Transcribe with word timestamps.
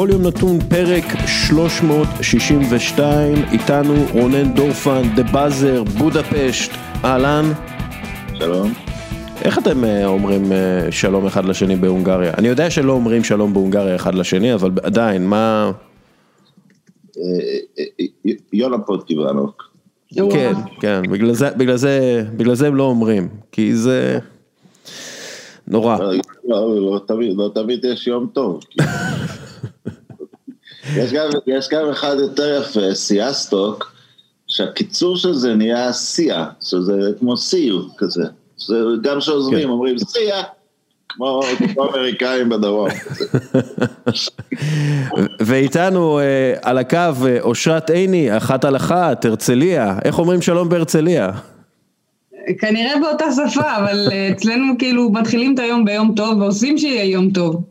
בכל 0.00 0.08
יום 0.12 0.22
נתון 0.22 0.60
פרק 0.60 1.04
362, 1.26 3.34
איתנו 3.52 3.94
רונן 4.12 4.54
דורפן, 4.54 5.02
דה 5.16 5.22
באזר, 5.22 5.84
בודפשט, 5.98 6.70
אהלן. 7.04 7.44
שלום. 8.34 8.72
איך 9.42 9.58
אתם 9.58 9.84
אה, 9.84 10.06
אומרים 10.06 10.52
אה, 10.52 10.92
שלום 10.92 11.26
אחד 11.26 11.44
לשני 11.44 11.76
בהונגריה? 11.76 12.32
אני 12.38 12.48
יודע 12.48 12.70
שלא 12.70 12.92
אומרים 12.92 13.24
שלום 13.24 13.52
בהונגריה 13.52 13.96
אחד 13.96 14.14
לשני, 14.14 14.54
אבל 14.54 14.70
עדיין, 14.82 15.26
מה... 15.26 15.72
יונה 18.52 18.78
פוטקיבנוק. 18.78 19.70
כן, 20.14 20.52
כן, 20.80 21.02
בגלל 21.10 21.32
זה, 21.32 21.50
בגלל 21.50 21.76
זה, 21.76 22.24
בגלל 22.36 22.54
זה 22.54 22.66
הם 22.66 22.74
לא 22.74 22.82
אומרים, 22.82 23.28
כי 23.52 23.74
זה 23.74 24.18
נורא. 25.68 25.98
לא, 25.98 26.12
לא, 26.44 26.92
לא 26.92 27.00
תמיד, 27.06 27.36
לא 27.36 27.50
תמיד 27.54 27.84
יש 27.84 28.06
יום 28.06 28.26
טוב. 28.32 28.60
יש 30.96 31.12
גם, 31.12 31.28
יש 31.46 31.68
גם 31.68 31.90
אחד 31.90 32.16
יותר 32.18 32.62
יפה, 32.62 32.94
סיאסטוק, 32.94 33.92
שהקיצור 34.46 35.16
של 35.16 35.34
זה 35.34 35.54
נהיה 35.54 35.92
סיה, 35.92 36.46
שזה 36.60 36.92
כמו 37.18 37.36
סיו 37.36 37.80
כזה. 37.98 38.24
זה 38.56 38.74
גם 39.02 39.18
כשעוזבים 39.18 39.62
כן. 39.62 39.68
אומרים 39.68 39.98
סיה, 39.98 40.42
כמו 41.08 41.40
כמו 41.74 41.84
אמריקאים 41.88 42.48
בדרום. 42.48 42.88
ואיתנו 45.46 46.18
אה, 46.18 46.54
על 46.62 46.78
הקו 46.78 46.96
אה, 47.26 47.40
אושרת 47.40 47.90
עיני, 47.90 48.36
אחת 48.36 48.64
על 48.64 48.76
אחת, 48.76 49.24
הרצליה, 49.24 49.98
איך 50.04 50.18
אומרים 50.18 50.42
שלום 50.42 50.68
בהרצליה? 50.68 51.30
כנראה 52.58 52.92
באותה 53.00 53.24
שפה, 53.32 53.76
אבל 53.76 54.08
אה, 54.12 54.28
אצלנו 54.30 54.74
כאילו 54.78 55.10
מתחילים 55.10 55.54
את 55.54 55.58
היום 55.58 55.84
ביום 55.84 56.12
טוב 56.16 56.38
ועושים 56.38 56.78
שיהיה 56.78 57.04
יום 57.04 57.30
טוב. 57.30 57.62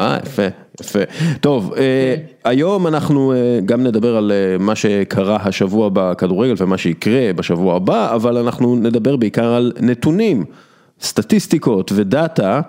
אה, 0.00 0.18
יפה, 0.26 0.46
יפה. 0.80 0.98
טוב, 1.40 1.74
אה, 1.76 2.14
היום 2.44 2.86
אנחנו 2.86 3.32
אה, 3.32 3.60
גם 3.64 3.82
נדבר 3.82 4.16
על 4.16 4.32
אה, 4.32 4.58
מה 4.58 4.74
שקרה 4.74 5.36
השבוע 5.44 5.90
בכדורגל 5.92 6.54
ומה 6.56 6.78
שיקרה 6.78 7.32
בשבוע 7.32 7.76
הבא, 7.76 8.14
אבל 8.14 8.36
אנחנו 8.36 8.76
נדבר 8.76 9.16
בעיקר 9.16 9.46
על 9.46 9.72
נתונים, 9.80 10.44
סטטיסטיקות 11.00 11.92
ודאטה. 11.94 12.60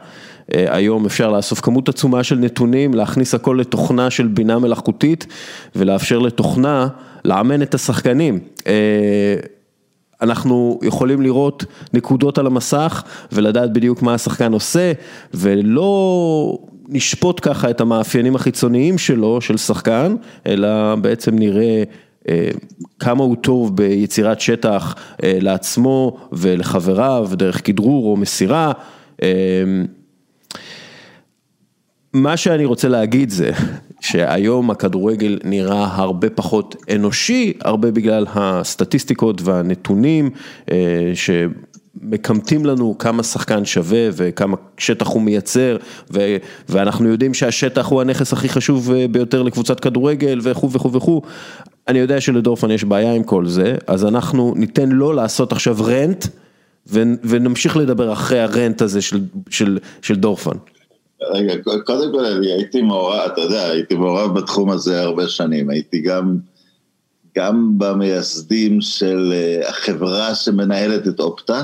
היום 0.51 1.05
אפשר 1.05 1.31
לאסוף 1.31 1.59
כמות 1.59 1.89
עצומה 1.89 2.23
של 2.23 2.35
נתונים, 2.35 2.93
להכניס 2.93 3.33
הכל 3.33 3.57
לתוכנה 3.59 4.09
של 4.09 4.27
בינה 4.27 4.59
מלאכותית 4.59 5.27
ולאפשר 5.75 6.19
לתוכנה 6.19 6.87
לאמן 7.25 7.61
את 7.61 7.73
השחקנים. 7.73 8.39
אנחנו 10.21 10.79
יכולים 10.83 11.21
לראות 11.21 11.65
נקודות 11.93 12.37
על 12.37 12.47
המסך 12.47 13.03
ולדעת 13.31 13.73
בדיוק 13.73 14.01
מה 14.01 14.13
השחקן 14.13 14.53
עושה 14.53 14.91
ולא 15.33 16.57
נשפוט 16.89 17.39
ככה 17.41 17.69
את 17.69 17.81
המאפיינים 17.81 18.35
החיצוניים 18.35 18.97
שלו, 18.97 19.41
של 19.41 19.57
שחקן, 19.57 20.15
אלא 20.45 20.95
בעצם 20.95 21.35
נראה 21.35 21.83
אה, 22.29 22.49
כמה 22.99 23.23
הוא 23.23 23.35
טוב 23.35 23.75
ביצירת 23.75 24.39
שטח 24.39 24.95
אה, 25.23 25.37
לעצמו 25.41 26.17
ולחבריו 26.31 27.29
דרך 27.33 27.65
כדרור 27.65 28.05
או 28.11 28.17
מסירה. 28.17 28.71
אה, 29.23 29.63
מה 32.13 32.37
שאני 32.37 32.65
רוצה 32.65 32.87
להגיד 32.87 33.29
זה 33.29 33.51
שהיום 34.01 34.71
הכדורגל 34.71 35.39
נראה 35.43 35.87
הרבה 35.91 36.29
פחות 36.29 36.75
אנושי, 36.95 37.53
הרבה 37.61 37.91
בגלל 37.91 38.25
הסטטיסטיקות 38.35 39.41
והנתונים 39.41 40.29
אה, 40.71 41.11
שמקמטים 42.01 42.65
לנו 42.65 42.97
כמה 42.97 43.23
שחקן 43.23 43.65
שווה 43.65 44.09
וכמה 44.13 44.57
שטח 44.77 45.07
הוא 45.07 45.21
מייצר 45.21 45.77
ו- 46.13 46.37
ואנחנו 46.69 47.09
יודעים 47.09 47.33
שהשטח 47.33 47.87
הוא 47.87 48.01
הנכס 48.01 48.33
הכי 48.33 48.49
חשוב 48.49 48.91
אה, 48.91 49.07
ביותר 49.07 49.41
לקבוצת 49.41 49.79
כדורגל 49.79 50.39
וכו' 50.43 50.71
וכו' 50.71 50.93
וכו'. 50.93 51.21
אני 51.87 51.99
יודע 51.99 52.21
שלדורפן 52.21 52.71
יש 52.71 52.83
בעיה 52.83 53.13
עם 53.13 53.23
כל 53.23 53.47
זה, 53.47 53.75
אז 53.87 54.05
אנחנו 54.05 54.53
ניתן 54.55 54.89
לו 54.89 55.13
לעשות 55.13 55.51
עכשיו 55.51 55.77
רנט 55.85 56.25
ו- 56.87 57.13
ונמשיך 57.23 57.77
לדבר 57.77 58.13
אחרי 58.13 58.39
הרנט 58.39 58.81
הזה 58.81 59.01
של, 59.01 59.19
של, 59.49 59.79
של 60.01 60.15
דורפן. 60.15 60.57
רגע, 61.33 61.53
קודם 61.83 62.11
כל 62.11 62.25
אני 62.25 62.51
הייתי 62.51 62.81
מעורב, 62.81 63.29
אתה 63.33 63.41
יודע, 63.41 63.65
הייתי 63.69 63.95
מעורב 63.95 64.39
בתחום 64.39 64.69
הזה 64.69 65.01
הרבה 65.01 65.27
שנים, 65.27 65.69
הייתי 65.69 66.01
גם, 66.01 66.37
גם 67.37 67.73
במייסדים 67.77 68.81
של 68.81 69.33
אה, 69.33 69.69
החברה 69.69 70.35
שמנהלת 70.35 71.07
את 71.07 71.19
אופטה, 71.19 71.63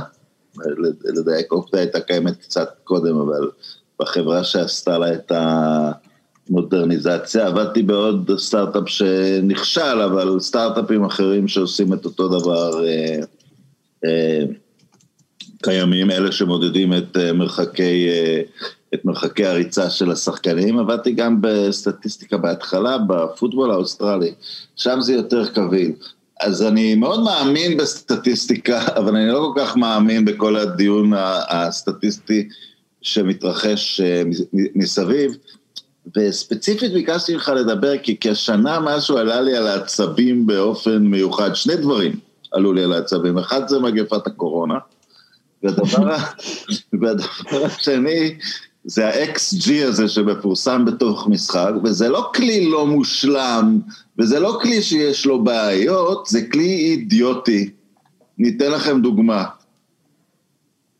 לדייק, 1.03 1.51
אופטה 1.51 1.77
הייתה 1.77 1.99
קיימת 1.99 2.37
קצת 2.37 2.69
קודם, 2.83 3.19
אבל 3.19 3.49
בחברה 3.99 4.43
שעשתה 4.43 4.97
לה 4.97 5.13
את 5.13 5.31
המודרניזציה, 6.49 7.47
עבדתי 7.47 7.83
בעוד 7.83 8.31
סטארט-אפ 8.37 8.89
שנכשל, 8.89 10.01
אבל 10.01 10.39
סטארט-אפים 10.39 11.05
אחרים 11.05 11.47
שעושים 11.47 11.93
את 11.93 12.05
אותו 12.05 12.27
דבר 12.39 12.85
אה, 12.85 13.19
אה, 14.05 14.43
קיימים, 15.63 16.11
אלה 16.11 16.31
שמודדים 16.31 16.93
את 16.93 17.17
אה, 17.17 17.33
מרחקי... 17.33 18.07
את 18.93 19.05
מרחקי 19.05 19.45
הריצה 19.45 19.89
של 19.89 20.11
השחקנים, 20.11 20.79
עבדתי 20.79 21.11
גם 21.11 21.37
בסטטיסטיקה 21.41 22.37
בהתחלה, 22.37 22.97
בפוטבול 22.97 23.71
האוסטרלי, 23.71 24.33
שם 24.75 25.01
זה 25.01 25.13
יותר 25.13 25.45
קביל. 25.45 25.93
אז 26.39 26.63
אני 26.63 26.95
מאוד 26.95 27.23
מאמין 27.23 27.77
בסטטיסטיקה, 27.77 28.81
אבל 28.97 29.15
אני 29.15 29.27
לא 29.27 29.51
כל 29.53 29.61
כך 29.61 29.77
מאמין 29.77 30.25
בכל 30.25 30.55
הדיון 30.55 31.13
הסטטיסטי 31.49 32.49
שמתרחש 33.01 34.01
אה, 34.01 34.23
מסביב. 34.75 35.31
וספציפית 36.17 36.93
ביקשתי 36.93 37.33
ממך 37.33 37.51
לדבר, 37.55 37.97
כי 37.97 38.17
השנה 38.21 38.79
משהו 38.79 39.17
עלה 39.17 39.41
לי 39.41 39.57
על 39.57 39.67
העצבים 39.67 40.47
באופן 40.47 40.97
מיוחד. 40.97 41.53
שני 41.53 41.75
דברים 41.75 42.19
עלו 42.51 42.73
לי 42.73 42.83
על 42.83 42.93
העצבים. 42.93 43.37
אחד 43.37 43.67
זה 43.67 43.79
מגפת 43.79 44.27
הקורונה, 44.27 44.75
והדבר, 45.63 46.15
והדבר 47.01 47.65
השני 47.65 48.37
זה 48.85 49.07
ה-XG 49.07 49.87
הזה 49.87 50.07
שמפורסם 50.07 50.85
בתוך 50.85 51.27
משחק, 51.27 51.71
וזה 51.83 52.09
לא 52.09 52.31
כלי 52.35 52.65
לא 52.65 52.87
מושלם, 52.87 53.79
וזה 54.17 54.39
לא 54.39 54.57
כלי 54.61 54.81
שיש 54.81 55.25
לו 55.25 55.43
בעיות, 55.43 56.25
זה 56.25 56.41
כלי 56.41 56.67
אידיוטי. 56.67 57.69
ניתן 58.37 58.71
לכם 58.71 59.01
דוגמה. 59.01 59.45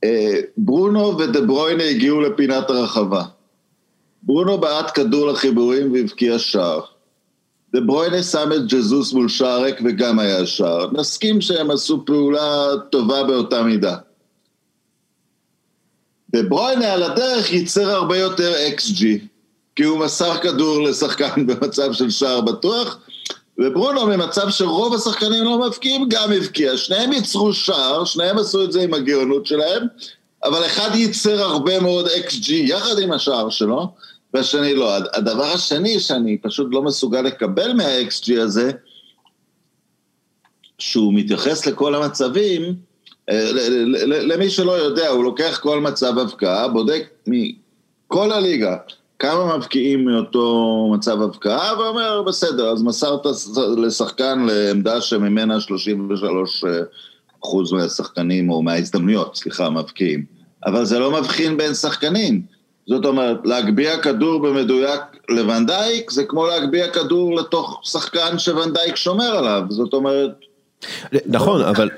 אה, 0.03 0.39
ברונו 0.57 1.17
ודה 1.17 1.41
ברוינה 1.41 1.83
הגיעו 1.83 2.21
לפינת 2.21 2.69
הרחבה. 2.69 3.23
ברונו 4.23 4.57
בעט 4.57 4.95
כדור 4.95 5.27
לחיבורים 5.27 5.93
והבקיע 5.93 6.39
שער. 6.39 6.81
דה 7.73 7.81
ברוינה 7.81 8.23
שם 8.23 8.49
את 8.55 8.67
ג'זוס 8.67 9.13
מול 9.13 9.29
שער 9.29 9.61
ריק 9.61 9.75
וגם 9.85 10.19
היה 10.19 10.45
שער. 10.45 10.91
נסכים 10.91 11.41
שהם 11.41 11.71
עשו 11.71 12.05
פעולה 12.05 12.67
טובה 12.91 13.23
באותה 13.23 13.63
מידה. 13.63 13.97
וברוינה 16.35 16.93
על 16.93 17.03
הדרך 17.03 17.51
ייצר 17.51 17.89
הרבה 17.89 18.17
יותר 18.17 18.53
XG, 18.77 19.03
כי 19.75 19.83
הוא 19.83 19.99
מסר 19.99 20.37
כדור 20.37 20.81
לשחקן 20.81 21.47
במצב 21.47 21.93
של 21.93 22.09
שער 22.09 22.41
בטוח, 22.41 22.99
וברונו 23.57 24.07
ממצב 24.07 24.49
שרוב 24.49 24.93
השחקנים 24.93 25.43
לא 25.43 25.67
מבקיעים 25.67 26.09
גם 26.09 26.31
הבקיע. 26.31 26.77
שניהם 26.77 27.13
ייצרו 27.13 27.53
שער, 27.53 28.05
שניהם 28.05 28.37
עשו 28.37 28.63
את 28.63 28.71
זה 28.71 28.81
עם 28.81 28.93
הגאונות 28.93 29.45
שלהם, 29.45 29.87
אבל 30.43 30.65
אחד 30.65 30.89
ייצר 30.93 31.41
הרבה 31.41 31.79
מאוד 31.79 32.07
XG 32.07 32.51
יחד 32.51 32.99
עם 32.99 33.11
השער 33.11 33.49
שלו, 33.49 33.93
והשני 34.33 34.75
לא. 34.75 34.95
הדבר 35.13 35.45
השני 35.45 35.99
שאני 35.99 36.37
פשוט 36.37 36.67
לא 36.71 36.81
מסוגל 36.81 37.21
לקבל 37.21 37.73
מה-XG 37.73 38.39
הזה, 38.41 38.71
שהוא 40.79 41.13
מתייחס 41.13 41.65
לכל 41.65 41.95
המצבים, 41.95 42.75
למי 44.05 44.49
שלא 44.49 44.71
יודע, 44.71 45.07
הוא 45.07 45.23
לוקח 45.23 45.59
כל 45.61 45.79
מצב 45.79 46.17
הבקעה, 46.17 46.67
בודק 46.67 47.03
מכל 47.27 48.31
הליגה 48.31 48.77
כמה 49.19 49.57
מבקיעים 49.57 50.05
מאותו 50.05 50.87
מצב 50.93 51.21
הבקעה, 51.21 51.79
ואומר, 51.79 52.21
בסדר, 52.21 52.69
אז 52.71 52.83
מסרת 52.83 53.25
לשחקן 53.77 54.45
לעמדה 54.47 55.01
שממנה 55.01 55.59
33 55.59 56.63
אחוז 57.43 57.71
מהשחקנים, 57.71 58.49
או 58.49 58.61
מההזדמנויות, 58.61 59.35
סליחה, 59.35 59.69
מבקיעים. 59.69 60.25
אבל 60.65 60.85
זה 60.85 60.99
לא 60.99 61.11
מבחין 61.11 61.57
בין 61.57 61.73
שחקנים. 61.73 62.41
זאת 62.87 63.05
אומרת, 63.05 63.37
להגביה 63.43 64.01
כדור 64.01 64.39
במדויק 64.39 65.01
לוונדייק, 65.29 66.11
זה 66.11 66.23
כמו 66.23 66.47
להגביה 66.47 66.91
כדור 66.91 67.35
לתוך 67.35 67.81
שחקן 67.83 68.39
שוונדייק 68.39 68.95
שומר 68.95 69.37
עליו. 69.37 69.63
זאת 69.69 69.93
אומרת... 69.93 70.31
נכון, 71.25 71.61
אבל 71.61 71.89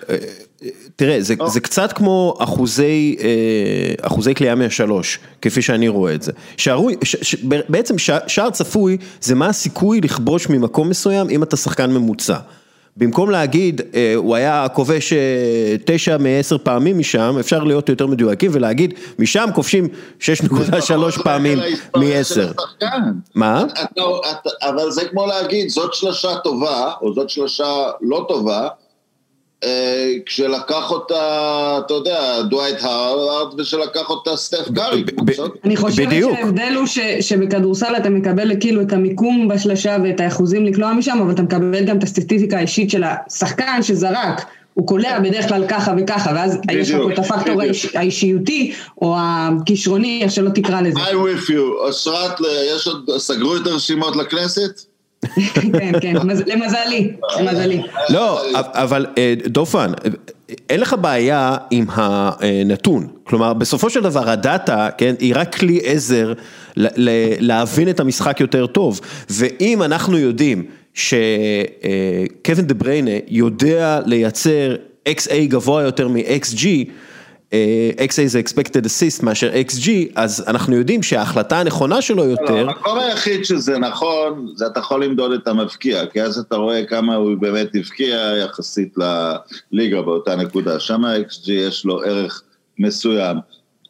תראה, 0.96 1.22
זה, 1.22 1.34
זה 1.46 1.60
קצת 1.60 1.94
כמו 1.94 2.36
אחוזי, 2.40 3.16
אחוזי 4.02 4.34
קליעה 4.34 4.56
מהשלוש, 4.56 5.20
כפי 5.42 5.62
שאני 5.62 5.88
רואה 5.88 6.14
את 6.14 6.22
זה. 6.22 6.32
שערוי, 6.58 6.96
ש, 7.04 7.16
ש, 7.22 7.36
בעצם 7.44 7.98
שער 8.28 8.50
צפוי 8.50 8.98
זה 9.22 9.36
מה 9.36 9.48
הסיכוי 9.48 10.02
לכבוש 10.02 10.50
ממקום 10.50 10.90
מסוים 10.90 11.30
אם 11.30 11.44
אתה 11.44 11.58
שחקן 11.58 11.92
ממוצע. 11.92 12.38
במקום 12.98 13.30
להגיד, 13.30 13.82
אה, 13.96 14.14
הוא 14.16 14.36
היה 14.36 14.68
כובש 14.74 15.14
אה, 15.14 15.76
תשע 15.86 16.18
מעשר 16.18 16.58
פעמים 16.58 17.00
משם, 17.00 17.36
אפשר 17.40 17.64
להיות 17.64 17.90
יותר 17.90 18.08
מדויקים 18.08 18.52
ולהגיד, 18.54 18.94
משם 19.20 19.50
כובשים 19.56 19.88
6.3 20.20 21.24
פעמים 21.24 21.60
מעשר. 21.96 22.52
מה? 23.36 23.64
אבל 24.62 24.92
זה 24.92 25.06
כמו 25.06 25.26
להגיד, 25.26 25.70
זאת 25.70 25.94
שלושה 25.94 26.36
טובה, 26.44 26.92
או 27.02 27.14
זאת 27.14 27.30
שלושה 27.30 27.84
לא 28.02 28.26
טובה, 28.28 28.62
אה, 28.62 28.68
כשלקח 30.26 30.92
אותה, 30.92 31.80
אתה 31.86 31.94
יודע, 31.94 32.42
דווייט 32.42 32.78
הארד, 32.82 33.60
ושלקח 33.60 34.10
אותה 34.10 34.36
סטף 34.36 34.68
קארי. 34.76 35.04
אני 35.64 35.78
חושבת 35.78 36.10
שההבדל 36.12 36.74
הוא 36.76 36.86
שבכדורסל 37.22 37.96
אתה 37.98 38.10
מקבל 38.10 38.52
כאילו 38.60 38.82
את 38.82 38.94
המיקום 38.94 39.48
בשלושה 39.48 39.98
ואת 40.04 40.20
האחוזים 40.20 40.66
לקלוע 40.66 40.94
משם, 40.94 41.20
אבל 41.24 41.32
אתה 41.32 41.42
מקבל 41.42 41.86
גם 41.86 41.98
את 41.98 42.04
הסטטיסטיקה 42.04 42.58
האישית 42.58 42.90
של 42.90 43.04
השחקן 43.04 43.84
שזרק. 43.84 44.46
הוא 44.74 44.88
קולע 44.88 45.20
בדרך 45.20 45.48
כלל 45.48 45.68
ככה 45.68 45.94
וככה, 45.98 46.32
ואז 46.36 46.58
יש 46.72 46.92
לך 46.92 46.98
פה 47.02 47.14
את 47.14 47.20
הפקטור 47.20 47.62
האישיותי, 47.94 48.74
או 49.02 49.16
הכישרוני, 49.20 50.20
איך 50.24 50.32
שלא 50.32 50.50
תקרא 50.50 50.82
לזה. 50.82 51.00
I 51.00 51.14
with 51.14 51.50
you. 51.50 51.90
אשרת, 51.90 52.40
יש 52.76 52.88
עוד, 52.88 53.10
סגרו 53.18 53.56
את 53.56 53.68
הרשימות 53.68 54.16
לכנסת? 54.16 54.91
כן, 55.54 56.00
כן, 56.02 56.16
למזלי, 56.46 57.12
למזלי. 57.40 57.82
לא, 58.10 58.42
אבל 58.56 59.06
אה, 59.18 59.34
דופן, 59.46 59.92
אין 60.70 60.80
לך 60.80 60.96
בעיה 61.02 61.58
עם 61.72 61.86
הנתון, 61.90 63.08
כלומר 63.24 63.54
בסופו 63.54 63.90
של 63.90 64.02
דבר 64.02 64.30
הדאטה, 64.30 64.90
כן, 64.98 65.16
היא 65.20 65.34
רק 65.36 65.56
כלי 65.56 65.80
עזר 65.84 66.34
להבין 67.40 67.90
את 67.90 68.00
המשחק 68.00 68.40
יותר 68.40 68.68
טוב, 68.68 69.02
ואם 69.30 69.84
אנחנו 69.84 70.18
יודעים 70.18 70.66
שקווין 70.94 72.68
דה 72.68 72.74
בריינה 72.74 73.12
יודע 73.28 74.00
לייצר 74.06 74.76
XA 75.10 75.34
גבוה 75.48 75.84
יותר 75.84 76.08
מ-XG, 76.08 76.68
XA 77.98 78.26
זה 78.26 78.42
expected 78.46 78.86
assist 78.86 79.26
מאשר 79.26 79.52
XG, 79.70 79.90
אז 80.16 80.44
אנחנו 80.48 80.76
יודעים 80.76 81.04
שההחלטה 81.04 81.60
הנכונה 81.60 82.02
שלו 82.02 82.24
יותר... 82.26 82.64
לא, 82.64 82.72
המקום 82.72 83.00
היחיד 83.00 83.46
שזה 83.46 83.80
נכון, 83.80 84.48
זה 84.56 84.68
אתה 84.68 84.80
יכול 84.80 85.06
למדוד 85.06 85.32
את 85.32 85.48
המבקיע, 85.48 86.06
כי 86.06 86.22
אז 86.22 86.38
אתה 86.38 86.56
רואה 86.56 86.86
כמה 86.86 87.16
הוא 87.16 87.38
באמת 87.40 87.68
הבקיע 87.76 88.34
יחסית 88.46 88.96
לליגה 89.72 90.02
באותה 90.02 90.36
נקודה, 90.36 90.80
שם 90.80 91.06
ה-XG 91.06 91.52
יש 91.52 91.86
לו 91.86 92.02
ערך 92.04 92.44
מסוים. 92.80 93.38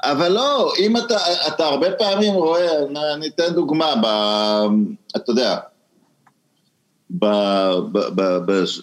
אבל 0.03 0.31
לא, 0.31 0.73
אם 0.79 0.97
אתה, 0.97 1.17
אתה 1.47 1.65
הרבה 1.65 1.91
פעמים 1.91 2.33
רואה, 2.33 2.67
אני 3.15 3.27
אתן 3.27 3.53
דוגמה, 3.53 3.95
ב, 3.95 4.05
אתה 5.15 5.31
יודע, 5.31 5.57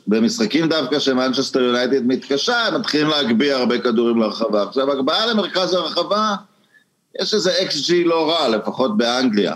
במשחקים 0.06 0.68
דווקא 0.68 0.98
שמנצ'סטר 0.98 1.60
יונייטד 1.60 2.06
מתקשה, 2.06 2.66
הם 2.66 2.80
מתחילים 2.80 3.08
להגביה 3.08 3.56
הרבה 3.56 3.78
כדורים 3.78 4.18
לרחבה. 4.18 4.62
עכשיו, 4.62 4.92
הגבהה 4.92 5.26
למרכז 5.26 5.74
הרחבה, 5.74 6.34
יש 7.20 7.34
איזה 7.34 7.52
אקס 7.62 7.86
ג'י 7.86 8.04
לא 8.04 8.30
רע, 8.30 8.48
לפחות 8.48 8.96
באנגליה. 8.96 9.54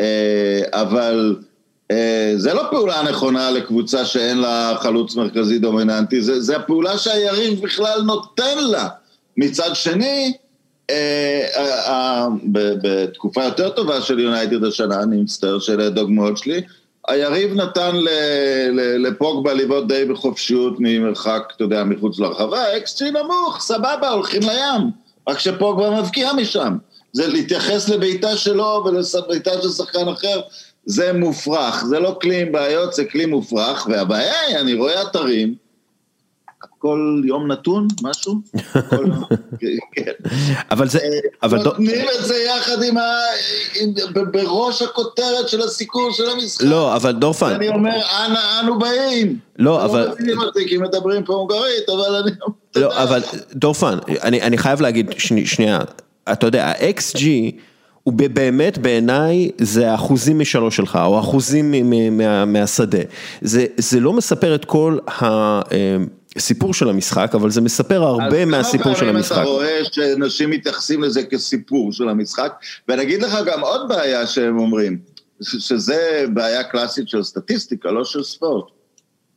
אה, 0.00 0.60
אבל 0.72 1.36
אה, 1.90 2.32
זה 2.36 2.54
לא 2.54 2.62
פעולה 2.70 3.02
נכונה 3.02 3.50
לקבוצה 3.50 4.04
שאין 4.04 4.38
לה 4.38 4.76
חלוץ 4.80 5.16
מרכזי 5.16 5.58
דומיננטי, 5.58 6.22
זה, 6.22 6.40
זה 6.40 6.56
הפעולה 6.56 6.98
שהיריב 6.98 7.62
בכלל 7.62 8.02
נותן 8.02 8.58
לה. 8.58 8.88
מצד 9.36 9.70
שני, 9.74 10.32
אה, 10.90 12.26
בתקופה 12.82 13.44
יותר 13.44 13.68
טובה 13.68 14.00
של 14.00 14.18
יונייטד 14.18 14.64
השנה, 14.64 15.02
אני 15.02 15.16
מצטער 15.16 15.58
שאלה 15.58 15.86
הדוגמאות 15.86 16.38
שלי, 16.38 16.62
היריב 17.08 17.54
נתן 17.54 17.96
לפוגבה 18.98 19.54
לבעוט 19.54 19.88
די 19.88 20.04
בחופשיות 20.04 20.74
ממרחק, 20.78 21.52
אתה 21.56 21.64
יודע, 21.64 21.84
מחוץ 21.84 22.18
לרחבה, 22.18 22.76
אקסטרי 22.76 23.10
נמוך, 23.10 23.60
סבבה, 23.60 24.08
הולכים 24.08 24.42
לים. 24.42 24.90
רק 25.28 25.38
שפוגבה 25.38 26.00
מבקיע 26.00 26.32
משם. 26.32 26.76
זה 27.12 27.26
להתייחס 27.26 27.88
לבעיטה 27.88 28.36
שלו 28.36 28.84
ולבעיטה 28.86 29.62
של 29.62 29.68
שחקן 29.68 30.08
אחר, 30.08 30.40
זה 30.86 31.12
מופרך. 31.12 31.84
זה 31.84 31.98
לא 31.98 32.18
כלי 32.20 32.42
עם 32.42 32.52
בעיות, 32.52 32.94
זה 32.94 33.04
כלי 33.04 33.26
מופרך, 33.26 33.86
והבעיה 33.90 34.40
היא, 34.40 34.56
אני 34.56 34.74
רואה 34.74 35.02
אתרים, 35.02 35.54
כל 36.78 37.22
יום 37.24 37.52
נתון, 37.52 37.88
משהו? 38.02 38.34
כן. 39.94 40.12
אבל 40.70 40.88
זה... 40.88 40.98
אבל... 41.42 41.62
נותנים 41.62 42.06
את 42.18 42.24
זה 42.24 42.34
יחד 42.34 42.82
עם 42.82 42.98
ה... 42.98 43.02
בראש 44.32 44.82
הכותרת 44.82 45.48
של 45.48 45.62
הסיקור 45.62 46.12
של 46.12 46.30
המשחק. 46.30 46.64
לא, 46.64 46.96
אבל 46.96 47.12
דורפן... 47.12 47.50
אני 47.50 47.68
אומר, 47.68 47.96
אנה 47.96 48.60
אנו 48.60 48.78
באים. 48.78 49.38
לא, 49.58 49.84
אבל... 49.84 50.06
לא 50.06 50.12
מבינים 50.14 50.38
אותי 50.38 50.68
כי 50.68 50.76
מדברים 50.76 51.24
פה 51.24 51.32
הונגרית, 51.32 51.88
אבל 51.88 52.14
אני... 52.14 52.30
לא, 52.76 53.02
אבל 53.02 53.20
דורפן, 53.52 53.98
אני 54.22 54.58
חייב 54.58 54.80
להגיד 54.80 55.12
שנייה, 55.44 55.78
אתה 56.32 56.46
יודע, 56.46 56.66
ה-XG... 56.66 57.20
הוא 58.04 58.12
באמת 58.12 58.78
בעיניי 58.78 59.50
זה 59.58 59.90
האחוזים 59.90 60.38
משלוש 60.38 60.76
שלך, 60.76 60.98
או 61.04 61.20
אחוזים 61.20 61.74
מהשדה. 62.46 62.98
זה 63.76 64.00
לא 64.00 64.12
מספר 64.12 64.54
את 64.54 64.64
כל 64.64 64.98
ה... 65.08 65.60
סיפור 66.38 66.74
של 66.74 66.88
המשחק, 66.88 67.30
אבל 67.34 67.50
זה 67.50 67.60
מספר 67.60 68.02
הרבה 68.02 68.44
מהסיפור 68.44 68.94
של 68.94 69.08
המשחק. 69.08 69.32
אז 69.32 69.36
כמה 69.36 69.44
פעמים 69.44 69.58
אתה 69.58 69.64
רואה 69.64 69.80
שאנשים 69.92 70.50
מתייחסים 70.50 71.02
לזה 71.02 71.22
כסיפור 71.22 71.92
של 71.92 72.08
המשחק, 72.08 72.52
ואני 72.88 73.02
אגיד 73.02 73.22
לך 73.22 73.38
גם 73.46 73.60
עוד 73.60 73.88
בעיה 73.88 74.26
שהם 74.26 74.58
אומרים, 74.58 74.98
שזה 75.42 76.24
בעיה 76.34 76.64
קלאסית 76.64 77.08
של 77.08 77.22
סטטיסטיקה, 77.22 77.90
לא 77.90 78.04
של 78.04 78.22
ספורט. 78.22 78.64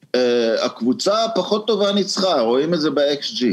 Uh, 0.06 0.20
הקבוצה 0.66 1.24
הפחות 1.24 1.68
טובה 1.68 1.92
ניצחה, 1.92 2.42
רואים 2.42 2.74
את 2.74 2.82
זה 2.82 2.90
ב-XG. 2.90 3.46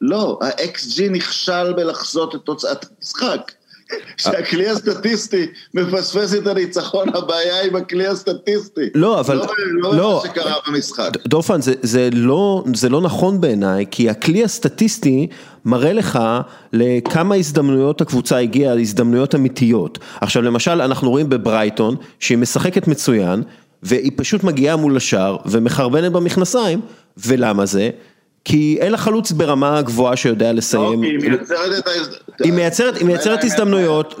לא, 0.00 0.38
ה-XG 0.42 1.10
נכשל 1.10 1.72
בלחזות 1.72 2.34
את 2.34 2.40
תוצאת 2.40 2.86
המשחק. 2.98 3.52
שהכלי 4.16 4.68
הסטטיסטי 4.68 5.46
מפספס 5.74 6.34
את 6.34 6.46
הניצחון, 6.46 7.08
הבעיה 7.08 7.62
עם 7.62 7.76
הכלי 7.76 8.06
הסטטיסטי. 8.06 8.80
לא, 8.94 9.20
אבל... 9.20 9.36
לא, 9.36 9.46
לא, 9.68 9.96
לא 9.96 10.20
מה 10.24 10.30
שקרה 10.30 10.54
במשחק. 10.68 11.10
דורפן, 11.26 11.60
זה, 11.60 11.74
זה, 11.82 12.08
לא, 12.12 12.64
זה 12.74 12.88
לא 12.88 13.00
נכון 13.00 13.40
בעיניי, 13.40 13.86
כי 13.90 14.10
הכלי 14.10 14.44
הסטטיסטי 14.44 15.26
מראה 15.64 15.92
לך 15.92 16.18
לכמה 16.72 17.34
הזדמנויות 17.34 18.00
הקבוצה 18.00 18.38
הגיעה, 18.38 18.80
הזדמנויות 18.80 19.34
אמיתיות. 19.34 19.98
עכשיו 20.20 20.42
למשל, 20.42 20.80
אנחנו 20.82 21.10
רואים 21.10 21.28
בברייטון, 21.28 21.96
שהיא 22.20 22.38
משחקת 22.38 22.88
מצוין, 22.88 23.42
והיא 23.82 24.12
פשוט 24.16 24.44
מגיעה 24.44 24.76
מול 24.76 24.96
השער 24.96 25.36
ומחרבנת 25.46 26.12
במכנסיים, 26.12 26.80
ולמה 27.16 27.66
זה? 27.66 27.90
כי 28.48 28.78
אין 28.80 28.92
לה 28.92 28.98
חלוץ 28.98 29.32
ברמה 29.32 29.82
גבוהה 29.82 30.16
שיודע 30.16 30.52
לסיים. 30.52 31.02
היא 31.02 32.52
מייצרת 33.02 33.44
הזדמנויות, 33.44 34.14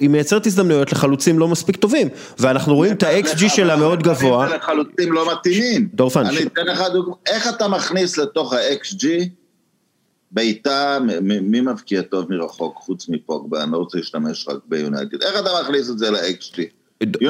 היא 0.00 0.08
מייצרת 0.10 0.46
הזדמנויות 0.46 0.92
לחלוצים 0.92 1.38
לא 1.38 1.48
מספיק 1.48 1.76
טובים, 1.76 2.08
ואנחנו 2.38 2.74
רואים 2.74 2.92
את 2.92 3.02
ה-XG 3.02 3.48
שלה 3.48 3.76
מאוד 3.76 4.02
גבוה. 4.02 4.56
לחלוצים 4.56 5.12
לא 5.12 5.32
מתאימים. 5.32 5.88
דורפן. 5.94 6.26
אני 6.26 6.42
אתן 6.42 6.66
לך 6.66 6.82
דוגמא, 6.92 7.14
איך 7.26 7.48
אתה 7.48 7.68
מכניס 7.68 8.18
לתוך 8.18 8.52
ה-XG 8.52 9.06
בעיטה, 10.30 10.98
מי 11.22 11.60
מבקיע 11.60 12.02
טוב 12.02 12.26
מרחוק 12.30 12.76
חוץ 12.76 13.08
מפוגבה, 13.08 13.62
אני 13.62 13.72
לא 13.72 13.76
רוצה 13.78 13.98
להשתמש 13.98 14.48
רק 14.48 14.58
ביונייטד, 14.68 15.22
איך 15.22 15.40
אתה 15.40 15.50
מכניס 15.62 15.90
את 15.90 15.98
זה 15.98 16.10
ל-XG? 16.10 16.58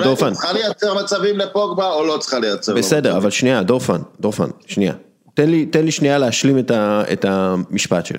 דורפן. 0.05 0.33
צריכה 0.33 0.53
לייצר 0.53 0.95
מצבים 0.95 1.39
לפוגבה 1.39 1.93
או 1.93 2.07
לא 2.07 2.19
צריכה 2.19 2.39
לייצר? 2.39 2.75
בסדר, 2.75 3.17
אבל 3.17 3.31
שנייה, 3.31 3.63
דורפן, 3.63 4.01
דורפן, 4.21 4.49
שנייה. 4.67 4.93
תן 5.37 5.51
לי, 5.51 5.67
תן 5.67 5.85
לי 5.85 5.91
שנייה 5.91 6.19
להשלים 6.19 6.59
את, 6.59 6.71
ה, 6.71 7.03
את 7.13 7.25
המשפט 7.25 8.07
שלי. 8.07 8.19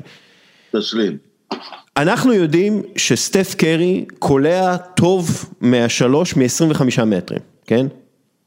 תשלים. 0.76 1.18
אנחנו 1.98 2.34
יודעים 2.34 2.82
שסטף 2.96 3.56
קרי 3.58 4.06
קולע 4.20 4.78
טוב 4.78 5.46
מהשלוש 5.62 6.36
מ-25 6.36 7.06
מטרים, 7.06 7.40
כן? 7.66 7.88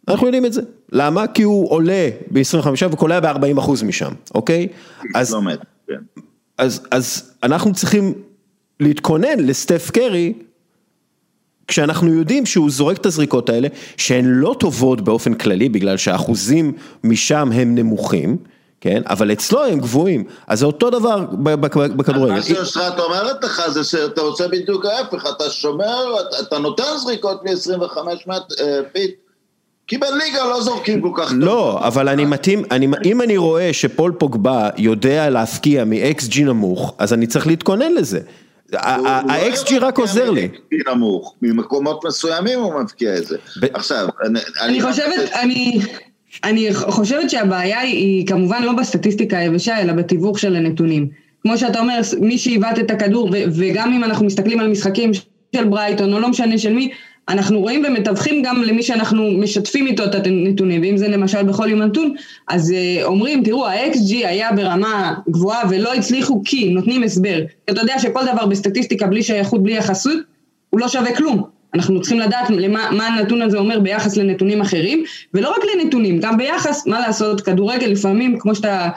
אנחנו 0.09 0.27
יודעים 0.27 0.47
את 0.47 0.53
זה. 0.53 0.61
למה? 0.93 1.27
כי 1.27 1.43
הוא 1.43 1.71
עולה 1.71 2.09
ב-25 2.31 2.69
וקולע 2.91 3.21
ב-40% 3.21 3.85
משם, 3.85 4.13
אוקיי? 4.35 4.69
אז, 5.15 5.35
לא 5.35 5.41
כן. 5.89 5.95
אז, 6.59 6.87
אז 6.91 7.33
אנחנו 7.43 7.73
צריכים 7.73 8.13
להתכונן 8.81 9.39
לסטף 9.39 9.91
קרי 9.91 10.33
כשאנחנו 11.69 12.15
יודעים 12.15 12.47
שהוא 12.47 12.71
זורק 12.71 12.97
את 12.97 13.07
הזריקות 13.07 13.49
האלה, 13.49 13.69
שהן 13.97 14.25
לא 14.25 14.57
טובות 14.59 15.01
באופן 15.01 15.35
כללי, 15.35 15.69
בגלל 15.69 15.97
שהאחוזים 15.97 16.73
משם 17.05 17.53
הם 17.53 17.75
נמוכים, 17.75 18.37
כן, 18.81 19.03
אבל 19.07 19.33
אצלו 19.33 19.65
הם 19.65 19.81
גבוהים, 19.81 20.25
אז 20.47 20.59
זה 20.59 20.67
אותו 20.67 20.91
דבר 20.91 21.25
בכדורגל. 21.73 22.35
מה 22.35 22.43
שאושרת 22.43 22.99
אומרת 22.99 23.45
לך 23.45 23.63
זה 23.69 23.85
שאתה 23.85 24.21
רוצה 24.21 24.49
בדיוק 24.49 24.85
ההפך, 24.85 25.27
אתה 25.37 25.51
שומר, 25.51 26.15
אתה 26.41 26.59
נותן 26.59 26.83
זריקות 26.97 27.45
מ-25 27.45 28.33
feet. 28.93 29.11
כי 29.87 29.99
בליגה 29.99 30.45
לא 30.45 30.63
זורקים 30.63 31.01
כל 31.01 31.11
כך 31.17 31.29
טוב. 31.31 31.39
לא, 31.39 31.87
אבל 31.87 32.09
אני 32.09 32.25
מתאים, 32.25 32.63
אם 33.05 33.23
אני 33.23 33.37
רואה 33.37 33.73
שפול 33.73 34.13
פוגבה 34.19 34.69
יודע 34.77 35.31
להבקיע 35.31 35.85
מ-xG 35.85 36.41
נמוך, 36.41 36.95
אז 36.99 37.13
אני 37.13 37.27
צריך 37.27 37.47
להתכונן 37.47 37.93
לזה. 37.93 38.21
ה-xG 38.77 39.75
רק 39.81 39.99
עוזר 39.99 40.31
לי. 40.31 40.49
נמוך, 40.89 41.35
ממקומות 41.43 42.05
מסוימים 42.05 42.61
הוא 42.61 42.81
מבקיע 42.81 43.17
את 43.17 43.27
זה. 43.27 43.37
עכשיו, 43.75 44.09
אני 44.61 44.83
חושבת, 44.83 45.31
אני... 45.43 45.81
אני 46.45 46.75
חושבת 46.75 47.31
שהבעיה 47.31 47.81
היא 47.81 48.27
כמובן 48.27 48.63
לא 48.63 48.73
בסטטיסטיקה 48.73 49.39
היבשה, 49.39 49.81
אלא 49.81 49.93
בתיווך 49.93 50.39
של 50.39 50.57
הנתונים. 50.57 51.09
כמו 51.43 51.59
שאתה 51.59 51.81
אומר, 51.81 52.01
מי 52.21 52.39
שעיוות 52.39 52.79
את 52.79 52.91
הכדור, 52.91 53.31
וגם 53.57 53.93
אם 53.93 54.05
אנחנו 54.05 54.27
מסתכלים 54.27 54.61
על 54.61 54.69
משחקים 54.69 55.11
של 55.57 55.65
ברייטון, 55.65 56.15
או 56.15 56.19
לא 56.19 56.29
משנה 56.29 56.59
של 56.59 56.73
מי, 56.73 56.91
אנחנו 57.29 57.61
רואים 57.61 57.85
ומתווכים 57.89 58.43
גם 58.43 58.63
למי 58.63 58.83
שאנחנו 58.83 59.31
משתפים 59.31 59.87
איתו 59.87 60.05
את 60.05 60.27
הנתונים, 60.27 60.81
ואם 60.83 60.97
זה 60.97 61.09
למשל 61.09 61.43
בכל 61.43 61.71
יום 61.71 61.83
נתון, 61.83 62.15
אז 62.49 62.71
uh, 62.71 63.05
אומרים, 63.05 63.43
תראו, 63.45 63.67
ה-XG 63.67 64.11
היה 64.11 64.53
ברמה 64.53 65.15
גבוהה 65.31 65.63
ולא 65.71 65.95
הצליחו 65.95 66.43
כי 66.45 66.71
נותנים 66.71 67.03
הסבר. 67.03 67.41
אתה 67.71 67.81
יודע 67.81 67.99
שכל 67.99 68.21
דבר 68.33 68.47
בסטטיסטיקה 68.47 69.07
בלי 69.07 69.23
שייכות, 69.23 69.63
בלי 69.63 69.77
יחסות, 69.77 70.19
הוא 70.71 70.81
לא 70.81 70.89
שווה 70.89 71.17
כלום. 71.17 71.60
אנחנו 71.75 72.01
צריכים 72.01 72.19
לדעת 72.21 72.51
למה, 72.51 72.91
מה 72.91 73.07
הנתון 73.07 73.43
הזה 73.43 73.59
אומר 73.59 73.81
ביחס 73.81 74.17
לנתונים 74.17 74.61
אחרים, 74.61 75.05
ולא 75.35 75.51
רק 75.51 75.63
לנתונים, 75.75 76.21
גם 76.21 76.37
ביחס, 76.37 76.87
מה 76.87 77.01
לעשות, 77.01 77.41
כדורגל 77.41 77.87
לפעמים, 77.87 78.39
כמו 78.39 78.55
שאתה 78.55 78.89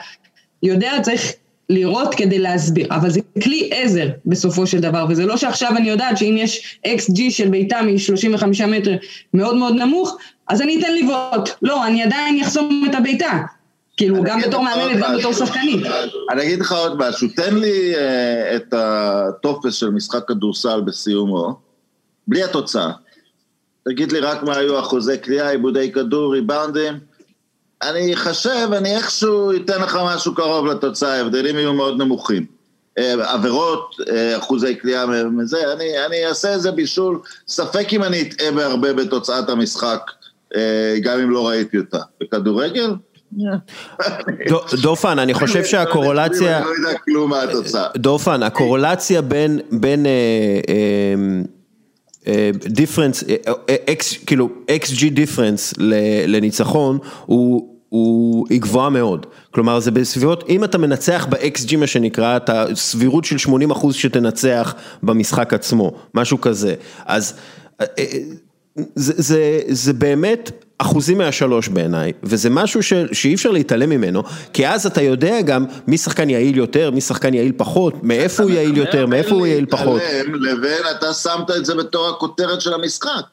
יודע, 0.62 0.92
צריך 1.02 1.32
לראות 1.70 2.14
כדי 2.14 2.38
להסביר, 2.38 2.86
אבל 2.90 3.10
זה 3.10 3.20
כלי 3.42 3.70
עזר 3.72 4.08
בסופו 4.26 4.66
של 4.66 4.80
דבר, 4.80 5.06
וזה 5.08 5.26
לא 5.26 5.36
שעכשיו 5.36 5.76
אני 5.76 5.88
יודעת 5.88 6.18
שאם 6.18 6.34
יש 6.38 6.78
XG 6.86 7.30
של 7.30 7.48
ביתה 7.48 7.82
מ-35 7.82 8.66
מטר 8.66 8.96
מאוד 9.34 9.56
מאוד 9.56 9.74
נמוך, 9.74 10.18
אז 10.48 10.62
אני 10.62 10.80
אתן 10.80 10.94
לבעוט. 10.94 11.50
לא, 11.62 11.86
אני 11.86 12.02
עדיין 12.02 12.40
אחסום 12.40 12.84
את 12.90 12.94
הביתה. 12.94 13.40
כאילו, 13.96 14.22
גם 14.22 14.40
בתור 14.40 14.64
מאמנת, 14.64 14.96
גם 15.02 15.16
בתור 15.18 15.32
שחקנית. 15.32 15.80
אני 16.30 16.42
אגיד 16.42 16.60
לך 16.60 16.72
עוד 16.72 17.08
משהו, 17.08 17.28
תן 17.36 17.56
לי 17.56 17.94
uh, 17.94 17.98
את 18.56 18.74
הטופס 18.76 19.74
של 19.74 19.90
משחק 19.90 20.28
כדורסל 20.28 20.80
בסיומו, 20.80 21.54
בלי 22.28 22.42
התוצאה. 22.42 22.90
תגיד 23.88 24.12
לי 24.12 24.20
רק 24.20 24.42
מה 24.42 24.56
היו 24.56 24.80
אחוזי 24.80 25.18
קריאה, 25.18 25.50
עיבודי 25.50 25.92
כדור, 25.92 26.32
ריבאונדים. 26.32 26.94
אני 27.82 28.14
אחשב, 28.14 28.68
אני 28.72 28.96
איכשהו 28.96 29.52
אתן 29.56 29.82
לך 29.82 29.98
משהו 30.04 30.34
קרוב 30.34 30.66
לתוצאה, 30.66 31.16
ההבדלים 31.16 31.56
יהיו 31.56 31.72
מאוד 31.72 31.98
נמוכים. 31.98 32.46
אה, 32.98 33.32
עבירות, 33.32 33.96
אה, 34.10 34.38
אחוזי 34.38 34.74
קליעה 34.74 35.06
מזה, 35.06 35.72
אני, 35.72 36.04
אני 36.06 36.26
אעשה 36.26 36.52
איזה 36.52 36.70
בישול, 36.70 37.20
ספק 37.48 37.86
אם 37.92 38.02
אני 38.02 38.22
אטעה 38.22 38.52
בהרבה 38.52 38.92
בתוצאת 38.92 39.48
המשחק, 39.48 40.10
אה, 40.56 40.96
גם 41.02 41.20
אם 41.20 41.30
לא 41.30 41.48
ראיתי 41.48 41.78
אותה. 41.78 41.98
בכדורגל? 42.20 42.94
דופן, 44.82 45.18
אני 45.18 45.34
חושב 45.34 45.64
שהקורולציה... 45.64 46.58
אני 46.58 46.64
לא 46.64 46.70
יודע 46.70 46.98
כלום 46.98 47.30
מה 47.30 47.42
התוצאה. 47.42 47.86
דופן, 47.96 48.42
הקורולציה 48.42 49.22
בין... 49.22 50.06
דיפרנס, 52.66 53.24
כאילו 54.26 54.48
XG 54.70 55.10
דיפרנס 55.10 55.74
לניצחון 56.26 56.98
הוא 57.26 57.74
הוא, 57.94 58.46
היא 58.50 58.60
גבוהה 58.60 58.90
מאוד, 58.90 59.26
כלומר 59.50 59.80
זה 59.80 59.90
בסביבות, 59.90 60.44
אם 60.48 60.64
אתה 60.64 60.78
מנצח 60.78 61.26
ב-XG 61.30 61.76
מה 61.76 61.86
שנקרא, 61.86 62.36
אתה 62.36 62.64
סבירות 62.74 63.24
של 63.24 63.38
80 63.38 63.70
אחוז 63.70 63.94
שתנצח 63.94 64.74
במשחק 65.02 65.54
עצמו, 65.54 65.92
משהו 66.14 66.40
כזה, 66.40 66.74
אז 67.06 67.34
אה, 67.80 67.86
אה, 67.98 68.04
זה, 68.94 69.12
זה, 69.16 69.60
זה 69.68 69.92
באמת 69.92 70.63
אחוזים 70.78 71.18
מהשלוש 71.18 71.68
בעיניי, 71.68 72.12
וזה 72.22 72.50
משהו 72.50 72.82
ש, 72.82 72.92
שאי 73.12 73.34
אפשר 73.34 73.50
להתעלם 73.50 73.90
ממנו, 73.90 74.22
כי 74.52 74.68
אז 74.68 74.86
אתה 74.86 75.02
יודע 75.02 75.40
גם 75.40 75.64
מי 75.86 75.98
שחקן 75.98 76.30
יעיל 76.30 76.56
יותר, 76.56 76.90
מי 76.90 77.00
שחקן 77.00 77.34
יעיל 77.34 77.52
פחות, 77.56 77.94
מאיפה 78.02 78.42
הוא 78.42 78.50
יעיל 78.50 78.76
יותר, 78.76 79.06
מאיפה 79.06 79.34
הוא 79.34 79.46
יעיל 79.46 79.66
פחות. 79.66 80.02
לבין 80.26 80.82
אתה 80.98 81.12
שמת 81.12 81.50
את 81.56 81.64
זה 81.64 81.74
בתור 81.74 82.08
הכותרת 82.08 82.60
של 82.60 82.74
המשחק. 82.74 83.24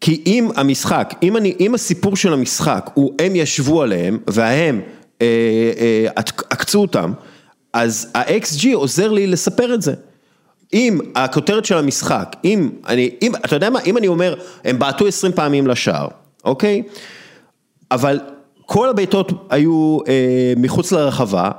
כי 0.00 0.22
אם 0.26 0.48
המשחק, 0.56 1.14
אם, 1.22 1.36
אני, 1.36 1.54
אם 1.60 1.74
הסיפור 1.74 2.16
של 2.16 2.32
המשחק 2.32 2.90
הוא 2.94 3.14
הם 3.18 3.36
ישבו 3.36 3.82
עליהם 3.82 4.18
וההם 4.26 4.80
אה, 5.22 5.26
אה, 5.78 6.22
עקצו 6.50 6.80
אותם, 6.80 7.12
אז 7.72 8.10
ה-XG 8.14 8.68
עוזר 8.74 9.12
לי 9.12 9.26
לספר 9.26 9.74
את 9.74 9.82
זה. 9.82 9.94
אם 10.74 11.00
הכותרת 11.14 11.64
של 11.64 11.78
המשחק, 11.78 12.36
אם 12.44 12.70
אני, 12.86 13.10
אם, 13.22 13.32
אתה 13.44 13.56
יודע 13.56 13.70
מה, 13.70 13.80
אם 13.80 13.98
אני 13.98 14.08
אומר, 14.08 14.34
הם 14.64 14.78
בעטו 14.78 15.06
20 15.06 15.32
פעמים 15.32 15.66
לשער, 15.66 16.08
אוקיי? 16.44 16.82
אבל 17.90 18.20
כל 18.66 18.88
הבעיטות 18.88 19.32
היו 19.50 19.98
אה, 20.08 20.52
מחוץ 20.56 20.92
לרחבה, 20.92 21.50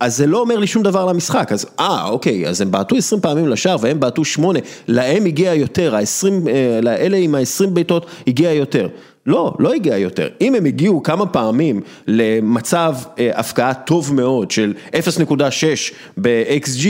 אז 0.00 0.16
זה 0.16 0.26
לא 0.26 0.38
אומר 0.38 0.58
לי 0.58 0.66
שום 0.66 0.82
דבר 0.82 1.04
למשחק, 1.04 1.52
אז 1.52 1.66
אה, 1.80 2.08
אוקיי, 2.08 2.48
אז 2.48 2.60
הם 2.60 2.70
בעטו 2.70 2.96
20 2.96 3.20
פעמים 3.20 3.48
לשער 3.48 3.76
והם 3.80 4.00
בעטו 4.00 4.24
8, 4.24 4.58
להם 4.88 5.24
הגיע 5.24 5.54
יותר, 5.54 5.96
ה-20, 5.96 6.48
אה, 6.48 6.80
לאלה 6.82 7.16
עם 7.16 7.34
ה-20 7.34 7.66
בעיטות 7.66 8.06
הגיע 8.26 8.52
יותר. 8.52 8.88
לא, 9.26 9.54
לא 9.58 9.72
הגיע 9.72 9.96
יותר. 9.96 10.28
אם 10.40 10.54
הם 10.54 10.64
הגיעו 10.64 11.02
כמה 11.02 11.26
פעמים 11.26 11.80
למצב 12.06 12.94
אה, 13.18 13.30
הפקעה 13.34 13.74
טוב 13.74 14.14
מאוד 14.14 14.50
של 14.50 14.74
0.6 14.92 15.94
ב-XG 16.20 16.86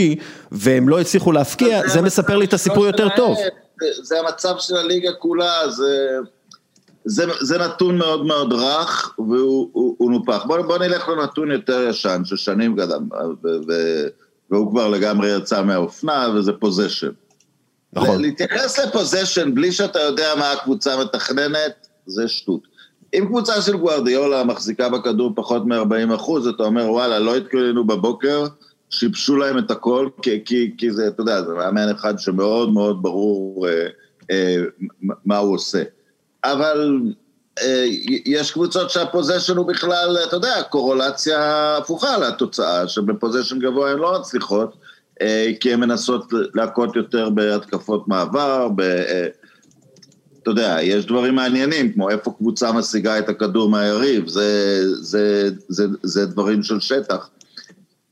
והם 0.51 0.89
לא 0.89 0.99
הצליחו 0.99 1.31
להפקיע, 1.31 1.87
זה 1.87 2.01
מספר 2.01 2.37
לי 2.37 2.45
את 2.45 2.53
הסיפור 2.53 2.85
יותר 2.85 3.07
טוב. 3.15 3.37
זה 4.03 4.19
המצב 4.19 4.55
של 4.59 4.75
הליגה 4.75 5.09
כולה, 5.19 5.69
זה... 5.69 6.17
זה, 7.05 7.25
זה 7.41 7.57
נתון 7.57 7.97
מאוד 7.97 8.25
מאוד 8.25 8.53
רך 8.53 9.15
והוא 9.17 9.69
הוא, 9.73 9.95
הוא 9.97 10.11
נופח. 10.11 10.43
בוא, 10.45 10.61
בוא 10.61 10.77
נלך 10.77 11.09
לנתון 11.09 11.51
יותר 11.51 11.87
ישן, 11.89 12.21
ששנים 12.25 12.77
ו, 13.43 13.71
והוא 14.51 14.71
כבר 14.71 14.87
לגמרי 14.89 15.37
יצא 15.37 15.63
מהאופנה, 15.63 16.27
וזה 16.35 16.53
פוזיישן. 16.53 17.11
נכון. 17.93 18.21
להתייחס 18.21 18.79
לפוזיישן 18.79 19.55
בלי 19.55 19.71
שאתה 19.71 19.99
יודע 19.99 20.33
מה 20.39 20.51
הקבוצה 20.51 21.03
מתכננת, 21.03 21.87
זה 22.05 22.27
שטות. 22.27 22.67
אם 23.13 23.25
קבוצה 23.25 23.61
של 23.61 23.77
גוארדיולה 23.77 24.43
מחזיקה 24.43 24.89
בכדור 24.89 25.31
פחות 25.35 25.65
מ-40 25.65 26.15
אחוז, 26.15 26.47
אתה 26.47 26.63
אומר, 26.63 26.91
וואלה, 26.91 27.19
לא 27.19 27.35
התכוננו 27.35 27.87
בבוקר, 27.87 28.45
שיבשו 28.89 29.35
להם 29.35 29.57
את 29.57 29.71
הכל, 29.71 30.09
כי, 30.21 30.41
כי, 30.45 30.71
כי 30.77 30.91
זה, 30.91 31.07
אתה 31.07 31.21
יודע, 31.21 31.41
זה 31.41 31.53
מאמן 31.53 31.89
אחד 31.89 32.19
שמאוד 32.19 32.73
מאוד 32.73 33.01
ברור 33.01 33.67
אה, 33.67 33.87
אה, 34.31 34.63
מה 35.25 35.37
הוא 35.37 35.55
עושה. 35.55 35.83
אבל 36.51 37.01
אה, 37.61 37.85
יש 38.25 38.51
קבוצות 38.51 38.89
שהפוזיישן 38.89 39.57
הוא 39.57 39.67
בכלל, 39.67 40.17
אתה 40.27 40.35
יודע, 40.35 40.63
קורולציה 40.69 41.77
הפוכה 41.77 42.17
לתוצאה, 42.17 42.87
שבפוזיישן 42.87 43.59
גבוה 43.59 43.91
הן 43.91 43.97
לא 43.97 44.19
מצליחות, 44.19 44.75
אה, 45.21 45.51
כי 45.59 45.73
הן 45.73 45.79
מנסות 45.79 46.33
להכות 46.53 46.95
יותר 46.95 47.29
בהתקפות 47.29 48.07
מעבר, 48.07 48.69
ב... 48.75 48.81
אה, 48.81 49.27
אתה 50.43 50.51
יודע, 50.51 50.77
יש 50.81 51.05
דברים 51.05 51.35
מעניינים, 51.35 51.93
כמו 51.93 52.09
איפה 52.09 52.33
קבוצה 52.37 52.71
משיגה 52.71 53.19
את 53.19 53.29
הכדור 53.29 53.69
מהיריב, 53.69 54.27
זה, 54.27 54.81
זה, 54.95 55.49
זה, 55.67 55.85
זה 56.03 56.25
דברים 56.25 56.63
של 56.63 56.79
שטח. 56.79 57.29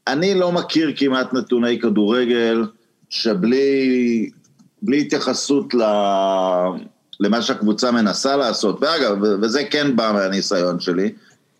אני 0.07 0.35
לא 0.35 0.51
מכיר 0.51 0.93
כמעט 0.95 1.33
נתוני 1.33 1.79
כדורגל 1.79 2.63
שבלי 3.09 4.31
התייחסות. 4.87 5.73
למה 7.19 7.41
שהקבוצה 7.41 7.91
מנסה 7.91 8.35
לעשות, 8.35 8.77
ואגב, 8.81 9.17
וזה 9.41 9.63
כן 9.63 9.95
בא 9.95 10.11
מהניסיון 10.13 10.79
שלי, 10.79 11.11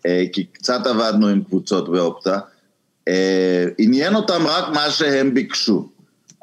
אה, 0.06 0.24
כי 0.32 0.44
קצת 0.44 0.86
עבדנו 0.86 1.28
עם 1.28 1.42
קבוצות 1.42 1.88
באופטה, 1.88 2.38
אה, 3.08 3.64
עניין 3.78 4.14
אותם 4.14 4.46
רק 4.46 4.68
מה 4.68 4.90
שהם 4.90 5.34
ביקשו. 5.34 5.88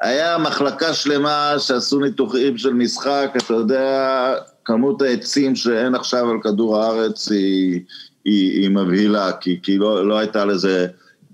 היה 0.00 0.38
מחלקה 0.38 0.94
שלמה 0.94 1.54
שעשו 1.58 2.00
ניתוחים 2.00 2.58
של 2.58 2.72
משחק, 2.72 3.32
אתה 3.36 3.54
יודע, 3.54 4.34
כמות 4.64 5.02
העצים 5.02 5.56
שאין 5.56 5.94
עכשיו 5.94 6.30
על 6.30 6.36
כדור 6.42 6.78
הארץ 6.78 7.30
היא, 7.30 7.80
היא, 8.24 8.60
היא 8.60 8.70
מבהילה, 8.70 9.32
כי, 9.32 9.60
כי 9.62 9.78
לא, 9.78 10.08
לא 10.08 10.18
הייתה 10.18 10.44
לזה 10.44 10.86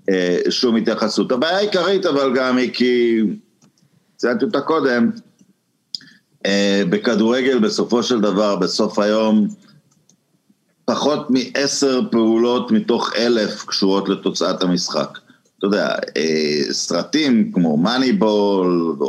אה, 0.09 0.37
שום 0.49 0.75
התייחסות. 0.75 1.31
הבעיה 1.31 1.57
העיקרית 1.57 2.05
אבל 2.05 2.35
גם 2.35 2.57
היא 2.57 2.73
כי, 2.73 3.21
ציינתי 4.17 4.45
אותה 4.45 4.61
קודם, 4.61 5.11
בכדורגל 6.89 7.59
בסופו 7.59 8.03
של 8.03 8.21
דבר, 8.21 8.55
בסוף 8.55 8.99
היום, 8.99 9.47
פחות 10.85 11.27
מעשר 11.29 12.01
פעולות 12.11 12.71
מתוך 12.71 13.13
אלף 13.15 13.65
קשורות 13.65 14.09
לתוצאת 14.09 14.63
המשחק. 14.63 15.19
אתה 15.57 15.67
יודע, 15.67 15.95
אה, 16.17 16.61
סרטים 16.71 17.51
כמו 17.51 17.77
מאניבול, 17.77 18.95
או, 19.01 19.05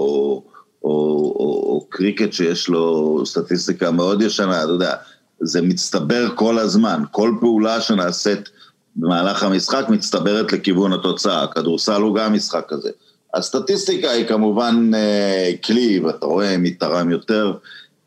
או, 0.85 0.91
או, 1.39 1.65
או 1.67 1.87
קריקט 1.89 2.33
שיש 2.33 2.69
לו 2.69 3.23
סטטיסטיקה 3.27 3.91
מאוד 3.91 4.23
ישנה, 4.23 4.65
אתה 4.65 4.73
יודע, 4.73 4.95
זה 5.41 5.63
מצטבר 5.63 6.29
כל 6.35 6.59
הזמן. 6.59 7.03
כל 7.11 7.35
פעולה 7.41 7.81
שנעשית 7.81 8.49
במהלך 8.97 9.43
המשחק 9.43 9.85
מצטברת 9.89 10.53
לכיוון 10.53 10.93
התוצאה. 10.93 11.43
הכדורסל 11.43 12.01
הוא 12.01 12.15
גם 12.15 12.33
משחק 12.33 12.65
כזה. 12.69 12.91
הסטטיסטיקה 13.35 14.11
היא 14.11 14.27
כמובן 14.27 14.91
אה, 14.95 15.51
כלי, 15.65 16.01
ואתה 16.01 16.27
רואה 16.27 16.57
מי 16.57 16.71
תרם 16.71 17.11
יותר, 17.11 17.53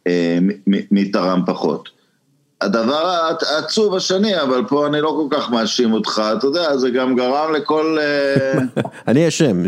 אה, 0.08 0.38
מי 0.68 1.12
תרם 1.12 1.42
פחות. 1.46 1.90
הדבר 2.62 3.08
העצוב 3.42 3.96
השני, 3.96 4.42
אבל 4.42 4.64
פה 4.68 4.88
אני 4.88 5.02
לא 5.02 5.28
כל 5.30 5.38
כך 5.38 5.52
מאשים 5.52 5.94
אותך, 5.94 6.22
אתה 6.38 6.48
יודע, 6.48 6.78
זה 6.78 6.90
גם 6.90 7.16
גרם 7.16 7.54
לכל... 7.54 7.98
אה, 8.02 8.60
אני 9.08 9.28
אשם, 9.28 9.64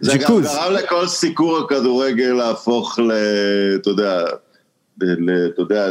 זה 0.00 0.18
גם 0.18 0.42
גרם 0.42 0.72
לכל 0.72 1.06
סיקור 1.06 1.58
הכדורגל 1.58 2.32
להפוך 2.32 2.98
ל... 2.98 3.12
אתה 3.74 3.90
יודע, 3.90 4.24
אתה 4.96 5.62
יודע, 5.62 5.90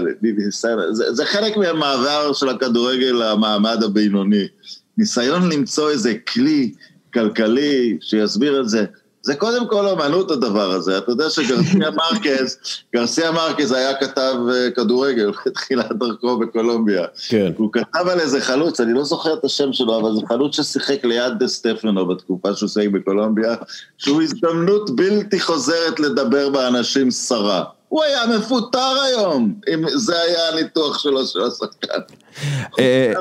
זה, 0.92 1.14
זה 1.14 1.26
חלק 1.26 1.58
מהמעבר 1.58 2.34
של 2.34 2.50
הכדורגל 2.50 3.12
למעמד 3.12 3.84
הבינוני. 3.84 4.48
ניסיון 4.98 5.52
למצוא 5.52 5.90
איזה 5.90 6.14
כלי 6.14 6.74
כלכלי 7.14 7.98
שיסביר 8.02 8.62
את 8.62 8.70
זה. 8.70 8.86
זה 9.24 9.36
קודם 9.36 9.68
כל 9.68 9.88
אמנות 9.88 10.32
הדבר 10.32 10.72
הזה, 10.72 10.98
אתה 10.98 11.12
יודע 11.12 11.30
שגרסיה 11.30 11.92
מרקז, 12.02 12.58
גרסיה 12.96 13.32
מרקז 13.32 13.72
היה 13.72 13.94
כתב 13.94 14.36
אה, 14.54 14.72
כדורגל 14.72 15.32
בתחילת 15.46 15.92
דרכו 15.92 16.38
בקולומביה. 16.38 17.06
כן. 17.30 17.52
הוא 17.58 17.70
כתב 17.74 18.08
על 18.12 18.20
איזה 18.20 18.42
חלוץ, 18.42 18.80
אני 18.80 18.94
לא 18.94 19.04
זוכר 19.04 19.34
את 19.34 19.46
השם 19.46 19.74
שלו, 19.74 20.00
אבל 20.00 20.16
זה 20.16 20.22
חלוץ 20.28 20.56
ששיחק 20.56 21.06
ליד 21.06 21.34
דה 21.40 21.48
סטפנו 21.48 22.08
בתקופה 22.08 22.54
שהוא 22.56 22.70
שיחק 22.70 22.88
בקולומביה, 22.88 23.56
שהוא 23.98 24.22
הזדמנות 24.22 24.96
בלתי 24.96 25.40
חוזרת 25.40 26.00
לדבר 26.00 26.50
באנשים 26.50 27.12
שרה. 27.12 27.64
הוא 27.92 28.04
היה 28.04 28.38
מפוטר 28.38 28.94
היום, 29.06 29.54
אם 29.74 29.84
זה 29.96 30.14
היה 30.22 30.50
הניתוח 30.54 31.00
שלו 31.00 31.26
של 31.26 31.40
השחקן. 31.42 32.00
אה, 32.80 33.12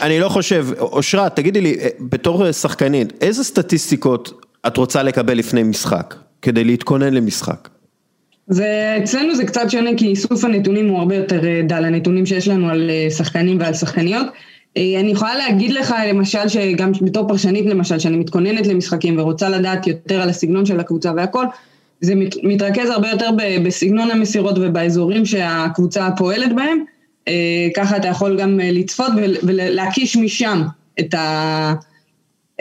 אני 0.00 0.20
לא 0.20 0.28
חושב, 0.28 0.66
אושרת, 0.78 1.36
תגידי 1.36 1.60
לי, 1.60 1.76
אה, 1.80 1.88
בתור 2.00 2.52
שחקנית, 2.52 3.12
איזה 3.20 3.44
סטטיסטיקות 3.44 4.44
את 4.66 4.76
רוצה 4.76 5.02
לקבל 5.02 5.38
לפני 5.38 5.62
משחק, 5.62 6.14
כדי 6.42 6.64
להתכונן 6.64 7.14
למשחק? 7.14 7.68
ואצלנו 8.48 9.34
זה 9.34 9.44
קצת 9.44 9.70
שונה 9.70 9.90
כי 9.96 10.06
איסוף 10.06 10.44
הנתונים 10.44 10.88
הוא 10.88 10.98
הרבה 10.98 11.14
יותר 11.14 11.44
אה, 11.44 11.60
דל, 11.68 11.84
הנתונים 11.84 12.26
שיש 12.26 12.48
לנו 12.48 12.68
על 12.68 12.90
שחקנים 13.16 13.60
ועל 13.60 13.74
שחקניות. 13.74 14.26
אני 14.76 15.10
יכולה 15.12 15.36
להגיד 15.36 15.72
לך 15.72 15.94
למשל 16.08 16.48
שגם 16.48 16.92
בתור 17.02 17.28
פרשנית 17.28 17.66
למשל, 17.66 17.98
שאני 17.98 18.16
מתכוננת 18.16 18.66
למשחקים 18.66 19.18
ורוצה 19.18 19.48
לדעת 19.48 19.86
יותר 19.86 20.20
על 20.20 20.28
הסגנון 20.28 20.66
של 20.66 20.80
הקבוצה 20.80 21.12
והכל, 21.16 21.44
זה 22.00 22.14
מתרכז 22.42 22.90
הרבה 22.90 23.10
יותר 23.10 23.30
בסגנון 23.64 24.10
המסירות 24.10 24.58
ובאזורים 24.60 25.26
שהקבוצה 25.26 26.08
פועלת 26.16 26.52
בהם, 26.56 26.84
ככה 27.76 27.96
אתה 27.96 28.08
יכול 28.08 28.40
גם 28.40 28.60
לצפות 28.62 29.12
ולהקיש 29.42 30.16
משם 30.16 30.62
את 31.00 31.14
ה... 31.14 31.74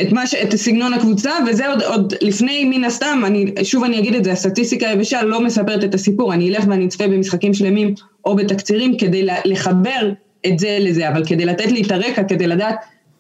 את, 0.02 0.08
ש... 0.26 0.36
את 0.36 0.56
סגנון 0.56 0.94
הקבוצה, 0.94 1.32
וזה 1.48 1.68
עוד, 1.68 1.82
עוד 1.82 2.14
לפני 2.22 2.66
מן 2.66 2.84
הסתם, 2.84 3.22
אני, 3.26 3.54
שוב 3.64 3.84
אני 3.84 4.00
אגיד 4.00 4.16
את 4.16 4.24
זה, 4.24 4.32
הסטטיסטיקה 4.32 4.90
היבשה 4.90 5.24
לא 5.24 5.42
מספרת 5.42 5.84
את 5.84 5.94
הסיפור, 5.94 6.34
אני 6.34 6.50
אלך 6.50 6.66
ואני 6.70 6.86
אצפה 6.86 7.08
במשחקים 7.08 7.54
שלמים 7.54 7.94
או 8.26 8.36
בתקצירים 8.36 8.98
כדי 8.98 9.28
לחבר 9.46 10.12
את 10.48 10.60
זה 10.60 10.78
לזה, 10.80 11.10
אבל 11.10 11.26
כדי 11.26 11.46
לתת 11.46 11.72
לי 11.72 11.82
את 11.82 11.92
הרקע, 11.92 12.24
כדי 12.24 12.48
לדעת 12.48 12.76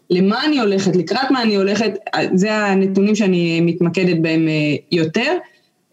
למה 0.09 0.45
אני 0.45 0.59
הולכת, 0.59 0.95
לקראת 0.95 1.31
מה 1.31 1.41
אני 1.41 1.55
הולכת, 1.55 1.91
זה 2.33 2.55
הנתונים 2.55 3.15
שאני 3.15 3.61
מתמקדת 3.61 4.17
בהם 4.21 4.47
אה, 4.47 4.75
יותר. 4.91 5.33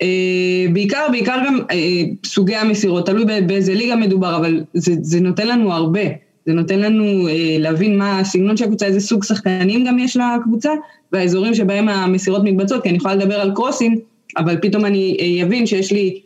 אה, 0.03 0.67
בעיקר, 0.73 1.07
בעיקר 1.11 1.39
גם 1.47 1.59
אה, 1.71 2.03
סוגי 2.27 2.57
המסירות, 2.57 3.07
תלוי 3.07 3.25
באיזה 3.47 3.75
ליגה 3.75 3.97
מדובר, 3.97 4.37
אבל 4.37 4.65
זה, 4.75 4.93
זה 5.01 5.21
נותן 5.21 5.49
לנו 5.49 5.73
הרבה. 5.73 6.01
זה 6.47 6.53
נותן 6.53 6.79
לנו 6.79 7.29
אה, 7.29 7.57
להבין 7.59 7.99
מה 7.99 8.19
הסגנון 8.19 8.57
של 8.57 8.65
הקבוצה, 8.65 8.87
איזה 8.87 9.01
סוג 9.01 9.25
שחקנים 9.25 9.85
גם 9.85 9.99
יש 9.99 10.17
לקבוצה, 10.17 10.71
והאזורים 11.13 11.55
שבהם 11.55 11.89
המסירות 11.89 12.45
מתבצעות, 12.45 12.83
כי 12.83 12.89
אני 12.89 12.97
יכולה 12.97 13.15
לדבר 13.15 13.41
על 13.41 13.53
קרוסים, 13.55 13.99
אבל 14.37 14.57
פתאום 14.63 14.85
אני 14.85 15.41
אבין 15.45 15.67
שיש 15.67 15.93
לי, 15.93 16.21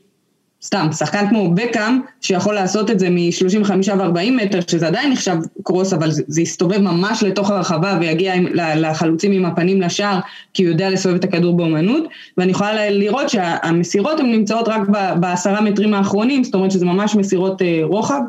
סתם, 0.63 0.89
שחקן 0.93 1.29
כמו 1.29 1.55
בקאם, 1.55 2.01
שיכול 2.21 2.55
לעשות 2.55 2.91
את 2.91 2.99
זה 2.99 3.11
מ-35 3.11 3.71
ו-40 3.71 4.31
מטר, 4.31 4.61
שזה 4.67 4.87
עדיין 4.87 5.13
נחשב 5.13 5.37
קרוס, 5.63 5.93
אבל 5.93 6.11
זה, 6.11 6.23
זה 6.27 6.43
יסתובב 6.43 6.79
ממש 6.79 7.23
לתוך 7.23 7.51
הרחבה 7.51 7.99
ויגיע 8.01 8.35
עם, 8.35 8.47
לחלוצים 8.55 9.33
עם 9.33 9.45
הפנים 9.45 9.81
לשער, 9.81 10.19
כי 10.55 10.63
הוא 10.63 10.73
יודע 10.73 10.91
לסובב 10.91 11.15
את 11.15 11.25
הכדור 11.25 11.57
באומנות, 11.57 12.05
ואני 12.39 12.51
יכולה 12.51 12.91
לראות 12.91 13.31
שהמסירות 13.31 14.21
הן 14.21 14.27
נמצאות 14.27 14.69
רק 14.69 14.81
בעשרה 15.21 15.61
מטרים 15.61 15.95
האחרונים, 15.95 16.45
זאת 16.45 16.55
אומרת 16.55 16.71
שזה 16.71 16.85
ממש 16.85 17.15
מסירות 17.15 17.63
אה, 17.63 17.81
רוחב. 17.83 18.21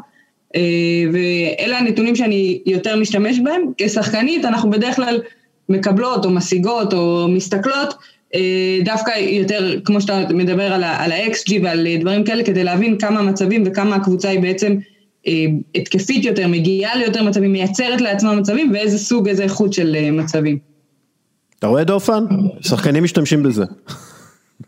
אה, 0.55 0.61
ואלה 1.13 1.77
הנתונים 1.77 2.15
שאני 2.15 2.61
יותר 2.65 2.95
משתמש 2.95 3.39
בהם. 3.39 3.61
כשחקנית 3.77 4.45
אנחנו 4.45 4.69
בדרך 4.69 4.95
כלל 4.95 5.21
מקבלות 5.69 6.25
או 6.25 6.29
משיגות 6.29 6.93
או 6.93 7.27
מסתכלות 7.29 7.93
דווקא 8.85 9.11
יותר, 9.19 9.79
כמו 9.85 10.01
שאתה 10.01 10.23
מדבר 10.29 10.73
על 10.73 10.83
ה-XG 10.83 11.53
ועל 11.63 11.87
דברים 11.99 12.23
כאלה, 12.23 12.43
כדי 12.43 12.63
להבין 12.63 12.97
כמה 12.97 13.21
מצבים 13.21 13.63
וכמה 13.65 13.95
הקבוצה 13.95 14.29
היא 14.29 14.39
בעצם 14.39 14.77
אה, 15.27 15.45
התקפית 15.75 16.25
יותר, 16.25 16.47
מגיעה 16.47 16.97
ליותר 16.97 17.23
מצבים, 17.23 17.51
מייצרת 17.51 18.01
לעצמה 18.01 18.35
מצבים, 18.35 18.71
ואיזה 18.73 18.97
סוג, 18.97 19.27
איזה 19.27 19.43
איכות 19.43 19.73
של 19.73 20.11
מצבים. 20.11 20.57
אתה 21.59 21.67
רואה 21.67 21.83
דופן? 21.83 22.25
שחקנים 22.61 23.03
משתמשים 23.03 23.43
בזה. 23.43 23.63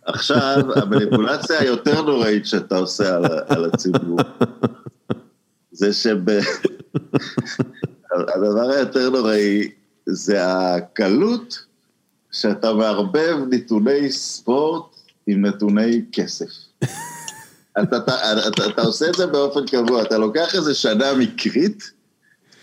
עכשיו, 0.06 0.62
המניפולציה 0.76 1.60
היותר 1.60 2.02
נוראית 2.02 2.46
שאתה 2.46 2.78
עושה 2.78 3.16
על, 3.16 3.26
על 3.48 3.66
הציבור, 3.66 4.20
זה 5.72 5.94
שהדבר 5.94 6.40
היותר 8.76 9.10
נוראי 9.10 9.72
זה 10.06 10.38
הקלות 10.46 11.66
שאתה 12.34 12.74
מערבב 12.74 13.38
נתוני 13.50 14.12
ספורט 14.12 14.84
עם 15.28 15.46
נתוני 15.46 16.02
כסף. 16.12 16.46
אתה, 17.82 17.98
אתה, 17.98 18.48
אתה, 18.48 18.68
אתה 18.68 18.82
עושה 18.82 19.10
את 19.10 19.16
זה 19.16 19.28
באופן 19.28 19.66
קבוע, 19.66 20.02
אתה 20.02 20.18
לוקח 20.18 20.56
איזה 20.56 20.74
שנה 20.74 21.14
מקרית, 21.14 21.92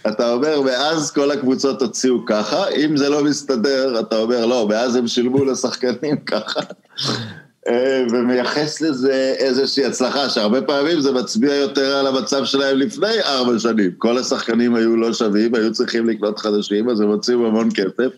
אתה 0.09 0.33
אומר, 0.33 0.61
מאז 0.61 1.11
כל 1.11 1.31
הקבוצות 1.31 1.83
הוציאו 1.83 2.27
ככה, 2.27 2.69
אם 2.69 2.97
זה 2.97 3.09
לא 3.09 3.25
מסתדר, 3.25 4.01
אתה 4.01 4.17
אומר, 4.17 4.47
לא, 4.47 4.67
מאז 4.69 4.97
הם 4.97 5.07
שילמו 5.07 5.45
לשחקנים 5.45 6.17
ככה. 6.27 6.61
אה, 7.69 8.05
ומייחס 8.11 8.81
לזה 8.81 9.35
איזושהי 9.39 9.85
הצלחה, 9.85 10.29
שהרבה 10.29 10.63
פעמים 10.63 11.01
זה 11.01 11.13
מצביע 11.13 11.55
יותר 11.55 11.97
על 11.97 12.07
המצב 12.07 12.45
שלהם 12.45 12.79
לפני 12.79 13.21
ארבע 13.25 13.59
שנים. 13.59 13.91
כל 13.99 14.19
השחקנים 14.19 14.75
היו 14.75 14.97
לא 14.97 15.13
שווים, 15.13 15.55
היו 15.55 15.73
צריכים 15.73 16.09
לקנות 16.09 16.39
חדשים, 16.39 16.91
אז 16.91 17.01
הם 17.01 17.09
הוציאו 17.09 17.47
המון 17.47 17.69
כסף. 17.75 18.11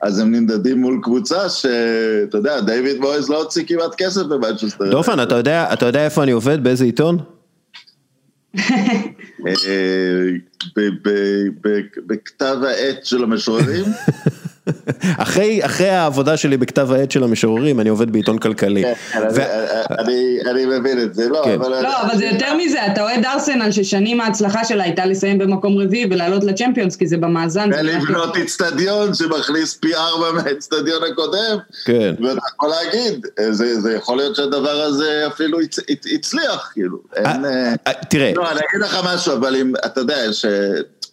אז 0.00 0.18
הם 0.18 0.34
נמדדים 0.34 0.80
מול 0.80 1.00
קבוצה 1.02 1.48
שאתה 1.48 2.38
יודע, 2.38 2.60
דיוויד 2.60 3.00
מויז 3.00 3.28
לא 3.28 3.42
הוציא 3.42 3.64
כמעט 3.66 3.94
כסף 3.98 4.22
במנצ'סטר. 4.22 4.90
דופן, 4.90 5.22
אתה 5.22 5.34
יודע, 5.34 5.72
אתה 5.72 5.86
יודע 5.86 6.04
איפה 6.04 6.22
אני 6.22 6.32
עובד? 6.32 6.64
באיזה 6.64 6.84
עיתון? 6.84 7.18
אה, 8.56 8.62
בכתב 12.06 12.56
העת 12.62 13.04
של 13.04 13.22
המשוררים? 13.22 13.84
אחרי, 15.18 15.64
אחרי 15.64 15.88
העבודה 15.88 16.36
שלי 16.36 16.56
בכתב 16.56 16.92
העת 16.92 17.10
של 17.10 17.24
המשוררים, 17.24 17.80
אני 17.80 17.88
עובד 17.88 18.10
בעיתון 18.10 18.38
כלכלי. 18.38 18.82
כן, 18.82 18.92
כן, 19.36 19.48
אני 20.50 20.66
מבין 20.66 21.02
את 21.02 21.14
זה, 21.14 21.28
לא, 21.28 21.54
אבל... 21.54 21.82
לא, 21.82 22.02
אבל 22.02 22.16
זה 22.18 22.24
יותר 22.24 22.56
מזה, 22.56 22.86
אתה 22.86 23.02
אוהד 23.02 23.24
ארסנל 23.24 23.70
ששנים 23.70 24.20
ההצלחה 24.20 24.64
שלה 24.64 24.84
הייתה 24.84 25.06
לסיים 25.06 25.38
במקום 25.38 25.78
רביעי 25.78 26.06
ולעלות 26.10 26.44
לצ'מפיונס, 26.44 26.96
כי 26.96 27.06
זה 27.06 27.16
במאזן. 27.16 27.70
ולבנות 27.78 28.36
איצטדיון 28.36 29.14
שמכניס 29.14 29.74
פי 29.74 29.94
ארבע 29.94 30.32
מהאיצטדיון 30.32 31.02
הקודם. 31.12 31.58
כן. 31.84 32.14
ואתה 32.20 32.40
יכול 32.54 32.68
להגיד, 32.68 33.26
זה 33.52 33.92
יכול 33.92 34.16
להיות 34.16 34.36
שהדבר 34.36 34.80
הזה 34.80 35.24
אפילו 35.26 35.58
הצליח, 36.14 36.70
כאילו. 36.72 36.98
אה, 37.16 37.32
אה, 37.86 37.92
תראה. 38.10 38.32
לא, 38.34 38.50
אני 38.50 38.60
אגיד 38.70 38.80
לך 38.80 38.98
משהו, 39.04 39.32
אבל 39.32 39.56
אם, 39.56 39.72
אתה 39.86 40.00
יודע, 40.00 40.32
ש... 40.32 40.44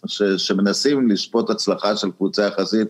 ש, 0.08 0.22
שמנסים 0.22 1.10
לשפוט 1.10 1.50
הצלחה 1.50 1.96
של 1.96 2.10
קבוצה 2.10 2.46
יחסית. 2.46 2.88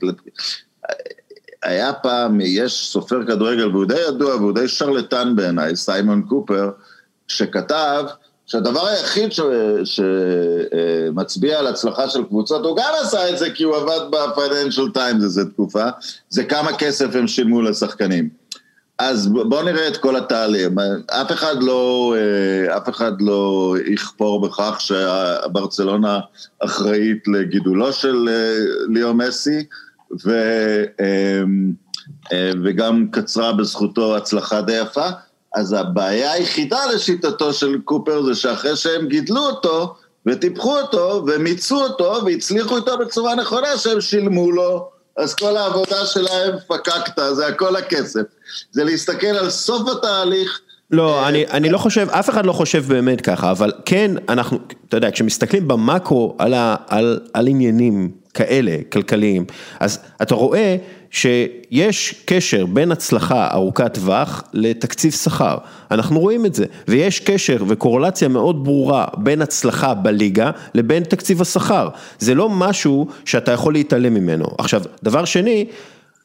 היה 1.63 1.93
פעם, 1.93 2.41
יש 2.41 2.89
סופר 2.93 3.27
כדורגל, 3.27 3.69
והוא 3.69 3.87
די 3.87 4.01
ידוע, 4.09 4.37
והוא 4.37 4.53
די 4.53 4.69
שרלטן 4.69 5.37
בעיניי, 5.37 5.77
סיימון 5.77 6.23
קופר, 6.29 6.71
שכתב 7.29 8.05
שהדבר 8.47 8.87
היחיד 8.87 9.31
שמצביע 9.85 11.59
על 11.59 11.67
הצלחה 11.67 12.09
של 12.09 12.25
קבוצות, 12.25 12.65
הוא 12.65 12.77
גם 12.77 12.93
עשה 13.03 13.31
את 13.31 13.39
זה 13.39 13.51
כי 13.51 13.65
הוא 13.65 13.77
עבד 13.77 14.01
ב-Financial 14.11 14.97
Times 14.97 15.25
איזה 15.25 15.45
תקופה, 15.45 15.85
זה 16.29 16.45
כמה 16.45 16.77
כסף 16.77 17.15
הם 17.15 17.27
שילמו 17.27 17.63
לשחקנים. 17.63 18.29
אז 18.99 19.29
בואו 19.29 19.63
נראה 19.63 19.89
את 19.89 19.97
כל 19.97 20.17
התהליך. 20.17 20.69
אף 21.07 21.33
אחד 21.33 21.63
לא, 21.63 22.15
אה, 22.17 22.77
אף 22.77 22.89
אחד 22.89 23.13
לא 23.21 23.75
יכפור 23.87 24.41
בכך 24.41 24.81
שברצלונה 24.81 26.21
אחראית 26.65 27.29
לגידולו 27.29 27.93
של 27.93 28.29
אה, 28.29 28.65
ליאו 28.89 29.15
מסי, 29.15 29.65
ו, 30.25 30.31
אה, 31.01 32.51
וגם 32.65 33.07
קצרה 33.11 33.53
בזכותו 33.53 34.17
הצלחה 34.17 34.61
די 34.63 34.81
יפה. 34.81 35.09
אז 35.55 35.73
הבעיה 35.73 36.33
היחידה 36.33 36.79
לשיטתו 36.95 37.53
של 37.53 37.79
קופר 37.85 38.23
זה 38.23 38.35
שאחרי 38.35 38.77
שהם 38.77 39.09
גידלו 39.09 39.41
אותו 39.41 39.95
וטיפחו 40.27 40.79
אותו 40.79 41.25
ומיצו 41.27 41.83
אותו 41.83 42.21
והצליחו 42.27 42.77
איתו 42.77 42.99
בצורה 42.99 43.35
נכונה, 43.35 43.77
שהם 43.77 44.01
שילמו 44.01 44.53
לו 44.53 44.96
אז 45.19 45.35
כל 45.35 45.57
העבודה 45.57 46.07
שלהם 46.07 46.55
פקקת, 46.67 47.23
זה 47.33 47.47
הכל 47.47 47.77
הכסף. 47.77 48.23
זה 48.71 48.85
להסתכל 48.85 49.27
על 49.27 49.51
סוף 49.51 49.89
התהליך. 49.89 50.61
לא, 50.91 51.29
אני, 51.29 51.47
אני 51.47 51.71
לא 51.71 51.79
חושב, 51.79 52.09
אף 52.11 52.31
אחד 52.31 52.47
לא 52.47 52.53
חושב 52.53 52.85
באמת 52.89 53.21
ככה, 53.21 53.51
אבל 53.51 53.73
כן, 53.85 54.11
אנחנו, 54.29 54.59
אתה 54.89 54.97
יודע, 54.97 55.11
כשמסתכלים 55.11 55.69
במקרו 55.69 56.37
על, 56.39 56.55
ה, 56.55 56.77
על, 56.89 57.21
על 57.35 57.47
עניינים 57.47 58.11
כאלה, 58.37 58.77
כלכליים, 58.93 59.45
אז 59.81 59.99
אתה 60.23 60.35
רואה 60.35 60.77
שיש 61.11 62.15
קשר 62.25 62.67
בין 62.67 62.93
הצלחה 62.93 63.49
ארוכת 63.53 63.95
טווח 63.95 64.43
לתקציב 64.53 65.13
שכר, 65.13 65.57
אנחנו 65.91 66.21
רואים 66.21 66.47
את 66.47 66.55
זה, 66.55 66.65
ויש 66.89 67.21
קשר 67.21 67.57
וקורלציה 67.69 68.29
מאוד 68.29 68.65
ברורה 68.65 69.05
בין 69.17 69.43
הצלחה 69.43 69.95
בליגה 69.95 70.51
לבין 70.75 71.03
תקציב 71.03 71.41
השכר, 71.41 71.89
זה 72.19 72.35
לא 72.35 72.49
משהו 72.51 73.07
שאתה 73.25 73.53
יכול 73.53 73.73
להתעלם 73.73 74.15
ממנו. 74.15 74.47
עכשיו, 74.59 74.83
דבר 75.03 75.25
שני, 75.25 75.67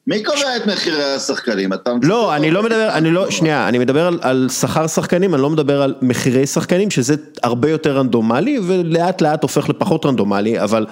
מי 0.08 0.24
קובע 0.24 0.58
את 0.58 0.67
מחירי 0.67 1.04
השחקנים? 1.04 1.69
לא, 2.04 2.36
אני 2.36 2.52
לא 2.52 2.63
מדבר, 2.63 2.89
אני 2.93 3.12
לא, 3.12 3.32
שנייה, 3.32 3.67
אני 3.67 3.78
מדבר 3.78 4.08
על, 4.08 4.19
על 4.21 4.47
שכר 4.60 4.88
שחקנים, 4.88 5.34
אני 5.34 5.41
לא 5.41 5.50
מדבר 5.50 5.82
על 5.82 5.95
מחירי 6.02 6.47
שחקנים, 6.47 6.91
שזה 6.91 7.15
הרבה 7.43 7.69
יותר 7.69 7.97
רנדומלי 7.97 8.60
ולאט 8.67 9.21
לאט 9.21 9.41
הופך 9.43 9.69
לפחות 9.69 10.06
רנדומלי, 10.06 10.62
אבל 10.62 10.86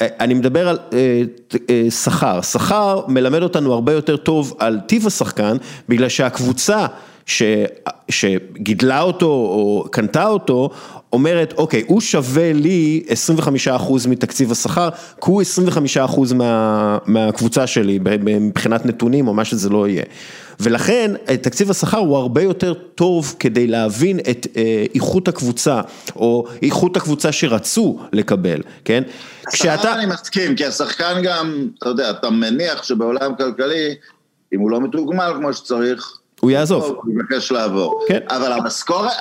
אני 0.00 0.34
מדבר 0.34 0.68
על 0.68 0.78
אה, 0.92 1.22
אה, 1.70 1.90
שכר, 1.90 2.40
שכר 2.40 3.00
מלמד 3.08 3.42
אותנו 3.42 3.72
הרבה 3.72 3.92
יותר 3.92 4.16
טוב 4.16 4.54
על 4.58 4.80
טיב 4.86 5.06
השחקן, 5.06 5.56
בגלל 5.88 6.08
שהקבוצה 6.08 6.86
ש, 7.26 7.42
שגידלה 8.08 9.00
אותו 9.00 9.26
או 9.26 9.86
קנתה 9.90 10.26
אותו, 10.26 10.70
אומרת, 11.12 11.54
אוקיי, 11.56 11.84
הוא 11.86 12.00
שווה 12.00 12.52
לי 12.52 13.02
25% 13.66 14.08
מתקציב 14.08 14.52
השכר, 14.52 14.88
כי 15.20 15.30
הוא 15.30 15.42
25% 16.08 16.34
מה, 16.34 16.98
מהקבוצה 17.06 17.66
שלי 17.66 17.98
מבחינת 18.20 18.86
נתונים 18.86 19.28
או 19.28 19.34
מה 19.34 19.44
שזה 19.44 19.68
לא 19.68 19.88
יהיה. 19.88 20.02
ולכן 20.60 21.10
תקציב 21.42 21.70
השכר 21.70 21.98
הוא 21.98 22.16
הרבה 22.16 22.42
יותר 22.42 22.74
טוב 22.74 23.34
כדי 23.38 23.66
להבין 23.66 24.20
את 24.30 24.46
אה, 24.56 24.84
איכות 24.94 25.28
הקבוצה, 25.28 25.80
או 26.16 26.46
איכות 26.62 26.96
הקבוצה 26.96 27.32
שרצו 27.32 27.98
לקבל, 28.12 28.60
כן? 28.84 29.02
כשאתה... 29.52 29.94
אני 29.94 30.06
מסכים, 30.06 30.56
כי 30.56 30.66
השחקן 30.66 31.20
גם, 31.22 31.68
אתה 31.78 31.88
יודע, 31.88 32.10
אתה 32.10 32.30
מניח 32.30 32.82
שבעולם 32.82 33.34
כלכלי, 33.36 33.94
אם 34.52 34.60
הוא 34.60 34.70
לא 34.70 34.80
מתוגמל 34.80 35.32
כמו 35.36 35.52
שצריך, 35.52 36.16
הוא 36.40 36.50
יעזוב. 36.50 36.84
הוא 37.02 37.14
יבקש 37.14 37.52
לעבור. 37.52 38.04
כן. 38.08 38.18
אבל 38.28 38.52
המשכורת, 38.52 39.12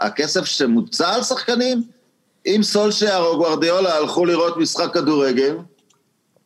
הכסף 0.00 0.44
שמוצע 0.44 1.14
על 1.14 1.22
שחקנים, 1.22 1.82
אם 2.46 2.60
סולשייר 2.62 3.18
או 3.18 3.36
גוורדיולה 3.36 3.96
הלכו 3.96 4.26
לראות 4.26 4.56
משחק 4.56 4.94
כדורגל, 4.94 5.56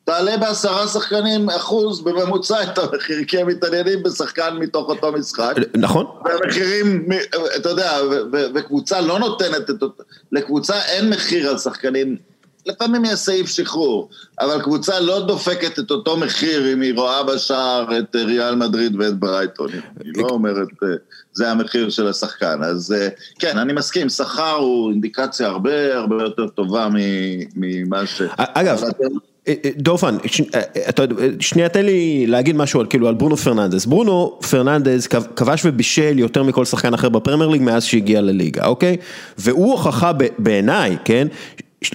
תעלה 0.06 0.36
בעשרה 0.36 0.86
שחקנים 0.86 1.50
אחוז 1.50 2.00
בממוצע 2.00 2.62
את 2.62 2.78
המחיר, 2.78 3.24
כי 3.26 3.38
הם 3.38 3.46
מתעניינים 3.46 4.02
בשחקן 4.02 4.56
מתוך 4.56 4.88
אותו 4.88 5.12
משחק. 5.12 5.54
נכון. 5.76 6.06
והמחירים, 6.24 7.08
אתה 7.56 7.68
יודע, 7.68 7.98
וקבוצה 8.54 9.00
לא 9.00 9.18
נותנת 9.18 9.70
את 9.70 9.82
אותו, 9.82 10.02
לקבוצה 10.32 10.74
אין 10.82 11.10
מחיר 11.10 11.50
על 11.50 11.58
שחקנים 11.58 12.16
לפעמים 12.66 13.04
יש 13.04 13.14
סעיף 13.14 13.46
שחרור, 13.46 14.08
אבל 14.40 14.62
קבוצה 14.62 15.00
לא 15.00 15.26
דופקת 15.26 15.78
את 15.78 15.90
אותו 15.90 16.16
מחיר 16.16 16.72
אם 16.72 16.80
היא 16.80 16.94
רואה 16.94 17.22
בשער 17.22 17.98
את 17.98 18.16
ריאל 18.16 18.54
מדריד 18.54 18.96
ואת 19.00 19.14
ברייטון, 19.18 19.70
היא 20.04 20.12
לא 20.16 20.26
אומרת, 20.30 20.68
אה, 20.82 20.88
זה 21.32 21.50
המחיר 21.50 21.90
של 21.90 22.08
השחקן. 22.08 22.62
אז 22.62 22.94
אה, 22.98 23.08
כן, 23.38 23.58
אני 23.58 23.72
מסכים, 23.72 24.08
שכר 24.08 24.54
הוא 24.54 24.90
אינדיקציה 24.90 25.46
הרבה 25.46 25.96
הרבה 25.96 26.22
יותר 26.22 26.48
טובה 26.48 26.88
ממה 27.56 28.06
ש... 28.06 28.22
אגב, 28.36 28.82
אה, 29.48 29.54
דורפן, 29.76 30.16
שנייה 31.40 31.68
תן 31.68 31.84
לי 31.84 32.26
להגיד 32.26 32.56
משהו 32.56 32.80
על 32.80 32.86
כאילו 32.86 33.08
על 33.08 33.14
ברונו 33.14 33.36
פרננדס, 33.36 33.86
ברונו 33.86 34.38
פרננדס 34.50 35.06
כבש 35.06 35.62
ובישל 35.64 36.18
יותר 36.18 36.42
מכל 36.42 36.64
שחקן 36.64 36.94
אחר 36.94 37.08
בפרמייר 37.08 37.48
ליג 37.48 37.62
מאז 37.62 37.84
שהגיע 37.84 38.20
לליגה, 38.20 38.66
אוקיי? 38.66 38.96
והוא 39.38 39.72
הוכחה 39.72 40.12
בעיניי, 40.38 40.96
כן, 41.04 41.28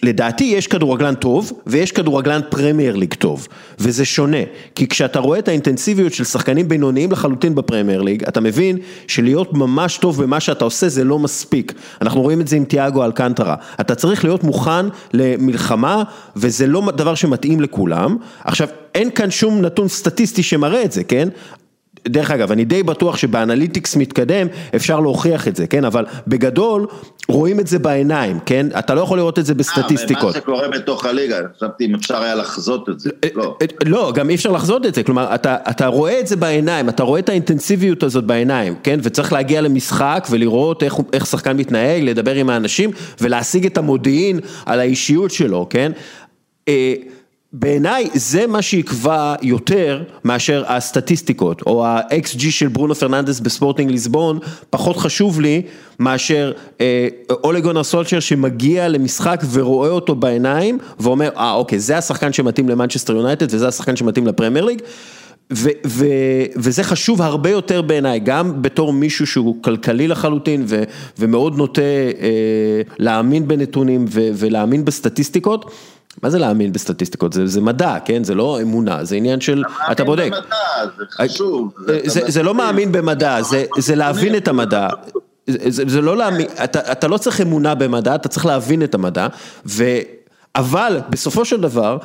לדעתי 0.04 0.44
יש 0.44 0.68
כדורגלן 0.68 1.16
טוב 1.16 1.52
ויש 1.68 1.92
כדורגלן 1.92 2.42
פרמייר 2.50 2.96
ליג 2.96 3.14
טוב 3.14 3.48
וזה 3.80 4.06
שונה 4.06 4.38
כי 4.76 4.88
כשאתה 4.88 5.20
רואה 5.20 5.40
את 5.40 5.48
האינטנסיביות 5.48 6.14
של 6.14 6.24
שחקנים 6.24 6.68
בינוניים 6.68 7.12
לחלוטין 7.12 7.56
בפרמייר 7.56 8.02
ליג 8.02 8.24
אתה 8.24 8.42
מבין 8.42 8.78
שלהיות 9.08 9.54
ממש 9.54 9.98
טוב 9.98 10.24
במה 10.24 10.40
שאתה 10.40 10.66
עושה 10.66 10.90
זה 10.90 11.04
לא 11.04 11.20
מספיק. 11.20 11.74
אנחנו 12.02 12.22
רואים 12.22 12.42
את 12.42 12.48
זה 12.48 12.56
עם 12.56 12.66
תיאגו 12.66 13.06
אלקנטרה. 13.06 13.56
אתה 13.82 13.96
צריך 13.96 14.24
להיות 14.24 14.44
מוכן 14.44 14.86
למלחמה 15.14 16.04
וזה 16.36 16.68
לא 16.68 16.92
דבר 16.96 17.16
שמתאים 17.16 17.62
לכולם. 17.62 18.18
עכשיו 18.44 18.68
אין 18.96 19.12
כאן 19.12 19.32
שום 19.32 19.62
נתון 19.62 19.88
סטטיסטי 19.88 20.44
שמראה 20.44 20.84
את 20.84 20.92
זה 20.92 21.04
כן 21.04 21.30
דרך 22.08 22.32
אגב, 22.32 22.52
אני 22.52 22.66
די 22.66 22.84
בטוח 22.84 23.18
שבאנליטיקס 23.18 23.96
מתקדם 23.96 24.48
אפשר 24.76 25.00
להוכיח 25.00 25.48
את 25.48 25.56
זה, 25.56 25.68
כן? 25.68 25.86
אבל 25.86 26.06
בגדול 26.28 26.88
רואים 27.28 27.60
את 27.60 27.68
זה 27.68 27.80
בעיניים, 27.80 28.40
כן? 28.46 28.68
אתה 28.80 28.94
לא 28.94 29.02
יכול 29.02 29.18
לראות 29.18 29.40
את 29.40 29.46
זה 29.46 29.54
בסטטיסטיקות. 29.54 30.36
אה, 30.36 30.40
מה 30.40 30.46
שקורה 30.46 30.68
בתוך 30.68 31.06
הליגה, 31.06 31.38
חשבתי 31.58 31.86
אם 31.86 31.96
אפשר 31.96 32.24
היה 32.24 32.36
לחזות 32.36 32.90
את 32.90 33.00
זה, 33.00 33.10
אה, 33.24 33.30
לא. 33.36 33.58
אה, 33.62 33.66
לא, 33.86 34.12
גם 34.16 34.30
אי 34.30 34.36
אפשר 34.36 34.52
לחזות 34.52 34.86
את 34.86 34.96
זה, 34.96 35.04
כלומר, 35.04 35.36
אתה, 35.36 35.56
אתה 35.70 35.88
רואה 35.88 36.20
את 36.20 36.28
זה 36.28 36.36
בעיניים, 36.36 36.90
אתה 36.90 37.04
רואה 37.04 37.20
את 37.20 37.30
האינטנסיביות 37.30 38.04
הזאת 38.04 38.24
בעיניים, 38.24 38.76
כן? 38.84 39.00
וצריך 39.04 39.34
להגיע 39.34 39.62
למשחק 39.62 40.28
ולראות 40.30 40.84
איך, 40.84 40.96
איך 41.14 41.26
שחקן 41.26 41.58
מתנהג, 41.58 42.04
לדבר 42.04 42.36
עם 42.36 42.50
האנשים 42.50 42.92
ולהשיג 43.22 43.66
את 43.66 43.78
המודיעין 43.78 44.40
על 44.66 44.80
האישיות 44.80 45.32
שלו, 45.32 45.68
כן? 45.70 45.92
בעיניי 47.54 48.10
זה 48.14 48.48
מה 48.48 48.62
שיקבע 48.62 49.36
יותר 49.42 50.04
מאשר 50.24 50.64
הסטטיסטיקות 50.68 51.62
או 51.62 51.86
ה-xG 51.86 52.40
של 52.50 52.68
ברונו 52.68 52.96
פרננדס 52.96 53.40
בספורטינג 53.40 53.92
ליסבון 53.92 54.40
פחות 54.70 54.98
חשוב 54.98 55.42
לי 55.42 55.62
מאשר 56.00 56.52
אה, 56.82 57.08
אולה 57.44 57.59
גונאר 57.59 57.78
סולשיאר 57.78 58.20
שמגיע 58.20 58.88
למשחק 58.88 59.44
ורואה 59.52 59.90
אותו 59.90 60.16
בעיניים 60.16 60.78
ואומר 61.00 61.30
אה 61.38 61.54
אוקיי 61.54 61.80
זה 61.80 61.98
השחקן 61.98 62.34
שמתאים 62.34 62.70
למנצ'סטר 62.70 63.16
יונייטד 63.16 63.54
וזה 63.54 63.68
השחקן 63.68 63.96
שמתאים 63.96 64.28
לפרמייר 64.28 64.66
ליג 64.66 64.82
ו- 65.54 65.70
ו- 65.88 66.46
וזה 66.56 66.84
חשוב 66.84 67.22
הרבה 67.22 67.50
יותר 67.50 67.82
בעיניי, 67.82 68.20
גם 68.20 68.62
בתור 68.62 68.94
מישהו 68.94 69.28
שהוא 69.28 69.64
כלכלי 69.64 70.08
לחלוטין 70.08 70.64
ו- 70.68 70.84
ומאוד 71.20 71.58
נוטה 71.58 71.82
אה, 71.82 72.82
להאמין 73.00 73.48
בנתונים 73.48 74.06
ו- 74.10 74.30
ולהאמין 74.34 74.86
בסטטיסטיקות. 74.86 75.72
מה 76.24 76.30
זה 76.30 76.40
להאמין 76.40 76.74
בסטטיסטיקות? 76.74 77.34
זה, 77.34 77.48
זה 77.48 77.62
מדע, 77.62 77.98
כן? 78.06 78.24
זה 78.24 78.36
לא 78.36 78.62
אמונה, 78.62 79.04
זה 79.04 79.16
עניין 79.16 79.42
של, 79.42 79.64
אתה 79.92 80.04
בודק. 80.04 80.32
במדע, 80.32 80.92
זה 80.98 81.04
חשוב. 81.12 81.74
זה, 81.86 82.00
זה, 82.06 82.22
זה 82.28 82.44
לא 82.44 82.54
מאמין 82.54 82.92
במדע, 82.92 83.42
זה, 83.42 83.66
זה 83.78 83.96
להבין 83.96 84.36
את 84.36 84.48
המדע. 84.48 84.88
זה, 85.48 85.84
זה 85.88 86.02
לא 86.02 86.18
להאמין, 86.18 86.48
אתה, 86.64 86.92
אתה 86.92 87.08
לא 87.08 87.18
צריך 87.18 87.42
אמונה 87.42 87.76
במדע, 87.76 88.16
אתה 88.16 88.28
צריך 88.28 88.46
להבין 88.46 88.84
את 88.84 88.96
המדע, 88.96 89.28
ו... 89.66 89.84
אבל 90.56 91.00
בסופו 91.10 91.46
של 91.46 91.62
דבר, 91.62 91.98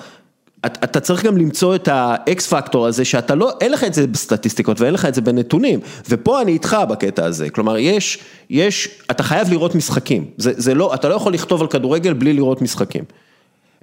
אתה 0.67 1.01
צריך 1.01 1.25
גם 1.25 1.37
למצוא 1.37 1.75
את 1.75 1.89
האקס 1.89 2.47
פקטור 2.47 2.87
הזה 2.87 3.05
שאתה 3.05 3.35
לא, 3.35 3.53
אין 3.61 3.73
לך 3.73 3.85
את 3.85 3.95
זה 3.95 4.07
בסטטיסטיקות 4.07 4.81
ואין 4.81 4.95
לך 4.95 5.05
את 5.05 5.15
זה 5.15 5.21
בנתונים, 5.21 5.81
ופה 6.09 6.43
אני 6.43 6.53
איתך 6.53 6.77
בקטע 6.89 7.25
הזה, 7.25 7.51
כלומר 7.51 7.79
יש, 7.79 8.19
יש, 8.51 8.89
אתה 9.11 9.23
חייב 9.23 9.51
לראות 9.51 9.75
משחקים, 9.75 10.25
זה, 10.37 10.53
זה 10.57 10.75
לא, 10.75 10.95
אתה 10.95 11.09
לא 11.09 11.15
יכול 11.15 11.35
לכתוב 11.35 11.61
על 11.61 11.67
כדורגל 11.67 12.13
בלי 12.13 12.33
לראות 12.33 12.63
משחקים. 12.63 13.05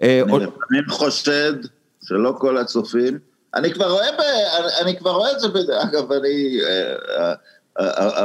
אה, 0.01 0.21
אני 0.21 0.31
לפעמים 0.31 0.83
חושד 0.89 1.53
שלא 2.03 2.35
כל 2.37 2.57
הצופים, 2.57 3.19
אני 3.55 3.73
כבר 3.73 3.91
רואה, 3.91 4.07
אני 4.81 4.97
כבר 4.97 5.11
רואה 5.11 5.31
את 5.31 5.39
זה, 5.39 5.47
אגב, 5.81 6.11
אני, 6.11 6.59
אה, 6.61 7.33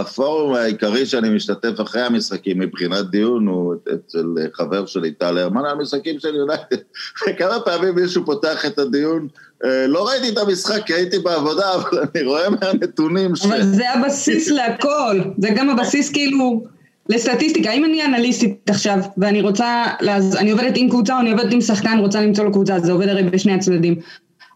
הפורום 0.00 0.54
העיקרי 0.54 1.06
שאני 1.06 1.28
משתתף 1.28 1.80
אחרי 1.80 2.02
המשחקים 2.02 2.58
מבחינת 2.58 3.10
דיון 3.10 3.46
הוא 3.46 3.74
אצל 3.94 4.24
חבר 4.52 4.86
שלי, 4.86 5.12
טל 5.12 5.38
הרמן, 5.38 5.64
על 5.64 5.70
המשחקים 5.70 6.20
של 6.20 6.34
יונייטד. 6.34 6.76
וכמה 7.28 7.60
פעמים 7.60 7.94
מישהו 7.94 8.24
פותח 8.26 8.66
את 8.66 8.78
הדיון, 8.78 9.28
אה, 9.64 9.86
לא 9.86 10.08
ראיתי 10.08 10.28
את 10.28 10.38
המשחק 10.38 10.82
כי 10.86 10.94
הייתי 10.94 11.18
בעבודה, 11.18 11.74
אבל 11.74 11.98
אני 12.14 12.24
רואה 12.24 12.50
מהנתונים 12.50 13.36
ש... 13.36 13.46
אבל 13.46 13.62
זה 13.62 13.90
הבסיס 13.90 14.48
להכל, 14.48 15.20
זה 15.38 15.48
גם 15.56 15.70
הבסיס 15.70 16.12
כאילו... 16.12 16.77
לסטטיסטיקה, 17.08 17.72
אם 17.72 17.84
אני 17.84 18.04
אנליסטית 18.04 18.70
עכשיו, 18.70 18.98
ואני 19.16 19.40
רוצה, 19.40 19.84
לאז, 20.00 20.36
אני 20.36 20.50
עובדת 20.50 20.72
עם 20.76 20.88
קבוצה 20.88 21.14
או 21.14 21.20
אני 21.20 21.30
עובדת 21.30 21.52
עם 21.52 21.60
שחקן, 21.60 21.98
רוצה 21.98 22.20
למצוא 22.20 22.44
לו 22.44 22.52
קבוצה, 22.52 22.80
זה 22.80 22.92
עובד 22.92 23.08
הרי 23.08 23.22
בשני 23.22 23.52
הצדדים. 23.52 23.94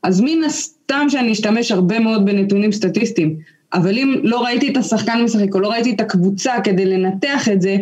אז 0.03 0.21
מן 0.21 0.45
הסתם 0.47 1.07
שאני 1.09 1.33
אשתמש 1.33 1.73
הרבה 1.73 1.99
מאוד 1.99 2.25
בנתונים 2.25 2.73
סטטיסטיים, 2.73 3.37
אבל 3.75 3.99
אם 3.99 4.15
לא 4.23 4.45
ראיתי 4.45 4.69
את 4.69 4.77
השחקן 4.77 5.23
משחק 5.25 5.55
או 5.55 5.61
לא 5.61 5.69
ראיתי 5.69 5.91
את 5.91 6.01
הקבוצה 6.01 6.55
כדי 6.65 6.85
לנתח 6.85 7.49
את 7.53 7.63
זה, 7.63 7.77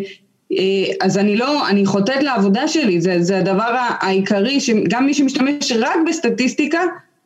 אה, 0.53 0.93
אז 1.01 1.19
אני 1.19 1.37
לא, 1.37 1.69
אני 1.69 1.87
חוטאת 1.87 2.23
לעבודה 2.23 2.69
שלי, 2.69 3.01
זה, 3.01 3.23
זה 3.23 3.39
הדבר 3.39 3.77
העיקרי, 4.01 4.61
שגם 4.61 5.07
מי 5.07 5.15
שמשתמש 5.15 5.73
רק 5.73 5.97
בסטטיסטיקה, 6.09 6.81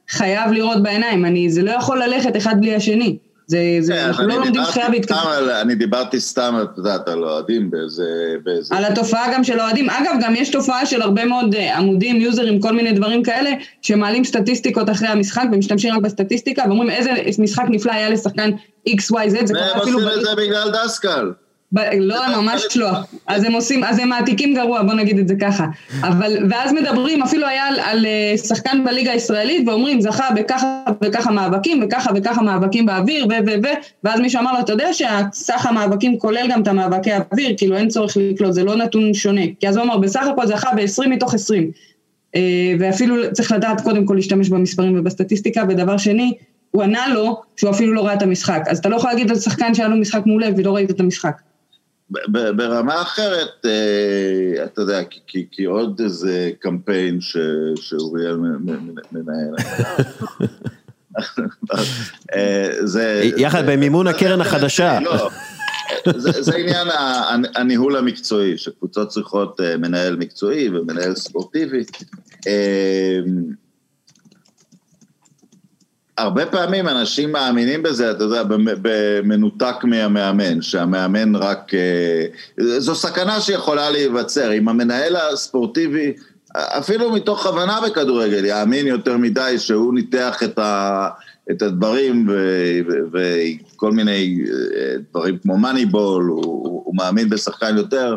חייב 0.09 0.53
לראות 0.53 0.83
בעיניים, 0.83 1.25
אני, 1.25 1.51
זה 1.51 1.63
לא 1.63 1.71
יכול 1.71 2.03
ללכת 2.03 2.37
אחד 2.37 2.61
בלי 2.61 2.75
השני. 2.75 3.17
זה, 3.47 3.77
זה, 3.81 3.93
כן, 3.93 3.99
אנחנו 3.99 4.27
לא 4.27 4.35
לומדים 4.35 4.63
שחייה 4.65 4.87
והתקדמות. 4.93 5.25
אני 5.63 5.75
דיברתי 5.75 6.21
סתם, 6.21 6.55
את 6.63 6.79
יודעת, 6.79 7.09
על 7.09 7.25
אוהדים 7.25 7.71
באיזה... 7.71 8.35
באיזה... 8.45 8.77
על 8.77 8.85
התופעה 8.85 9.35
גם 9.35 9.45
של 9.45 9.61
אוהדים. 9.61 9.91
אגב, 9.91 10.15
גם 10.23 10.37
יש 10.37 10.49
תופעה 10.49 10.87
של 10.87 11.03
הרבה 11.03 11.25
מאוד 11.25 11.55
אה, 11.55 11.79
עמודים, 11.79 12.21
יוזרים, 12.21 12.61
כל 12.61 12.73
מיני 12.73 12.93
דברים 12.93 13.23
כאלה, 13.23 13.51
שמעלים 13.83 14.25
סטטיסטיקות 14.25 14.91
אחרי 14.91 15.09
המשחק 15.09 15.45
ומשתמשים 15.53 15.95
רק 15.95 16.03
בסטטיסטיקה, 16.03 16.63
ואומרים 16.67 16.91
איזה 16.91 17.11
משחק 17.39 17.65
נפלא 17.69 17.93
היה 17.93 18.11
לשחקן 18.11 18.51
XYZ, 18.89 19.47
זה 19.47 19.55
קורה 19.55 19.83
אפילו... 19.83 19.99
והם 19.99 20.09
עושים 20.09 20.21
את 20.21 20.25
זה 20.25 20.35
בגלל 20.37 20.71
דסקל. 20.71 21.33
לא, 21.99 22.43
ממש 22.43 22.63
לא. 22.77 22.91
אז 23.27 23.45
הם 23.45 23.53
עושים, 23.53 23.85
אז 23.85 23.99
הם 23.99 24.09
מעתיקים 24.09 24.55
גרוע, 24.55 24.83
בוא 24.83 24.95
נגיד 24.95 25.19
את 25.19 25.29
זה 25.29 25.35
ככה. 25.41 25.67
אבל, 26.03 26.37
ואז 26.51 26.73
מדברים, 26.73 27.23
אפילו 27.23 27.47
היה 27.47 27.65
על, 27.65 27.81
על 27.81 28.07
אה, 28.07 28.39
שחקן 28.39 28.85
בליגה 28.85 29.13
הישראלית, 29.13 29.69
ואומרים, 29.69 30.01
זכה 30.01 30.29
בככה 30.35 30.85
וככה 31.05 31.31
מאבקים, 31.31 31.83
וככה 31.85 32.11
וככה 32.15 32.43
מאבקים 32.43 32.87
באוויר, 32.87 33.27
ו 33.27 33.31
ו 33.47 33.51
ו, 33.65 33.67
ואז 34.05 34.21
מישהו 34.21 34.41
אמר 34.41 34.53
לו, 34.53 34.61
אתה 34.61 34.73
יודע 34.73 34.93
שהסך 34.93 35.67
המאבקים 35.67 36.19
כולל 36.19 36.47
גם 36.51 36.63
את 36.63 36.69
המאבקי 36.69 37.13
האוויר, 37.13 37.55
כאילו 37.57 37.77
אין 37.77 37.89
צורך 37.89 38.17
לקלוט, 38.17 38.53
זה 38.53 38.65
לא 38.65 38.77
נתון 38.77 39.15
שונה. 39.15 39.45
כי 39.61 39.69
אז 39.69 39.77
הוא 39.77 39.85
אמר, 39.85 39.99
בסך 39.99 40.27
הכל 40.33 40.47
זכה 40.47 40.71
ב-20 40.77 41.09
מתוך 41.09 41.35
20. 41.35 41.71
אה, 42.35 42.73
ואפילו 42.79 43.33
צריך 43.33 43.53
לדעת 43.53 43.81
קודם 43.81 44.07
כל 44.07 44.15
להשתמש 44.15 44.49
במספרים 44.49 44.99
ובסטטיסטיקה, 44.99 45.63
ודבר 45.69 45.97
שני, 45.97 46.33
הוא 46.71 46.83
ענה 46.83 47.09
לו 47.09 47.43
שהוא 47.57 47.71
אפילו 47.71 47.93
לא 47.93 48.07
ראה 48.07 48.15
את 48.15 48.23
המשחק. 48.23 48.65
אז 48.67 48.79
אתה 48.79 48.89
לא 48.89 48.97
יכול 48.97 49.11
להגיד 49.11 49.31
על 49.31 49.37
שחקן 49.37 49.75
שהיה 49.75 49.89
לו 49.89 49.97
משחק 49.97 50.27
מעולה 50.27 50.49
ולא 50.57 50.75
ראית 50.75 50.91
את 50.91 51.01
המשחק. 51.01 51.41
ברמה 52.31 53.03
אחרת, 53.03 53.67
אה, 53.67 54.65
אתה 54.65 54.81
יודע, 54.81 55.05
כי, 55.27 55.47
כי 55.51 55.65
עוד 55.65 56.01
איזה 56.01 56.51
קמפיין 56.59 57.19
שאוריאל 57.77 58.37
מנהל. 59.13 59.55
אה, 62.35 62.71
זה... 62.85 63.31
יחד 63.37 63.63
במימון 63.67 64.07
הקרן 64.07 64.41
החדשה. 64.41 65.01
לא, 65.01 65.31
זה, 66.17 66.43
זה 66.43 66.57
עניין 66.57 66.89
הניהול 67.55 67.97
המקצועי, 67.97 68.59
שקבוצות 68.59 69.09
צריכות 69.09 69.61
אה, 69.61 69.77
מנהל 69.77 70.17
מקצועי 70.17 70.69
ומנהל 70.69 71.15
ספורטיבי. 71.15 71.85
הרבה 76.19 76.47
פעמים 76.47 76.89
אנשים 76.89 77.33
מאמינים 77.33 77.83
בזה, 77.83 78.11
אתה 78.11 78.25
יודע, 78.25 78.43
במנותק 78.83 79.85
מהמאמן, 79.85 80.63
שהמאמן 80.63 81.37
רק... 81.37 81.75
אה, 81.75 82.27
זו 82.79 82.95
סכנה 82.95 83.41
שיכולה 83.41 83.91
להיווצר. 83.91 84.53
אם 84.53 84.69
המנהל 84.69 85.17
הספורטיבי, 85.17 86.13
אפילו 86.57 87.13
מתוך 87.13 87.47
הבנה 87.47 87.81
בכדורגל, 87.87 88.45
יאמין 88.45 88.87
יותר 88.87 89.17
מדי 89.17 89.59
שהוא 89.59 89.95
ניתח 89.95 90.43
את, 90.43 90.59
ה, 90.59 91.09
את 91.51 91.63
הדברים 91.63 92.29
וכל 93.13 93.93
מיני 93.93 94.39
אה, 94.77 94.95
דברים 95.11 95.39
כמו 95.39 95.59
מאניבול, 95.59 96.25
הוא, 96.25 96.83
הוא 96.85 96.97
מאמין 96.97 97.29
בשחקן 97.29 97.77
יותר, 97.77 98.17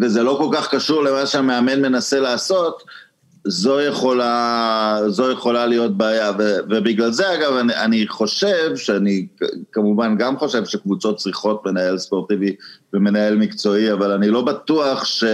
וזה 0.00 0.22
לא 0.22 0.36
כל 0.38 0.56
כך 0.56 0.74
קשור 0.74 1.04
למה 1.04 1.26
שהמאמן 1.26 1.82
מנסה 1.82 2.20
לעשות, 2.20 2.82
זו 3.46 3.80
יכולה, 3.80 4.98
זו 5.08 5.30
יכולה 5.30 5.66
להיות 5.66 5.96
בעיה, 5.96 6.32
ו, 6.38 6.56
ובגלל 6.70 7.10
זה 7.10 7.34
אגב 7.34 7.56
אני, 7.56 7.76
אני 7.76 8.06
חושב, 8.08 8.76
שאני 8.76 9.26
כמובן 9.72 10.16
גם 10.16 10.38
חושב 10.38 10.64
שקבוצות 10.64 11.16
צריכות 11.16 11.66
מנהל 11.66 11.98
ספורטיבי 11.98 12.56
ומנהל 12.92 13.36
מקצועי, 13.36 13.92
אבל 13.92 14.10
אני 14.10 14.28
לא 14.28 14.42
בטוח 14.42 15.04
ש, 15.04 15.24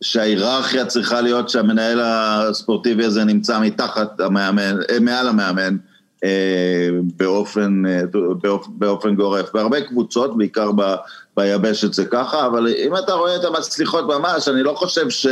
שההיררכיה 0.00 0.86
צריכה 0.86 1.20
להיות 1.20 1.48
שהמנהל 1.48 2.00
הספורטיבי 2.02 3.04
הזה 3.04 3.24
נמצא 3.24 3.60
מתחת 3.60 4.20
המאמן, 4.20 4.76
אה, 4.90 5.00
מעל 5.00 5.28
המאמן. 5.28 5.76
אה, 6.24 6.88
באופן, 7.16 7.82
אה, 7.86 8.02
באופן, 8.42 8.70
באופן 8.74 9.14
גורף. 9.14 9.52
בהרבה 9.54 9.80
קבוצות, 9.80 10.38
בעיקר 10.38 10.72
ב, 10.76 10.94
ביבשת 11.36 11.92
זה 11.92 12.04
ככה, 12.04 12.46
אבל 12.46 12.68
אם 12.68 12.96
אתה 12.96 13.12
רואה 13.12 13.36
את 13.36 13.44
המצליחות 13.44 14.04
ממש, 14.06 14.48
אני 14.48 14.62
לא 14.62 14.72
חושב 14.72 15.10
ש... 15.10 15.26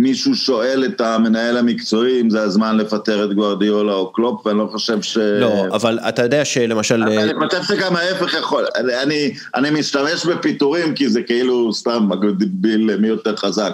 מישהו 0.00 0.34
שואל 0.34 0.84
את 0.84 1.00
המנהל 1.00 1.56
המקצועי 1.56 2.20
אם 2.20 2.30
זה 2.30 2.42
הזמן 2.42 2.76
לפטר 2.76 3.24
את 3.24 3.32
גוארדיולה 3.32 3.92
או 3.92 4.12
קלופ, 4.12 4.46
ואני 4.46 4.58
לא 4.58 4.68
חושב 4.72 5.02
ש... 5.02 5.18
לא, 5.18 5.66
אבל 5.72 5.98
אתה 6.08 6.22
יודע 6.22 6.44
שלמשל... 6.44 7.02
אני 7.02 7.48
חושב 7.48 7.62
שגם 7.62 7.96
ההפך 7.96 8.34
יכול, 8.34 8.64
אני, 9.02 9.34
אני 9.54 9.70
משתמש 9.70 10.26
בפיטורים 10.26 10.94
כי 10.94 11.08
זה 11.08 11.22
כאילו 11.22 11.72
סתם 11.72 12.06
מגביל 12.08 12.96
מי 12.96 13.08
יותר 13.08 13.36
חזק. 13.36 13.72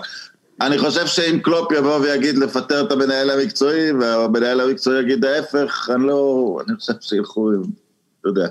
אני 0.60 0.78
חושב 0.78 1.06
שאם 1.06 1.38
קלופ 1.38 1.72
יבוא 1.72 1.96
ויגיד 1.96 2.38
לפטר 2.38 2.80
את 2.80 2.92
המנהל 2.92 3.30
המקצועי, 3.30 3.92
והמנהל 3.92 4.60
המקצועי 4.60 5.00
יגיד 5.00 5.24
ההפך, 5.24 5.90
אני 5.94 6.06
לא, 6.06 6.58
אני 6.68 6.76
חושב 6.76 6.92
שילכו 7.00 7.50
עם... 7.50 7.83
אתה 8.24 8.30
יודע. 8.30 8.46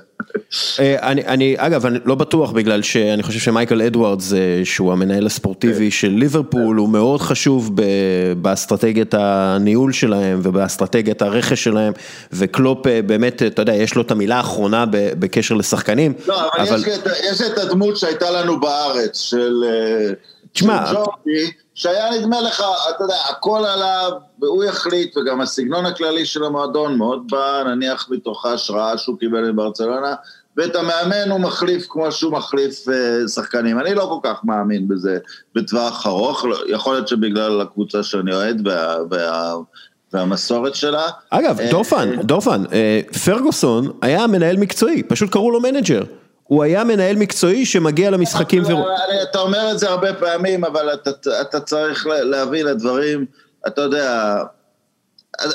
אה, 0.79 1.11
אני, 1.11 1.25
אני, 1.25 1.55
אגב, 1.57 1.85
אני 1.85 1.99
לא 2.05 2.15
בטוח 2.15 2.51
בגלל 2.51 2.81
שאני 2.81 3.23
חושב 3.23 3.39
שמייקל 3.39 3.81
אדוארדס, 3.81 4.33
אה, 4.33 4.61
שהוא 4.63 4.91
המנהל 4.91 5.25
הספורטיבי 5.25 5.85
כן. 5.85 5.91
של 5.91 6.07
ליברפול, 6.07 6.77
הוא 6.77 6.89
מאוד 6.89 7.21
חשוב 7.21 7.71
באסטרטגיית 8.41 9.13
הניהול 9.13 9.93
שלהם 9.93 10.39
ובאסטרטגיית 10.43 11.21
הרכש 11.21 11.63
שלהם, 11.63 11.93
וקלופ 12.33 12.87
אה, 12.87 13.01
באמת, 13.01 13.43
אתה 13.43 13.61
יודע, 13.61 13.73
יש 13.73 13.95
לו 13.95 14.01
את 14.01 14.11
המילה 14.11 14.37
האחרונה 14.37 14.85
בקשר 14.91 15.55
לשחקנים. 15.55 16.13
לא, 16.27 16.41
אבל, 16.41 16.67
אבל... 16.67 16.79
יש, 16.79 16.97
את, 16.97 17.07
יש 17.31 17.41
את 17.41 17.57
הדמות 17.57 17.97
שהייתה 17.97 18.31
לנו 18.31 18.59
בארץ, 18.59 19.19
של... 19.19 19.63
תשמע, 20.53 20.85
של 20.85 20.93
ג'ורדי, 20.93 21.51
שהיה 21.83 22.09
נדמה 22.19 22.41
לך, 22.41 22.63
אתה 22.95 23.03
יודע, 23.03 23.15
הכל 23.29 23.65
עליו, 23.65 24.11
והוא 24.41 24.63
יחליט, 24.63 25.17
וגם 25.17 25.41
הסגנון 25.41 25.85
הכללי 25.85 26.25
של 26.25 26.43
המועדון 26.43 26.97
מאוד 26.97 27.27
בא, 27.31 27.63
נניח 27.63 28.07
מתוך 28.11 28.45
ההשראה 28.45 28.97
שהוא 28.97 29.19
קיבל 29.19 29.51
מברצלונה, 29.51 30.15
ואת 30.57 30.75
המאמן 30.75 31.31
הוא 31.31 31.39
מחליף 31.39 31.85
כמו 31.89 32.11
שהוא 32.11 32.31
מחליף 32.31 32.87
uh, 32.87 33.27
שחקנים. 33.27 33.79
אני 33.79 33.95
לא 33.95 34.19
כל 34.21 34.29
כך 34.29 34.39
מאמין 34.43 34.87
בזה 34.87 35.17
בטווח 35.55 36.07
ארוך, 36.07 36.45
לא, 36.45 36.57
יכול 36.67 36.93
להיות 36.93 37.07
שבגלל 37.07 37.61
הקבוצה 37.61 38.03
שאני 38.03 38.35
אוהד 38.35 38.67
וה, 38.67 38.95
וה, 39.09 39.53
והמסורת 40.13 40.75
שלה. 40.75 41.09
אגב, 41.29 41.59
אה, 41.59 41.71
דורפן, 41.71 42.09
אה, 42.17 42.23
דורפן, 42.23 42.63
פרגוסון 43.25 43.91
היה 44.01 44.27
מנהל 44.27 44.57
מקצועי, 44.57 45.03
פשוט 45.03 45.29
קראו 45.29 45.51
לו 45.51 45.61
מנג'ר. 45.61 46.03
הוא 46.53 46.63
היה 46.63 46.83
מנהל 46.83 47.15
מקצועי 47.15 47.65
שמגיע 47.65 48.09
למשחקים 48.09 48.63
ו... 48.63 48.67
אתה 49.29 49.39
אומר 49.39 49.71
את 49.71 49.79
זה 49.79 49.89
הרבה 49.89 50.13
פעמים, 50.13 50.65
אבל 50.65 50.93
אתה, 50.93 51.11
אתה 51.41 51.59
צריך 51.59 52.07
להבין, 52.07 52.67
הדברים, 52.67 53.25
אתה 53.67 53.81
יודע, 53.81 54.37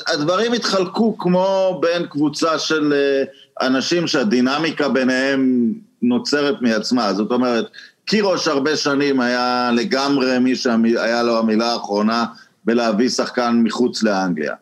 הדברים 0.07 0.53
התחלקו 0.53 1.19
כמו 1.19 1.79
בין 1.83 2.07
קבוצה 2.07 2.59
של 2.59 2.93
אה, 2.93 3.25
אנשים 3.67 4.07
שהדינמיקה 4.07 4.89
ביניהם 4.89 5.73
נוצרת 6.03 6.55
מעצמה, 6.61 7.15
זאת 7.15 7.31
אומרת, 7.31 7.67
קירוש 8.05 8.49
הרבה 8.49 8.77
שנים 8.77 9.21
היה 9.21 9.71
לגמרי 9.75 10.39
מי 10.39 10.57
שהיה 10.57 11.23
לו 11.23 11.39
המילה 11.39 11.73
האחרונה 11.73 12.25
בלהביא 12.65 13.09
שחקן 13.09 13.61
מחוץ 13.63 14.03
לאנגליה. 14.03 14.55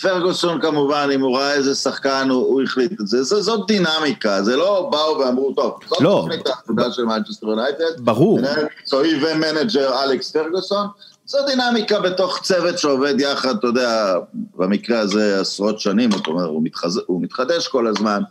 פרגוסון 0.00 0.60
כמובן, 0.60 1.08
אם 1.14 1.20
הוא 1.20 1.38
ראה 1.38 1.52
איזה 1.52 1.74
שחקן, 1.74 2.28
הוא, 2.30 2.46
הוא 2.46 2.62
החליט 2.62 2.92
את 3.00 3.06
זה. 3.06 3.22
זה. 3.22 3.42
זאת 3.42 3.66
דינמיקה, 3.66 4.42
זה 4.42 4.56
לא 4.56 4.88
באו 4.92 5.18
ואמרו, 5.18 5.52
טוב, 5.52 5.78
זאת 5.88 6.00
לא. 6.00 6.24
תוכנית 6.24 6.46
העבודה 6.46 6.92
של 6.92 7.04
מנצ'סטר 7.04 7.46
יונייטד. 7.46 8.00
ברור. 8.00 8.40
מקצועי 8.80 9.24
ומנג'ר 9.24 10.02
אלכס 10.04 10.30
פרגוסון. 10.30 10.86
זו 11.26 11.38
דינמיקה 11.46 12.00
בתוך 12.00 12.42
צוות 12.42 12.78
שעובד 12.78 13.20
יחד, 13.20 13.56
אתה 13.58 13.66
יודע, 13.66 14.14
במקרה 14.56 14.98
הזה 15.00 15.40
עשרות 15.40 15.80
שנים, 15.80 16.12
זאת 16.12 16.26
אומרת, 16.26 16.48
הוא, 16.48 16.62
מתחז... 16.64 17.00
הוא 17.06 17.22
מתחדש 17.22 17.68
כל 17.68 17.86
הזמן. 17.86 18.22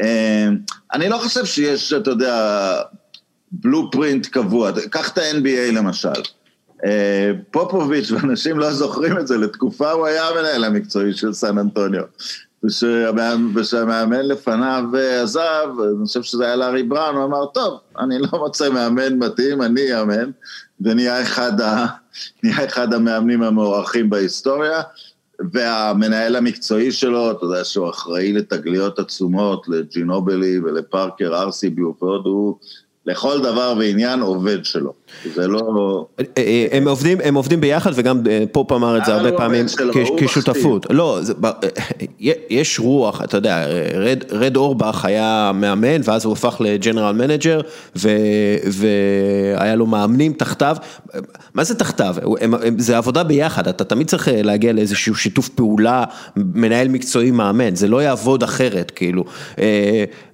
אה, 0.00 0.48
אני 0.92 1.08
לא 1.08 1.18
חושב 1.18 1.44
שיש, 1.44 1.92
אתה 1.92 2.10
יודע, 2.10 2.76
blueprint 3.52 4.26
קבוע. 4.26 4.70
קח 4.90 5.08
את 5.08 5.18
ה-NBA 5.18 5.72
למשל. 5.72 6.08
אה, 6.84 7.30
פופוביץ', 7.50 8.10
ואנשים 8.10 8.58
לא 8.58 8.72
זוכרים 8.72 9.18
את 9.18 9.26
זה, 9.26 9.36
לתקופה 9.36 9.90
הוא 9.90 10.06
היה 10.06 10.28
המנהל 10.28 10.64
המקצועי 10.64 11.12
של 11.12 11.32
סן 11.32 11.58
אנטוניו. 11.58 12.02
ושהמאמן 13.54 14.26
לפניו 14.26 14.84
עזב, 15.22 15.68
אני 15.98 16.06
חושב 16.06 16.22
שזה 16.22 16.44
היה 16.44 16.56
לארי 16.56 16.82
בראון, 16.82 17.16
הוא 17.16 17.24
אמר, 17.24 17.46
טוב, 17.46 17.80
אני 17.98 18.18
לא 18.18 18.38
מוצא 18.38 18.68
מאמן 18.68 19.18
מתאים, 19.18 19.62
אני 19.62 20.00
אאמן, 20.00 20.30
ונהיה 20.80 21.22
אחד, 21.22 21.60
ה, 21.60 21.86
אחד 22.64 22.94
המאמנים 22.94 23.42
המוערכים 23.42 24.10
בהיסטוריה, 24.10 24.82
והמנהל 25.52 26.36
המקצועי 26.36 26.92
שלו, 26.92 27.30
אתה 27.30 27.44
יודע 27.44 27.64
שהוא 27.64 27.90
אחראי 27.90 28.32
לתגליות 28.32 28.98
עצומות, 28.98 29.68
לג'ינובלי 29.68 30.58
ולפארקר 30.58 31.34
ארסי 31.34 31.74
ועוד 32.00 32.26
הוא 32.26 32.58
לכל 33.06 33.42
דבר 33.42 33.74
ועניין 33.78 34.20
עובד 34.20 34.64
שלו. 34.64 34.92
זה 35.34 35.48
לא... 35.48 36.06
אה, 36.20 36.24
אה, 36.38 36.66
הם 36.72 36.88
עובדים, 36.88 37.18
הם 37.24 37.34
עובדים 37.34 37.60
ביחד 37.60 37.90
וגם 37.94 38.20
אה, 38.30 38.44
פופ 38.52 38.72
אמר 38.72 38.98
את 38.98 39.04
זה 39.04 39.14
הרבה 39.14 39.32
פעמים 39.32 39.66
כשותפות. 40.16 40.86
לא, 40.90 41.20
יש 42.50 42.78
רוח, 42.80 43.22
אתה 43.22 43.36
יודע, 43.36 43.66
רד 44.30 44.56
אורבך 44.56 45.04
היה 45.04 45.50
מאמן 45.54 46.00
ואז 46.04 46.24
הוא 46.24 46.32
הפך 46.32 46.56
ל 46.60 46.67
general 46.67 47.14
manager 47.14 47.60
והיה 47.96 49.74
לו 49.74 49.86
מאמנים 49.86 50.32
תחתיו. 50.32 50.76
מה 51.54 51.64
זה 51.64 51.74
תחתיו? 51.74 52.14
זה 52.78 52.96
עבודה 52.96 53.24
ביחד, 53.24 53.68
אתה 53.68 53.84
תמיד 53.84 54.06
צריך 54.06 54.28
להגיע 54.32 54.72
לאיזשהו 54.72 55.14
שיתוף 55.14 55.48
פעולה, 55.48 56.04
מנהל 56.36 56.88
מקצועי 56.88 57.30
מאמן, 57.30 57.74
זה 57.74 57.88
לא 57.88 58.02
יעבוד 58.02 58.42
אחרת, 58.42 58.92
כאילו. 58.96 59.24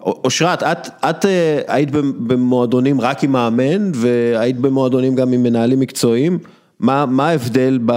אושרת, 0.00 0.62
את 1.10 1.24
היית 1.68 1.90
במועדונים 2.18 3.00
רק 3.00 3.24
עם 3.24 3.32
מאמן 3.32 3.90
והיית 3.94 4.56
במועדונים 4.68 5.14
גם 5.14 5.32
עם 5.32 5.42
מנהלים 5.42 5.80
מקצועיים, 5.80 6.38
מה, 6.80 7.06
מה 7.06 7.28
ההבדל 7.28 7.78
ב, 7.86 7.92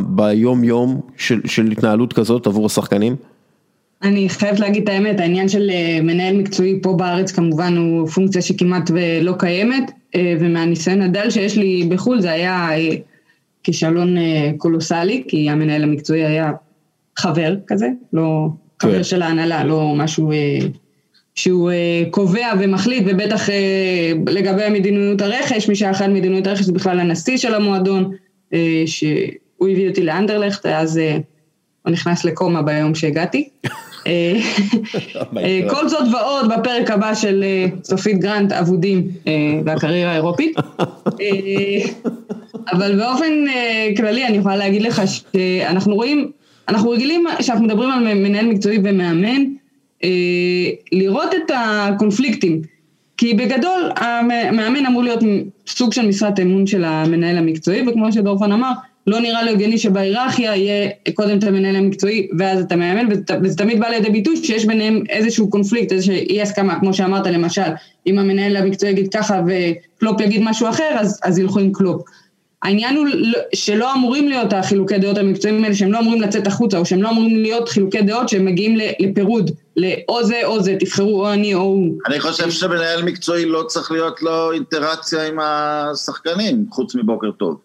ביום 0.00 0.64
יום 0.64 1.00
של, 1.16 1.40
של 1.44 1.70
התנהלות 1.70 2.12
כזאת 2.12 2.46
עבור 2.46 2.66
השחקנים? 2.66 3.16
אני 4.02 4.28
חייבת 4.28 4.60
להגיד 4.60 4.82
את 4.82 4.88
האמת, 4.88 5.20
העניין 5.20 5.48
של 5.48 5.70
אה, 5.70 5.98
מנהל 6.02 6.36
מקצועי 6.36 6.78
פה 6.82 6.92
בארץ 6.92 7.32
כמובן 7.32 7.76
הוא 7.76 8.08
פונקציה 8.08 8.42
שכמעט 8.42 8.90
ולא 8.94 9.32
קיימת, 9.38 9.90
אה, 10.14 10.34
ומהניסיון 10.40 11.02
הדל 11.02 11.30
שיש 11.30 11.56
לי 11.56 11.88
בחו"ל 11.90 12.20
זה 12.20 12.32
היה 12.32 12.68
כישלון 13.62 14.16
קולוסלי, 14.58 15.24
כי 15.28 15.50
המנהל 15.50 15.82
המקצועי 15.82 16.24
היה 16.24 16.52
חבר 17.18 17.56
כזה, 17.66 17.88
לא 18.12 18.48
חבר 18.82 18.96
כן. 18.96 19.04
של 19.04 19.22
ההנהלה, 19.22 19.64
לא 19.64 19.94
משהו 19.96 20.30
שהוא 21.36 21.70
קובע 22.10 22.52
ומחליט, 22.60 23.04
ובטח 23.06 23.48
לגבי 24.26 24.68
מדיניות 24.70 25.20
הרכש, 25.20 25.68
מי 25.68 25.76
שאחראי 25.76 26.06
על 26.06 26.12
מדיניות 26.12 26.46
הרכש 26.46 26.64
זה 26.64 26.72
בכלל 26.72 27.00
הנשיא 27.00 27.36
של 27.36 27.54
המועדון, 27.54 28.12
שהוא 28.86 29.68
הביא 29.68 29.88
אותי 29.88 30.02
לאנדרלכט, 30.02 30.66
אז... 30.66 31.00
הוא 31.86 31.92
נכנס 31.92 32.24
לקומה 32.24 32.62
ביום 32.62 32.94
שהגעתי. 32.94 33.48
כל 35.70 35.88
זאת 35.88 36.04
ועוד 36.12 36.52
בפרק 36.52 36.90
הבא 36.90 37.14
של 37.14 37.44
סופית 37.84 38.18
גרנט, 38.18 38.52
אבודים 38.52 39.08
והקריירה 39.64 40.12
האירופית. 40.12 40.56
אבל 42.72 42.98
באופן 42.98 43.32
כללי 43.96 44.26
אני 44.26 44.36
יכולה 44.36 44.56
להגיד 44.56 44.82
לך 44.82 45.02
שאנחנו 45.06 45.94
רואים, 45.94 46.30
אנחנו 46.68 46.90
רגילים, 46.90 47.26
כשאנחנו 47.38 47.64
מדברים 47.64 47.90
על 47.90 48.14
מנהל 48.14 48.46
מקצועי 48.46 48.78
ומאמן, 48.84 49.44
לראות 50.92 51.34
את 51.34 51.50
הקונפליקטים. 51.54 52.62
כי 53.16 53.34
בגדול 53.34 53.90
המאמן 53.96 54.86
אמור 54.86 55.02
להיות 55.02 55.20
סוג 55.68 55.92
של 55.92 56.08
משרת 56.08 56.40
אמון 56.40 56.66
של 56.66 56.84
המנהל 56.84 57.38
המקצועי, 57.38 57.88
וכמו 57.88 58.12
שדורפן 58.12 58.52
אמר, 58.52 58.72
לא 59.06 59.20
נראה 59.20 59.42
לי 59.42 59.50
הגיוני 59.50 59.78
שבהיררכיה 59.78 60.56
יהיה 60.56 60.90
קודם 61.14 61.38
את 61.38 61.44
המנהל 61.44 61.76
המקצועי 61.76 62.28
ואז 62.38 62.60
את 62.60 62.72
המאמן, 62.72 63.08
וזה 63.42 63.56
תמיד 63.56 63.80
בא 63.80 63.88
לידי 63.88 64.10
ביטוי 64.10 64.36
שיש 64.36 64.64
ביניהם 64.64 65.02
איזשהו 65.08 65.50
קונפליקט, 65.50 65.92
איזושהי 65.92 66.26
אי 66.30 66.42
הסכמה, 66.42 66.80
כמו 66.80 66.94
שאמרת 66.94 67.26
למשל, 67.26 67.70
אם 68.06 68.18
המנהל 68.18 68.56
המקצועי 68.56 68.92
יגיד 68.92 69.08
ככה 69.08 69.42
וקלופ 69.46 70.20
יגיד 70.20 70.42
משהו 70.44 70.68
אחר, 70.68 70.96
אז, 70.98 71.20
אז 71.24 71.38
ילכו 71.38 71.60
עם 71.60 71.72
קלופ. 71.72 72.02
העניין 72.62 72.96
הוא 72.96 73.06
לא, 73.06 73.38
שלא 73.54 73.92
אמורים 73.94 74.28
להיות 74.28 74.52
החילוקי 74.52 74.98
דעות 74.98 75.18
המקצועיים 75.18 75.64
האלה, 75.64 75.74
שהם 75.74 75.92
לא 75.92 75.98
אמורים 75.98 76.20
לצאת 76.20 76.46
החוצה, 76.46 76.78
או 76.78 76.86
שהם 76.86 77.02
לא 77.02 77.10
אמורים 77.10 77.42
להיות 77.42 77.68
חילוקי 77.68 78.02
דעות 78.02 78.28
שהם 78.28 78.44
מגיעים 78.44 78.78
לפירוד, 79.00 79.50
לאו 79.76 80.24
זה 80.24 80.40
או 80.44 80.62
זה, 80.62 80.76
תבחרו 80.80 81.26
או 81.26 81.32
אני 81.32 81.54
או 81.54 81.60
הוא. 81.60 81.98
אני 82.06 82.20
חושב 82.20 82.50
שמנהל 82.50 83.02
מקצועי 83.02 83.44
לא 83.44 83.62
צריך 83.62 83.90
להיות 83.90 84.22
לו 84.22 84.52
אינטראקציה 84.52 85.26
עם 85.26 85.38
השחקנים, 85.40 86.66
חוץ 86.70 86.94
מבוקר 86.94 87.30
טוב. 87.30 87.60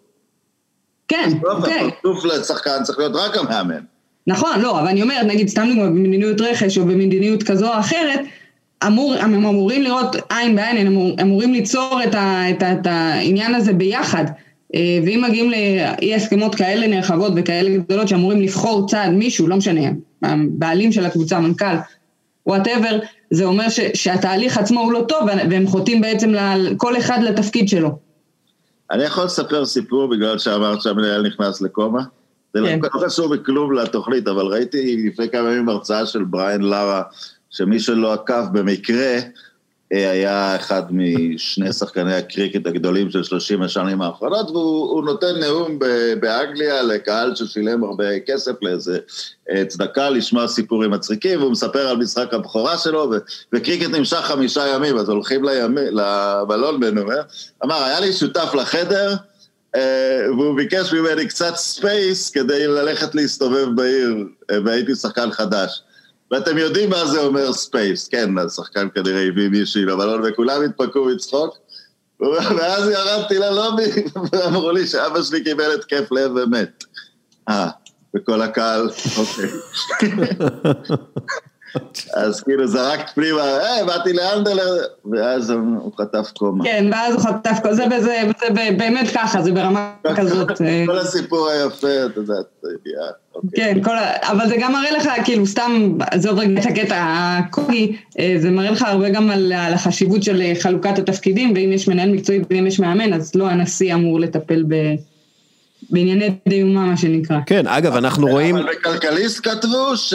כן, 1.08 1.30
אוקיי. 1.43 1.88
הפרצוף 1.88 2.25
לשחקן 2.25 2.84
צריך 2.84 2.99
להיות 2.99 3.15
רק 3.15 3.38
המאמן. 3.38 3.82
נכון, 4.27 4.60
לא, 4.62 4.80
אבל 4.80 4.88
אני 4.88 5.01
אומרת, 5.01 5.25
נגיד, 5.25 5.47
סתם 5.47 5.67
דוגמא, 5.69 5.86
במדיניות 5.86 6.41
רכש 6.41 6.77
או 6.77 6.86
במדיניות 6.86 7.43
כזו 7.43 7.73
או 7.73 7.80
אחרת, 7.80 8.19
אמור, 8.88 9.15
הם 9.19 9.34
אמורים 9.34 9.82
לראות 9.84 10.15
עין 10.30 10.56
בעין, 10.56 10.77
הם 10.77 10.88
אמור, 10.88 11.15
אמורים 11.21 11.54
ליצור 11.54 11.99
את, 12.04 12.15
ה, 12.15 12.49
את, 12.49 12.63
ה, 12.63 12.73
את 12.73 12.88
העניין 12.88 13.56
הזה 13.56 13.73
ביחד. 13.73 14.25
אה, 14.75 14.99
ואם 15.05 15.23
מגיעים 15.27 15.51
לאי 15.51 16.15
הסכמות 16.15 16.55
כאלה 16.55 16.88
נרחבות 16.88 17.34
וכאלה 17.36 17.77
גדולות 17.77 18.07
שאמורים 18.07 18.41
לבחור 18.41 18.88
צעד 18.89 19.12
מישהו, 19.12 19.47
לא 19.47 19.55
משנה, 19.55 19.81
הבעלים 20.23 20.91
של 20.91 21.05
הקבוצה, 21.05 21.38
המנכ"ל, 21.38 21.75
whatever, 22.45 23.00
זה 23.31 23.45
אומר 23.45 23.69
ש, 23.69 23.79
שהתהליך 23.93 24.57
עצמו 24.57 24.79
הוא 24.79 24.93
לא 24.93 25.05
טוב 25.07 25.29
והם 25.49 25.67
חוטאים 25.67 26.01
בעצם 26.01 26.34
לכל 26.57 26.97
אחד 26.97 27.19
לתפקיד 27.23 27.69
שלו. 27.69 27.97
אני 28.91 29.03
יכול 29.03 29.23
לספר 29.23 29.65
סיפור 29.65 30.10
בגלל 30.10 30.38
שאמרת 30.38 30.81
שהמנהל 30.81 31.27
נכנס 31.27 31.62
לקומה? 31.62 32.01
זה 32.53 32.60
לא 32.60 32.67
כן. 32.67 32.79
לא 32.84 33.05
קשור 33.05 33.29
בכלום 33.29 33.73
לתוכנית, 33.73 34.27
אבל 34.27 34.45
ראיתי 34.45 35.03
לפני 35.07 35.29
כמה 35.29 35.51
ימים 35.51 35.69
הרצאה 35.69 36.05
של 36.05 36.23
בריאן 36.24 36.62
לארה, 36.62 37.01
שמי 37.49 37.79
שלא 37.79 38.13
עקב 38.13 38.43
במקרה, 38.53 39.17
היה 39.91 40.56
אחד 40.56 40.84
משני 40.89 41.73
שחקני 41.73 42.13
הקריקט 42.13 42.67
הגדולים 42.67 43.12
של 43.12 43.23
30 43.23 43.62
השנים 43.62 44.01
האחרונות, 44.01 44.49
והוא 44.51 45.06
נותן 45.06 45.39
נאום 45.39 45.80
באנגליה 46.19 46.84
לקהל 46.84 47.36
ששילם 47.36 47.84
הרבה 47.84 48.19
כסף 48.19 48.51
לאיזה 48.62 48.99
אה, 49.51 49.65
צדקה 49.65 50.10
לשמוע 50.10 50.47
סיפורים 50.47 50.91
מצחיקים, 50.91 51.39
והוא 51.39 51.51
מספר 51.51 51.88
על 51.88 51.97
משחק 51.97 52.34
הבכורה 52.34 52.77
שלו, 52.77 53.13
וקריקט 53.54 53.89
נמשך 53.89 54.17
חמישה 54.17 54.67
ימים, 54.67 54.97
אז 54.97 55.10
הולכים 55.10 55.43
למלון 55.91 56.84
ונאמר, 56.84 57.21
אמר, 57.63 57.84
היה 57.84 57.99
לי 57.99 58.13
שותף 58.13 58.54
לחדר, 58.54 59.15
אה, 59.75 60.25
והוא 60.38 60.56
ביקש 60.56 60.93
ממני 60.93 61.27
קצת 61.27 61.56
ספייס 61.56 62.30
כדי 62.30 62.67
ללכת 62.67 63.15
להסתובב 63.15 63.67
בעיר, 63.75 64.15
אה, 64.51 64.58
והייתי 64.65 64.95
שחקן 64.95 65.32
חדש. 65.32 65.82
ואתם 66.32 66.58
יודעים 66.58 66.89
מה 66.89 67.06
זה 67.06 67.20
אומר 67.22 67.54
space, 67.54 68.08
כן, 68.08 68.38
השחקן 68.38 68.88
כנראה 68.96 69.28
הביא 69.28 69.50
מישהי 69.50 69.86
למלון 69.86 70.22
וכולם 70.26 70.62
התפקעו 70.62 71.06
מצחוק. 71.06 71.58
ואז 72.58 72.89
ירדתי 72.89 73.39
ללובי, 73.39 74.04
ואמרו 74.32 74.72
לי 74.72 74.88
שאבא 74.88 75.24
שלי 75.24 75.44
קיבל 75.44 75.72
התקף 75.76 76.12
לב 76.12 76.32
ומת. 76.36 76.84
אה, 77.50 77.70
וכל 78.15 78.41
הקהל, 78.41 78.89
אוקיי. 79.17 79.50
אז 82.15 82.41
כאילו 82.41 82.67
זרקת 82.67 83.10
פנימה, 83.15 83.43
היי, 83.43 83.86
באתי 83.86 84.13
לאנדלר, 84.13 84.77
ואז 85.12 85.49
הוא 85.49 85.91
חטף 85.97 86.31
קומה. 86.38 86.63
כן, 86.63 86.89
ואז 86.91 87.13
הוא 87.13 87.21
חטף 87.21 87.60
קומה, 87.62 87.73
זה, 87.73 87.84
זה, 88.01 88.21
זה 88.39 88.47
באמת 88.77 89.07
ככה, 89.13 89.41
זה 89.41 89.51
ברמה 89.51 89.93
כזאת. 90.15 90.51
אה. 90.62 90.84
כל 90.86 90.97
הסיפור 90.97 91.49
היפה, 91.49 92.05
את 92.05 92.17
יודעת, 92.17 92.45
אוקיי. 93.36 93.49
כן, 93.55 93.84
כל, 93.84 93.95
אבל 94.21 94.47
זה 94.47 94.55
גם 94.60 94.71
מראה 94.71 94.91
לך, 94.91 95.10
כאילו, 95.25 95.47
סתם, 95.47 95.97
עזוב 96.12 96.39
רגע 96.39 96.62
את 96.62 96.65
הקטע 96.65 96.95
הקוגי, 96.99 97.97
אה, 98.19 98.36
זה 98.38 98.51
מראה 98.51 98.71
לך 98.71 98.81
הרבה 98.81 99.10
גם 99.10 99.29
על, 99.29 99.53
על 99.53 99.73
החשיבות 99.73 100.23
של 100.23 100.41
אה, 100.41 100.53
חלוקת 100.60 100.99
התפקידים, 100.99 101.53
ואם 101.55 101.71
יש 101.71 101.88
מנהל 101.88 102.10
מקצועי 102.10 102.39
ואם 102.49 102.67
יש 102.67 102.79
מאמן, 102.79 103.13
אז 103.13 103.36
לא 103.36 103.47
הנשיא 103.47 103.93
אמור 103.93 104.19
לטפל 104.19 104.63
ב... 104.67 104.75
בענייני 105.89 106.29
דיומה, 106.47 106.86
מה 106.86 106.97
שנקרא. 106.97 107.38
כן, 107.45 107.67
אגב, 107.67 107.95
אנחנו 107.95 108.27
רואים... 108.27 108.55
אבל 108.55 108.69
בכלכליסט 108.73 109.47
כתבו 109.47 109.97
ש... 109.97 110.13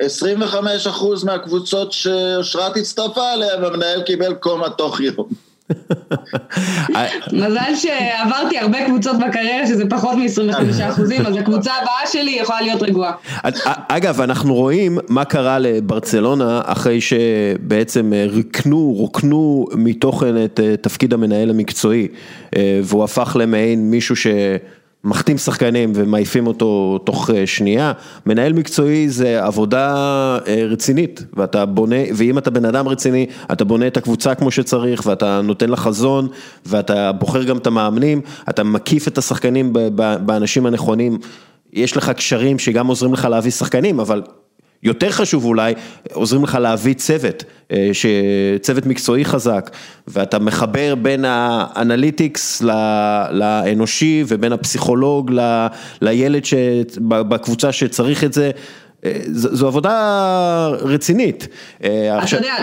25% 0.00 1.24
מהקבוצות 1.24 1.92
שאושרת 1.92 2.76
הצטרפה 2.76 3.32
אליהן, 3.32 3.64
המנהל 3.64 4.02
קיבל 4.02 4.34
קומה 4.34 4.70
תוך 4.70 5.00
יום. 5.00 5.28
מזל 7.32 7.74
שעברתי 7.74 8.58
הרבה 8.58 8.86
קבוצות 8.86 9.16
בקריירה 9.18 9.66
שזה 9.66 9.84
פחות 9.90 10.16
מ-25 10.16 10.84
אחוזים, 10.88 11.26
אז 11.26 11.36
הקבוצה 11.36 11.72
הבאה 11.82 12.06
שלי 12.12 12.30
יכולה 12.30 12.60
להיות 12.60 12.82
רגועה. 12.82 13.12
אגב, 13.88 14.20
אנחנו 14.20 14.54
רואים 14.54 14.98
מה 15.08 15.24
קרה 15.24 15.58
לברצלונה 15.58 16.60
אחרי 16.64 17.00
שבעצם 17.00 18.12
ריקנו, 18.28 18.94
רוקנו 18.96 19.66
מתוכן 19.74 20.44
את 20.44 20.60
אה, 20.60 20.76
תפקיד 20.76 21.14
המנהל 21.14 21.50
המקצועי, 21.50 22.08
אה, 22.56 22.80
והוא 22.84 23.04
הפך 23.04 23.36
למעין 23.40 23.90
מישהו 23.90 24.16
ש... 24.16 24.26
מחתים 25.04 25.38
שחקנים 25.38 25.92
ומעיפים 25.94 26.46
אותו 26.46 26.98
תוך 27.04 27.30
אה, 27.30 27.46
שנייה, 27.46 27.92
מנהל 28.26 28.52
מקצועי 28.52 29.08
זה 29.08 29.44
עבודה 29.44 29.88
אה, 30.46 30.64
רצינית, 30.68 31.24
ואתה 31.34 31.66
בונה, 31.66 31.96
ואם 32.14 32.38
אתה 32.38 32.50
בן 32.50 32.64
אדם 32.64 32.88
רציני, 32.88 33.26
אתה 33.52 33.64
בונה 33.64 33.86
את 33.86 33.96
הקבוצה 33.96 34.34
כמו 34.34 34.50
שצריך, 34.50 35.02
ואתה 35.06 35.40
נותן 35.40 35.68
לה 35.68 35.76
חזון, 35.76 36.28
ואתה 36.66 37.12
בוחר 37.12 37.42
גם 37.42 37.56
את 37.56 37.66
המאמנים, 37.66 38.20
אתה 38.48 38.64
מקיף 38.64 39.08
את 39.08 39.18
השחקנים 39.18 39.72
באנשים 40.24 40.66
הנכונים, 40.66 41.18
יש 41.72 41.96
לך 41.96 42.10
קשרים 42.10 42.58
שגם 42.58 42.86
עוזרים 42.86 43.12
לך 43.12 43.24
להביא 43.24 43.50
שחקנים, 43.50 44.00
אבל 44.00 44.22
יותר 44.82 45.10
חשוב 45.10 45.44
אולי, 45.44 45.74
עוזרים 46.12 46.44
לך 46.44 46.54
להביא 46.54 46.94
צוות, 46.94 47.44
אה, 47.72 47.90
צוות 48.60 48.86
מקצועי 48.86 49.24
חזק, 49.24 49.70
ואתה 50.08 50.38
מחבר 50.38 50.94
בין 50.94 51.24
האנליטיקס 51.28 52.62
לאנושי 53.30 54.24
ובין 54.28 54.52
הפסיכולוג 54.52 55.32
לילד 56.02 56.42
בקבוצה 57.08 57.72
שצריך 57.72 58.24
את 58.24 58.32
זה. 58.32 58.50
אה, 59.04 59.12
זו 59.26 59.66
עבודה 59.66 60.68
רצינית. 60.68 61.48
אה, 61.84 62.24
אתה 62.24 62.36
יודע, 62.36 62.54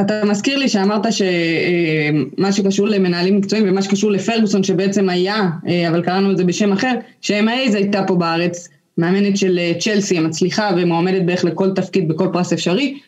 אתה 0.00 0.24
מזכיר 0.24 0.58
לי 0.58 0.68
שאמרת 0.68 1.06
שמה 1.12 2.52
שקשור 2.52 2.88
למנהלים 2.88 3.36
מקצועיים 3.36 3.68
ומה 3.68 3.82
שקשור 3.82 4.10
לפרגוסון 4.10 4.62
שבעצם 4.62 5.08
היה, 5.08 5.42
אבל 5.88 6.02
קראנו 6.02 6.30
את 6.30 6.36
זה 6.36 6.44
בשם 6.44 6.72
אחר, 6.72 6.92
ש-MA 7.20 7.50
הייתה 7.74 8.02
פה 8.06 8.14
בארץ 8.14 8.68
מאמנת 8.98 9.36
של 9.36 9.58
אה, 9.58 9.72
צ'לסי 9.80 10.18
המצליחה 10.18 10.70
ומועמדת 10.76 11.22
בערך 11.22 11.44
לכל 11.44 11.70
תפקיד 11.70 12.08
בכל 12.08 12.28
פרס 12.32 12.52
אפשרי, 12.52 12.98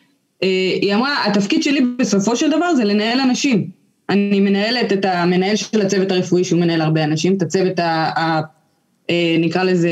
אה, 0.43 0.47
היא 0.81 0.95
אמרה, 0.95 1.25
התפקיד 1.25 1.63
שלי 1.63 1.81
בסופו 1.99 2.35
של 2.35 2.49
דבר 2.49 2.75
זה 2.75 2.83
לנהל 2.83 3.19
אנשים. 3.19 3.67
אני 4.09 4.39
מנהלת 4.39 4.93
את 4.93 5.05
המנהל 5.05 5.55
של 5.55 5.81
הצוות 5.81 6.11
הרפואי 6.11 6.43
שהוא 6.43 6.59
מנהל 6.59 6.81
הרבה 6.81 7.03
אנשים, 7.03 7.37
את 7.37 7.41
הצוות 7.41 7.79
ה... 7.79 8.11
ה 8.19 8.41
אה, 9.09 9.35
נקרא 9.39 9.63
לזה 9.63 9.89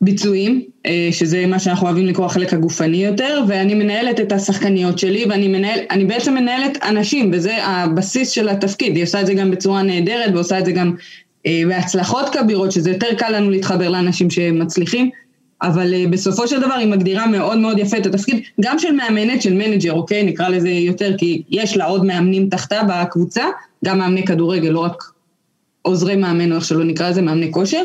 ביצועים, 0.00 0.62
שזה 1.10 1.46
מה 1.46 1.58
שאנחנו 1.58 1.86
אוהבים 1.86 2.06
לקרוא 2.06 2.26
החלק 2.26 2.52
הגופני 2.52 3.04
יותר, 3.04 3.42
ואני 3.48 3.74
מנהלת 3.74 4.20
את 4.20 4.32
השחקניות 4.32 4.98
שלי, 4.98 5.24
ואני 5.30 5.48
מנהל, 5.48 5.78
אני 5.90 6.04
בעצם 6.04 6.34
מנהלת 6.34 6.78
אנשים, 6.82 7.30
וזה 7.32 7.64
הבסיס 7.64 8.30
של 8.30 8.48
התפקיד, 8.48 8.96
היא 8.96 9.04
עושה 9.04 9.20
את 9.20 9.26
זה 9.26 9.34
גם 9.34 9.50
בצורה 9.50 9.82
נהדרת, 9.82 10.34
ועושה 10.34 10.58
את 10.58 10.64
זה 10.64 10.72
גם 10.72 10.94
בהצלחות 11.68 12.28
כבירות, 12.28 12.72
שזה 12.72 12.90
יותר 12.90 13.14
קל 13.18 13.36
לנו 13.36 13.50
להתחבר 13.50 13.88
לאנשים 13.88 14.30
שמצליחים. 14.30 15.10
אבל 15.62 15.94
אה, 15.94 16.08
בסופו 16.08 16.48
של 16.48 16.60
דבר 16.60 16.74
היא 16.74 16.88
מגדירה 16.88 17.26
מאוד 17.26 17.58
מאוד 17.58 17.78
יפה 17.78 17.98
את 17.98 18.06
התפקיד, 18.06 18.40
גם 18.60 18.78
של 18.78 18.92
מאמנת, 18.92 19.42
של 19.42 19.54
מנג'ר, 19.54 19.92
אוקיי? 19.92 20.22
נקרא 20.22 20.48
לזה 20.48 20.68
יותר, 20.68 21.18
כי 21.18 21.42
יש 21.50 21.76
לה 21.76 21.84
עוד 21.84 22.04
מאמנים 22.04 22.48
תחתה 22.48 22.80
בקבוצה, 22.88 23.44
גם 23.84 23.98
מאמני 23.98 24.26
כדורגל, 24.26 24.68
לא 24.68 24.80
רק 24.80 25.02
עוזרי 25.82 26.16
מאמן, 26.16 26.52
או 26.52 26.56
איך 26.56 26.64
שלא 26.64 26.84
נקרא 26.84 27.10
לזה, 27.10 27.22
מאמני 27.22 27.52
כושר, 27.52 27.82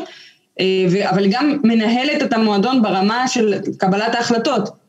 ו- 0.62 1.10
אבל 1.10 1.26
גם 1.30 1.58
מנהלת 1.64 2.22
את 2.22 2.32
המועדון 2.32 2.82
ברמה 2.82 3.28
של 3.28 3.54
קבלת 3.78 4.14
ההחלטות. 4.14 4.83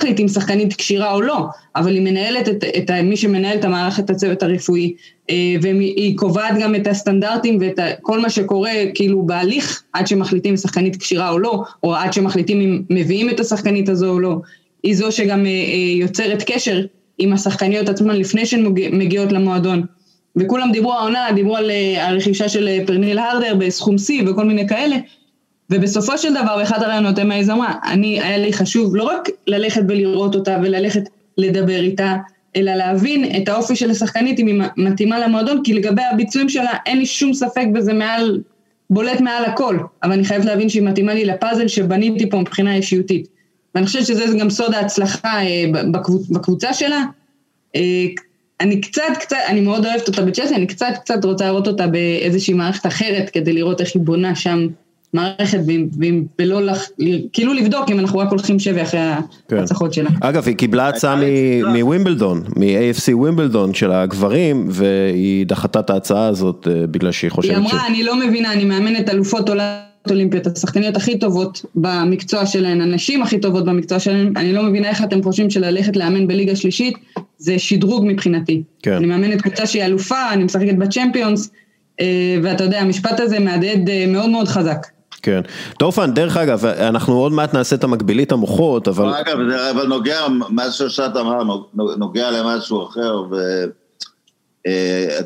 להחליט 0.00 0.20
אם 0.20 0.28
שחקנית 0.28 0.74
כשירה 0.74 1.12
או 1.12 1.20
לא, 1.20 1.46
אבל 1.76 1.94
היא 1.94 2.02
מנהלת 2.02 2.48
את, 2.48 2.64
את 2.64 2.90
מי 2.90 3.16
שמנהל 3.16 3.58
את 3.58 3.64
המערכת 3.64 4.10
הצוות 4.10 4.42
הרפואי, 4.42 4.94
אה, 5.30 5.54
והיא 5.62 6.18
קובעת 6.18 6.54
גם 6.60 6.74
את 6.74 6.86
הסטנדרטים 6.86 7.58
ואת 7.60 7.78
כל 8.02 8.20
מה 8.20 8.30
שקורה 8.30 8.72
כאילו 8.94 9.22
בהליך 9.22 9.82
עד 9.92 10.06
שמחליטים 10.06 10.50
אם 10.50 10.56
שחקנית 10.56 10.96
כשירה 10.96 11.30
או 11.30 11.38
לא, 11.38 11.62
או 11.82 11.94
עד 11.94 12.12
שמחליטים 12.12 12.60
אם 12.60 12.82
מביאים 12.90 13.30
את 13.30 13.40
השחקנית 13.40 13.88
הזו 13.88 14.10
או 14.10 14.20
לא. 14.20 14.36
היא 14.82 14.96
זו 14.96 15.12
שגם 15.12 15.46
אה, 15.46 15.50
אה, 15.50 15.92
יוצרת 15.96 16.42
קשר 16.46 16.86
עם 17.18 17.32
השחקניות 17.32 17.88
עצמן 17.88 18.16
לפני 18.16 18.46
שהן 18.46 18.74
מגיעות 18.92 19.32
למועדון. 19.32 19.82
וכולם 20.36 20.72
דיברו 20.72 20.92
העונה, 20.92 21.26
דיברו 21.34 21.56
על 21.56 21.70
הרכישה 21.96 22.48
של 22.48 22.68
פרניל 22.86 23.18
הרדר 23.18 23.54
בסכום 23.58 23.98
שיא 23.98 24.22
וכל 24.26 24.44
מיני 24.44 24.68
כאלה, 24.68 24.96
ובסופו 25.70 26.18
של 26.18 26.34
דבר, 26.34 26.56
באחד 26.56 26.82
הראיונות 26.82 27.18
אמה 27.18 27.36
איז 27.36 27.50
אמרה, 27.50 27.72
אני, 27.84 28.20
היה 28.22 28.38
לי 28.38 28.52
חשוב 28.52 28.96
לא 28.96 29.04
רק 29.04 29.28
ללכת 29.46 29.82
ולראות 29.88 30.34
אותה 30.34 30.58
וללכת 30.62 31.02
לדבר 31.38 31.80
איתה, 31.80 32.16
אלא 32.56 32.74
להבין 32.74 33.36
את 33.36 33.48
האופי 33.48 33.76
של 33.76 33.90
השחקנית, 33.90 34.38
אם 34.38 34.46
היא 34.46 34.62
מתאימה 34.76 35.18
למועדון, 35.18 35.60
כי 35.64 35.74
לגבי 35.74 36.02
הביצועים 36.02 36.48
שלה 36.48 36.70
אין 36.86 36.98
לי 36.98 37.06
שום 37.06 37.34
ספק 37.34 37.64
בזה 37.72 37.92
מעל, 37.92 38.40
בולט 38.90 39.20
מעל 39.20 39.44
הכל, 39.44 39.78
אבל 40.02 40.12
אני 40.12 40.24
חייבת 40.24 40.44
להבין 40.44 40.68
שהיא 40.68 40.82
מתאימה 40.82 41.14
לי 41.14 41.24
לפאזל 41.24 41.68
שבניתי 41.68 42.30
פה 42.30 42.36
מבחינה 42.36 42.74
אישיותית. 42.74 43.26
ואני 43.74 43.86
חושבת 43.86 44.06
שזה 44.06 44.38
גם 44.38 44.50
סוד 44.50 44.74
ההצלחה 44.74 45.42
אה, 45.42 45.64
בקבוצה 46.30 46.74
שלה. 46.74 47.02
אה, 47.76 48.06
אני 48.60 48.80
קצת, 48.80 49.02
קצת, 49.20 49.36
אני 49.48 49.60
מאוד 49.60 49.86
אוהבת 49.86 50.08
אותה 50.08 50.22
בצ'סי, 50.22 50.54
אני 50.54 50.66
קצת, 50.66 50.92
קצת 51.00 51.24
רוצה 51.24 51.46
לראות 51.46 51.66
אותה 51.66 51.86
באיזושהי 51.86 52.54
מערכת 52.54 52.86
אחרת, 52.86 53.30
כדי 53.30 53.52
לראות 53.52 53.80
איך 53.80 53.90
היא 53.94 54.02
בונה 54.02 54.34
שם 54.34 54.66
מערכת, 55.16 55.58
ולא, 56.38 56.62
לח... 56.62 56.88
כאילו 57.32 57.52
לבדוק 57.54 57.90
אם 57.90 57.98
אנחנו 57.98 58.18
רק 58.18 58.30
הולכים 58.30 58.58
שבי 58.58 58.82
אחרי 58.82 59.00
כן. 59.48 59.56
ההצלחות 59.56 59.92
שלה. 59.92 60.10
אגב, 60.20 60.46
היא 60.46 60.56
קיבלה 60.56 60.88
הצעה 60.88 61.20
מווימבלדון, 61.78 62.42
מ-AFC 62.56 63.14
ווימבלדון 63.14 63.74
של 63.74 63.92
הגברים, 63.92 64.66
והיא 64.70 65.46
דחתה 65.46 65.80
את 65.80 65.90
ההצעה 65.90 66.26
הזאת 66.26 66.68
אה, 66.70 66.86
בגלל 66.86 67.12
שהיא 67.12 67.30
חושבת 67.30 67.52
ש... 67.52 67.56
היא 67.56 67.66
אמרה, 67.66 67.86
אני 67.86 68.02
לא 68.02 68.16
מבינה, 68.16 68.52
אני 68.52 68.64
מאמנת 68.64 69.08
אלופות 69.08 69.48
עולם. 69.48 69.64
אולימפיות, 70.10 70.46
השחקניות 70.46 70.96
הכי 70.96 71.18
טובות 71.18 71.64
במקצוע 71.74 72.46
שלהן, 72.46 72.80
הנשים 72.80 73.22
הכי 73.22 73.38
טובות 73.38 73.64
במקצוע 73.64 73.98
שלהן, 73.98 74.32
אני 74.36 74.52
לא 74.52 74.62
מבינה 74.62 74.88
איך 74.88 75.04
אתם 75.04 75.22
חושבים 75.22 75.50
שללכת 75.50 75.96
לאמן 75.96 76.26
בליגה 76.26 76.56
שלישית 76.56 76.94
זה 77.38 77.58
שדרוג 77.58 78.04
מבחינתי. 78.06 78.62
כן. 78.82 78.92
אני 78.92 79.06
מאמנת 79.06 79.42
קבוצה 79.42 79.66
שהיא 79.66 79.84
אלופה, 79.84 80.32
אני 80.32 80.44
משחקת 80.44 80.74
בצ'מפיונס, 80.74 81.50
אה, 82.00 82.38
ואתה 82.42 82.64
יודע, 82.64 82.80
המשפט 82.80 83.20
הזה 83.20 83.38
מהדהד 83.38 83.88
אה, 83.88 84.04
מאוד 84.08 84.30
מאוד 84.30 84.48
חזק. 84.48 84.86
כן. 85.26 85.40
דורפן, 85.78 86.14
דרך 86.14 86.36
אגב, 86.36 86.66
אנחנו 86.66 87.14
עוד 87.14 87.32
מעט 87.32 87.54
נעשה 87.54 87.76
את 87.76 87.84
המקבילית 87.84 88.32
המוחות, 88.32 88.88
אבל... 88.88 89.14
אגב, 89.14 89.38
אבל 89.70 89.86
נוגע, 89.86 90.20
מה 90.48 90.70
ששאת 90.70 91.16
אמרה, 91.16 91.44
נוגע 91.74 92.30
למשהו 92.30 92.84
אחר, 92.84 93.22
ו... 93.30 93.64
אה, 94.66 95.18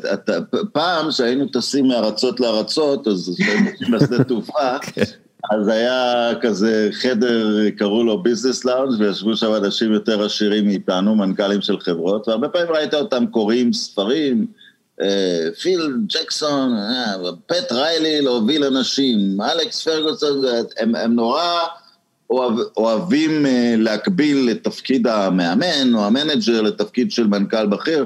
פעם 0.73 1.11
שהיינו 1.11 1.45
טסים 1.45 1.87
מארצות 1.87 2.39
לארצות, 2.39 3.07
אז 3.07 3.35
היינו 3.39 3.97
בשדה 3.97 4.23
תעופה, 4.23 4.77
כן. 4.93 5.01
אז 5.51 5.67
היה 5.67 6.31
כזה 6.41 6.89
חדר, 6.91 7.69
קראו 7.77 8.03
לו 8.03 8.23
business 8.23 8.65
lounge 8.65 8.99
וישבו 8.99 9.35
שם 9.35 9.53
אנשים 9.55 9.93
יותר 9.93 10.25
עשירים 10.25 10.65
מאיתנו, 10.65 11.15
מנכ"לים 11.15 11.61
של 11.61 11.79
חברות, 11.79 12.27
והרבה 12.27 12.49
פעמים 12.49 12.71
ראית 12.71 12.93
אותם 12.93 13.25
קוראים 13.25 13.73
ספרים, 13.73 14.45
פיל 15.61 15.97
ג'קסון, 16.07 16.73
אה, 16.77 17.13
פט 17.45 17.71
ריילי 17.71 18.21
להוביל 18.21 18.63
אנשים, 18.63 19.37
אלכס 19.41 19.83
פרגוסון, 19.83 20.41
הם, 20.77 20.95
הם 20.95 21.15
נורא 21.15 21.59
אוהב, 22.29 22.59
אוהבים 22.77 23.45
אה, 23.45 23.75
להקביל 23.77 24.49
לתפקיד 24.49 25.07
המאמן 25.07 25.93
או 25.93 26.05
המנג'ר 26.05 26.61
לתפקיד 26.61 27.11
של 27.11 27.27
מנכ"ל 27.27 27.65
בכיר, 27.65 28.05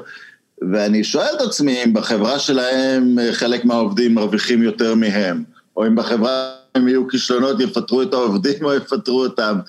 ואני 0.72 1.04
שואל 1.04 1.34
את 1.38 1.42
עצמי 1.42 1.84
אם 1.84 1.94
בחברה 1.94 2.40
שלהם 2.40 3.18
חלק 3.32 3.66
מהעובדים 3.66 4.16
מרוויחים 4.16 4.64
יותר 4.64 4.96
מהם, 4.96 5.44
או 5.78 5.88
אם 5.88 5.96
בחברה 5.96 6.52
אם 6.78 6.88
יהיו 6.88 7.08
כישלונות 7.08 7.60
יפטרו 7.60 8.02
את 8.02 8.14
העובדים 8.14 8.66
או 8.66 8.74
יפטרו 8.74 9.24
אותם. 9.24 9.60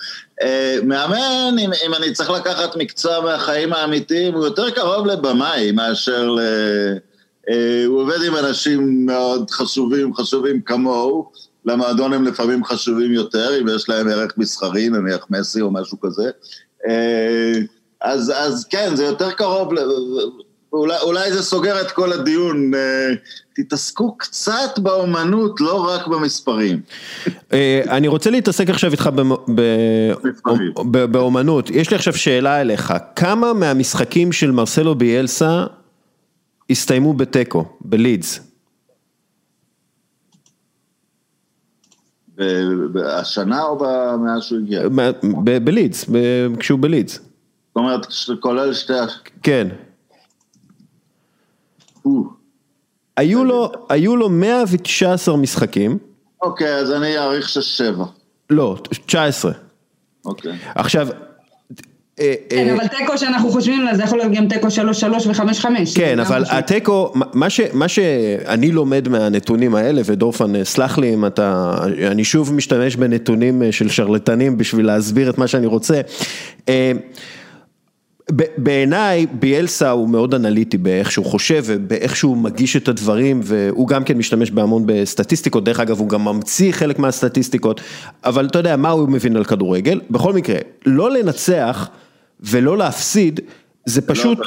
מאמן, 0.83 1.55
אם, 1.59 1.69
אם 1.85 1.93
אני 1.93 2.13
צריך 2.13 2.29
לקחת 2.29 2.77
מקצוע 2.77 3.21
מהחיים 3.21 3.73
האמיתיים, 3.73 4.33
הוא 4.33 4.45
יותר 4.45 4.69
קרוב 4.69 5.07
לבמאי 5.07 5.71
מאשר 5.71 6.29
ל... 6.29 6.39
אה, 7.49 7.83
הוא 7.85 8.01
עובד 8.01 8.23
עם 8.27 8.35
אנשים 8.35 9.05
מאוד 9.05 9.51
חשובים, 9.51 10.15
חשובים 10.15 10.61
כמוהו, 10.61 11.31
למועדון 11.65 12.13
הם 12.13 12.23
לפעמים 12.23 12.63
חשובים 12.63 13.11
יותר, 13.11 13.61
אם 13.61 13.67
יש 13.75 13.89
להם 13.89 14.07
ערך 14.07 14.31
מסחרי, 14.37 14.89
נניח 14.89 15.25
מסי 15.29 15.61
או 15.61 15.71
משהו 15.71 15.99
כזה. 15.99 16.29
אה, 16.87 17.53
אז, 18.01 18.33
אז 18.35 18.65
כן, 18.69 18.95
זה 18.95 19.05
יותר 19.05 19.31
קרוב, 19.31 19.73
אולי, 20.73 20.97
אולי 21.01 21.33
זה 21.33 21.43
סוגר 21.43 21.81
את 21.81 21.91
כל 21.91 22.13
הדיון. 22.13 22.73
אה, 22.73 23.13
תתעסקו 23.55 24.17
קצת 24.17 24.79
באומנות, 24.79 25.61
לא 25.61 25.89
רק 25.89 26.07
במספרים. 26.07 26.81
אני 27.89 28.07
רוצה 28.07 28.29
להתעסק 28.29 28.69
עכשיו 28.69 28.91
איתך 28.91 29.09
באומנות. 30.85 31.69
יש 31.69 31.89
לי 31.89 31.95
עכשיו 31.95 32.13
שאלה 32.13 32.61
אליך, 32.61 32.93
כמה 33.15 33.53
מהמשחקים 33.53 34.31
של 34.31 34.51
מרסלו 34.51 34.95
ביאלסה 34.95 35.65
הסתיימו 36.69 37.13
בתיקו, 37.13 37.65
בלידס. 37.81 38.39
השנה 43.05 43.63
או 43.63 43.77
מאז 44.19 44.43
שהוא 44.43 44.59
הגיע? 44.59 44.81
בלידס, 45.63 46.05
כשהוא 46.59 46.79
בלידס. 46.79 47.13
זאת 47.13 47.75
אומרת, 47.75 48.07
כולל 48.39 48.73
שתי... 48.73 48.93
כן. 49.43 49.67
היו 53.17 53.43
לו, 53.43 53.71
היו 53.89 54.15
לו 54.15 54.29
119 54.29 55.37
משחקים. 55.37 55.97
אוקיי, 56.41 56.75
אז 56.75 56.91
אני 56.91 57.17
אעריך 57.17 57.49
ששבע. 57.49 58.05
לא, 58.49 58.77
19. 59.05 59.51
אוקיי. 60.25 60.57
עכשיו, 60.75 61.07
כן, 62.17 62.23
אה, 62.51 62.73
אבל 62.73 62.87
תיקו 62.87 63.17
שאנחנו 63.17 63.49
חושבים 63.49 63.79
עליו, 63.79 63.95
זה 63.95 64.03
יכול 64.03 64.17
להיות 64.17 64.31
גם 64.31 64.47
תיקו 64.47 64.67
3-3 64.67 65.27
ו-5-5. 65.27 65.65
כן, 65.95 66.19
אבל 66.19 66.43
התיקו, 66.49 67.13
מה 67.73 67.89
שאני 67.89 68.71
לומד 68.71 69.07
מהנתונים 69.07 69.75
האלה, 69.75 70.01
ודורפן, 70.05 70.55
אה, 70.55 70.65
סלח 70.65 70.97
לי 70.97 71.13
אם 71.13 71.25
אתה, 71.25 71.73
אני 72.11 72.23
שוב 72.23 72.53
משתמש 72.53 72.95
בנתונים 72.95 73.61
של 73.71 73.89
שרלטנים 73.89 74.57
בשביל 74.57 74.85
להסביר 74.85 75.29
את 75.29 75.37
מה 75.37 75.47
שאני 75.47 75.67
רוצה. 75.67 76.01
בעיניי 78.57 79.25
ביאלסה 79.31 79.89
הוא 79.89 80.09
מאוד 80.09 80.33
אנליטי 80.33 80.77
באיך 80.77 81.11
שהוא 81.11 81.25
חושב 81.25 81.63
ובאיך 81.65 82.15
שהוא 82.15 82.37
מגיש 82.37 82.75
את 82.75 82.87
הדברים 82.87 83.39
והוא 83.43 83.87
גם 83.87 84.03
כן 84.03 84.17
משתמש 84.17 84.51
בהמון 84.51 84.83
בסטטיסטיקות, 84.85 85.63
דרך 85.63 85.79
אגב 85.79 85.99
הוא 85.99 86.09
גם 86.09 86.25
ממציא 86.25 86.71
חלק 86.71 86.99
מהסטטיסטיקות, 86.99 87.81
אבל 88.25 88.45
אתה 88.45 88.59
יודע 88.59 88.75
מה 88.75 88.89
הוא 88.89 89.09
מבין 89.09 89.35
על 89.35 89.43
כדורגל, 89.43 89.99
בכל 90.11 90.33
מקרה, 90.33 90.57
לא 90.85 91.11
לנצח 91.11 91.89
ולא 92.41 92.77
להפסיד, 92.77 93.39
זה 93.85 94.01
לא 94.01 94.13
פשוט, 94.13 94.39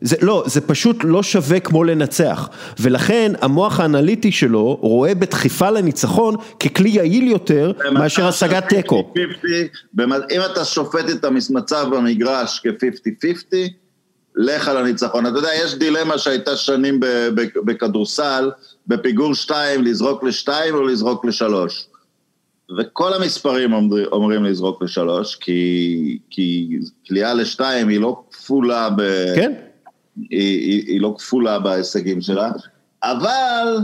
זה 0.00 0.16
לא, 0.22 0.44
זה 0.46 0.60
פשוט 0.60 0.96
לא 1.04 1.22
שווה 1.22 1.60
כמו 1.60 1.84
לנצח, 1.84 2.48
ולכן 2.80 3.32
המוח 3.40 3.80
האנליטי 3.80 4.32
שלו 4.32 4.78
רואה 4.80 5.14
בדחיפה 5.14 5.70
לניצחון 5.70 6.34
ככלי 6.60 6.88
יעיל 6.88 7.28
יותר 7.28 7.72
מאשר 7.92 8.26
השגת 8.26 8.68
תיקו. 8.68 9.12
אם 10.30 10.40
אתה 10.52 10.64
שופט 10.64 11.10
את 11.10 11.24
המצב 11.24 11.86
במגרש 11.90 12.60
כ-50-50, 12.64 13.56
לך 14.36 14.68
על 14.68 14.76
הניצחון. 14.76 15.26
אתה 15.26 15.38
יודע, 15.38 15.48
יש 15.64 15.74
דילמה 15.74 16.18
שהייתה 16.18 16.56
שנים 16.56 17.00
בכדורסל, 17.64 18.50
בפיגור 18.86 19.34
2, 19.34 19.84
לזרוק 19.84 20.24
ל-2 20.24 20.48
או 20.72 20.82
לזרוק 20.82 21.24
ל-3. 21.24 21.52
וכל 22.78 23.14
המספרים 23.14 23.72
אומר, 23.72 24.08
אומרים 24.12 24.44
לזרוק 24.44 24.82
לשלוש, 24.82 25.36
כי, 25.36 26.18
כי 26.30 26.78
קליעה 27.06 27.34
לשתיים 27.34 27.88
היא 27.88 28.00
לא 28.00 28.22
כפולה 28.30 28.90
ב... 28.90 29.02
כן. 29.36 29.52
היא, 30.16 30.60
היא, 30.60 30.84
היא 30.86 31.00
לא 31.00 31.14
כפולה 31.18 31.58
בהישגים 31.58 32.20
שלה, 32.20 32.50
אבל 33.02 33.78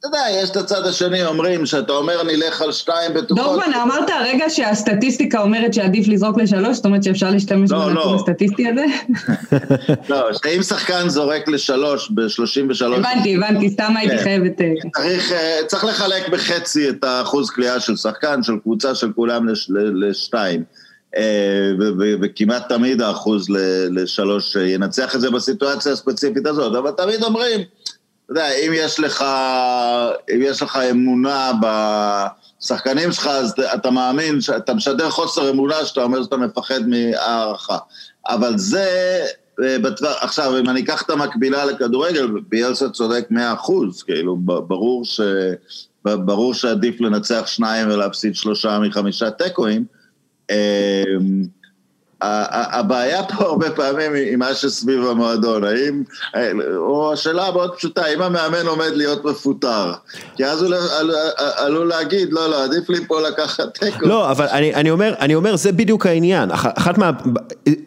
אתה 0.00 0.08
יודע, 0.08 0.24
יש 0.42 0.50
את 0.50 0.56
הצד 0.56 0.86
השני, 0.86 1.24
אומרים, 1.24 1.66
שאתה 1.66 1.92
אומר 1.92 2.22
נלך 2.22 2.62
על 2.62 2.72
שתיים 2.72 3.14
בטוחות. 3.14 3.44
דורבן, 3.44 3.72
אמרת 3.82 4.10
הרגע 4.10 4.50
שהסטטיסטיקה 4.50 5.40
אומרת 5.40 5.74
שעדיף 5.74 6.08
לזרוק 6.08 6.38
לשלוש, 6.38 6.76
זאת 6.76 6.84
אומרת 6.84 7.02
שאפשר 7.02 7.30
להשתמש 7.30 7.70
לא, 7.70 7.78
בנתון 7.78 7.94
לא. 7.94 8.14
הסטטיסטי 8.14 8.68
הזה? 8.68 8.84
לא, 10.10 10.32
שאם 10.32 10.62
שחקן 10.62 11.08
זורק 11.08 11.48
לשלוש 11.48 12.10
ב-33... 12.10 12.84
הבנתי, 12.84 13.36
הבנתי, 13.36 13.70
סתם 13.70 13.96
הייתי 13.96 14.16
כן. 14.16 14.22
חייבת... 14.22 14.60
אה, 14.60 14.72
צריך, 14.96 15.32
אה, 15.32 15.58
צריך 15.66 15.84
לחלק 15.84 16.28
בחצי 16.28 16.88
את 16.88 17.04
האחוז 17.04 17.50
קליעה 17.50 17.80
של 17.80 17.96
שחקן, 17.96 18.42
של 18.42 18.52
קבוצה 18.62 18.94
של 18.94 19.12
כולם 19.12 19.48
לש, 19.48 19.70
ל- 19.70 20.08
לשתיים. 20.08 20.64
אה, 21.16 21.72
וכמעט 22.22 22.68
תמיד 22.68 23.02
האחוז 23.02 23.46
לשלוש 23.90 24.56
ינצח 24.56 25.14
את 25.14 25.20
זה 25.20 25.30
בסיטואציה 25.30 25.92
הספציפית 25.92 26.46
הזאת, 26.46 26.76
אבל 26.76 26.90
תמיד 26.90 27.22
אומרים, 27.22 27.60
יודע, 28.30 28.48
אם 28.52 28.72
יש 28.74 29.00
לך, 29.00 29.24
אם 30.34 30.40
יש 30.42 30.62
לך 30.62 30.76
אמונה 30.90 31.52
בשחקנים 31.62 33.12
שלך, 33.12 33.26
אז 33.26 33.54
אתה 33.74 33.90
מאמין, 33.90 34.38
אתה 34.56 34.74
משדר 34.74 35.10
חוסר 35.10 35.50
אמונה 35.50 35.84
שאתה 35.84 36.02
אומר 36.02 36.22
שאתה 36.22 36.36
מפחד 36.36 36.80
מהערכה. 36.88 37.78
אבל 38.28 38.58
זה, 38.58 39.20
אה, 39.62 39.78
בטווח, 39.78 40.16
עכשיו, 40.20 40.58
אם 40.58 40.68
אני 40.68 40.80
אקח 40.80 41.02
את 41.02 41.10
המקבילה 41.10 41.64
לכדורגל, 41.64 42.26
ביאלסה 42.48 42.90
צודק 42.90 43.26
מאה 43.30 43.52
אחוז, 43.52 44.02
כאילו, 44.02 44.36
ברור 44.36 45.04
ש... 45.04 45.20
ברור 46.04 46.54
שעדיף 46.54 47.00
לנצח 47.00 47.46
שניים 47.46 47.90
ולהפסיד 47.90 48.34
שלושה 48.34 48.78
מחמישה 48.78 49.30
תיקואים. 49.30 49.84
הבעיה 52.22 53.22
פה 53.22 53.44
הרבה 53.44 53.70
פעמים 53.70 54.14
היא 54.14 54.36
מה 54.36 54.54
שסביב 54.54 55.06
המועדון, 55.06 55.64
האם, 55.64 56.02
או 56.76 57.12
השאלה 57.12 57.46
המאוד 57.46 57.74
פשוטה, 57.76 58.02
האם 58.04 58.22
המאמן 58.22 58.66
עומד 58.66 58.90
להיות 58.94 59.24
מפוטר? 59.24 59.92
כי 60.36 60.44
אז 60.44 60.62
הוא 60.62 60.74
עלול- 60.98 61.14
עלול 61.56 61.88
להגיד, 61.88 62.32
לא, 62.32 62.50
לא, 62.50 62.64
עדיף 62.64 62.88
לי 62.90 63.06
פה 63.06 63.20
לקחת 63.20 63.78
תיקו. 63.78 64.06
לא, 64.06 64.30
אבל 64.30 64.46
אני, 64.50 64.74
אני 64.74 64.90
אומר, 64.90 65.14
אני 65.20 65.34
אומר, 65.34 65.56
זה 65.56 65.72
בדיוק 65.72 66.06
העניין, 66.06 66.50
אח- 66.50 66.66
אחת 66.78 66.98
מה, 66.98 67.10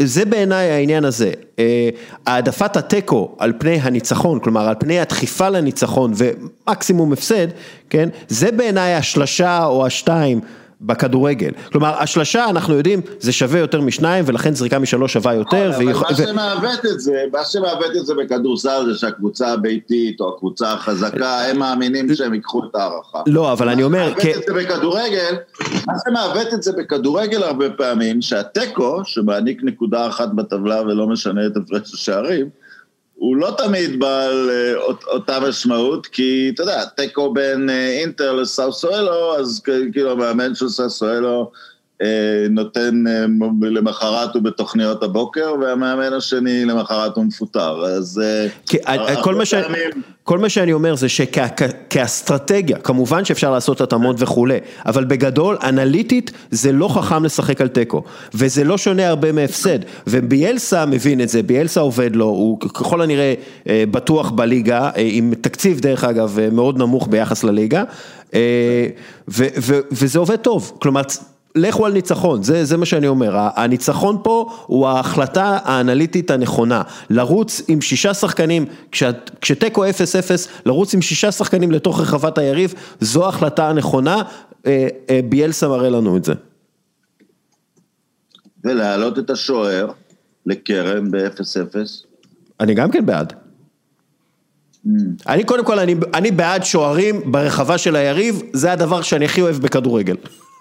זה 0.02 0.26
בעיניי 0.26 0.72
העניין 0.72 1.06
הזה, 1.06 1.32
אה, 1.60 1.90
העדפת 2.28 2.78
התיקו 2.78 3.36
על 3.40 3.54
פני 3.58 3.80
הניצחון, 3.82 4.40
כלומר 4.40 4.68
על 4.68 4.76
פני 4.80 5.00
הדחיפה 5.00 5.50
לניצחון 5.50 6.14
ומקסימום 6.16 7.14
הפסד, 7.14 7.48
כן, 7.90 8.10
זה 8.28 8.52
בעיניי 8.52 8.94
השלשה 8.94 9.66
או 9.66 9.86
השתיים. 9.86 10.40
בכדורגל, 10.84 11.52
כלומר 11.72 11.94
השלשה 12.00 12.46
אנחנו 12.50 12.74
יודעים 12.74 13.02
זה 13.20 13.32
שווה 13.32 13.60
יותר 13.60 13.82
משניים 13.82 14.24
ולכן 14.28 14.54
זריקה 14.56 14.80
משלוש 14.80 15.14
שווה 15.14 15.34
יותר. 15.34 15.72
אבל 15.76 15.86
ויכול- 15.88 16.08
מה 16.10 16.16
שמעוות 16.18 16.86
את 16.86 17.00
זה, 17.00 17.24
מה 17.34 17.40
שמעוות 17.46 17.92
את 18.00 18.06
זה 18.06 18.14
בכדורסל 18.16 18.86
זה 18.94 19.00
שהקבוצה 19.00 19.48
הביתית 19.54 20.20
או 20.20 20.34
הקבוצה 20.36 20.72
החזקה, 20.74 21.40
הם 21.42 21.60
מאמינים 21.60 22.16
שהם 22.16 22.34
ייקחו 22.34 22.64
את 22.66 22.76
ההערכה. 22.76 23.20
לא, 23.28 23.52
אבל 23.52 23.70
אני 23.70 23.84
אומר, 23.84 24.00
מעוות 24.06 24.20
כ- 24.20 24.26
את 24.38 24.44
זה 24.48 24.54
בכדורגל, 24.54 25.36
מה 25.88 25.94
שמעוות 26.08 26.54
את 26.54 26.64
זה 26.64 26.72
בכדורגל 26.78 27.44
הרבה 27.44 27.70
פעמים, 27.70 28.22
שהתיקו, 28.22 29.02
שמעניק 29.06 29.60
נקודה 29.64 30.08
אחת 30.08 30.30
בטבלה 30.36 30.82
ולא 30.82 31.08
משנה 31.08 31.46
את 31.46 31.58
הפרש 31.58 31.94
השערים, 31.94 32.50
הוא 33.16 33.38
לא 33.38 33.56
תמיד 33.58 34.00
בעל 34.00 34.50
אה, 34.50 34.76
אות- 34.76 35.04
אותה 35.04 35.40
משמעות, 35.40 36.08
כי 36.08 36.52
אתה 36.54 36.64
יודע, 36.64 36.86
תיקו 36.86 37.34
בין 37.34 37.70
אה, 37.70 37.90
אינטר 37.90 38.34
לסאוסואלו, 38.34 39.38
אז 39.40 39.62
כאילו 39.94 40.12
המאמן 40.12 40.56
של 40.56 40.70
סאוסואלו 40.70 41.52
נותן 42.50 43.04
אה, 43.08 43.26
למחרת 43.62 44.36
הוא 44.36 44.44
בתוכניות 44.44 45.04
הבוקר, 45.04 45.54
והמאמן 45.62 46.14
השני 46.14 46.66
למחרת 46.66 47.16
הוא 47.16 47.26
מפוטר, 47.26 47.86
אז... 47.86 48.22
אה, 48.24 48.48
כי 48.66 48.78
כל 49.24 49.36
מה, 49.36 49.46
ש... 49.46 49.54
כל 50.24 50.40
מה 50.40 50.50
שאני 50.50 50.74
אומר 50.74 50.96
זה 50.96 51.10
שכאסטרטגיה, 51.10 52.78
כמובן 52.78 53.26
שאפשר 53.26 53.52
לעשות 53.52 53.82
התאמות 53.82 54.16
וכולי, 54.20 54.58
אבל 54.86 55.04
בגדול, 55.06 55.58
אנליטית, 55.64 56.32
זה 56.52 56.72
לא 56.72 56.88
חכם 56.88 57.24
לשחק 57.24 57.62
על 57.62 57.68
תיקו, 57.68 58.04
וזה 58.34 58.64
לא 58.64 58.78
שונה 58.78 59.08
הרבה 59.08 59.32
מהפסד, 59.32 59.80
וביאלסה 60.08 60.86
מבין 60.86 61.22
את 61.22 61.30
זה, 61.30 61.44
ביאלסה 61.44 61.80
עובד 61.80 62.16
לו, 62.16 62.26
הוא 62.26 62.60
ככל 62.60 63.02
הנראה 63.02 63.34
אה, 63.70 63.84
בטוח 63.92 64.32
בליגה, 64.32 64.82
אה, 64.82 64.92
עם 64.96 65.34
תקציב 65.42 65.80
דרך 65.80 66.04
אגב 66.04 66.40
אה, 66.40 66.50
מאוד 66.50 66.78
נמוך 66.78 67.08
ביחס 67.08 67.44
לליגה, 67.44 67.84
אה, 68.34 68.88
ו- 69.30 69.48
ו- 69.58 69.80
וזה 69.92 70.20
עובד 70.20 70.36
טוב, 70.36 70.78
כלומר... 70.82 71.02
לכו 71.56 71.86
על 71.86 71.94
ניצחון, 71.94 72.44
זה, 72.44 72.66
זה 72.66 72.78
מה 72.78 72.86
שאני 72.86 73.08
אומר, 73.08 73.48
הניצחון 73.56 74.18
פה 74.24 74.52
הוא 74.66 74.88
ההחלטה 74.88 75.60
האנליטית 75.64 76.32
הנכונה, 76.32 76.82
לרוץ 77.10 77.62
עם 77.68 77.82
שישה 77.82 78.14
שחקנים, 78.14 78.66
כשתיקו 79.42 79.86
0-0, 79.86 79.88
לרוץ 80.66 80.94
עם 80.94 81.02
שישה 81.02 81.32
שחקנים 81.32 81.72
לתוך 81.72 82.02
רחבת 82.02 82.38
היריב, 82.38 82.74
זו 83.02 83.26
ההחלטה 83.26 83.70
הנכונה, 83.70 84.22
אה, 84.66 84.88
אה, 85.10 85.20
ביאלסה 85.30 85.68
מראה 85.68 85.90
לנו 85.90 86.18
את 86.18 86.24
זה. 86.24 86.34
ולהעלות 88.64 89.20
את 89.20 89.30
השוער 89.30 89.92
לקרן 90.46 91.12
ב-0-0. 91.12 91.76
אני 92.60 92.74
גם 92.74 92.92
כן 92.92 93.06
בעד. 93.06 93.34
אני 95.28 95.44
קודם 95.44 95.66
כל, 95.66 95.80
אני, 95.80 95.96
אני 96.14 96.32
בעד 96.32 96.64
שוערים 96.64 97.32
ברחבה 97.32 97.78
של 97.78 97.96
היריב, 97.96 98.42
זה 98.54 98.72
הדבר 98.72 99.02
שאני 99.02 99.26
הכי 99.26 99.42
אוהב 99.42 99.56
בכדורגל. 99.56 100.16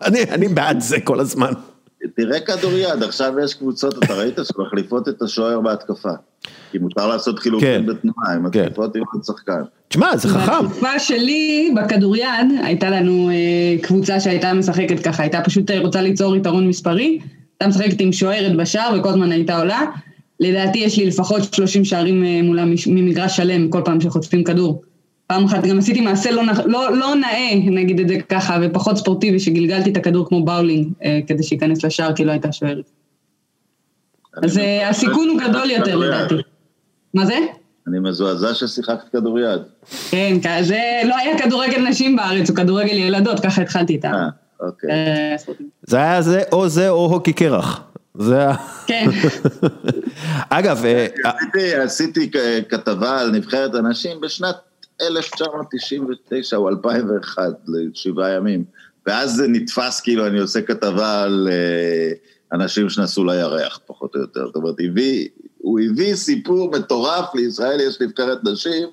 אני, 0.05 0.23
אני 0.23 0.49
בעד 0.49 0.81
זה 0.81 1.01
כל 1.01 1.21
הזמן. 1.21 1.53
תראה 2.17 2.41
כדוריד, 2.41 3.03
עכשיו 3.03 3.35
יש 3.45 3.55
קבוצות, 3.55 4.05
אתה 4.05 4.15
ראית 4.15 4.39
שמחליפות 4.53 5.09
את 5.09 5.23
השוער 5.23 5.61
בהתקפה. 5.61 6.11
כי 6.71 6.79
מותר 6.79 7.07
לעשות 7.07 7.39
חילופים 7.39 7.69
כן. 7.69 7.87
בתנועה, 7.87 8.33
הן 8.33 8.43
כן. 8.53 8.61
מחליפות 8.61 8.97
עם 8.97 9.03
עוד 9.13 9.25
שחקן. 9.25 9.63
תשמע, 9.89 10.17
זה 10.17 10.29
חכם. 10.29 10.67
בתקופה 10.67 10.99
שלי, 10.99 11.75
בכדוריד, 11.77 12.25
הייתה 12.65 12.91
לנו 12.91 13.31
אה, 13.31 13.83
קבוצה 13.83 14.21
שהייתה 14.21 14.53
משחקת 14.53 15.01
ככה, 15.05 15.23
הייתה 15.23 15.41
פשוט 15.45 15.71
אה, 15.71 15.81
רוצה 15.81 16.03
ליצור 16.03 16.37
יתרון 16.37 16.69
מספרי, 16.69 17.19
הייתה 17.53 17.67
משחקת 17.69 18.01
עם 18.01 18.13
שוערת 18.13 18.57
בשער 18.57 18.99
וכל 18.99 19.09
הזמן 19.09 19.33
הייתה 19.33 19.59
עולה. 19.59 19.83
לדעתי 20.41 20.79
יש 20.79 20.99
לי 20.99 21.07
לפחות 21.07 21.55
30 21.55 21.85
שערים 21.85 22.25
אה, 22.25 22.41
מולה 22.43 22.65
ממגרש 22.87 23.37
שלם 23.37 23.69
כל 23.69 23.81
פעם 23.85 24.01
שחוטפים 24.01 24.45
כדור. 24.45 24.83
פעם 25.33 25.45
אחת 25.45 25.65
גם 25.65 25.79
עשיתי 25.79 26.01
מעשה 26.01 26.31
לא, 26.31 26.43
לא, 26.65 26.97
לא 26.97 27.15
נאה, 27.15 27.55
נגיד 27.71 28.01
את 28.01 28.09
זה 28.09 28.17
ככה, 28.29 28.59
ופחות 28.63 28.97
ספורטיבי, 28.97 29.41
שגלגלתי 29.41 29.91
את 29.91 29.97
הכדור 29.97 30.29
כמו 30.29 30.45
באולינג, 30.45 30.93
אה, 31.05 31.21
כדי 31.27 31.43
שייכנס 31.43 31.85
לשער 31.85 32.13
כי 32.13 32.25
לא 32.25 32.33
הייתה 32.33 32.53
שוערת. 32.53 32.91
אז 34.43 34.59
אה, 34.59 34.89
הסיכון 34.89 35.29
הוא 35.29 35.41
גדול 35.41 35.71
יותר. 35.71 35.97
לדעתי. 35.97 36.35
מה 37.15 37.27
זה? 37.27 37.39
אני 37.89 37.99
מזועזע 37.99 38.55
ששיחקת 38.55 39.09
כדוריד. 39.13 39.61
כן, 40.11 40.39
זה 40.63 40.81
לא 41.05 41.17
היה 41.17 41.39
כדורגל 41.39 41.89
נשים 41.89 42.17
בארץ, 42.17 42.49
הוא 42.49 42.57
כדורגל 42.57 42.95
ילדות, 42.95 43.41
ככה 43.41 43.63
התחלתי 43.63 43.93
איתה. 43.93 44.09
אה, 44.09 44.29
אוקיי. 44.61 44.91
אה. 44.91 45.37
זה 45.83 45.97
היה 45.97 46.23
זה, 46.23 46.43
או 46.53 46.69
זה 46.69 46.91
או 46.91 47.07
הוקי 47.07 47.33
קרח. 47.33 47.81
זה 48.15 48.49
ה... 48.49 48.55
כן. 48.87 49.07
אגב, 50.51 50.85
אה, 50.85 51.07
עשיתי, 51.85 52.31
כתבה 52.69 53.21
על 53.21 53.31
נבחרת 53.31 53.75
הנשים 53.75 54.21
בשנת 54.21 54.57
1999 55.01 56.57
או 56.57 56.69
2001, 56.69 57.53
לשבעה 57.69 58.31
ימים. 58.31 58.65
ואז 59.07 59.35
זה 59.35 59.49
נתפס 59.49 60.01
כאילו 60.01 60.27
אני 60.27 60.39
עושה 60.41 60.63
כתבה 60.63 61.23
על 61.23 61.49
אה, 61.53 62.13
אנשים 62.53 62.89
שנסעו 62.89 63.25
לירח, 63.25 63.81
פחות 63.87 64.15
או 64.15 64.21
יותר. 64.21 64.47
זאת 64.47 64.57
אומרת, 64.57 64.75
הביא, 64.79 65.29
הוא 65.59 65.81
הביא 65.81 66.15
סיפור 66.15 66.71
מטורף, 66.71 67.35
לישראל 67.35 67.81
יש 67.81 68.01
נבחרת 68.01 68.39
נשים. 68.45 68.89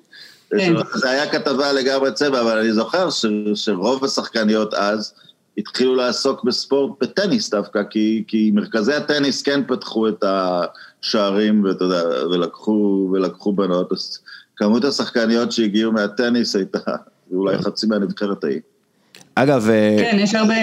כן. 0.49 0.73
זה 0.95 1.09
היה 1.09 1.31
כתבה 1.31 1.73
לגמרי 1.73 2.11
צבע, 2.11 2.41
אבל 2.41 2.57
אני 2.57 2.73
זוכר 2.73 3.09
ש, 3.09 3.25
שרוב 3.55 4.05
השחקניות 4.05 4.73
אז 4.73 5.13
התחילו 5.57 5.95
לעסוק 5.95 6.43
בספורט, 6.43 6.91
בטניס 7.01 7.49
דווקא, 7.49 7.83
כי, 7.89 8.23
כי 8.27 8.51
מרכזי 8.53 8.93
הטניס 8.93 9.41
כן 9.41 9.61
פתחו 9.67 10.07
את 10.07 10.23
השערים, 10.23 11.63
ואתה 11.63 11.83
יודע, 11.83 12.03
ולקחו, 12.31 13.09
ולקחו 13.13 13.53
בנות, 13.53 13.91
אז 13.91 14.19
כמות 14.59 14.83
השחקניות 14.85 15.51
שהגיעו 15.51 15.91
מהטניס 15.91 16.55
הייתה 16.55 16.79
אולי 17.31 17.57
חצי 17.57 17.87
מהנבחרת 17.87 18.43
ההיא. 18.43 18.59
אגב, 19.35 19.69
אה, 19.69 19.97
כן, 19.99 20.17
יש 20.19 20.35
הרבה, 20.35 20.55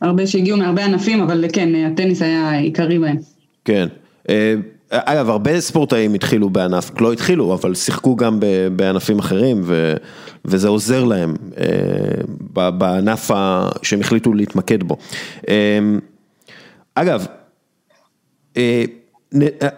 הרבה 0.00 0.26
שהגיעו 0.26 0.58
מהרבה 0.58 0.84
ענפים, 0.84 1.20
אבל 1.20 1.44
כן, 1.52 1.68
הטניס 1.92 2.22
היה 2.22 2.58
עיקרי 2.58 2.98
בהם. 2.98 3.16
כן. 3.64 3.88
אה, 4.28 4.54
אגב, 4.90 5.30
הרבה 5.30 5.60
ספורטאים 5.60 6.14
התחילו 6.14 6.50
בענף, 6.50 7.00
לא 7.00 7.12
התחילו, 7.12 7.54
אבל 7.54 7.74
שיחקו 7.74 8.16
גם 8.16 8.40
ב- 8.40 8.68
בענפים 8.76 9.18
אחרים, 9.18 9.60
ו, 9.64 9.94
וזה 10.44 10.68
עוזר 10.68 11.04
להם 11.04 11.36
אה, 11.58 11.66
ב- 12.52 12.78
בענף 12.78 13.30
ה- 13.30 13.68
שהם 13.82 14.00
החליטו 14.00 14.32
להתמקד 14.34 14.82
בו. 14.82 14.96
אה, 15.48 15.78
אגב, 16.94 17.26
אה, 18.56 18.84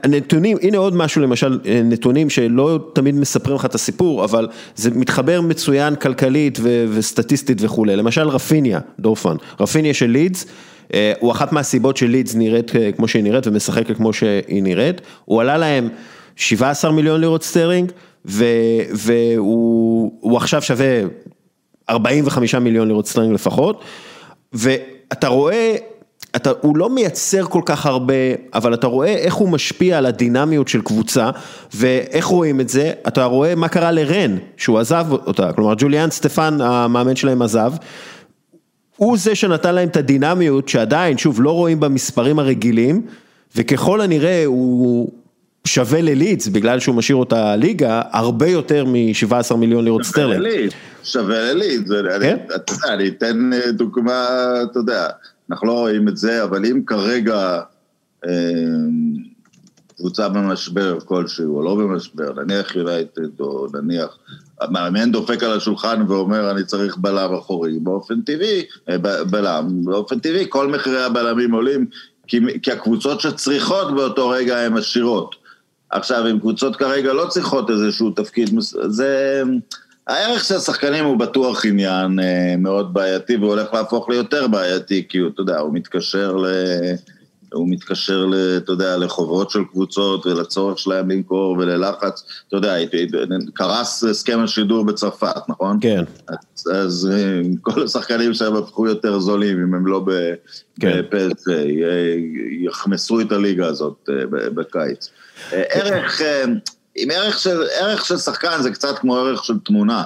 נתונים, 0.08 0.56
הנה 0.62 0.78
עוד 0.78 0.94
משהו 0.94 1.22
למשל, 1.22 1.58
אה, 1.66 1.80
נתונים 1.84 2.30
שלא 2.30 2.90
תמיד 2.92 3.14
מספרים 3.14 3.56
לך 3.56 3.64
את 3.64 3.74
הסיפור, 3.74 4.24
אבל 4.24 4.48
זה 4.76 4.90
מתחבר 4.90 5.40
מצוין 5.40 5.94
כלכלית 5.94 6.58
ו- 6.62 6.84
וסטטיסטית 6.90 7.58
וכולי, 7.60 7.96
למשל 7.96 8.28
רפיניה, 8.28 8.80
דורפן, 8.98 9.36
רפיניה 9.60 9.94
של 9.94 10.06
לידס, 10.06 10.46
אה, 10.94 11.12
הוא 11.20 11.32
אחת 11.32 11.52
מהסיבות 11.52 11.96
שלידס 11.96 12.34
נראית 12.34 12.76
אה, 12.76 12.92
כמו 12.92 13.08
שהיא 13.08 13.22
נראית 13.22 13.46
ומשחקת 13.46 13.96
כמו 13.96 14.12
שהיא 14.12 14.62
נראית, 14.62 15.00
הוא 15.24 15.40
עלה 15.40 15.58
להם 15.58 15.88
17 16.36 16.92
מיליון 16.92 17.20
לירות 17.20 17.42
סטרלינג, 17.42 17.92
ו- 18.26 18.44
והוא 18.92 20.12
הוא 20.20 20.36
עכשיו 20.36 20.62
שווה 20.62 21.02
45 21.90 22.54
מיליון 22.54 22.88
לירות 22.88 23.06
סטרלינג 23.06 23.34
לפחות, 23.34 23.84
ואתה 24.52 25.28
רואה, 25.28 25.76
אתה, 26.36 26.52
הוא 26.60 26.76
לא 26.76 26.90
מייצר 26.90 27.44
כל 27.44 27.62
כך 27.64 27.86
הרבה, 27.86 28.14
אבל 28.54 28.74
אתה 28.74 28.86
רואה 28.86 29.14
איך 29.14 29.34
הוא 29.34 29.48
משפיע 29.48 29.98
על 29.98 30.06
הדינמיות 30.06 30.68
של 30.68 30.82
קבוצה, 30.82 31.30
ואיך 31.74 32.24
רואים 32.24 32.60
את 32.60 32.68
זה, 32.68 32.92
אתה 33.08 33.24
רואה 33.24 33.54
מה 33.54 33.68
קרה 33.68 33.92
לרן, 33.92 34.36
שהוא 34.56 34.78
עזב 34.78 35.06
אותה, 35.10 35.52
כלומר 35.52 35.74
ג'וליאן 35.78 36.10
סטפן, 36.10 36.60
המאמן 36.60 37.16
שלהם 37.16 37.42
עזב, 37.42 37.72
הוא 38.96 39.18
זה 39.18 39.34
שנתן 39.34 39.74
להם 39.74 39.88
את 39.88 39.96
הדינמיות 39.96 40.68
שעדיין, 40.68 41.18
שוב, 41.18 41.42
לא 41.42 41.50
רואים 41.50 41.80
במספרים 41.80 42.38
הרגילים, 42.38 43.02
וככל 43.56 44.00
הנראה 44.00 44.42
הוא 44.46 45.10
שווה 45.64 46.00
ללידס, 46.00 46.48
בגלל 46.48 46.80
שהוא 46.80 46.94
משאיר 46.94 47.16
אותה 47.16 47.56
ליגה, 47.56 48.02
הרבה 48.10 48.46
יותר 48.46 48.84
מ-17 48.84 49.56
מיליון 49.56 49.84
לירות 49.84 50.02
סטרלינג. 50.02 50.70
שווה 51.04 51.52
ללידס, 51.52 51.90
כן? 52.20 52.36
אתה 52.56 52.72
יודע, 52.72 52.94
אני 52.94 53.08
אתן 53.08 53.50
אה, 53.52 53.72
דוגמה, 53.72 54.26
אתה 54.70 54.78
יודע, 54.78 55.06
אנחנו 55.50 55.66
לא 55.66 55.72
רואים 55.72 56.08
את 56.08 56.16
זה, 56.16 56.44
אבל 56.44 56.66
אם 56.66 56.82
כרגע 56.86 57.60
אה, 58.26 58.30
קבוצה 59.96 60.28
במשבר 60.28 61.00
כלשהו, 61.00 61.56
או 61.56 61.62
לא 61.62 61.74
במשבר, 61.74 62.32
נניח 62.32 62.76
יונייטד, 62.76 63.40
או 63.40 63.66
נניח 63.74 64.18
המאמן 64.60 65.12
דופק 65.12 65.42
על 65.42 65.52
השולחן 65.56 66.02
ואומר 66.08 66.50
אני 66.50 66.64
צריך 66.64 66.96
בלם 66.96 67.34
אחורי, 67.34 67.78
באופן 67.78 68.20
טבעי, 68.20 68.62
אה, 68.88 68.98
בלם, 69.30 69.84
באופן 69.84 70.18
טבעי 70.18 70.46
כל 70.48 70.68
מחירי 70.68 71.04
הבלמים 71.04 71.52
עולים, 71.52 71.86
כי, 72.26 72.40
כי 72.62 72.72
הקבוצות 72.72 73.20
שצריכות 73.20 73.94
באותו 73.94 74.28
רגע 74.28 74.58
הן 74.58 74.76
עשירות. 74.76 75.34
עכשיו, 75.90 76.30
אם 76.30 76.38
קבוצות 76.38 76.76
כרגע 76.76 77.12
לא 77.12 77.26
צריכות 77.28 77.70
איזשהו 77.70 78.10
תפקיד, 78.10 78.50
זה... 78.88 79.42
הערך 80.10 80.44
של 80.44 80.54
השחקנים 80.56 81.04
הוא 81.04 81.16
בטוח 81.18 81.66
עניין 81.66 82.20
אה, 82.20 82.54
מאוד 82.58 82.94
בעייתי, 82.94 83.36
והוא 83.36 83.50
הולך 83.50 83.74
להפוך 83.74 84.08
ליותר 84.08 84.48
בעייתי, 84.48 85.06
כי 85.08 85.18
הוא, 85.18 85.30
אתה 85.34 85.40
יודע, 85.40 85.58
הוא 85.58 85.74
מתקשר 85.74 86.36
ל... 86.36 86.46
הוא 87.52 87.68
מתקשר, 87.70 88.26
אתה 88.56 88.72
יודע, 88.72 88.96
לחוברות 88.96 89.50
של 89.50 89.60
קבוצות 89.70 90.26
ולצורך 90.26 90.78
שלהם 90.78 91.10
למכור 91.10 91.56
וללחץ, 91.58 92.24
אתה 92.48 92.56
יודע, 92.56 92.74
קרס 93.54 94.04
הסכם 94.04 94.40
השידור 94.40 94.84
בצרפת, 94.84 95.48
נכון? 95.48 95.78
כן. 95.80 96.04
אז, 96.28 96.66
אז 96.72 97.10
אה, 97.12 97.40
כל 97.60 97.82
השחקנים 97.82 98.34
שם 98.34 98.56
הפכו 98.56 98.86
יותר 98.86 99.18
זולים, 99.18 99.62
אם 99.62 99.74
הם 99.74 99.86
לא 99.86 100.04
כן. 100.80 101.00
בפסק, 101.10 101.46
יחמסו 102.66 103.20
את 103.20 103.32
הליגה 103.32 103.66
הזאת 103.66 104.08
אה, 104.08 104.50
בקיץ. 104.50 105.10
אה, 105.52 105.62
ערך, 105.70 106.20
עם 106.94 107.10
ערך 107.10 107.38
של, 107.38 107.62
ערך 107.62 108.04
של 108.04 108.16
שחקן 108.16 108.62
זה 108.62 108.70
קצת 108.70 108.98
כמו 108.98 109.16
ערך 109.16 109.44
של 109.44 109.58
תמונה. 109.64 110.04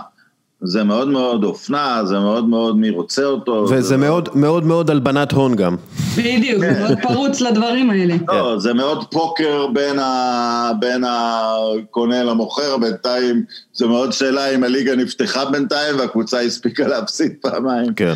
זה 0.64 0.84
מאוד 0.84 1.08
מאוד 1.08 1.44
אופנה, 1.44 2.00
זה 2.04 2.18
מאוד 2.18 2.48
מאוד 2.48 2.76
מי 2.76 2.90
רוצה 2.90 3.24
אותו. 3.24 3.66
וזה 3.70 3.96
מאוד 3.96 4.28
מאוד 4.34 4.64
מאוד 4.64 4.90
הלבנת 4.90 5.32
הון 5.32 5.56
גם. 5.56 5.76
בדיוק, 6.18 6.60
זה 6.60 6.80
מאוד 6.80 6.98
פרוץ 7.02 7.40
לדברים 7.40 7.90
האלה. 7.90 8.14
לא, 8.28 8.58
זה 8.58 8.74
מאוד 8.74 9.04
פוקר 9.10 9.66
בין, 9.72 9.98
ה... 9.98 10.70
בין 10.80 11.04
הקונה 11.06 12.24
למוכר, 12.24 12.76
בינתיים 12.76 13.44
זה 13.74 13.86
מאוד 13.86 14.12
שאלה 14.12 14.54
אם 14.54 14.64
הליגה 14.64 14.96
נפתחה 14.96 15.44
בינתיים 15.44 15.98
והקבוצה 15.98 16.40
הספיקה 16.40 16.88
להפסיד 16.88 17.32
פעמיים. 17.40 17.94
כן, 17.94 18.12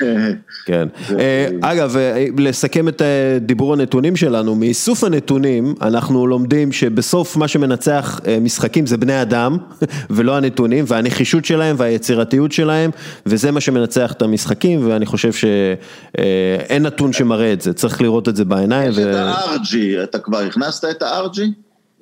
כן. 0.66 0.88
אה, 1.18 1.48
אגב, 1.60 1.96
אה, 1.96 2.26
לסכם 2.38 2.88
את 2.88 3.02
אה, 3.02 3.38
דיבור 3.40 3.72
הנתונים 3.72 4.16
שלנו, 4.16 4.54
מאיסוף 4.54 5.04
הנתונים 5.04 5.74
אנחנו 5.82 6.26
לומדים 6.26 6.72
שבסוף 6.72 7.36
מה 7.36 7.48
שמנצח 7.48 8.20
משחקים 8.40 8.86
זה 8.86 8.96
בני 8.96 9.22
אדם 9.22 9.56
ולא 10.10 10.36
הנתונים 10.36 10.84
והנחישות 10.88 11.44
שלהם 11.44 11.76
והיצירתיות 11.88 12.52
שלהם 12.52 12.90
וזה 13.26 13.50
מה 13.50 13.60
שמנצח 13.60 14.12
את 14.12 14.22
המשחקים 14.22 14.88
ואני 14.88 15.06
חושב 15.06 15.32
שאין 15.32 16.82
נתון 16.82 17.12
שמראה 17.12 17.52
את 17.52 17.60
זה, 17.60 17.72
צריך 17.72 18.02
לראות 18.02 18.28
את 18.28 18.36
זה 18.36 18.44
בעיניים. 18.44 18.90
יש 18.90 18.98
את 18.98 19.14
ה-RG, 19.14 20.04
אתה 20.04 20.18
כבר 20.18 20.38
הכנסת 20.38 20.84
את 20.90 21.02
ה-RG 21.02 21.40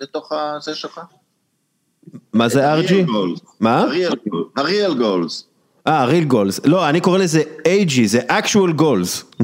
לתוך 0.01 0.33
הזה 0.33 0.75
שלך? 0.75 1.01
מה 2.33 2.49
זה 2.49 2.75
RG? 2.75 2.93
מה? 3.61 3.85
ה- 4.57 4.69
real 4.69 4.95
goals. 4.95 5.45
אה, 5.87 6.01
ה- 6.01 6.09
real 6.09 6.25
goals. 6.25 6.61
לא, 6.65 6.89
אני 6.89 7.01
קורא 7.01 7.19
לזה 7.19 7.43
AG, 7.63 7.93
זה 8.07 8.21
actual 8.21 8.81
goals. 8.81 9.43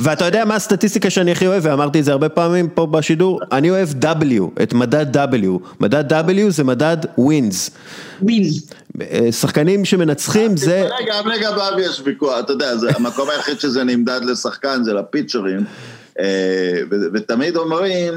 ואתה 0.00 0.24
יודע 0.24 0.44
מה 0.44 0.54
הסטטיסטיקה 0.54 1.10
שאני 1.10 1.32
הכי 1.32 1.46
אוהב, 1.46 1.64
ואמרתי 1.66 2.00
את 2.00 2.04
זה 2.04 2.12
הרבה 2.12 2.28
פעמים 2.28 2.68
פה 2.68 2.86
בשידור, 2.86 3.40
אני 3.52 3.70
אוהב 3.70 3.88
W, 4.04 4.62
את 4.62 4.72
מדד 4.72 5.16
W. 5.16 5.48
מדד 5.80 6.12
W 6.12 6.50
זה 6.50 6.64
מדד 6.64 6.96
wins. 7.18 7.70
wins. 8.22 8.70
שחקנים 9.30 9.84
שמנצחים 9.84 10.56
זה... 10.56 10.88
גם 11.08 11.28
לגביו 11.28 11.72
יש 11.80 12.00
ויכוח, 12.04 12.38
אתה 12.40 12.52
יודע, 12.52 12.72
המקום 12.96 13.30
היחיד 13.30 13.60
שזה 13.60 13.84
נמדד 13.84 14.20
לשחקן 14.24 14.84
זה 14.84 14.92
לפיצ'רים, 14.94 15.64
אה, 16.20 16.80
ותמיד 17.14 17.56
אומרים... 17.56 18.14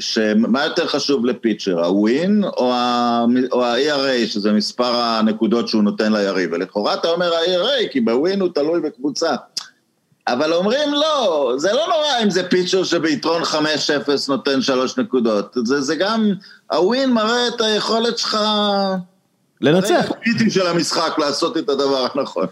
שמה 0.00 0.64
יותר 0.64 0.86
חשוב 0.86 1.26
לפיצ'ר, 1.26 1.84
ה- 1.84 2.08
win 2.08 2.44
או 2.44 3.64
ה-ERA, 3.64 4.26
שזה 4.26 4.52
מספר 4.52 4.94
הנקודות 4.94 5.68
שהוא 5.68 5.82
נותן 5.82 6.12
ליריב, 6.12 6.50
ולכאורה 6.52 6.94
אתה 6.94 7.08
אומר 7.08 7.34
ה-ERA, 7.34 7.88
כי 7.92 8.00
ב- 8.00 8.16
win 8.16 8.40
הוא 8.40 8.48
תלוי 8.54 8.80
בקבוצה. 8.80 9.36
אבל 10.28 10.52
אומרים 10.52 10.94
לא, 10.94 11.52
זה 11.56 11.72
לא 11.72 11.86
נורא 11.86 12.22
אם 12.22 12.30
זה 12.30 12.48
פיצ'ר 12.48 12.84
שביתרון 12.84 13.42
5-0 13.42 13.56
נותן 14.28 14.62
3 14.62 14.98
נקודות, 14.98 15.56
זה, 15.64 15.80
זה 15.80 15.96
גם, 15.96 16.32
ה- 16.72 16.88
win 16.88 17.12
מראה 17.12 17.48
את 17.48 17.60
היכולת 17.60 18.18
שלך... 18.18 18.38
לנצח. 19.60 20.10
הביטים 20.10 20.50
של 20.50 20.66
המשחק, 20.66 21.18
לעשות 21.18 21.56
את 21.56 21.68
הדבר 21.68 22.06
הנכון. 22.14 22.46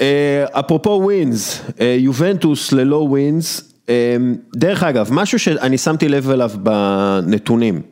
אה, 0.00 0.44
אפרופו 0.52 0.90
wins, 0.90 1.60
אה, 1.80 1.96
יובנטוס 1.98 2.72
ללא 2.72 2.96
wins, 2.96 3.72
אמ, 3.88 4.36
דרך 4.56 4.82
אגב, 4.82 5.08
משהו 5.10 5.38
שאני 5.38 5.78
שמתי 5.78 6.08
לב 6.08 6.30
אליו 6.30 6.50
בנתונים, 6.56 7.82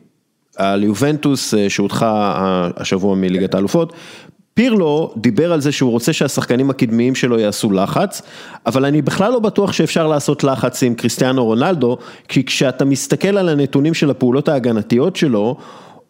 על 0.55 0.83
יובנטוס 0.83 1.53
אה, 1.53 1.69
שהודחה 1.69 2.69
השבוע 2.77 3.15
מליגת 3.15 3.53
האלופות, 3.53 3.93
פירלו 4.53 5.13
דיבר 5.17 5.53
על 5.53 5.61
זה 5.61 5.71
שהוא 5.71 5.91
רוצה 5.91 6.13
שהשחקנים 6.13 6.69
הקדמיים 6.69 7.15
שלו 7.15 7.39
יעשו 7.39 7.71
לחץ, 7.71 8.21
אבל 8.65 8.85
אני 8.85 9.01
בכלל 9.01 9.31
לא 9.31 9.39
בטוח 9.39 9.71
שאפשר 9.71 10.07
לעשות 10.07 10.43
לחץ 10.43 10.83
עם 10.83 10.95
קריסטיאנו 10.95 11.45
רונלדו, 11.45 11.97
כי 12.27 12.45
כשאתה 12.45 12.85
מסתכל 12.85 13.37
על 13.37 13.49
הנתונים 13.49 13.93
של 13.93 14.09
הפעולות 14.09 14.49
ההגנתיות 14.49 15.15
שלו, 15.15 15.57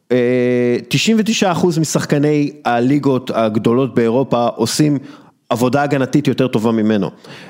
99% 0.10 0.14
אה, 0.14 1.80
משחקני 1.80 2.52
הליגות 2.66 3.32
הגדולות 3.34 3.96
באירופה 3.96 4.48
עושים 4.48 4.98
עבודה 5.50 5.84
הגנתית 5.84 6.28
יותר 6.28 6.48
טובה 6.48 6.72
ממנו. 6.72 7.10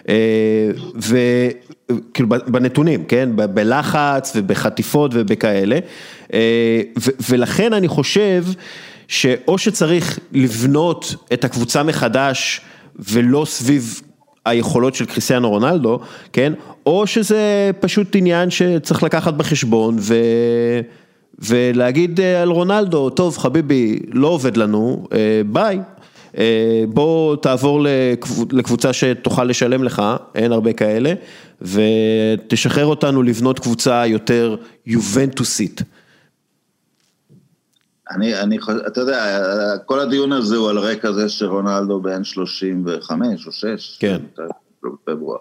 אה, 0.10 0.70
וכאילו 0.96 2.30
בנתונים, 2.48 3.04
כן? 3.04 3.30
בלחץ 3.36 4.34
ובחטיפות 4.36 5.12
ובכאלה. 5.14 5.80
אה, 6.34 6.82
ולכן 7.30 7.74
אני 7.74 7.88
חושב 7.88 8.44
שאו 9.12 9.57
שצריך 9.57 10.20
לבנות 10.32 11.16
את 11.34 11.43
הקבוצה 11.43 11.84
מחדש 11.84 12.62
ולא 12.99 13.45
סביב 13.45 14.01
היכולות 14.45 14.95
של 14.95 15.05
קריסיאנו 15.05 15.49
רונלדו, 15.49 15.99
כן? 16.34 16.53
או 16.86 17.07
שזה 17.07 17.72
פשוט 17.80 18.16
עניין 18.16 18.49
שצריך 18.49 19.03
לקחת 19.03 19.34
בחשבון 19.34 19.95
ו... 19.99 20.16
ולהגיד 21.39 22.20
אה, 22.20 22.41
על 22.41 22.49
רונלדו, 22.49 23.09
טוב 23.09 23.38
חביבי, 23.38 23.99
לא 24.12 24.28
עובד 24.28 24.57
לנו, 24.57 25.07
ביי. 25.45 25.80
אה, 26.38 26.84
בוא 26.88 27.36
תעבור 27.36 27.86
לקבוצה 28.51 28.93
שתוכל 28.93 29.43
לשלם 29.43 29.84
לך, 29.84 30.01
אין 30.36 30.51
הרבה 30.51 30.74
כאלה, 30.74 31.14
ותשחרר 31.62 32.86
אותנו 32.86 33.24
לבנות 33.24 33.59
קבוצה 33.59 34.05
יותר 34.07 34.55
יובנטוסית. 34.86 35.82
אני, 38.16 38.39
אני 38.39 38.59
חושב, 38.59 38.78
אתה 38.78 39.01
יודע, 39.01 39.78
כל 39.86 39.99
הדיון 39.99 40.32
הזה 40.32 40.55
הוא 40.55 40.70
על 40.70 40.80
רקע 40.80 41.12
זה 41.12 41.30
שרונלדו 41.30 42.01
בן 42.01 42.24
35 42.24 43.47
או 43.47 43.51
6. 43.51 43.97
כן. 43.99 44.22
בפברואר. 44.84 45.38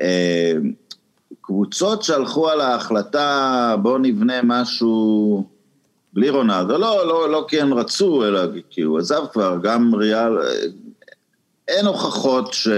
אה, 0.00 0.52
קבוצות 1.40 2.02
שהלכו 2.02 2.48
על 2.48 2.60
ההחלטה, 2.60 3.76
בואו 3.82 3.98
נבנה 3.98 4.40
משהו... 4.42 5.44
בלי 6.12 6.30
רונלדו, 6.30 6.78
לא, 6.78 7.06
לא, 7.06 7.30
לא 7.30 7.44
כי 7.48 7.60
הם 7.60 7.74
רצו, 7.74 8.24
אלא 8.24 8.40
כי 8.70 8.80
הוא 8.80 8.98
עזב 8.98 9.22
כבר, 9.32 9.58
גם 9.62 9.94
ריאל, 9.94 10.38
אין 11.68 11.86
הוכחות 11.86 12.52
ש... 12.52 12.68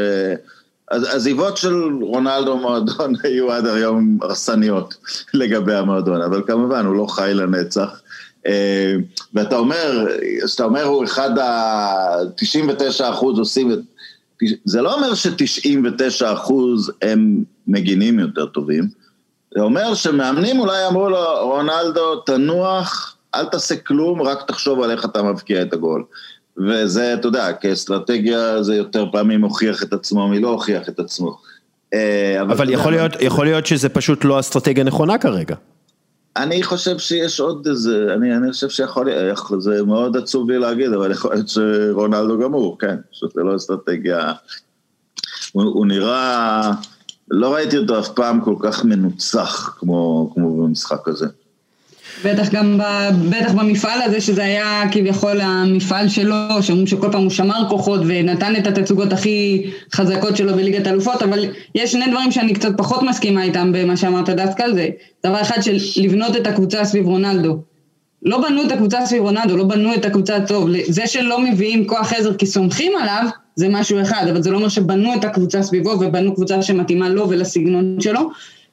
עזיבות 0.90 1.56
של 1.56 1.74
רונלדו 2.00 2.56
מועדון 2.56 3.14
היו 3.22 3.52
עד 3.52 3.66
היום 3.66 4.18
הרסניות 4.22 4.94
לגבי 5.34 5.74
המועדון, 5.74 6.22
אבל 6.22 6.42
כמובן 6.46 6.86
הוא 6.86 6.96
לא 6.96 7.06
חי 7.06 7.30
לנצח. 7.34 8.01
אה, 8.47 8.95
ואתה 9.34 9.57
אומר, 9.57 10.07
כשאתה 10.45 10.64
אומר 10.64 10.84
הוא 10.84 11.05
אחד 11.05 11.38
ה-99 11.38 13.11
אחוז 13.11 13.38
עושים, 13.38 13.70
זה 14.64 14.82
לא 14.82 14.95
אומר 14.95 15.14
ש-99 15.14 16.32
אחוז 16.32 16.93
הם 17.03 17.45
מגינים 17.66 18.18
יותר 18.18 18.47
טובים, 18.47 18.88
זה 19.55 19.61
אומר 19.61 19.95
שמאמנים 19.95 20.61
אולי 20.61 20.86
אמרו 20.86 21.09
לו, 21.09 21.18
רונלדו, 21.43 22.16
תנוח, 22.16 23.16
אל 23.34 23.45
תעשה 23.45 23.76
כלום, 23.76 24.22
רק 24.22 24.47
תחשוב 24.47 24.82
על 24.82 24.90
איך 24.90 25.05
אתה 25.05 25.22
מבקיע 25.22 25.62
את 25.62 25.72
הגול. 25.72 26.05
וזה, 26.57 27.14
אתה 27.14 27.28
יודע, 27.28 27.53
כאסטרטגיה 27.53 28.62
זה 28.62 28.74
יותר 28.74 29.07
פעמים 29.12 29.43
הוכיח 29.43 29.82
את 29.82 29.93
עצמו 29.93 30.28
מלא 30.28 30.49
הוכיח 30.49 30.88
את 30.88 30.99
עצמו. 30.99 31.38
אבל, 31.95 32.51
אבל 32.51 32.70
יכול, 32.70 32.93
להיות, 32.93 33.12
יכול 33.20 33.47
להיות 33.47 33.66
שזה 33.66 33.88
פשוט 33.88 34.24
לא 34.24 34.40
אסטרטגיה 34.40 34.84
נכונה 34.84 35.18
כרגע. 35.18 35.55
אני 36.36 36.62
חושב 36.62 36.98
שיש 36.98 37.40
עוד 37.40 37.66
איזה, 37.66 38.06
אני, 38.14 38.36
אני 38.36 38.52
חושב 38.52 38.68
שיכול 38.68 39.06
להיות, 39.06 39.38
זה 39.58 39.82
מאוד 39.82 40.16
עצוב 40.16 40.50
לי 40.50 40.58
להגיד, 40.58 40.92
אבל 40.92 41.10
יכול 41.10 41.34
להיות 41.34 41.48
שרונלדו 41.48 42.38
גמור, 42.38 42.78
כן, 42.78 42.96
שזה 43.12 43.40
לא 43.40 43.56
אסטרטגיה. 43.56 44.32
הוא, 45.52 45.62
הוא 45.62 45.86
נראה, 45.86 46.72
לא 47.30 47.54
ראיתי 47.54 47.78
אותו 47.78 47.98
אף 47.98 48.08
פעם 48.08 48.40
כל 48.40 48.56
כך 48.62 48.84
מנוצח 48.84 49.76
כמו, 49.78 50.30
כמו 50.34 50.62
במשחק 50.62 51.08
הזה. 51.08 51.26
בטח 52.24 52.48
גם, 52.52 52.78
ב, 52.78 52.82
בטח 53.30 53.52
במפעל 53.52 54.02
הזה, 54.02 54.20
שזה 54.20 54.44
היה 54.44 54.82
כביכול 54.92 55.40
המפעל 55.40 56.08
שלו, 56.08 56.34
שאומרים 56.60 56.86
שכל 56.86 57.08
פעם 57.12 57.22
הוא 57.22 57.30
שמר 57.30 57.68
כוחות 57.68 58.00
ונתן 58.06 58.56
את 58.56 58.66
התצוגות 58.66 59.12
הכי 59.12 59.70
חזקות 59.94 60.36
שלו 60.36 60.54
בליגת 60.54 60.86
אלופות, 60.86 61.22
אבל 61.22 61.44
יש 61.74 61.92
שני 61.92 62.06
דברים 62.10 62.30
שאני 62.30 62.54
קצת 62.54 62.72
פחות 62.76 63.02
מסכימה 63.02 63.42
איתם 63.42 63.72
במה 63.72 63.96
שאמרת 63.96 64.30
דסקל, 64.30 64.74
זה 64.74 64.88
דבר 65.26 65.40
אחד 65.40 65.62
של 65.62 65.76
לבנות 65.96 66.36
את 66.36 66.46
הקבוצה 66.46 66.84
סביב 66.84 67.06
רונלדו. 67.06 67.58
לא 68.22 68.40
בנו 68.48 68.62
את 68.66 68.72
הקבוצה 68.72 69.06
סביב 69.06 69.22
רונלדו, 69.22 69.56
לא 69.56 69.64
בנו 69.64 69.94
את 69.94 70.04
הקבוצה 70.04 70.40
טוב. 70.46 70.68
זה 70.88 71.06
שלא 71.06 71.40
מביאים 71.40 71.86
כוח 71.86 72.12
עזר 72.12 72.34
כי 72.34 72.46
סומכים 72.46 72.92
עליו, 73.00 73.26
זה 73.56 73.68
משהו 73.68 74.02
אחד, 74.02 74.26
אבל 74.30 74.42
זה 74.42 74.50
לא 74.50 74.56
אומר 74.56 74.68
שבנו 74.68 75.14
את 75.14 75.24
הקבוצה 75.24 75.62
סביבו 75.62 75.90
ובנו 75.90 76.34
קבוצה 76.34 76.62
שמתאימה 76.62 77.08
לו 77.08 77.28
ולסגנון 77.28 77.96
שלו. 78.00 78.30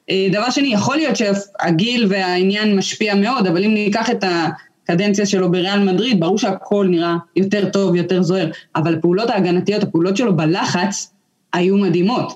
אה, 0.09 0.27
דבר 0.31 0.49
שני, 0.49 0.73
יכול 0.73 0.95
להיות 0.95 1.15
שהגיל 1.15 2.05
והעניין 2.09 2.75
משפיע 2.75 3.15
מאוד, 3.15 3.47
אבל 3.47 3.63
אם 3.63 3.73
ניקח 3.73 4.09
את 4.09 4.23
הקדנציה 4.23 5.25
שלו 5.25 5.51
בריאל 5.51 5.79
מדריד, 5.79 6.19
ברור 6.19 6.37
שהכל 6.37 6.87
נראה 6.89 7.15
יותר 7.35 7.69
טוב, 7.69 7.95
יותר 7.95 8.21
זוהר, 8.21 8.51
אבל 8.75 8.93
הפעולות 8.93 9.29
ההגנתיות, 9.29 9.83
הפעולות 9.83 10.17
שלו 10.17 10.37
בלחץ, 10.37 11.13
היו 11.53 11.77
מדהימות, 11.77 12.33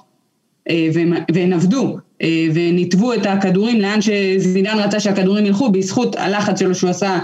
אה, 0.70 0.90
והן 1.34 1.54
עבדו, 1.54 1.98
אה, 2.22 2.48
וניתבו 2.54 3.14
את 3.14 3.26
הכדורים 3.26 3.82
לאן 3.82 4.00
שזידן 4.02 4.78
רצה 4.80 5.00
שהכדורים 5.00 5.46
ילכו, 5.46 5.72
בזכות 5.72 6.16
הלחץ 6.16 6.60
שלו 6.60 6.76
שהוא 6.76 6.90
עשה 6.90 7.20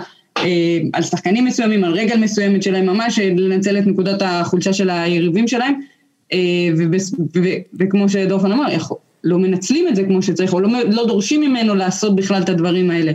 על 0.94 1.02
שחקנים 1.02 1.46
מסוימים, 1.46 1.84
על 1.84 1.94
רגל 1.94 2.18
מסוימת 2.18 2.64
שלהם, 2.64 2.86
ממש 2.86 3.20
לנצל 3.20 3.78
את 3.78 3.88
נקודת 3.88 4.22
החולשה 4.26 4.74
של 4.74 4.90
היריבים 4.90 5.48
שלהם, 5.48 5.74
וכמו 7.80 8.10
שדורפן 8.10 8.52
אמר, 8.52 8.72
לא 9.24 9.40
מנצלים 9.40 9.88
את 9.88 9.96
זה 9.96 10.04
כמו 10.04 10.22
שצריך, 10.22 10.54
או 10.54 10.60
לא, 10.60 10.70
לא 10.92 11.08
דורשים 11.08 11.42
ממנו 11.42 11.76
לעשות 11.76 12.16
בכלל 12.16 12.42
את 12.42 12.50
הדברים 12.50 12.92
האלה. 12.92 13.12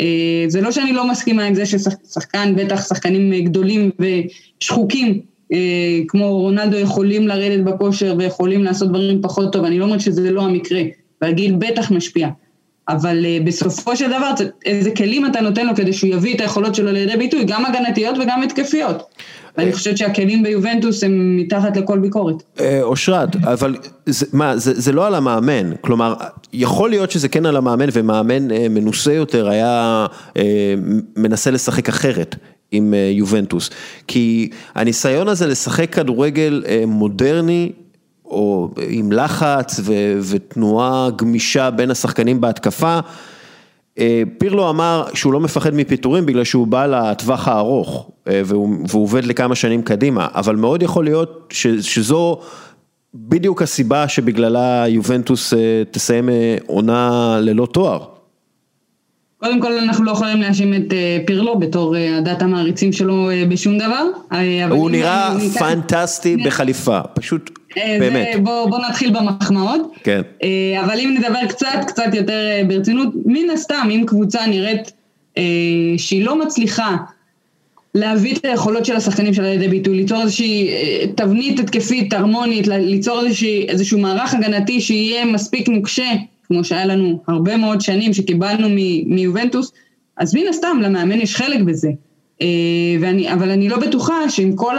אה, 0.00 0.44
זה 0.48 0.60
לא 0.60 0.72
שאני 0.72 0.92
לא 0.92 1.10
מסכימה 1.10 1.44
עם 1.44 1.54
זה 1.54 1.66
ששחקן, 1.66 2.54
בטח 2.56 2.88
שחקנים 2.88 3.44
גדולים 3.44 3.90
ושחוקים, 3.98 5.20
אה, 5.52 6.00
כמו 6.08 6.40
רונלדו 6.40 6.76
יכולים 6.76 7.28
לרדת 7.28 7.64
בכושר 7.64 8.14
ויכולים 8.18 8.64
לעשות 8.64 8.88
דברים 8.88 9.22
פחות 9.22 9.52
טוב, 9.52 9.64
אני 9.64 9.78
לא 9.78 9.84
אומרת 9.84 10.00
שזה 10.00 10.30
לא 10.30 10.42
המקרה, 10.42 10.82
והגיל 11.22 11.54
בטח 11.58 11.90
משפיע. 11.90 12.28
אבל 12.88 13.24
uh, 13.24 13.46
בסופו 13.46 13.96
של 13.96 14.08
דבר, 14.08 14.30
איזה 14.66 14.90
כלים 14.90 15.26
אתה 15.26 15.40
נותן 15.40 15.66
לו 15.66 15.74
כדי 15.76 15.92
שהוא 15.92 16.10
יביא 16.10 16.34
את 16.34 16.40
היכולות 16.40 16.74
שלו 16.74 16.92
לידי 16.92 17.16
ביטוי, 17.16 17.44
גם 17.44 17.66
הגנתיות 17.66 18.16
וגם 18.18 18.42
התקפיות. 18.42 19.02
ואני 19.58 19.72
חושבת 19.72 19.98
שהכלים 19.98 20.42
ביובנטוס 20.42 21.04
הם 21.04 21.36
מתחת 21.36 21.76
לכל 21.76 21.98
ביקורת. 21.98 22.34
אה, 22.60 22.82
אושרת, 22.82 23.36
אבל 23.36 23.76
זה, 24.06 24.26
מה, 24.32 24.56
זה, 24.56 24.80
זה 24.80 24.92
לא 24.92 25.06
על 25.06 25.14
המאמן, 25.14 25.72
כלומר, 25.80 26.14
יכול 26.52 26.90
להיות 26.90 27.10
שזה 27.10 27.28
כן 27.28 27.46
על 27.46 27.56
המאמן, 27.56 27.88
ומאמן 27.92 28.50
אה, 28.50 28.66
מנוסה 28.70 29.12
יותר 29.12 29.48
היה 29.48 30.06
אה, 30.36 30.74
מנסה 31.16 31.50
לשחק 31.50 31.88
אחרת. 31.88 32.36
עם 32.72 32.94
אה, 32.94 33.10
יובנטוס, 33.12 33.70
כי 34.06 34.50
הניסיון 34.74 35.28
הזה 35.28 35.46
לשחק 35.46 35.94
כדורגל 35.94 36.62
אה, 36.66 36.84
מודרני 36.86 37.72
או 38.30 38.70
עם 38.88 39.12
לחץ 39.12 39.80
ו- 39.84 40.18
ותנועה 40.30 41.08
גמישה 41.16 41.70
בין 41.70 41.90
השחקנים 41.90 42.40
בהתקפה. 42.40 42.98
אה, 43.98 44.22
פירלו 44.38 44.70
אמר 44.70 45.04
שהוא 45.14 45.32
לא 45.32 45.40
מפחד 45.40 45.74
מפיטורים 45.74 46.26
בגלל 46.26 46.44
שהוא 46.44 46.66
בא 46.66 46.86
לטווח 46.86 47.48
הארוך 47.48 48.10
אה, 48.28 48.42
והוא, 48.44 48.76
והוא 48.88 49.02
עובד 49.02 49.24
לכמה 49.24 49.54
שנים 49.54 49.82
קדימה, 49.82 50.28
אבל 50.34 50.56
מאוד 50.56 50.82
יכול 50.82 51.04
להיות 51.04 51.48
ש, 51.50 51.66
שזו 51.66 52.38
בדיוק 53.14 53.62
הסיבה 53.62 54.08
שבגללה 54.08 54.84
יובנטוס 54.88 55.54
אה, 55.54 55.82
תסיים 55.90 56.28
עונה 56.66 57.38
ללא 57.40 57.66
תואר. 57.66 58.17
קודם 59.38 59.60
כל 59.60 59.72
אנחנו 59.72 60.04
לא 60.04 60.10
יכולים 60.10 60.40
להאשים 60.40 60.74
את 60.74 60.92
פירלו 61.26 61.58
בתור 61.58 61.96
עדת 61.96 62.42
המעריצים 62.42 62.92
שלו 62.92 63.28
בשום 63.48 63.78
דבר. 63.78 64.04
הוא 64.70 64.90
נראה 64.90 65.34
פנטסטי 65.58 66.36
בחליפה, 66.36 67.00
פשוט 67.14 67.58
אה, 67.76 67.96
באמת. 68.00 68.28
בוא, 68.42 68.70
בוא 68.70 68.78
נתחיל 68.88 69.10
במחמאות. 69.10 69.92
כן. 70.04 70.20
אה, 70.42 70.84
אבל 70.84 71.00
אם 71.00 71.14
נדבר 71.18 71.46
קצת, 71.48 71.84
קצת 71.86 72.14
יותר 72.14 72.46
אה, 72.46 72.62
ברצינות, 72.68 73.08
מן 73.26 73.50
הסתם, 73.50 73.88
אם 73.90 74.04
קבוצה 74.06 74.46
נראית 74.46 74.92
שהיא 75.96 76.24
לא 76.24 76.40
מצליחה 76.40 76.96
להביא 77.94 78.36
את 78.36 78.44
היכולות 78.44 78.84
של 78.84 78.96
השחקנים 78.96 79.34
שלה 79.34 79.50
לידי 79.50 79.68
ביטוי, 79.68 79.96
ליצור 79.96 80.22
איזושהי 80.22 80.70
תבנית 81.14 81.60
התקפית, 81.60 82.12
הרמונית, 82.12 82.66
ליצור 82.66 83.24
איזושהי, 83.24 83.68
איזשהו 83.68 83.98
מערך 83.98 84.34
הגנתי 84.34 84.80
שיהיה 84.80 85.24
מספיק 85.24 85.68
נוקשה, 85.68 86.10
כמו 86.48 86.64
שהיה 86.64 86.86
לנו 86.86 87.22
הרבה 87.28 87.56
מאוד 87.56 87.80
שנים 87.80 88.12
שקיבלנו 88.12 88.68
מיובנטוס, 89.06 89.72
אז 90.16 90.34
מן 90.34 90.48
הסתם 90.50 90.78
למאמן 90.82 91.20
יש 91.20 91.36
חלק 91.36 91.60
בזה. 91.60 91.90
ואני, 93.00 93.32
אבל 93.32 93.50
אני 93.50 93.68
לא 93.68 93.78
בטוחה 93.78 94.30
שעם 94.30 94.56
כל. 94.56 94.76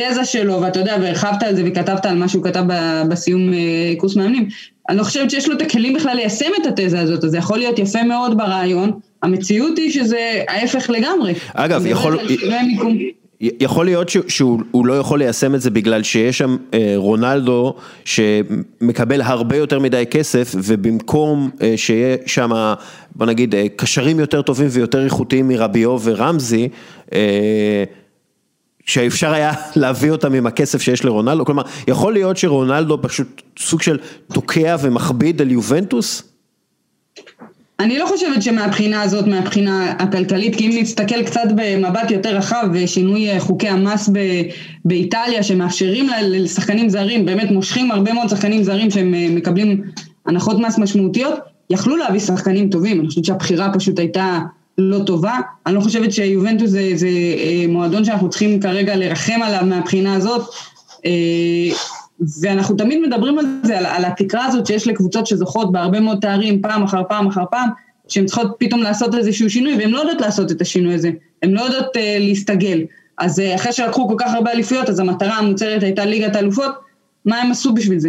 התזה 0.00 0.24
שלו, 0.24 0.60
ואתה 0.62 0.78
יודע, 0.78 0.96
והרחבת 1.00 1.42
על 1.42 1.56
זה 1.56 1.62
וכתבת 1.66 2.06
על 2.06 2.16
מה 2.16 2.28
שהוא 2.28 2.44
כתב 2.44 2.64
בסיום 3.08 3.52
אה, 3.52 3.94
קורס 3.98 4.16
מאמנים, 4.16 4.48
אני 4.88 4.96
לא 4.98 5.02
חושבת 5.02 5.30
שיש 5.30 5.48
לו 5.48 5.56
את 5.56 5.62
הכלים 5.62 5.94
בכלל 5.94 6.16
ליישם 6.16 6.50
את 6.62 6.66
התזה 6.66 7.00
הזאת, 7.00 7.24
אז 7.24 7.30
זה 7.30 7.38
יכול 7.38 7.58
להיות 7.58 7.78
יפה 7.78 8.02
מאוד 8.02 8.36
ברעיון, 8.36 8.90
המציאות 9.22 9.78
היא 9.78 9.90
שזה 9.90 10.42
ההפך 10.48 10.90
לגמרי. 10.90 11.34
אגב, 11.54 11.86
יכול... 11.86 12.18
יכול 13.40 13.84
להיות 13.84 14.08
שהוא 14.28 14.86
לא 14.86 14.98
יכול 14.98 15.18
ליישם 15.18 15.54
את 15.54 15.60
זה 15.60 15.70
בגלל 15.70 16.02
שיש 16.02 16.38
שם 16.38 16.56
אה, 16.74 16.92
רונלדו 16.96 17.74
שמקבל 18.04 19.20
הרבה 19.20 19.56
יותר 19.56 19.78
מדי 19.78 20.04
כסף 20.10 20.54
ובמקום 20.54 21.50
אה, 21.62 21.74
שיהיה 21.76 22.16
שם 22.26 22.74
בוא 23.16 23.26
נגיד 23.26 23.54
קשרים 23.76 24.20
יותר 24.20 24.42
טובים 24.42 24.68
ויותר 24.70 25.04
איכותיים 25.04 25.48
מרביו 25.48 25.98
ורמזי 26.02 26.68
שאפשר 28.86 29.32
היה 29.32 29.52
להביא 29.76 30.10
אותם 30.10 30.34
עם 30.34 30.46
הכסף 30.46 30.82
שיש 30.82 31.04
לרונלדו, 31.04 31.44
כלומר, 31.44 31.62
יכול 31.88 32.12
להיות 32.12 32.36
שרונלדו 32.36 32.98
פשוט 33.02 33.42
סוג 33.58 33.82
של 33.82 33.98
תוקע 34.32 34.76
ומכביד 34.80 35.40
על 35.40 35.50
יובנטוס? 35.50 36.35
אני 37.80 37.98
לא 37.98 38.06
חושבת 38.06 38.42
שמהבחינה 38.42 39.02
הזאת, 39.02 39.26
מהבחינה 39.26 39.90
הכלכלית, 39.98 40.56
כי 40.56 40.66
אם 40.66 40.82
נסתכל 40.82 41.22
קצת 41.22 41.48
במבט 41.56 42.10
יותר 42.10 42.36
רחב 42.36 42.68
ושינוי 42.72 43.40
חוקי 43.40 43.68
המס 43.68 44.10
ב- 44.12 44.42
באיטליה 44.84 45.42
שמאפשרים 45.42 46.06
לשחקנים 46.22 46.88
זרים, 46.88 47.26
באמת 47.26 47.50
מושכים 47.50 47.90
הרבה 47.90 48.12
מאוד 48.12 48.28
שחקנים 48.28 48.62
זרים 48.62 48.90
שהם 48.90 49.14
אה, 49.14 49.26
מקבלים 49.30 49.82
הנחות 50.26 50.58
מס 50.58 50.78
משמעותיות, 50.78 51.34
יכלו 51.70 51.96
להביא 51.96 52.20
שחקנים 52.20 52.70
טובים, 52.70 53.00
אני 53.00 53.08
חושבת 53.08 53.24
שהבחירה 53.24 53.72
פשוט 53.74 53.98
הייתה 53.98 54.38
לא 54.78 54.98
טובה. 54.98 55.38
אני 55.66 55.74
לא 55.74 55.80
חושבת 55.80 56.12
שיובנטוס 56.12 56.70
זה, 56.70 56.90
זה 56.94 57.08
אה, 57.08 57.64
מועדון 57.68 58.04
שאנחנו 58.04 58.30
צריכים 58.30 58.60
כרגע 58.60 58.96
לרחם 58.96 59.42
עליו 59.42 59.62
מהבחינה 59.66 60.14
הזאת. 60.14 60.42
אה, 62.20 62.26
ואנחנו 62.42 62.76
תמיד 62.76 63.00
מדברים 63.00 63.38
על 63.38 63.44
זה, 63.62 63.78
על, 63.78 63.86
על 63.86 64.04
התקרה 64.04 64.44
הזאת 64.44 64.66
שיש 64.66 64.86
לקבוצות 64.86 65.26
שזוכות 65.26 65.72
בהרבה 65.72 66.00
מאוד 66.00 66.18
תארים 66.20 66.62
פעם 66.62 66.82
אחר 66.82 67.02
פעם 67.08 67.26
אחר 67.26 67.44
פעם, 67.50 67.68
שהן 68.08 68.26
צריכות 68.26 68.56
פתאום 68.58 68.82
לעשות 68.82 69.14
איזשהו 69.14 69.50
שינוי, 69.50 69.76
והן 69.76 69.90
לא 69.90 69.98
יודעות 69.98 70.20
לעשות 70.20 70.50
את 70.50 70.60
השינוי 70.60 70.94
הזה, 70.94 71.10
הן 71.42 71.50
לא 71.50 71.60
יודעות 71.60 71.96
uh, 71.96 71.98
להסתגל. 72.18 72.82
אז 73.18 73.38
uh, 73.38 73.42
אחרי 73.54 73.72
שלקחו 73.72 74.08
כל 74.08 74.14
כך 74.18 74.34
הרבה 74.34 74.52
אליפויות, 74.52 74.88
אז 74.88 74.98
המטרה 74.98 75.38
המוצהרת 75.38 75.82
הייתה 75.82 76.04
ליגת 76.04 76.36
האלופות, 76.36 76.74
מה 77.24 77.42
הם 77.42 77.50
עשו 77.50 77.74
בשביל 77.74 77.98
זה? 77.98 78.08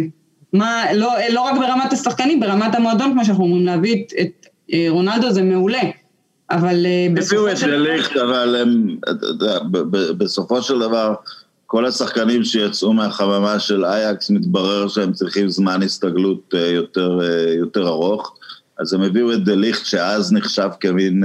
מה, 0.52 0.84
לא, 0.94 1.12
לא 1.30 1.40
רק 1.40 1.58
ברמת 1.58 1.92
השחקנים, 1.92 2.40
ברמת 2.40 2.74
המועדון, 2.74 3.12
כמו 3.12 3.24
שאנחנו 3.24 3.44
אומרים, 3.44 3.66
להביא 3.66 4.04
את, 4.04 4.12
את 4.20 4.46
uh, 4.70 4.74
רונלדו 4.88 5.30
זה 5.30 5.42
מעולה, 5.42 5.82
אבל 6.50 6.86
אה, 6.86 7.06
בסופו 7.14 7.56
של 7.56 7.66
דבר... 7.66 7.76
הביאו 7.76 8.00
את 8.00 8.16
אבל 8.16 8.56
הם, 8.56 8.96
בסופו 10.18 10.62
של 10.62 10.78
דבר, 10.78 11.14
כל 11.70 11.86
השחקנים 11.86 12.44
שיצאו 12.44 12.92
מהחממה 12.92 13.58
של 13.58 13.84
אייקס, 13.84 14.30
מתברר 14.30 14.88
שהם 14.88 15.12
צריכים 15.12 15.48
זמן 15.48 15.82
הסתגלות 15.82 16.54
אה, 16.54 16.66
יותר, 16.66 17.18
אה, 17.22 17.52
יותר 17.52 17.88
ארוך. 17.88 18.36
אז 18.78 18.92
הם 18.92 19.02
הביאו 19.02 19.32
את 19.32 19.44
דליכט, 19.44 19.84
שאז 19.84 20.32
נחשב 20.32 20.68
כמין, 20.80 21.24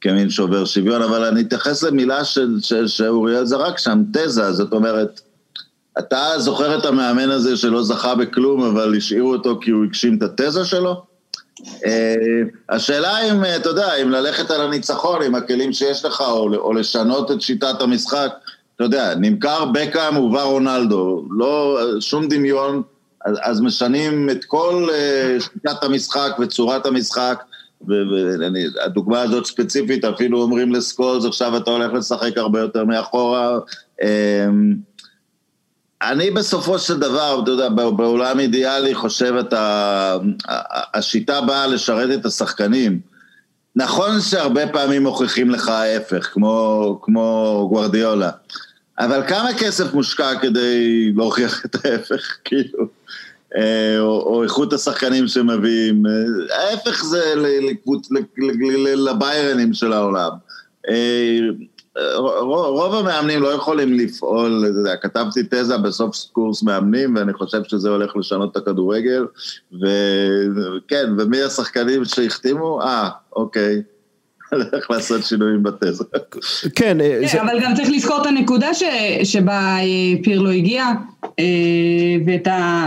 כמין 0.00 0.30
שובר 0.30 0.64
שוויון, 0.64 1.02
אבל 1.02 1.24
אני 1.24 1.40
אתייחס 1.40 1.82
למילה 1.82 2.24
של, 2.24 2.56
של, 2.60 2.88
שאוריאל 2.88 3.44
זרק 3.44 3.78
שם, 3.78 4.02
תזה, 4.12 4.52
זאת 4.52 4.72
אומרת, 4.72 5.20
אתה 5.98 6.32
זוכר 6.36 6.78
את 6.78 6.84
המאמן 6.84 7.30
הזה 7.30 7.56
שלא 7.56 7.82
זכה 7.82 8.14
בכלום, 8.14 8.62
אבל 8.62 8.96
השאירו 8.96 9.32
אותו 9.32 9.58
כי 9.60 9.70
הוא 9.70 9.84
הגשים 9.84 10.18
את 10.18 10.40
התזה 10.40 10.64
שלו? 10.64 11.02
השאלה 12.68 13.18
אם, 13.18 13.44
אתה 13.56 13.68
יודע, 13.68 13.94
אם 13.94 14.10
ללכת 14.10 14.50
על 14.50 14.60
הניצחון 14.60 15.22
עם 15.22 15.34
הכלים 15.34 15.72
שיש 15.72 16.04
לך, 16.04 16.20
או 16.20 16.72
לשנות 16.72 17.30
את 17.30 17.40
שיטת 17.40 17.80
המשחק, 17.82 18.32
אתה 18.78 18.86
יודע, 18.86 19.14
נמכר 19.14 19.64
בקאם 19.64 20.16
ובא 20.16 20.42
רונלדו, 20.42 21.24
לא, 21.30 21.80
שום 22.00 22.28
דמיון, 22.28 22.82
אז, 23.24 23.36
אז 23.42 23.60
משנים 23.60 24.30
את 24.30 24.44
כל 24.44 24.88
uh, 24.88 25.42
שיטת 25.42 25.82
המשחק 25.82 26.36
וצורת 26.40 26.86
המשחק, 26.86 27.42
והדוגמה 27.86 29.20
הזאת 29.22 29.46
ספציפית, 29.46 30.04
אפילו 30.04 30.42
אומרים 30.42 30.72
לסקולס, 30.72 31.24
עכשיו 31.24 31.56
אתה 31.56 31.70
הולך 31.70 31.92
לשחק 31.92 32.38
הרבה 32.38 32.60
יותר 32.60 32.84
מאחורה. 32.84 33.58
Um, 34.02 34.04
אני 36.02 36.30
בסופו 36.30 36.78
של 36.78 36.98
דבר, 36.98 37.40
אתה 37.42 37.50
יודע, 37.50 37.68
בעולם 37.68 38.40
אידיאלי 38.40 38.94
חושב 38.94 39.34
את 39.40 39.52
ה... 39.52 40.16
השיטה 40.94 41.40
באה 41.40 41.66
לשרת 41.66 42.20
את 42.20 42.26
השחקנים. 42.26 43.00
נכון 43.76 44.20
שהרבה 44.20 44.66
פעמים 44.66 45.02
מוכיחים 45.02 45.50
לך 45.50 45.68
ההפך, 45.68 46.30
כמו, 46.32 46.98
כמו 47.02 47.66
גוורדיולה. 47.68 48.30
אבל 48.98 49.22
כמה 49.28 49.48
כסף 49.58 49.94
מושקע 49.94 50.38
כדי 50.42 51.12
להוכיח 51.16 51.64
את 51.66 51.84
ההפך, 51.84 52.36
כאילו? 52.44 52.88
אה, 53.56 53.98
או, 54.00 54.42
איכות 54.42 54.72
השחקנים 54.72 55.28
שמביאים, 55.28 56.06
אה, 56.06 56.62
ההפך 56.62 57.04
זה 57.04 57.34
לביירנים 58.96 59.72
של 59.72 59.92
העולם. 59.92 60.30
אה, 60.88 61.38
רוב 62.50 62.94
המאמנים 62.94 63.42
לא 63.42 63.48
יכולים 63.48 63.92
לפעול, 63.92 64.64
כתבתי 65.02 65.40
תזה 65.50 65.78
בסוף 65.78 66.16
קורס 66.32 66.62
מאמנים, 66.62 67.16
ואני 67.16 67.32
חושב 67.32 67.64
שזה 67.64 67.88
הולך 67.88 68.16
לשנות 68.16 68.52
את 68.52 68.56
הכדורגל, 68.56 69.26
וכן, 70.56 71.12
ומי 71.18 71.42
השחקנים 71.42 72.04
שהחתימו? 72.04 72.82
אה, 72.82 73.08
אוקיי. 73.32 73.82
הולך 74.50 74.90
לעשות 74.90 75.24
שינויים 75.24 75.62
בתזה. 75.62 76.04
כן. 76.76 77.00
אה, 77.00 77.20
כן 77.32 77.38
אבל 77.38 77.60
גם 77.64 77.74
צריך 77.74 77.90
לזכור 77.90 78.20
את 78.22 78.26
הנקודה 78.26 78.68
שבה 79.24 79.76
אה, 79.78 80.22
פירלו 80.22 80.50
הגיע, 80.50 80.84
אה, 81.38 81.44
ואת 82.26 82.46
ה... 82.46 82.86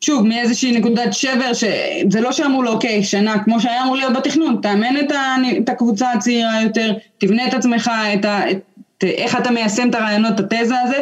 שוב, 0.00 0.26
מאיזושהי 0.26 0.78
נקודת 0.78 1.12
שבר, 1.12 1.52
שזה 1.52 2.20
לא 2.20 2.32
שאמרו 2.32 2.62
לו, 2.62 2.72
אוקיי, 2.72 3.04
שנה, 3.04 3.44
כמו 3.44 3.60
שהיה 3.60 3.82
אמור 3.82 3.96
להיות 3.96 4.12
בתכנון, 4.12 4.58
תאמן 4.62 4.96
את, 5.00 5.12
ה, 5.12 5.36
את 5.58 5.68
הקבוצה 5.68 6.12
הצעירה 6.12 6.62
יותר, 6.62 6.92
תבנה 7.18 7.48
את 7.48 7.54
עצמך, 7.54 7.90
את 8.14 8.24
ה, 8.24 8.50
את, 8.50 9.04
איך 9.04 9.36
אתה 9.36 9.50
מיישם 9.50 9.90
את 9.90 9.94
הרעיונות, 9.94 10.40
את 10.40 10.52
התזה 10.52 10.80
הזה, 10.82 11.00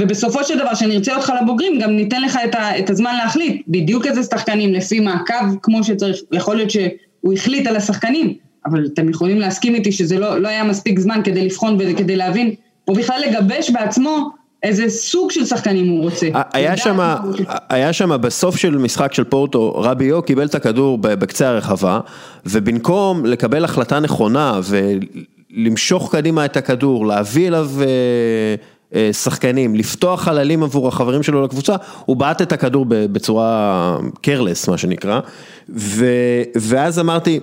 ובסופו 0.00 0.44
של 0.44 0.58
דבר, 0.58 0.74
כשנרצה 0.74 1.16
אותך 1.16 1.32
לבוגרים, 1.42 1.78
גם 1.78 1.90
ניתן 1.90 2.22
לך 2.22 2.38
את, 2.44 2.54
ה, 2.54 2.78
את 2.78 2.90
הזמן 2.90 3.16
להחליט 3.16 3.62
בדיוק 3.68 4.06
איזה 4.06 4.22
שחקנים, 4.22 4.72
לפי 4.72 5.00
מעקב 5.00 5.34
כמו 5.62 5.84
שצריך, 5.84 6.16
יכול 6.32 6.56
להיות 6.56 6.70
שהוא 6.70 7.32
החליט 7.32 7.66
על 7.66 7.76
השחקנים, 7.76 8.34
אבל 8.66 8.86
אתם 8.94 9.08
יכולים 9.08 9.38
להסכים 9.38 9.74
איתי 9.74 9.92
שזה 9.92 10.18
לא, 10.18 10.38
לא 10.38 10.48
היה 10.48 10.64
מספיק 10.64 10.98
זמן 10.98 11.20
כדי 11.24 11.44
לבחון 11.44 11.76
וכדי 11.78 12.16
להבין, 12.16 12.54
או 12.88 12.94
בכלל 12.94 13.20
לגבש 13.28 13.70
בעצמו 13.70 14.30
איזה 14.62 14.88
סוג 14.88 15.30
של 15.30 15.44
שחקנים 15.44 15.88
הוא 15.88 16.02
רוצה. 16.02 16.28
היה 16.52 16.76
שם, 16.76 17.14
היה 17.68 17.92
שם 17.92 18.20
בסוף 18.20 18.56
של 18.56 18.78
משחק 18.78 19.14
של 19.14 19.24
פורטו, 19.24 19.72
רביו 19.76 20.22
קיבל 20.22 20.46
את 20.46 20.54
הכדור 20.54 20.98
בקצה 20.98 21.48
הרחבה, 21.48 22.00
ובמקום 22.46 23.26
לקבל 23.26 23.64
החלטה 23.64 24.00
נכונה 24.00 24.60
ולמשוך 24.64 26.12
קדימה 26.12 26.44
את 26.44 26.56
הכדור, 26.56 27.06
להביא 27.06 27.48
אליו... 27.48 27.70
אה, 27.80 27.86
אה, 28.94 29.12
שחקנים, 29.12 29.74
לפתוח 29.74 30.22
חללים 30.22 30.62
עבור 30.62 30.88
החברים 30.88 31.22
שלו 31.22 31.42
לקבוצה, 31.42 31.76
הוא 32.04 32.16
בעט 32.16 32.42
את 32.42 32.52
הכדור 32.52 32.86
בצורה 32.88 33.96
קרלס 34.20 34.68
מה 34.68 34.78
שנקרא, 34.78 35.20
ו, 35.76 36.06
ואז 36.56 36.98
אמרתי, 36.98 37.40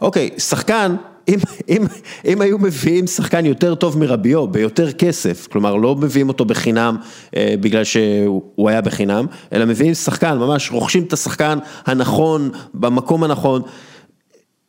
אוקיי, 0.00 0.30
שחקן, 0.38 0.96
אם, 1.28 1.38
אם, 1.68 1.82
אם 2.26 2.40
היו 2.40 2.58
מביאים 2.58 3.06
שחקן 3.06 3.46
יותר 3.46 3.74
טוב 3.74 3.98
מרביו, 3.98 4.46
ביותר 4.46 4.92
כסף, 4.92 5.48
כלומר 5.52 5.76
לא 5.76 5.96
מביאים 5.96 6.28
אותו 6.28 6.44
בחינם 6.44 6.96
אה, 7.36 7.54
בגלל 7.60 7.84
שהוא 7.84 8.68
היה 8.68 8.80
בחינם, 8.80 9.26
אלא 9.52 9.64
מביאים 9.64 9.94
שחקן, 9.94 10.38
ממש 10.38 10.72
רוכשים 10.72 11.02
את 11.02 11.12
השחקן 11.12 11.58
הנכון, 11.86 12.50
במקום 12.74 13.24
הנכון. 13.24 13.62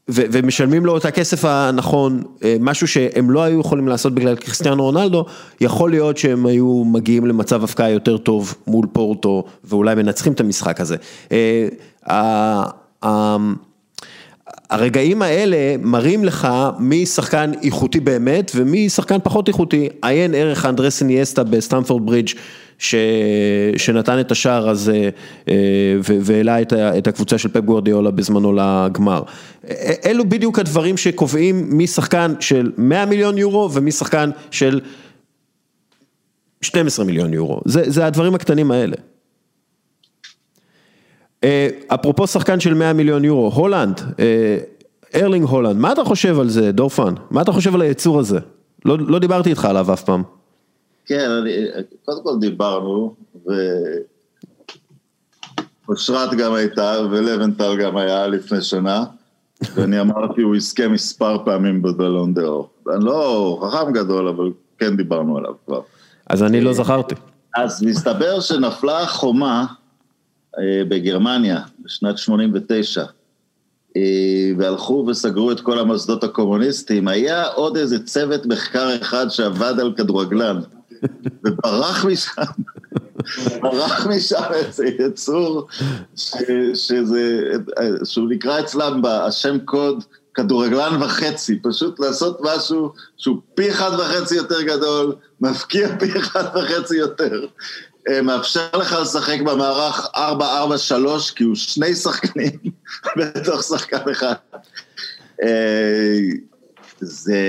ו- 0.09 0.25
ומשלמים 0.31 0.85
לו 0.85 0.97
את 0.97 1.05
הכסף 1.05 1.45
הנכון, 1.45 2.23
אה, 2.43 2.55
משהו 2.59 2.87
שהם 2.87 3.31
לא 3.31 3.43
היו 3.43 3.59
יכולים 3.59 3.87
לעשות 3.87 4.15
בגלל 4.15 4.35
קריסטיאנו 4.35 4.83
רונלדו, 4.83 5.25
יכול 5.61 5.91
להיות 5.91 6.17
שהם 6.17 6.45
היו 6.45 6.83
מגיעים 6.85 7.25
למצב 7.25 7.63
הפקעה 7.63 7.89
יותר 7.89 8.17
טוב 8.17 8.53
מול 8.67 8.87
פורטו 8.91 9.43
ואולי 9.63 9.95
מנצחים 9.95 10.33
את 10.33 10.39
המשחק 10.39 10.81
הזה. 10.81 10.95
הרגעים 14.69 15.21
האלה 15.21 15.75
מראים 15.79 16.25
לך 16.25 16.47
מי 16.79 17.05
שחקן 17.05 17.51
איכותי 17.63 17.99
באמת 17.99 18.51
ומי 18.55 18.89
שחקן 18.89 19.17
פחות 19.23 19.47
איכותי, 19.47 19.89
עיין 20.01 20.35
ערך 20.35 20.65
אנדרס 20.65 21.01
איניאסטה 21.01 21.43
בסטמפורד 21.43 22.05
ברידג' 22.05 22.29
ש... 22.79 22.95
שנתן 23.77 24.19
את 24.19 24.31
השער 24.31 24.69
הזה 24.69 25.09
אה, 25.47 25.53
והעלה 26.01 26.61
את 26.71 27.07
הקבוצה 27.07 27.37
של 27.37 27.49
פפ 27.49 27.61
גוורדיאולה 27.61 28.11
בזמנו 28.11 28.53
לגמר. 28.53 29.21
אלו 30.05 30.29
בדיוק 30.29 30.59
הדברים 30.59 30.97
שקובעים 30.97 31.77
מי 31.77 31.87
שחקן 31.87 32.33
של 32.39 32.71
100 32.77 33.05
מיליון 33.05 33.37
יורו 33.37 33.73
ומי 33.73 33.91
שחקן 33.91 34.29
של 34.51 34.79
12 36.61 37.05
מיליון 37.05 37.33
יורו, 37.33 37.61
זה, 37.65 37.83
זה 37.85 38.05
הדברים 38.05 38.35
הקטנים 38.35 38.71
האלה. 38.71 38.95
אה, 41.43 41.67
אפרופו 41.87 42.27
שחקן 42.27 42.59
של 42.59 42.73
100 42.73 42.93
מיליון 42.93 43.25
יורו, 43.25 43.51
הולנד, 43.53 44.01
אה, 44.19 44.57
ארלינג 45.15 45.45
הולנד, 45.45 45.77
מה 45.77 45.91
אתה 45.91 46.03
חושב 46.03 46.39
על 46.39 46.49
זה, 46.49 46.71
דורפן? 46.71 47.13
מה 47.31 47.41
אתה 47.41 47.51
חושב 47.51 47.75
על 47.75 47.81
היצור 47.81 48.19
הזה? 48.19 48.39
לא, 48.85 48.97
לא 48.99 49.19
דיברתי 49.19 49.49
איתך 49.49 49.65
עליו 49.65 49.93
אף 49.93 50.03
פעם. 50.03 50.23
כן, 51.05 51.29
אני, 51.29 51.51
קודם 52.05 52.23
כל 52.23 52.39
דיברנו, 52.39 53.15
ואושרת 55.87 56.33
גם 56.33 56.53
הייתה, 56.53 56.95
ולבנטל 57.11 57.77
גם 57.81 57.97
היה 57.97 58.27
לפני 58.27 58.61
שנה, 58.61 59.03
ואני 59.75 59.99
אמרתי, 59.99 60.41
הוא 60.41 60.55
יזכה 60.55 60.87
מספר 60.87 61.37
פעמים 61.45 61.81
בבלון 61.81 62.33
דה 62.33 62.43
אור. 62.43 62.69
אני 62.95 63.05
לא 63.05 63.59
חכם 63.63 63.91
גדול, 63.93 64.27
אבל 64.27 64.51
כן 64.79 64.97
דיברנו 64.97 65.37
עליו 65.37 65.53
כבר. 65.65 65.81
אז 66.29 66.43
אני 66.43 66.61
לא 66.61 66.73
זכרתי. 66.73 67.15
אז 67.57 67.83
מסתבר 67.83 68.39
שנפלה 68.39 69.05
חומה 69.05 69.59
אה, 69.61 69.73
בגרמניה 70.89 71.61
בשנת 71.79 72.17
89, 72.17 73.03
אה, 73.97 74.01
והלכו 74.57 75.05
וסגרו 75.07 75.51
את 75.51 75.61
כל 75.61 75.79
המוסדות 75.79 76.23
הקומוניסטיים, 76.23 77.07
היה 77.07 77.45
עוד 77.45 77.77
איזה 77.77 78.05
צוות 78.05 78.45
מחקר 78.45 78.95
אחד 79.01 79.29
שעבד 79.29 79.79
על 79.79 79.93
כדורגלן, 79.97 80.59
וברח 81.43 82.05
משם, 82.05 82.41
ברח 83.61 84.07
משם 84.07 84.43
איזה 84.53 84.85
יצור 84.99 85.67
ש, 86.15 86.33
שזה, 86.73 87.41
שהוא 88.03 88.29
נקרא 88.29 88.59
אצלם 88.59 89.01
בשם 89.03 89.57
קוד 89.65 90.03
כדורגלן 90.33 91.01
וחצי, 91.01 91.59
פשוט 91.63 91.99
לעשות 91.99 92.39
משהו 92.41 92.91
שהוא 93.17 93.37
פי 93.55 93.71
אחד 93.71 93.91
וחצי 93.99 94.35
יותר 94.35 94.61
גדול, 94.61 95.15
מפקיע 95.41 95.97
פי 95.99 96.19
אחד 96.19 96.43
וחצי 96.55 96.97
יותר. 96.97 97.45
אה, 98.09 98.21
מאפשר 98.21 98.67
לך 98.73 98.95
לשחק 99.01 99.41
במערך 99.41 100.07
4-4-3, 100.15 100.19
כי 101.35 101.43
הוא 101.43 101.55
שני 101.55 101.95
שחקנים 101.95 102.59
בתוך 103.17 103.63
שחקן 103.63 104.09
אחד. 104.11 104.33
אה, 105.43 106.19
זה, 106.99 107.41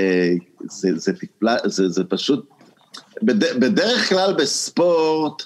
זה, 0.69 0.89
זה, 0.95 1.13
טיפלה, 1.13 1.55
זה, 1.65 1.89
זה 1.89 2.03
פשוט, 2.03 2.49
בד, 3.23 3.59
בדרך 3.59 4.09
כלל 4.09 4.33
בספורט, 4.33 5.43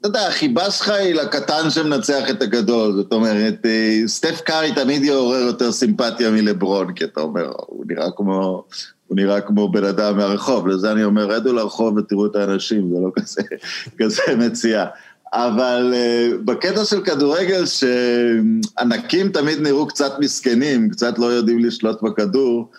אתה 0.00 0.08
יודע, 0.08 0.28
החיבה 0.28 0.70
שלך 0.70 0.88
היא 0.88 1.14
לקטן 1.14 1.70
שמנצח 1.70 2.30
את 2.30 2.42
הגדול, 2.42 2.92
זאת 2.96 3.12
אומרת, 3.12 3.66
אה, 3.66 4.02
סטף 4.06 4.40
קארי 4.40 4.74
תמיד 4.74 5.04
יעורר 5.04 5.38
יותר 5.38 5.72
סימפתיה 5.72 6.30
מלברון, 6.30 6.94
כי 6.94 7.04
אתה 7.04 7.20
אומר, 7.20 7.52
הוא 7.66 7.84
נראה 7.88 8.10
כמו, 8.16 8.64
הוא 9.06 9.16
נראה 9.16 9.40
כמו 9.40 9.68
בן 9.68 9.84
אדם 9.84 10.16
מהרחוב, 10.16 10.68
לזה 10.68 10.92
אני 10.92 11.04
אומר, 11.04 11.26
רדו 11.26 11.52
לרחוב 11.52 11.96
ותראו 11.96 12.26
את 12.26 12.36
האנשים, 12.36 12.90
זה 12.94 13.00
לא 13.00 13.10
כזה, 13.16 13.42
כזה 13.98 14.22
מציאה. 14.38 14.86
אבל 15.32 15.94
uh, 15.94 16.36
בקטע 16.44 16.84
של 16.84 17.00
כדורגל, 17.04 17.64
שענקים 17.66 19.28
תמיד 19.28 19.60
נראו 19.60 19.86
קצת 19.86 20.12
מסכנים, 20.18 20.90
קצת 20.90 21.18
לא 21.18 21.26
יודעים 21.26 21.64
לשלוט 21.64 22.02
בכדור, 22.02 22.70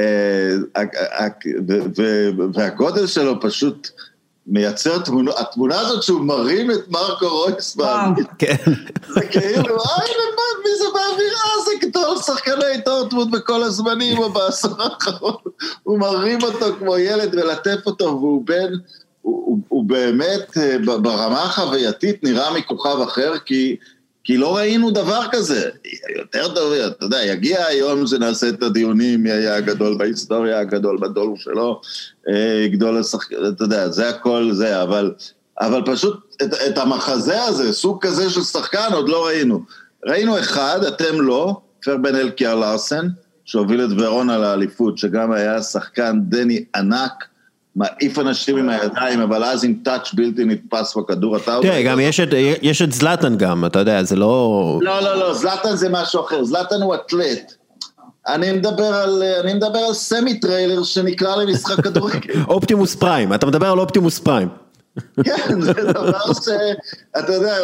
uh, 0.00 0.04
והגודל 2.54 3.06
שלו 3.06 3.40
פשוט 3.40 3.90
מייצר 4.46 4.98
תמונה, 4.98 5.30
התמונה 5.36 5.80
הזאת 5.80 6.02
שהוא 6.02 6.20
מרים 6.20 6.70
את 6.70 6.88
מרקו 6.88 7.28
רויסמן, 7.28 8.12
כן. 8.38 8.56
זה 9.14 9.20
כאילו, 9.20 9.76
מי 10.64 10.70
זה 10.78 10.84
באווירה, 10.94 11.64
זה 11.64 11.86
גדול 11.86 12.16
שחקני 12.16 12.76
דורטמונד 12.84 13.30
בכל 13.30 13.62
הזמנים, 13.62 14.18
או 14.18 14.32
בעשור 14.32 14.82
האחרון, 14.82 15.34
הוא 15.82 15.98
מרים 15.98 16.42
אותו 16.42 16.66
כמו 16.78 16.98
ילד 16.98 17.34
ולטף 17.34 17.86
אותו, 17.86 18.04
והוא 18.04 18.42
בן, 18.46 18.72
הוא, 19.22 19.58
הוא, 19.68 19.84
באמת, 19.84 20.56
אה, 20.56 20.78
ברמה 20.78 21.42
החווייתית 21.42 22.24
נראה 22.24 22.54
מכוכב 22.54 23.00
אחר, 23.00 23.38
כי 23.38 23.76
כי 24.24 24.36
לא 24.36 24.56
ראינו 24.56 24.90
דבר 24.90 25.20
כזה. 25.32 25.70
יותר 26.18 26.54
טוב, 26.54 26.72
אתה 26.72 27.04
יודע, 27.04 27.24
יגיע 27.24 27.64
היום 27.64 28.06
שנעשה 28.06 28.48
את 28.48 28.62
הדיונים, 28.62 29.22
מי 29.22 29.30
היה 29.30 29.56
הגדול 29.56 29.98
בהיסטוריה, 29.98 30.60
הגדול 30.60 30.98
בדור 31.00 31.36
שלו, 31.36 31.80
גדול 32.66 32.98
השחקן, 32.98 33.36
אתה 33.48 33.64
יודע, 33.64 33.88
זה 33.88 34.08
הכל 34.08 34.50
זה, 34.52 34.82
אבל, 34.82 35.12
אבל 35.60 35.82
פשוט 35.86 36.36
את, 36.42 36.54
את 36.54 36.78
המחזה 36.78 37.44
הזה, 37.44 37.72
סוג 37.72 37.98
כזה 38.00 38.30
של 38.30 38.42
שחקן, 38.42 38.88
עוד 38.92 39.08
לא 39.08 39.26
ראינו. 39.26 39.60
ראינו 40.06 40.38
אחד, 40.38 40.84
אתם 40.84 41.20
לא, 41.20 41.60
פרבן 41.82 42.16
אלקיאר 42.16 42.54
לארסן, 42.54 43.06
שהוביל 43.44 43.84
את 43.84 43.90
ורונה 43.98 44.38
לאליפות, 44.38 44.98
שגם 44.98 45.32
היה 45.32 45.62
שחקן 45.62 46.18
דני 46.22 46.64
ענק, 46.76 47.24
מעיף 47.76 48.18
אנשים 48.18 48.56
עם 48.56 48.68
הידיים, 48.68 49.20
אבל 49.20 49.44
אז 49.44 49.64
עם 49.64 49.74
טאץ' 49.84 50.14
בלתי 50.14 50.44
נתפס 50.44 50.96
בכדור, 50.96 51.36
אתה... 51.36 51.58
תראה, 51.62 51.82
גם 51.82 52.00
יש 52.62 52.82
את 52.82 52.92
זלאטן 52.92 53.36
גם, 53.36 53.64
אתה 53.64 53.78
יודע, 53.78 54.02
זה 54.02 54.16
לא... 54.16 54.78
לא, 54.82 55.00
לא, 55.00 55.18
לא, 55.18 55.34
זלאטן 55.34 55.76
זה 55.76 55.88
משהו 55.88 56.20
אחר, 56.20 56.44
זלאטן 56.44 56.82
הוא 56.82 56.94
אתלט. 56.94 57.54
אני 58.26 58.52
מדבר 58.52 58.94
על, 58.94 59.22
אני 59.22 59.54
מדבר 59.54 59.78
על 59.78 59.94
סמי 59.94 60.40
טריילר 60.40 60.82
שנקרא 60.82 61.36
למשחק 61.36 61.84
כדורגל. 61.84 62.42
אופטימוס 62.48 62.94
פריים, 62.94 63.34
אתה 63.34 63.46
מדבר 63.46 63.70
על 63.70 63.78
אופטימוס 63.78 64.18
פריים. 64.18 64.48
כן, 65.24 65.60
זה 65.60 65.72
דבר 65.72 66.32
ש... 66.32 66.48
אתה 67.18 67.32
יודע, 67.32 67.56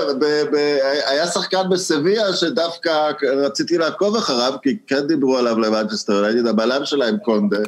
היה 1.06 1.26
שחקן 1.26 1.62
בסביה 1.70 2.32
שדווקא 2.32 3.10
רציתי 3.22 3.78
לעקוב 3.78 4.16
אחריו, 4.16 4.54
כי 4.62 4.76
כן 4.86 5.06
דיברו 5.06 5.36
עליו 5.36 5.58
למנצ'סטר, 5.58 6.24
היה 6.24 6.39
את 6.39 6.48
הבלם 6.48 6.84
שלהם 6.84 7.16
קונדה. 7.18 7.58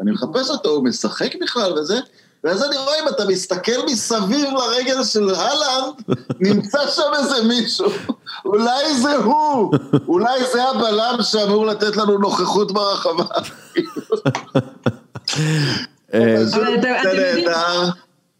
אני 0.00 0.10
מחפש 0.10 0.50
אותו, 0.50 0.68
הוא 0.68 0.84
משחק 0.84 1.30
בכלל 1.42 1.72
וזה, 1.72 1.96
ואז 2.46 2.64
אני 2.64 2.76
רואה 2.76 2.94
אם 3.02 3.08
אתה 3.08 3.24
מסתכל 3.28 3.86
מסביב 3.86 4.48
לרגל 4.52 5.04
של 5.04 5.30
הלנד, 5.34 6.18
נמצא 6.40 6.78
שם 6.90 7.02
איזה 7.18 7.48
מישהו, 7.48 7.86
אולי 8.44 8.94
זה 8.94 9.16
הוא, 9.16 9.72
אולי 10.08 10.40
זה 10.52 10.62
הבלם 10.64 11.18
שאמור 11.22 11.66
לתת 11.66 11.96
לנו 11.96 12.18
נוכחות 12.18 12.72
ברחבה. 12.72 13.24
אה, 16.14 16.44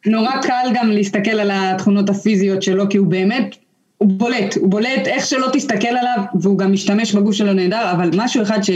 נורא 0.06 0.42
קל 0.42 0.66
גם 0.74 0.90
להסתכל 0.90 1.40
על 1.40 1.50
התכונות 1.52 2.10
הפיזיות 2.10 2.62
שלו, 2.62 2.88
כי 2.90 2.98
הוא 2.98 3.06
באמת, 3.06 3.56
הוא 3.98 4.08
בולט, 4.08 4.56
הוא 4.56 4.70
בולט 4.70 5.06
איך 5.06 5.26
שלא 5.26 5.48
תסתכל 5.52 5.88
עליו, 5.88 6.18
והוא 6.40 6.58
גם 6.58 6.72
משתמש 6.72 7.14
בגוף 7.14 7.34
שלו 7.34 7.52
נהדר, 7.52 7.92
אבל 7.92 8.10
משהו 8.16 8.42
אחד 8.42 8.62
ש... 8.62 8.70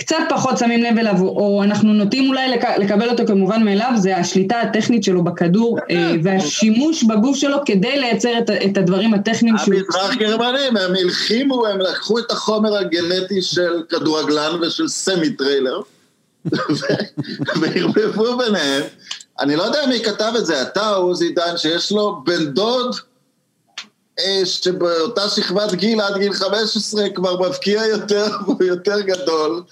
קצת 0.00 0.16
פחות 0.28 0.58
שמים 0.58 0.82
לב 0.82 0.98
אליו, 0.98 1.20
או 1.22 1.62
אנחנו 1.62 1.92
נוטים 1.92 2.28
אולי 2.28 2.50
לקבל 2.78 3.10
אותו 3.10 3.26
כמובן 3.26 3.62
מאליו, 3.64 3.92
זה 3.96 4.16
השליטה 4.16 4.60
הטכנית 4.60 5.04
שלו 5.04 5.24
בכדור, 5.24 5.78
אה, 5.90 6.12
והשימוש 6.22 7.02
בגוף 7.02 7.36
שלו 7.36 7.56
כדי 7.66 8.00
לייצר 8.00 8.38
את 8.66 8.76
הדברים 8.76 9.14
הטכניים 9.14 9.58
שהוא... 9.58 9.74
המזרח 9.74 10.14
גרמנים, 10.14 10.76
הם 10.76 10.94
הלחימו, 10.94 11.66
הם 11.66 11.80
לקחו 11.80 12.18
את 12.18 12.30
החומר 12.30 12.76
הגנטי 12.76 13.42
של 13.42 13.82
כדורגלן 13.88 14.62
ושל 14.62 14.88
סמי 14.88 15.30
טריילר, 15.30 15.80
וערבבו 17.60 18.38
ביניהם. 18.38 18.82
אני 19.40 19.56
לא 19.56 19.62
יודע 19.62 19.86
מי 19.88 20.00
כתב 20.04 20.32
את 20.38 20.46
זה, 20.46 20.62
אתה 20.62 20.96
או 20.96 21.12
עידן, 21.20 21.56
שיש 21.56 21.92
לו 21.92 22.20
בן 22.24 22.44
דוד 22.44 22.96
שבאותה 24.44 25.28
שכבת 25.28 25.74
גיל 25.74 26.00
עד 26.00 26.18
גיל 26.18 26.32
15 26.32 27.08
כבר 27.14 27.48
מבקיע 27.48 27.86
יותר 27.86 28.26
והוא 28.44 28.64
יותר 28.64 29.00
גדול 29.00 29.62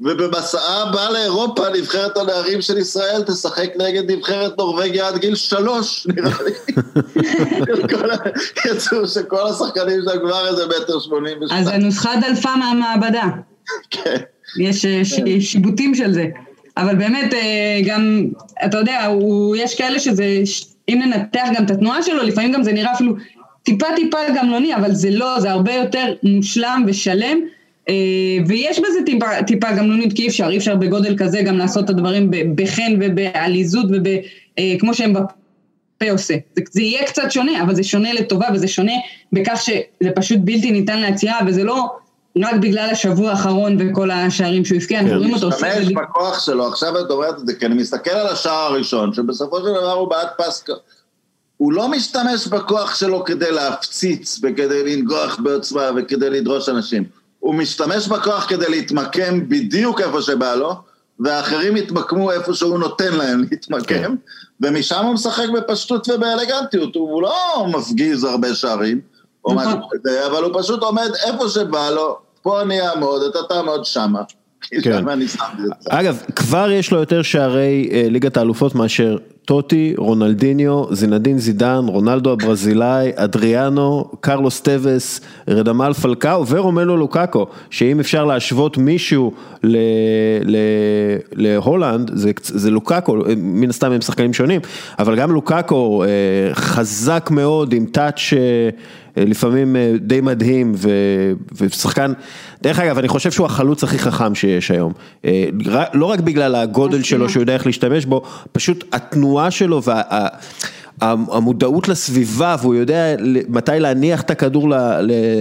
ובמסע 0.00 0.82
הבא 0.82 1.08
לאירופה 1.10 1.62
נבחרת 1.68 2.16
הנערים 2.16 2.62
של 2.62 2.78
ישראל 2.78 3.22
תשחק 3.22 3.68
נגד 3.76 4.10
נבחרת 4.10 4.58
נורבגיה 4.58 5.08
עד 5.08 5.18
גיל 5.18 5.34
שלוש 5.34 6.06
נראה 6.16 6.42
לי. 6.42 6.52
יצאו 8.70 9.08
שכל 9.08 9.46
השחקנים 9.46 10.00
שם 10.04 10.18
כבר 10.20 10.48
איזה 10.48 10.66
מטר 10.66 11.00
שמונים 11.00 11.42
ושתיים. 11.42 11.62
אז 11.62 11.68
הנוסחה 11.68 12.12
דלפה 12.20 12.56
מהמעבדה. 12.56 13.26
כן. 13.90 14.16
יש 14.60 14.86
שיבוטים 15.40 15.94
של 15.94 16.12
זה. 16.12 16.26
אבל 16.76 16.94
באמת 16.94 17.34
אה, 17.34 17.80
גם, 17.84 18.26
אתה 18.66 18.78
יודע, 18.78 19.08
יש 19.56 19.78
כאלה 19.78 19.98
שזה, 19.98 20.24
אם 20.88 21.02
ננתח 21.04 21.46
גם 21.56 21.64
את 21.64 21.70
התנועה 21.70 22.02
שלו, 22.02 22.22
לפעמים 22.22 22.52
גם 22.52 22.62
זה 22.62 22.72
נראה 22.72 22.92
אפילו 22.92 23.14
טיפה 23.66 23.86
טיפה 23.96 24.18
גמלוני, 24.36 24.74
אבל 24.74 24.94
זה 24.94 25.10
לא, 25.10 25.40
זה 25.40 25.50
הרבה 25.50 25.74
יותר 25.74 26.14
מושלם 26.22 26.84
ושלם. 26.86 27.38
אה, 27.88 27.94
ויש 28.46 28.78
בזה 28.78 28.98
טיפה, 29.06 29.26
טיפה 29.46 29.72
גמלונית, 29.72 30.12
כי 30.12 30.22
אי 30.22 30.28
אפשר, 30.28 30.48
אי 30.48 30.56
אפשר 30.56 30.76
בגודל 30.76 31.16
כזה 31.18 31.42
גם 31.42 31.58
לעשות 31.58 31.84
את 31.84 31.90
הדברים 31.90 32.30
בחן 32.54 32.92
ובעליזות 33.00 33.86
וכמו 33.86 34.90
אה, 34.90 34.94
שהם 34.94 35.12
בפה 35.12 36.10
עושה. 36.10 36.34
זה, 36.56 36.62
זה 36.70 36.82
יהיה 36.82 37.06
קצת 37.06 37.30
שונה, 37.30 37.62
אבל 37.62 37.74
זה 37.74 37.84
שונה 37.84 38.12
לטובה 38.12 38.46
וזה 38.54 38.68
שונה 38.68 38.92
בכך 39.32 39.60
שזה 39.64 40.10
פשוט 40.14 40.38
בלתי 40.44 40.70
ניתן 40.70 41.00
לעצירה, 41.00 41.38
וזה 41.46 41.64
לא 41.64 41.86
רק 42.42 42.54
בגלל 42.54 42.88
השבוע 42.90 43.30
האחרון 43.30 43.76
וכל 43.80 44.10
השערים 44.10 44.64
שהוא 44.64 44.78
הבקיע, 44.78 45.00
אנחנו 45.00 45.18
רואים 45.18 45.34
אותו 45.34 45.46
עושה... 45.46 45.80
משתמש 45.80 45.92
בכוח 45.92 46.44
שלו, 46.44 46.68
עכשיו 46.68 47.00
את 47.00 47.10
אומרת 47.10 47.34
את 47.38 47.46
זה, 47.46 47.54
כי 47.54 47.66
אני 47.66 47.74
מסתכל 47.74 48.10
על 48.10 48.26
השער 48.26 48.72
הראשון, 48.72 49.12
שבסופו 49.12 49.58
של 49.58 49.64
דבר 49.64 49.92
הוא 49.92 50.08
בעד 50.08 50.28
פס... 50.38 50.64
הוא 51.56 51.72
לא 51.72 51.88
משתמש 51.88 52.46
בכוח 52.46 52.94
שלו 52.94 53.24
כדי 53.24 53.52
להפציץ 53.52 54.40
וכדי 54.42 54.96
לנגוח 54.96 55.38
בעוצמה 55.42 55.90
וכדי 55.96 56.30
לדרוש 56.30 56.68
אנשים. 56.68 57.04
הוא 57.40 57.54
משתמש 57.54 58.08
בכוח 58.08 58.46
כדי 58.48 58.68
להתמקם 58.68 59.48
בדיוק 59.48 60.00
איפה 60.00 60.22
שבא 60.22 60.54
לו, 60.54 60.74
והאחרים 61.20 61.76
יתמקמו 61.76 62.32
איפה 62.32 62.54
שהוא 62.54 62.78
נותן 62.78 63.14
להם 63.14 63.44
להתמקם, 63.50 63.84
כן. 63.84 64.12
ומשם 64.60 65.04
הוא 65.04 65.14
משחק 65.14 65.48
בפשטות 65.54 66.08
ובאלגנטיות, 66.08 66.94
הוא 66.94 67.22
לא 67.22 67.66
מפגיז 67.72 68.24
הרבה 68.24 68.54
שערים, 68.54 69.00
או 69.44 69.54
נכון. 69.54 69.66
משהו 69.66 69.88
כזה, 69.90 70.26
אבל 70.26 70.42
הוא 70.42 70.62
פשוט 70.62 70.82
עומד 70.82 71.10
איפה 71.26 71.48
שבא 71.48 71.90
לו, 71.90 72.18
פה 72.42 72.62
אני 72.62 72.88
אעמוד, 72.88 73.22
אתה 73.22 73.38
תעמוד 73.48 73.84
שמה. 73.84 74.22
כן. 74.82 75.04
אגב, 75.88 76.22
כבר 76.36 76.70
יש 76.70 76.90
לו 76.92 76.98
יותר 76.98 77.22
שערי 77.22 77.88
אה, 77.92 78.06
ליגת 78.10 78.36
האלופות 78.36 78.74
מאשר 78.74 79.16
טוטי, 79.46 79.94
רונלדיניו, 79.96 80.84
זינדין 80.94 81.38
זידן, 81.38 81.84
רונלדו 81.86 82.32
הברזילאי, 82.32 83.10
אדריאנו, 83.14 84.10
קרלוס 84.20 84.60
טווס, 84.60 85.20
רדמל 85.48 85.92
פלקאו 85.92 86.46
ורומלו 86.46 86.96
לוקאקו, 86.96 87.46
שאם 87.70 88.00
אפשר 88.00 88.24
להשוות 88.24 88.78
מישהו 88.78 89.32
ל, 89.62 89.76
ל, 90.44 90.56
להולנד, 91.32 92.10
זה, 92.14 92.30
זה 92.42 92.70
לוקאקו, 92.70 93.18
מן 93.36 93.70
הסתם 93.70 93.92
הם 93.92 94.00
שחקנים 94.00 94.32
שונים, 94.32 94.60
אבל 94.98 95.16
גם 95.16 95.32
לוקאקו 95.32 96.04
אה, 96.04 96.08
חזק 96.54 97.28
מאוד 97.32 97.72
עם 97.72 97.86
טאץ' 97.86 98.32
אה, 98.32 98.68
לפעמים 99.16 99.76
אה, 99.76 99.92
די 100.00 100.20
מדהים 100.20 100.74
ושחקן, 101.60 102.12
דרך 102.62 102.78
אגב 102.78 102.98
אני 102.98 103.08
חושב 103.08 103.30
שהוא 103.30 103.46
החלוץ 103.46 103.84
הכי 103.84 103.98
חכם 103.98 104.34
שיש 104.34 104.70
היום, 104.70 104.92
לא 105.94 106.06
רק 106.06 106.20
בגלל 106.20 106.54
הגודל 106.54 107.02
שלו 107.02 107.28
שהוא 107.28 107.42
יודע 107.42 107.54
איך 107.54 107.66
להשתמש 107.66 108.04
בו, 108.04 108.22
פשוט 108.52 108.84
התנועה 108.92 109.50
שלו 109.50 109.80
והמודעות 111.02 111.88
לסביבה 111.88 112.56
והוא 112.60 112.74
יודע 112.74 113.14
מתי 113.48 113.72
להניח 113.78 114.20
את 114.20 114.30
הכדור 114.30 114.72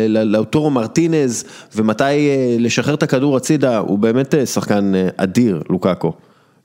לאוטורו 0.07 0.69
מרטינז 0.69 1.43
ומתי 1.75 2.29
לשחרר 2.59 2.93
את 2.93 3.03
הכדור 3.03 3.37
הצידה, 3.37 3.77
הוא 3.77 3.99
באמת 3.99 4.35
שחקן 4.45 4.91
אדיר 5.17 5.61
לוקאקו. 5.69 6.13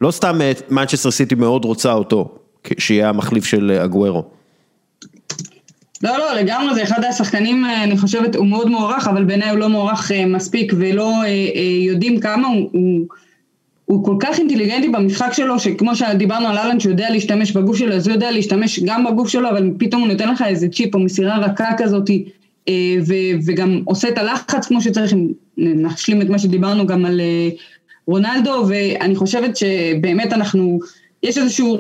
לא 0.01 0.11
סתם 0.11 0.41
מנצ'סטר 0.71 1.11
סיטי 1.11 1.35
מאוד 1.35 1.65
רוצה 1.65 1.93
אותו, 1.93 2.29
שיהיה 2.79 3.09
המחליף 3.09 3.45
של 3.45 3.79
אגוארו. 3.85 4.40
לא, 6.03 6.19
לא, 6.19 6.35
לגמרי 6.35 6.75
זה 6.75 6.83
אחד 6.83 7.05
השחקנים, 7.05 7.65
אה, 7.65 7.85
אני 7.85 7.99
חושבת, 7.99 8.37
הוא 8.37 8.47
מאוד 8.47 8.69
מוערך, 8.69 9.09
אבל 9.09 9.25
בעיניי 9.25 9.51
הוא 9.51 9.59
לא 9.59 9.69
מוערך 9.69 10.13
אה, 10.13 10.27
מספיק, 10.27 10.73
ולא 10.77 11.23
אה, 11.23 11.29
יודעים 11.87 12.21
כמה 12.21 12.49
הוא, 12.49 12.71
הוא, 12.73 13.07
הוא 13.85 14.05
כל 14.05 14.17
כך 14.21 14.39
אינטליגנטי 14.39 14.89
במשחק 14.89 15.33
שלו, 15.33 15.59
שכמו 15.59 15.97
שדיברנו 15.97 16.49
על 16.49 16.59
אהלן, 16.59 16.81
שהוא 16.81 16.91
יודע 16.91 17.11
להשתמש 17.11 17.53
בגוף 17.53 17.77
שלו, 17.77 17.95
אז 17.95 18.07
הוא 18.07 18.15
יודע 18.15 18.31
להשתמש 18.31 18.81
גם 18.81 19.05
בגוף 19.05 19.29
שלו, 19.29 19.51
אבל 19.51 19.71
פתאום 19.79 20.03
הוא 20.03 20.09
נותן 20.09 20.29
לך 20.29 20.43
איזה 20.43 20.69
צ'יפ 20.69 20.95
או 20.95 21.01
מסירה 21.01 21.39
רכה 21.39 21.69
כזאת, 21.79 22.11
ו- 23.07 23.35
וגם 23.47 23.83
עושה 23.85 24.09
את 24.09 24.19
הלחץ 24.19 24.67
כמו 24.67 24.81
שצריך, 24.81 25.15
נשלים 25.59 26.23
את 26.23 26.29
מה 26.29 26.39
שדיברנו 26.39 26.87
גם 26.87 27.05
על 27.05 27.21
רונלדו, 28.07 28.65
ואני 28.69 29.17
חושבת 29.17 29.57
שבאמת 29.57 30.33
אנחנו, 30.33 30.79
יש 31.23 31.39
איזשהו 31.39 31.79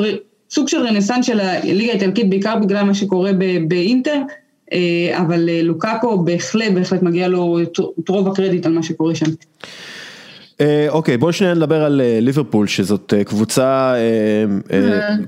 סוג 0.50 0.68
של 0.68 0.78
רנסאנס 0.78 1.26
של 1.26 1.40
הליגה 1.40 1.92
האיטלקית, 1.92 2.30
בעיקר 2.30 2.56
בגלל 2.56 2.84
מה 2.84 2.94
שקורה 2.94 3.30
באינטר, 3.68 4.22
אה, 4.72 5.18
אבל 5.18 5.48
אה, 5.48 5.62
לוקאקו 5.62 6.18
בהחלט, 6.24 6.72
בהחלט 6.74 7.02
מגיע 7.02 7.28
לו 7.28 7.58
את 8.00 8.08
רוב 8.08 8.28
הקרדיט 8.28 8.66
על 8.66 8.72
מה 8.72 8.82
שקורה 8.82 9.14
שם. 9.14 9.26
אה, 10.60 10.86
אוקיי, 10.88 11.16
בואו 11.16 11.32
שנייה 11.32 11.54
נדבר 11.54 11.84
על 11.84 12.00
אה, 12.00 12.18
ליברפול, 12.20 12.66
שזאת 12.66 13.14
אה, 13.16 13.24
קבוצה, 13.24 13.94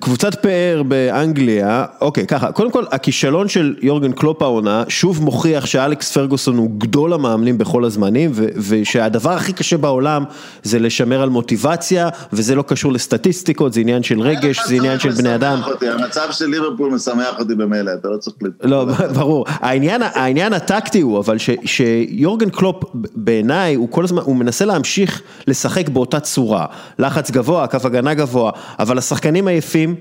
קבוצת 0.00 0.34
פאר 0.34 0.82
באנגליה. 0.82 1.84
אוקיי, 2.00 2.26
ככה, 2.26 2.52
קודם 2.52 2.70
כל, 2.70 2.84
הכישלון 2.90 3.48
של 3.48 3.74
יורגן 3.82 4.12
קלופ 4.12 4.42
העונה, 4.42 4.84
שוב 4.88 5.24
מוכיח 5.24 5.66
שאלכס 5.66 6.12
פרגוסון 6.12 6.56
הוא 6.56 6.70
גדול 6.78 7.12
המאמנים 7.12 7.58
בכל 7.58 7.84
הזמנים, 7.84 8.32
ושהדבר 8.68 9.30
הכי 9.30 9.52
קשה 9.52 9.76
בעולם 9.76 10.24
זה 10.62 10.78
לשמר 10.78 11.22
על 11.22 11.28
מוטיבציה, 11.28 12.08
וזה 12.32 12.54
לא 12.54 12.62
קשור 12.62 12.92
לסטטיסטיקות, 12.92 13.72
זה 13.72 13.80
עניין 13.80 14.02
של 14.02 14.20
רגש, 14.20 14.60
זה 14.66 14.74
עניין 14.74 14.98
של 14.98 15.10
בני 15.10 15.34
אדם. 15.34 15.60
המצב 15.82 16.26
של 16.30 16.46
ליברפול 16.46 16.90
משמח 16.90 17.38
אותי 17.38 17.54
במילא, 17.54 17.90
אתה 18.00 18.08
לא 18.08 18.16
צריך... 18.16 18.36
לא, 18.62 18.84
ברור. 19.14 19.44
העניין 19.48 20.52
הטקטי 20.52 21.00
הוא, 21.00 21.18
אבל 21.18 21.36
שיורגן 21.64 22.50
קלופ 22.50 22.84
בעיניי, 22.94 23.74
הוא 23.74 23.88
כל 23.90 24.04
הזמן, 24.04 24.22
הוא 24.22 24.36
מנסה 24.36 24.64
להמשיך 24.64 25.21
לשחק 25.46 25.88
באותה 25.88 26.20
צורה, 26.20 26.66
לחץ 26.98 27.30
גבוה, 27.30 27.66
קו 27.66 27.78
הגנה 27.84 28.14
גבוה, 28.14 28.50
אבל 28.78 28.98
השחקנים 28.98 29.48
עייפים, 29.48 29.94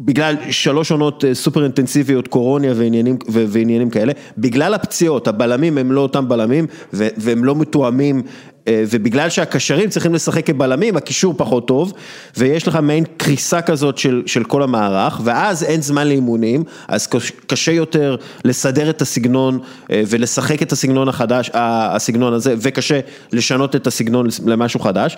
בגלל 0.00 0.34
שלוש 0.50 0.90
עונות 0.90 1.24
אה, 1.24 1.34
סופר 1.34 1.62
אינטנסיביות, 1.62 2.28
קורוניה 2.28 2.72
ועניינים, 2.76 3.16
ועניינים 3.28 3.90
כאלה, 3.90 4.12
בגלל 4.38 4.74
הפציעות, 4.74 5.28
הבלמים 5.28 5.78
הם 5.78 5.92
לא 5.92 6.00
אותם 6.00 6.28
בלמים 6.28 6.66
והם 6.92 7.44
לא 7.44 7.56
מתואמים 7.56 8.22
ובגלל 8.68 9.30
שהקשרים 9.30 9.90
צריכים 9.90 10.14
לשחק 10.14 10.46
כבלמים, 10.46 10.96
הקישור 10.96 11.34
פחות 11.36 11.68
טוב, 11.68 11.92
ויש 12.36 12.68
לך 12.68 12.76
מעין 12.76 13.04
קריסה 13.16 13.62
כזאת 13.62 13.98
של, 13.98 14.22
של 14.26 14.44
כל 14.44 14.62
המערך, 14.62 15.20
ואז 15.24 15.64
אין 15.64 15.82
זמן 15.82 16.08
לאימונים, 16.08 16.64
אז 16.88 17.08
קשה 17.46 17.72
יותר 17.72 18.16
לסדר 18.44 18.90
את 18.90 19.02
הסגנון 19.02 19.58
אה, 19.90 20.02
ולשחק 20.06 20.62
את 20.62 20.72
הסגנון 20.72 21.08
החדש, 21.08 21.50
הסגנון 21.54 22.32
הזה, 22.32 22.54
וקשה 22.58 23.00
לשנות 23.32 23.76
את 23.76 23.86
הסגנון 23.86 24.26
למשהו 24.46 24.80
חדש, 24.80 25.16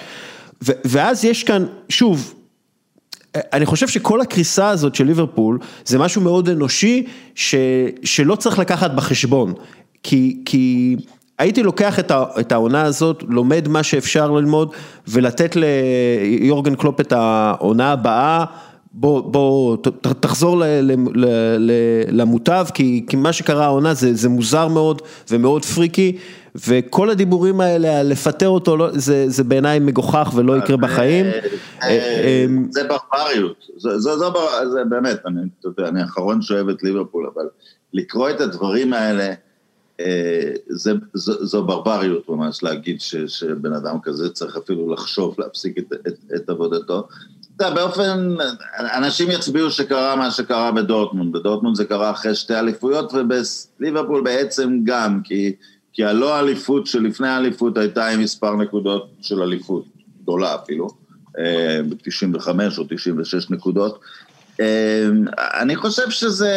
ואז 0.63 1.25
יש 1.25 1.45
כאן, 1.45 1.65
שוב, 1.89 2.35
אני 3.37 3.67
חושב 3.67 3.89
שכל 3.89 4.21
הקריסה 4.21 4.69
הזאת 4.69 4.95
של 4.95 5.05
ליברפול 5.05 5.59
זה 5.85 5.99
משהו 5.99 6.23
מאוד 6.23 6.49
אנושי 6.49 7.07
ש, 7.35 7.55
שלא 8.05 8.37
צריך 8.37 8.59
לקחת 8.59 8.91
בחשבון, 8.91 9.53
כי, 10.03 10.43
כי 10.45 10.97
הייתי 11.39 11.63
לוקח 11.63 11.99
את 12.41 12.53
העונה 12.53 12.83
הזאת, 12.83 13.25
לומד 13.29 13.69
מה 13.69 13.83
שאפשר 13.83 14.31
ללמוד 14.31 14.73
ולתת 15.09 15.57
ליורגן 15.57 16.75
קלופ 16.75 17.01
את 17.01 17.13
העונה 17.13 17.93
הבאה, 17.93 18.45
בוא, 18.93 19.21
בוא 19.33 19.77
תחזור 20.21 20.63
למוטב, 22.09 22.67
כי, 22.75 23.07
כי 23.09 23.17
מה 23.17 23.33
שקרה 23.33 23.65
העונה 23.65 23.95
זה, 23.95 24.15
זה 24.15 24.29
מוזר 24.29 24.69
מאוד 24.69 25.03
ומאוד 25.31 25.65
פריקי. 25.65 26.19
וכל 26.69 27.11
הדיבורים 27.11 27.61
האלה, 27.61 28.03
לפטר 28.03 28.49
אותו, 28.49 28.77
לא, 28.77 28.89
זה, 28.93 29.25
זה 29.29 29.45
בעיניי 29.45 29.79
מגוחך 29.79 30.33
ולא 30.35 30.59
יקרה 30.59 30.77
בחיים. 30.77 31.27
אה, 31.27 31.41
אה, 31.83 32.45
אמ, 32.45 32.67
זה 32.71 32.81
ברבריות, 32.85 33.57
זה, 33.77 33.99
זה, 33.99 34.17
זה, 34.17 34.27
זה 34.73 34.85
באמת, 34.89 35.17
אני, 35.27 35.41
אתה 35.61 35.69
יודע, 35.69 35.89
אני 35.89 36.01
האחרון 36.01 36.43
שאוהב 36.43 36.69
את 36.69 36.83
ליברפול, 36.83 37.31
אבל 37.35 37.45
לקרוא 37.93 38.31
את 38.31 38.41
הדברים 38.41 38.93
האלה, 38.93 39.23
אה, 39.23 39.35
זה, 40.69 40.93
זו, 41.15 41.47
זו 41.47 41.65
ברבריות 41.65 42.29
ממש 42.29 42.63
להגיד 42.63 43.01
ש, 43.01 43.17
שבן 43.17 43.73
אדם 43.73 43.97
כזה 44.03 44.31
צריך 44.31 44.57
אפילו 44.57 44.93
לחשוב 44.93 45.35
להפסיק 45.39 45.79
את, 45.79 45.93
את, 46.07 46.15
את 46.37 46.51
עבודתו. 46.51 47.09
אתה 47.57 47.67
יודע, 47.67 47.75
באופן, 47.75 48.35
אנשים 48.79 49.31
יצביעו 49.31 49.71
שקרה 49.71 50.17
מה 50.17 50.31
שקרה 50.31 50.73
בדורטמונד, 50.73 51.33
בדורטמונד 51.33 51.77
זה 51.77 51.85
קרה 51.85 52.11
אחרי 52.11 52.35
שתי 52.35 52.55
אליפויות 52.55 53.13
ובליברפול 53.15 54.23
בעצם 54.25 54.81
גם, 54.85 55.21
כי, 55.25 55.53
כי 55.93 56.05
הלא 56.05 56.41
אליפות 56.41 56.87
שלפני 56.87 57.29
האליפות 57.29 57.79
הייתה 57.79 58.09
עם 58.09 58.21
מספר 58.21 58.57
נקודות 58.57 59.11
של 59.21 59.43
אליפות, 59.43 59.85
גדולה 60.23 60.55
אפילו, 60.55 60.89
אה, 61.39 61.81
ב-95 61.89 62.49
או 62.79 62.85
96 62.89 63.51
נקודות, 63.51 64.01
אני 65.61 65.77
חושב 65.77 66.11
שזה, 66.11 66.53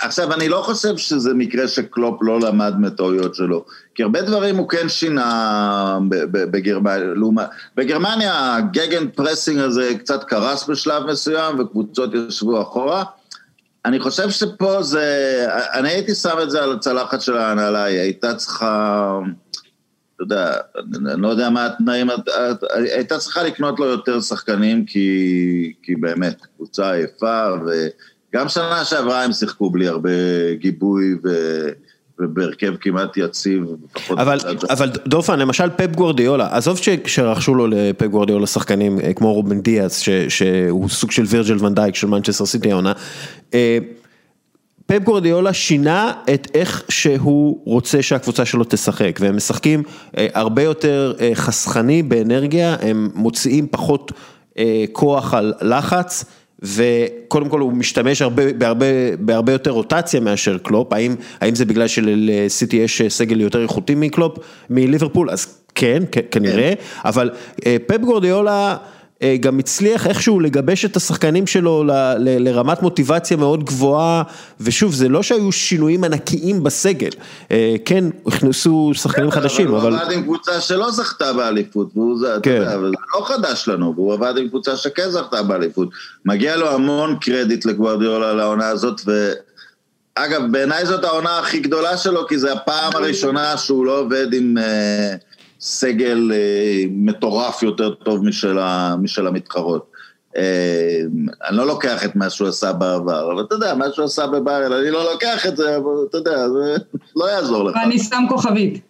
עכשיו 0.00 0.32
אני 0.32 0.48
לא 0.48 0.62
חושב 0.62 0.96
שזה 0.96 1.34
מקרה 1.34 1.68
שקלופ 1.68 2.18
לא 2.22 2.40
למד 2.40 2.74
מטעויות 2.78 3.34
שלו, 3.34 3.64
כי 3.94 4.02
הרבה 4.02 4.22
דברים 4.22 4.56
הוא 4.56 4.68
כן 4.68 4.88
שינה 4.88 5.98
בגרמניה, 6.08 7.46
בגרמניה 7.76 8.56
ה 8.56 9.08
Gegenpressing 9.08 9.58
הזה 9.58 9.92
קצת 9.98 10.24
קרס 10.24 10.68
בשלב 10.68 11.06
מסוים 11.06 11.60
וקבוצות 11.60 12.10
ישבו 12.14 12.62
אחורה, 12.62 13.04
אני 13.84 14.00
חושב 14.00 14.30
שפה 14.30 14.82
זה, 14.82 15.46
אני 15.72 15.88
הייתי 15.88 16.14
שם 16.14 16.36
את 16.42 16.50
זה 16.50 16.62
על 16.62 16.72
הצלחת 16.72 17.20
של 17.20 17.36
ההנהלה, 17.36 17.84
היא 17.84 17.98
הייתה 17.98 18.34
צריכה... 18.34 19.18
אתה 20.26 20.34
יודע, 20.34 20.56
אני 21.12 21.22
לא 21.22 21.28
יודע 21.28 21.50
מה 21.50 21.66
התנאים, 21.66 22.08
הייתה 22.70 23.18
צריכה 23.18 23.42
לקנות 23.42 23.80
לו 23.80 23.86
יותר 23.86 24.20
שחקנים 24.20 24.84
כי, 24.84 25.72
כי 25.82 25.96
באמת, 25.96 26.46
קבוצה 26.56 26.92
עייפה, 26.92 27.46
וגם 28.32 28.48
שנה 28.48 28.84
שעברה 28.84 29.24
הם 29.24 29.32
שיחקו 29.32 29.70
בלי 29.70 29.88
הרבה 29.88 30.10
גיבוי 30.54 31.14
ו... 31.24 31.28
ובהרכב 32.18 32.74
כמעט 32.80 33.16
יציב. 33.16 33.62
אבל, 34.10 34.38
אבל 34.70 34.90
דופן, 35.06 35.38
למשל 35.38 35.70
פפ 35.76 35.96
גוורדיולה, 35.96 36.48
עזוב 36.56 36.78
שרכשו 37.06 37.54
לו 37.54 37.66
לפפ 37.66 38.06
גוורדיולה 38.06 38.46
שחקנים 38.46 39.00
אה, 39.00 39.12
כמו 39.14 39.32
רובן 39.32 39.60
דיאס, 39.60 40.04
שהוא 40.28 40.88
סוג 40.88 41.10
של 41.10 41.22
וירג'ל 41.26 41.64
ונדייק 41.64 41.94
של 41.94 42.06
מנצ'סטר 42.06 42.46
סיטי 42.46 42.72
העונה. 42.72 42.92
אה, 44.92 45.00
פפ 45.00 45.04
גורדיאלה 45.04 45.52
שינה 45.52 46.12
את 46.34 46.48
איך 46.54 46.82
שהוא 46.88 47.60
רוצה 47.64 48.02
שהקבוצה 48.02 48.44
שלו 48.44 48.64
תשחק, 48.68 49.18
והם 49.20 49.36
משחקים 49.36 49.82
אה, 50.18 50.26
הרבה 50.34 50.62
יותר 50.62 51.14
אה, 51.20 51.30
חסכני 51.34 52.02
באנרגיה, 52.02 52.76
הם 52.82 53.10
מוציאים 53.14 53.66
פחות 53.70 54.12
אה, 54.58 54.84
כוח 54.92 55.34
על 55.34 55.52
לחץ. 55.60 56.24
וקודם 56.64 57.48
כל 57.48 57.60
הוא 57.60 57.72
משתמש 57.72 58.22
הרבה, 58.22 58.52
בהרבה, 58.52 58.86
בהרבה 59.18 59.52
יותר 59.52 59.70
רוטציה 59.70 60.20
מאשר 60.20 60.58
קלופ, 60.58 60.92
האם, 60.92 61.14
האם 61.40 61.54
זה 61.54 61.64
בגלל 61.64 61.86
שלסיטי 61.86 62.76
יש 62.76 63.02
סגל 63.08 63.40
יותר 63.40 63.62
איכותי 63.62 63.94
מקלופ, 63.94 64.38
מליברפול, 64.70 65.30
אז 65.30 65.46
כן, 65.74 66.02
כנראה, 66.30 66.72
כן. 66.76 67.08
אבל 67.08 67.30
פפ 67.86 67.98
גורדיאלה 67.98 68.70
אה, 68.70 68.76
גם 69.40 69.58
הצליח 69.58 70.06
איכשהו 70.06 70.40
לגבש 70.40 70.84
את 70.84 70.96
השחקנים 70.96 71.46
שלו 71.46 71.84
ל, 71.84 71.90
ל, 72.18 72.48
לרמת 72.48 72.82
מוטיבציה 72.82 73.36
מאוד 73.36 73.64
גבוהה, 73.64 74.22
ושוב, 74.60 74.94
זה 74.94 75.08
לא 75.08 75.22
שהיו 75.22 75.52
שינויים 75.52 76.04
ענקיים 76.04 76.64
בסגל, 76.64 77.10
אה, 77.50 77.74
כן, 77.84 78.04
הכנסו 78.26 78.90
שחקנים 78.94 79.30
חדשים, 79.30 79.68
אבל... 79.68 79.76
אבל 79.76 79.92
הוא 79.92 80.00
עבד 80.00 80.12
עם 80.12 80.22
קבוצה 80.22 80.60
שלא 80.60 80.90
זכתה 80.90 81.32
באליפות, 81.32 81.88
והוא 81.94 82.18
כן. 82.42 82.62
לא 83.14 83.24
חדש 83.24 83.68
לנו, 83.68 83.92
והוא 83.96 84.12
עבד 84.12 84.34
עם 84.36 84.48
קבוצה 84.48 84.76
שכן 84.76 85.10
זכתה 85.10 85.42
באליפות. 85.42 85.88
מגיע 86.24 86.56
לו 86.56 86.70
המון 86.70 87.16
קרדיט 87.20 87.64
לגוורדיאולה 87.64 88.30
על 88.30 88.40
העונה 88.40 88.68
הזאת, 88.68 89.00
ו... 89.06 89.32
אגב, 90.14 90.42
בעיניי 90.50 90.86
זאת 90.86 91.04
העונה 91.04 91.38
הכי 91.38 91.60
גדולה 91.60 91.96
שלו, 91.96 92.26
כי 92.26 92.38
זו 92.38 92.48
הפעם 92.48 92.92
הראשונה 92.94 93.56
שהוא 93.56 93.86
לא 93.86 93.98
עובד 93.98 94.34
עם... 94.34 94.56
Uh, 94.58 95.31
סגל 95.62 96.32
אה, 96.34 96.84
מטורף 96.90 97.62
יותר 97.62 97.94
טוב 97.94 98.24
משל, 98.24 98.58
ה, 98.58 98.96
משל 99.02 99.26
המתחרות. 99.26 99.92
אה, 100.36 101.00
אני 101.48 101.56
לא 101.56 101.66
לוקח 101.66 102.04
את 102.04 102.16
מה 102.16 102.30
שהוא 102.30 102.48
עשה 102.48 102.72
בעבר, 102.72 103.32
אבל 103.32 103.44
אתה 103.44 103.54
יודע, 103.54 103.74
מה 103.74 103.84
שהוא 103.94 104.04
עשה 104.04 104.26
בביירן, 104.26 104.72
אני 104.72 104.90
לא 104.90 105.12
לוקח 105.12 105.46
את 105.46 105.56
זה, 105.56 105.76
אבל 105.76 105.92
אתה 106.08 106.18
יודע, 106.18 106.48
זה 106.48 106.76
לא 107.16 107.30
יעזור 107.30 107.64
לך. 107.64 107.76
ואני 107.76 107.98
שם 107.98 108.24
כוכבית. 108.28 108.80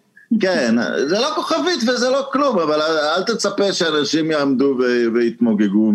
כן, 0.41 0.75
זה 1.09 1.19
לא 1.19 1.29
כוכבית 1.35 1.89
וזה 1.89 2.11
לא 2.11 2.27
כלום, 2.33 2.59
אבל 2.59 2.81
אל 3.17 3.23
תצפה 3.23 3.73
שאנשים 3.73 4.31
יעמדו 4.31 4.79
ויתמוגגו 5.15 5.93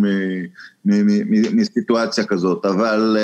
מסיטואציה 1.54 2.26
כזאת, 2.26 2.66
אבל 2.66 3.18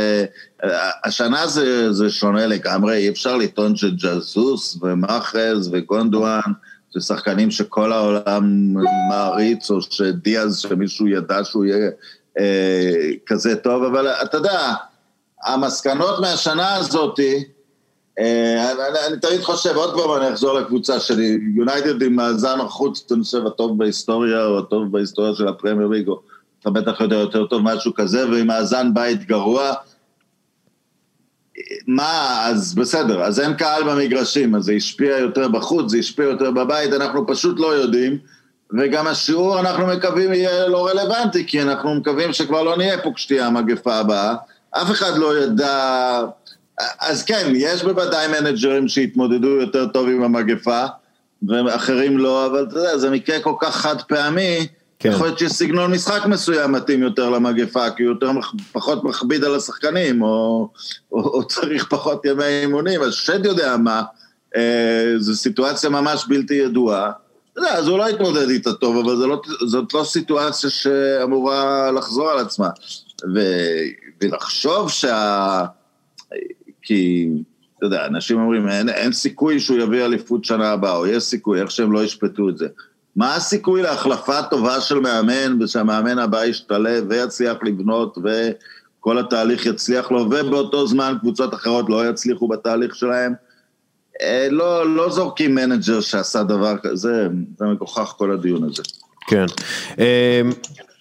uh, 0.63 0.67
השנה 1.03 1.47
זה, 1.47 1.93
זה 1.93 2.09
שונה 2.09 2.47
לגמרי, 2.47 2.97
אי 2.97 3.09
אפשר 3.09 3.37
לטעון 3.37 3.75
שג'זוס 3.75 4.79
ומאחז 4.81 5.69
וגונדואן 5.71 6.51
זה 6.93 7.01
שחקנים 7.01 7.51
שכל 7.51 7.93
העולם 7.93 8.73
מעריץ, 9.09 9.71
או 9.71 9.81
שדיאז, 9.81 10.59
שמישהו 10.59 11.07
ידע 11.07 11.43
שהוא 11.43 11.65
יהיה 11.65 11.89
אה, 12.39 13.09
כזה 13.25 13.55
טוב, 13.55 13.83
אבל 13.83 14.07
אתה 14.07 14.37
יודע, 14.37 14.73
המסקנות 15.43 16.19
מהשנה 16.19 16.75
הזאתי, 16.75 17.43
אה, 18.19 18.71
אני, 18.71 18.99
אני 19.07 19.19
תמיד 19.19 19.41
חושב, 19.41 19.75
עוד 19.75 19.93
פעם 19.93 20.21
אני 20.21 20.33
אחזור 20.33 20.53
לקבוצה 20.53 20.99
שלי, 20.99 21.39
יונייטד 21.55 22.01
עם 22.01 22.15
מאזן 22.15 22.59
החוץ, 22.59 23.11
אני 23.11 23.23
חושב, 23.23 23.45
הטוב 23.45 23.77
בהיסטוריה, 23.77 24.45
או 24.45 24.59
הטוב 24.59 24.91
בהיסטוריה 24.91 25.35
של 25.35 25.47
הפרמייר 25.47 25.87
ליג, 25.87 26.07
או 26.07 26.19
אתה 26.61 26.69
בטח 26.69 27.01
יודע 27.01 27.15
יותר 27.15 27.45
טוב 27.45 27.61
משהו 27.63 27.93
כזה, 27.93 28.29
ועם 28.29 28.47
מאזן 28.47 28.93
בית 28.93 29.23
גרוע, 29.27 29.73
מה, 31.87 32.45
אז 32.47 32.75
בסדר, 32.75 33.23
אז 33.23 33.39
אין 33.39 33.53
קהל 33.53 33.83
במגרשים, 33.83 34.55
אז 34.55 34.63
זה 34.63 34.73
השפיע 34.73 35.17
יותר 35.17 35.47
בחוץ, 35.47 35.91
זה 35.91 35.97
השפיע 35.97 36.25
יותר 36.25 36.51
בבית, 36.51 36.93
אנחנו 36.93 37.27
פשוט 37.27 37.59
לא 37.59 37.67
יודעים, 37.67 38.17
וגם 38.79 39.07
השיעור, 39.07 39.59
אנחנו 39.59 39.87
מקווים, 39.87 40.33
יהיה 40.33 40.67
לא 40.67 40.87
רלוונטי, 40.87 41.47
כי 41.47 41.61
אנחנו 41.61 41.95
מקווים 41.95 42.33
שכבר 42.33 42.63
לא 42.63 42.77
נהיה 42.77 43.01
פה 43.01 43.11
כשתהיה 43.15 43.47
המגפה 43.47 43.95
הבאה. 43.95 44.35
אף 44.71 44.91
אחד 44.91 45.17
לא 45.17 45.37
ידע... 45.37 46.21
אז 46.99 47.23
כן, 47.23 47.51
יש 47.55 47.83
בוודאי 47.83 48.27
מנג'רים 48.27 48.87
שהתמודדו 48.87 49.47
יותר 49.47 49.87
טוב 49.87 50.07
עם 50.07 50.23
המגפה, 50.23 50.85
ואחרים 51.47 52.17
לא, 52.17 52.45
אבל 52.45 52.65
אתה 52.69 52.79
יודע, 52.79 52.97
זה 52.97 53.09
מקרה 53.09 53.39
כל 53.39 53.53
כך 53.59 53.75
חד 53.75 54.01
פעמי, 54.01 54.67
כן. 55.03 55.11
יכול 55.11 55.27
להיות 55.27 55.39
שסגנון 55.39 55.91
משחק 55.91 56.25
מסוים 56.25 56.71
מתאים 56.71 57.03
יותר 57.03 57.29
למגפה, 57.29 57.91
כי 57.91 58.03
הוא 58.03 58.13
יותר, 58.13 58.31
פחות 58.71 59.03
מכביד 59.03 59.43
על 59.43 59.55
השחקנים, 59.55 60.21
או, 60.21 60.69
או, 61.11 61.19
או 61.19 61.47
צריך 61.47 61.87
פחות 61.89 62.25
ימי 62.25 62.43
אימונים, 62.43 63.01
אז 63.01 63.13
שד 63.13 63.45
יודע 63.45 63.77
מה, 63.77 64.03
אה, 64.55 65.13
זו 65.17 65.35
סיטואציה 65.35 65.89
ממש 65.89 66.25
בלתי 66.27 66.53
ידועה. 66.53 67.11
יודע, 67.57 67.73
אז 67.73 67.87
הוא 67.87 67.97
לא 67.97 68.09
יתמודד 68.09 68.49
איתה 68.49 68.73
טוב, 68.73 68.97
אבל 68.97 69.13
לא, 69.13 69.41
זאת 69.67 69.93
לא 69.93 70.03
סיטואציה 70.03 70.69
שאמורה 70.69 71.91
לחזור 71.91 72.29
על 72.29 72.39
עצמה. 72.39 72.69
ו, 73.35 73.39
ולחשוב 74.21 74.89
שה... 74.89 75.65
כי, 76.81 77.29
אתה 77.77 77.85
יודע, 77.85 78.05
אנשים 78.05 78.39
אומרים, 78.39 78.69
אין, 78.69 78.89
אין 78.89 79.13
סיכוי 79.13 79.59
שהוא 79.59 79.77
יביא 79.77 80.05
אליפות 80.05 80.45
שנה 80.45 80.71
הבאה, 80.71 80.95
או 80.95 81.07
יש 81.07 81.23
סיכוי, 81.23 81.61
איך 81.61 81.71
שהם 81.71 81.91
לא 81.91 82.03
ישפטו 82.03 82.49
את 82.49 82.57
זה. 82.57 82.67
מה 83.15 83.35
הסיכוי 83.35 83.81
להחלפה 83.81 84.43
טובה 84.43 84.81
של 84.81 84.99
מאמן, 84.99 85.61
ושהמאמן 85.61 86.19
הבא 86.19 86.45
ישתלב 86.45 87.05
ויצליח 87.09 87.57
לבנות, 87.63 88.17
וכל 88.17 89.19
התהליך 89.19 89.65
יצליח 89.65 90.11
לו, 90.11 90.19
ובאותו 90.19 90.87
זמן 90.87 91.13
קבוצות 91.19 91.53
אחרות 91.53 91.85
לא 91.89 92.09
יצליחו 92.09 92.47
בתהליך 92.47 92.95
שלהם? 92.95 93.33
אה, 94.21 94.47
לא, 94.51 94.95
לא 94.95 95.09
זורקים 95.09 95.55
מנג'ר 95.55 96.01
שעשה 96.01 96.43
דבר 96.43 96.75
כזה, 96.83 97.27
זה 97.57 97.65
מגוחך 97.65 98.13
כל 98.17 98.31
הדיון 98.31 98.63
הזה. 98.63 98.83
כן. 99.27 99.45
אה, 99.99 100.41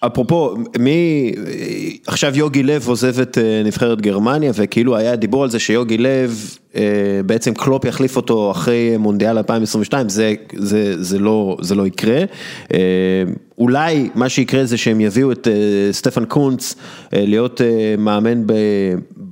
אפרופו, 0.07 0.55
מי, 0.79 1.31
עכשיו 2.07 2.37
יוגי 2.37 2.63
לב 2.63 2.87
עוזב 2.87 3.19
את 3.19 3.37
אה, 3.37 3.61
נבחרת 3.65 4.01
גרמניה 4.01 4.51
וכאילו 4.55 4.97
היה 4.97 5.15
דיבור 5.15 5.43
על 5.43 5.49
זה 5.49 5.59
שיוגי 5.59 5.97
לב, 5.97 6.57
בעצם 7.25 7.53
קלופ 7.53 7.85
יחליף 7.85 8.15
אותו 8.15 8.51
אחרי 8.51 8.97
מונדיאל 8.97 9.37
2022, 9.37 10.09
זה, 10.09 10.33
זה, 10.55 11.03
זה, 11.03 11.19
לא, 11.19 11.57
זה 11.61 11.75
לא 11.75 11.87
יקרה. 11.87 12.23
אולי 13.57 14.09
מה 14.15 14.29
שיקרה 14.29 14.65
זה 14.65 14.77
שהם 14.77 15.01
יביאו 15.01 15.31
את 15.31 15.47
סטפן 15.91 16.25
קונץ 16.25 16.75
להיות 17.13 17.61
מאמן 17.97 18.43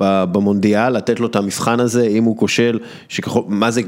במונדיאל, 0.02 0.90
לתת 0.90 1.19
לו 1.19 1.28
את 1.28 1.36
המבחן 1.36 1.80
הזה, 1.80 2.07
אם 2.07 2.23
הוא 2.23 2.38
כושל, 2.38 2.80
מה 3.48 3.72
זה 3.72 3.82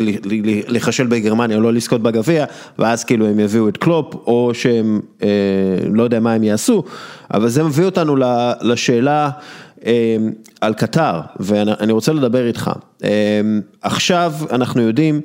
להיכשל 0.68 1.08
בגרמניה, 1.08 1.58
לא 1.58 1.74
לזכות 1.74 2.02
בגביע, 2.02 2.46
ואז 2.80 3.04
כאילו 3.04 3.28
הם 3.28 3.40
יביאו 3.40 3.70
את 3.70 3.78
קלופ, 3.78 4.16
או 4.16 4.52
שהם, 4.54 5.00
אה, 5.24 5.28
לא 5.94 6.04
יודע 6.04 6.20
מה 6.20 6.34
הם 6.34 6.44
יעשו, 6.44 6.84
אבל 7.34 7.50
זה 7.50 7.64
מביא 7.64 7.86
אותנו 7.86 8.16
לשאלה 8.62 9.30
אה, 9.86 10.18
על 10.62 10.74
קטר, 10.74 11.20
ואני 11.40 11.92
רוצה 11.92 12.14
לדבר 12.14 12.48
איתך. 12.48 12.72
אה, 13.04 13.10
עכשיו 13.82 14.34
אנחנו 14.52 14.82
יודעים 14.82 15.22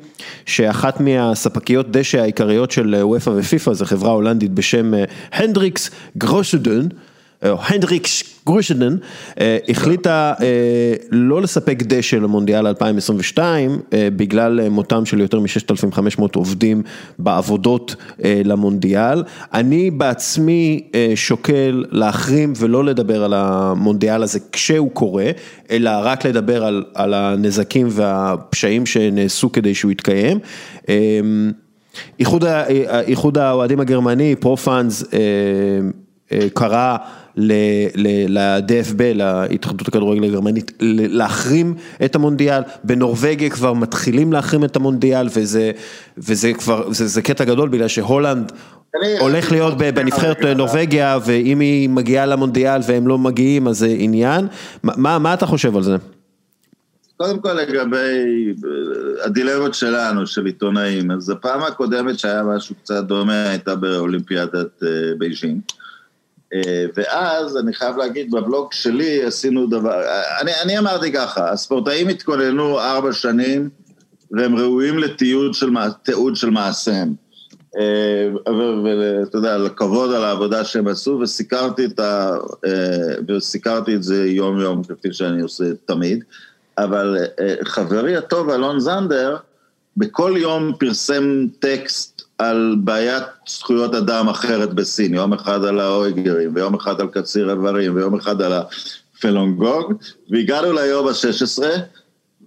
שאחת 0.47 1.01
מהספקיות 1.01 1.91
דשא 1.91 2.21
העיקריות 2.21 2.71
של 2.71 2.95
אופ"א 3.03 3.31
ופיפ"א, 3.31 3.73
זו 3.73 3.85
חברה 3.85 4.11
הולנדית 4.11 4.51
בשם 4.51 4.93
הנדריקס 5.33 5.91
גראסזודן, 6.19 6.89
הנדריקס 7.43 8.23
גראסזודן 8.47 8.97
אה, 9.41 9.59
החליטה 9.69 10.35
אה, 10.41 10.47
לא 11.11 11.43
לספק 11.43 11.83
דשא 11.83 12.17
למונדיאל 12.17 12.67
2022 12.67 13.79
אה, 13.93 14.09
בגלל 14.17 14.69
מותם 14.69 15.05
של 15.07 15.21
יותר 15.21 15.41
מ-6,500 15.41 16.23
עובדים 16.35 16.83
בעבודות 17.19 17.97
למונדיאל. 18.25 19.23
אני 19.55 19.91
בעצמי 19.91 20.89
שוקל 21.15 21.85
להחרים 21.91 22.53
ולא 22.57 22.85
לדבר 22.85 23.25
על 23.25 23.35
המונדיאל 23.35 24.23
הזה 24.23 24.39
כשהוא 24.53 24.91
קורה, 24.91 25.31
אלא 25.71 25.91
רק 26.03 26.27
לדבר 26.27 26.65
על, 26.65 26.85
על 26.95 27.15
הנזקים 27.15 27.87
והפשעים 27.91 28.87
שנעשו 28.87 29.53
כדי 29.53 29.75
שהוא 29.75 29.91
יתקיים. 29.91 30.39
איחוד 33.07 33.39
האוהדים 33.39 33.81
הגרמני, 33.81 34.37
פרופאנס, 34.37 35.05
קרא 36.55 36.97
ל-DFB, 37.39 39.03
להתאחדות 39.15 39.89
הכדורגל 39.89 40.25
הגרמנית, 40.25 40.73
להחרים 40.81 41.75
את 42.05 42.15
המונדיאל, 42.15 42.63
בנורבגיה 42.85 43.51
כבר 43.51 43.73
מתחילים 43.73 44.33
להחרים 44.33 44.65
את 44.65 44.77
המונדיאל 44.77 45.27
וזה, 45.35 45.71
וזה 46.19 46.53
כבר, 46.53 46.93
זה, 46.93 47.07
זה 47.07 47.23
קטע 47.23 47.45
גדול 47.45 47.69
בגלל 47.69 47.89
שהולנד 47.89 48.53
הולך 49.19 49.53
להיות 49.53 49.79
בנבחרת 49.79 50.45
נורבגיה 50.45 51.19
ואם 51.25 51.61
היא 51.61 51.89
מגיעה 51.89 52.27
למונדיאל 52.27 52.81
והם 52.87 53.09
לא 53.09 53.19
מגיעים 53.19 53.69
אז 53.69 53.79
זה 53.79 53.95
עניין, 53.99 54.47
מה, 54.83 55.19
מה 55.19 55.35
אתה 55.35 55.47
חושב 55.47 55.77
על 55.77 55.83
זה? 55.83 55.97
קודם 57.19 57.41
כל 57.41 57.53
לגבי 57.53 58.55
הדילמות 59.25 59.75
שלנו, 59.75 60.27
של 60.27 60.47
עיתונאים, 60.47 61.11
אז 61.11 61.31
הפעם 61.31 61.63
הקודמת 61.63 62.19
שהיה 62.19 62.43
משהו 62.43 62.75
קצת 62.75 63.05
דומה 63.05 63.49
הייתה 63.49 63.75
באולימפיאדת 63.75 64.83
אה, 64.83 64.89
בייג'ינג. 65.19 65.61
אה, 66.55 66.85
ואז 66.97 67.57
אני 67.57 67.73
חייב 67.75 67.97
להגיד, 67.97 68.31
בבלוג 68.31 68.73
שלי 68.73 69.25
עשינו 69.25 69.67
דבר, 69.67 70.03
אני, 70.41 70.51
אני 70.63 70.79
אמרתי 70.79 71.13
ככה, 71.13 71.51
הספורטאים 71.51 72.09
התכוננו 72.09 72.81
ארבע 72.81 73.13
שנים 73.13 73.69
והם 74.31 74.57
ראויים 74.57 74.99
לתיעוד 74.99 75.55
של, 75.55 75.71
של 76.35 76.51
מעשיהם. 76.51 77.15
אה, 77.79 78.29
ואתה 78.85 79.39
יודע, 79.39 79.59
לכבוד 79.59 80.13
על 80.13 80.25
העבודה 80.25 80.65
שהם 80.65 80.89
עשו, 80.89 81.19
וסיקרתי 81.23 81.85
את, 81.85 82.01
ה, 82.01 82.37
אה, 82.67 83.15
וסיקרתי 83.29 83.95
את 83.95 84.03
זה 84.03 84.27
יום 84.27 84.61
יום, 84.61 84.83
כפי 84.85 85.13
שאני 85.13 85.43
עושה 85.43 85.65
תמיד. 85.85 86.25
אבל 86.79 87.17
חברי 87.65 88.17
הטוב, 88.17 88.51
אלון 88.51 88.81
זנדר, 88.81 89.37
בכל 89.97 90.35
יום 90.37 90.73
פרסם 90.79 91.47
טקסט 91.59 92.18
על 92.39 92.77
בעיית 92.85 93.23
זכויות 93.49 93.95
אדם 93.95 94.29
אחרת 94.29 94.75
בסין, 94.75 95.15
יום 95.15 95.33
אחד 95.33 95.65
על 95.65 95.81
האויגרים, 95.81 96.55
ויום 96.55 96.75
אחד 96.75 97.01
על 97.01 97.09
קציר 97.09 97.51
איברים, 97.51 97.97
ויום 97.97 98.15
אחד 98.17 98.43
על 98.43 98.53
הפלונגוג, 98.53 99.93
והגענו 100.31 100.73
ליום 100.73 101.09
ה-16, 101.09 101.63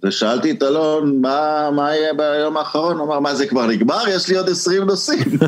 ושאלתי 0.04 0.50
את 0.50 0.62
אלון, 0.62 1.20
מה, 1.20 1.70
מה 1.70 1.96
יהיה 1.96 2.14
ביום 2.14 2.56
האחרון? 2.56 2.96
הוא 2.96 3.06
אמר, 3.06 3.20
מה 3.20 3.34
זה 3.34 3.46
כבר 3.46 3.66
נגמר? 3.66 4.08
יש 4.08 4.28
לי 4.28 4.36
עוד 4.36 4.48
20 4.48 4.82
נושאים. 4.82 5.38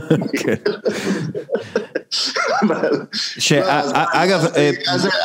אגב... 4.13 4.47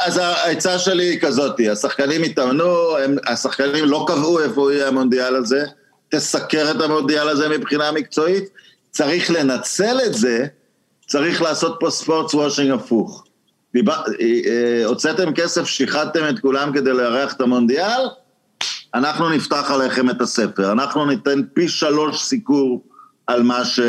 אז 0.06 0.18
העצה 0.18 0.80
שלי 0.80 1.04
היא 1.04 1.20
כזאתי, 1.20 1.70
השחקנים 1.70 2.24
התאמנו, 2.24 2.96
השחקנים 3.28 3.86
לא 3.86 4.06
קבעו 4.08 4.40
איפה 4.40 4.74
יהיה 4.74 4.88
המונדיאל 4.88 5.36
הזה, 5.36 5.64
תסקר 6.10 6.72
את 6.72 6.82
המונדיאל 6.82 7.30
הזה 7.30 7.50
מבחינה 7.50 7.92
מקצועית. 7.92 8.50
צריך 8.92 9.32
לנצל 9.32 9.98
את 10.06 10.14
זה, 10.14 10.46
צריך 11.08 11.42
לעשות 11.42 11.78
פה 11.80 11.90
ספורטס 11.90 12.34
וושינג 12.34 12.72
הפוך. 12.72 13.24
דיבר, 13.74 13.94
אה, 13.94 14.26
אה, 14.46 14.86
הוצאתם 14.86 15.34
כסף, 15.34 15.66
שיחדתם 15.66 16.30
את 16.30 16.40
כולם 16.40 16.74
כדי 16.74 16.94
לארח 16.94 17.34
את 17.34 17.42
המונדיאל, 17.42 18.02
אנחנו 18.94 19.30
נפתח 19.30 19.72
עליכם 19.72 20.10
את 20.10 20.22
הספר. 20.22 20.72
אנחנו 20.72 21.06
ניתן 21.06 21.42
פי 21.54 21.68
שלוש 21.68 22.24
סיקור 22.24 22.84
על 23.28 23.44
מה, 23.44 23.66
ש, 23.66 23.80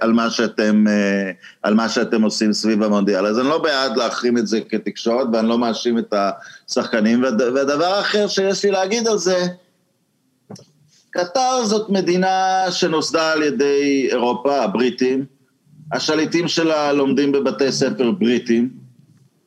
על, 0.00 0.12
מה 0.12 0.30
שאתם, 0.30 0.84
אה, 0.88 1.30
על 1.62 1.74
מה 1.74 1.88
שאתם 1.88 2.22
עושים 2.22 2.52
סביב 2.52 2.82
המונדיאל. 2.82 3.26
אז 3.26 3.38
אני 3.38 3.48
לא 3.48 3.58
בעד 3.58 3.96
להחרים 3.96 4.38
את 4.38 4.46
זה 4.46 4.60
כתקשורת, 4.68 5.26
ואני 5.32 5.48
לא 5.48 5.58
מאשים 5.58 5.98
את 5.98 6.14
השחקנים. 6.68 7.22
והדבר 7.22 7.84
האחר 7.84 8.26
שיש 8.26 8.64
לי 8.64 8.70
להגיד 8.70 9.08
על 9.08 9.18
זה, 9.18 9.46
קטר 11.10 11.64
זאת 11.64 11.90
מדינה 11.90 12.64
שנוסדה 12.70 13.32
על 13.32 13.42
ידי 13.42 14.08
אירופה, 14.10 14.64
הבריטים, 14.64 15.24
השליטים 15.92 16.48
שלה 16.48 16.92
לומדים 16.92 17.32
בבתי 17.32 17.72
ספר 17.72 18.10
בריטים. 18.10 18.68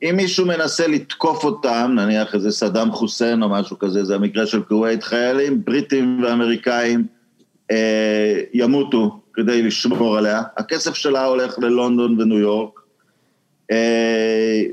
אם 0.02 0.14
מישהו 0.16 0.46
מנסה 0.46 0.86
לתקוף 0.86 1.44
אותם, 1.44 1.92
נניח 1.96 2.34
איזה 2.34 2.50
סדאם 2.50 2.92
חוסיין 2.92 3.42
או 3.42 3.48
משהו 3.48 3.78
כזה, 3.78 4.04
זה 4.04 4.14
המקרה 4.14 4.46
של 4.46 4.62
כווית, 4.62 5.02
חיילים 5.02 5.64
בריטים 5.64 6.20
ואמריקאים 6.24 7.06
אה, 7.70 8.40
ימותו 8.54 9.20
כדי 9.34 9.62
לשמור 9.62 10.18
עליה. 10.18 10.42
הכסף 10.56 10.94
שלה 10.94 11.24
הולך 11.24 11.58
ללונדון 11.58 12.20
וניו 12.20 12.38
יורק, 12.38 12.80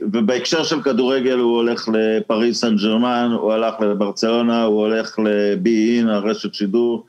ובהקשר 0.01 0.63
של 0.63 0.81
כדורגל 0.81 1.37
הוא 1.37 1.55
הולך 1.55 1.89
לפריס 1.93 2.61
סן 2.61 2.75
ג'רמן, 2.75 3.31
הוא 3.41 3.53
הלך 3.53 3.73
לברצלונה, 3.79 4.63
הוא 4.63 4.79
הולך 4.79 5.19
לבי-אין, 5.19 6.09
הרשת 6.09 6.53
שידור. 6.53 7.05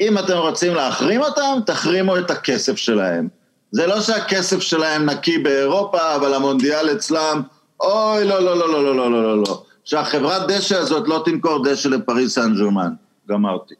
אם 0.00 0.18
אתם 0.18 0.36
רוצים 0.36 0.74
להחרים 0.74 1.20
אותם, 1.20 1.58
תחרימו 1.66 2.18
את 2.18 2.30
הכסף 2.30 2.76
שלהם. 2.76 3.28
זה 3.70 3.86
לא 3.86 4.00
שהכסף 4.00 4.60
שלהם 4.60 5.10
נקי 5.10 5.38
באירופה, 5.38 6.14
אבל 6.16 6.34
המונדיאל 6.34 6.92
אצלם, 6.92 7.42
אוי, 7.80 8.24
לא, 8.24 8.40
לא, 8.40 8.58
לא, 8.58 8.72
לא, 8.72 8.84
לא, 8.84 8.96
לא, 8.96 9.10
לא, 9.10 9.22
לא, 9.22 9.38
לא. 9.38 9.62
שהחברת 9.84 10.42
דשא 10.48 10.76
הזאת 10.76 11.08
לא 11.08 11.22
תמכור 11.24 11.64
דשא 11.64 11.88
לפריס 11.88 12.34
סן 12.34 12.54
ג'רמן. 12.54 12.92
גמרתי. 13.28 13.74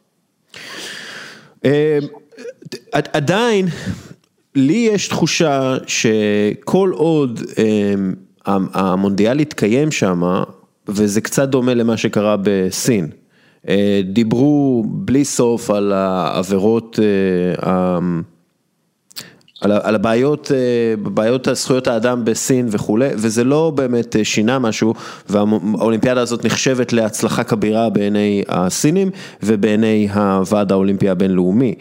אה, 1.65 1.99
עדיין, 2.91 3.67
לי 4.57 4.89
יש 4.93 5.07
תחושה 5.07 5.75
שכל 5.87 6.91
עוד 6.93 7.41
אמ, 7.57 8.13
המונדיאל 8.73 9.39
יתקיים 9.39 9.91
שם, 9.91 10.21
וזה 10.87 11.21
קצת 11.21 11.49
דומה 11.49 11.73
למה 11.73 11.97
שקרה 11.97 12.35
בסין. 12.41 13.07
דיברו 14.03 14.83
בלי 14.87 15.25
סוף 15.25 15.69
על 15.69 15.91
העבירות, 15.91 16.99
על, 19.61 19.71
על 19.83 19.95
הבעיות, 19.95 20.51
בעיות 21.03 21.47
זכויות 21.53 21.87
האדם 21.87 22.25
בסין 22.25 22.67
וכולי, 22.71 23.09
וזה 23.13 23.43
לא 23.43 23.71
באמת 23.75 24.15
שינה 24.23 24.59
משהו, 24.59 24.93
והאולימפיאדה 25.29 26.21
הזאת 26.21 26.45
נחשבת 26.45 26.93
להצלחה 26.93 27.43
כבירה 27.43 27.89
בעיני 27.89 28.43
הסינים 28.49 29.09
ובעיני 29.43 30.07
הוועד 30.13 30.71
האולימפי 30.71 31.09
הבינלאומי. 31.09 31.73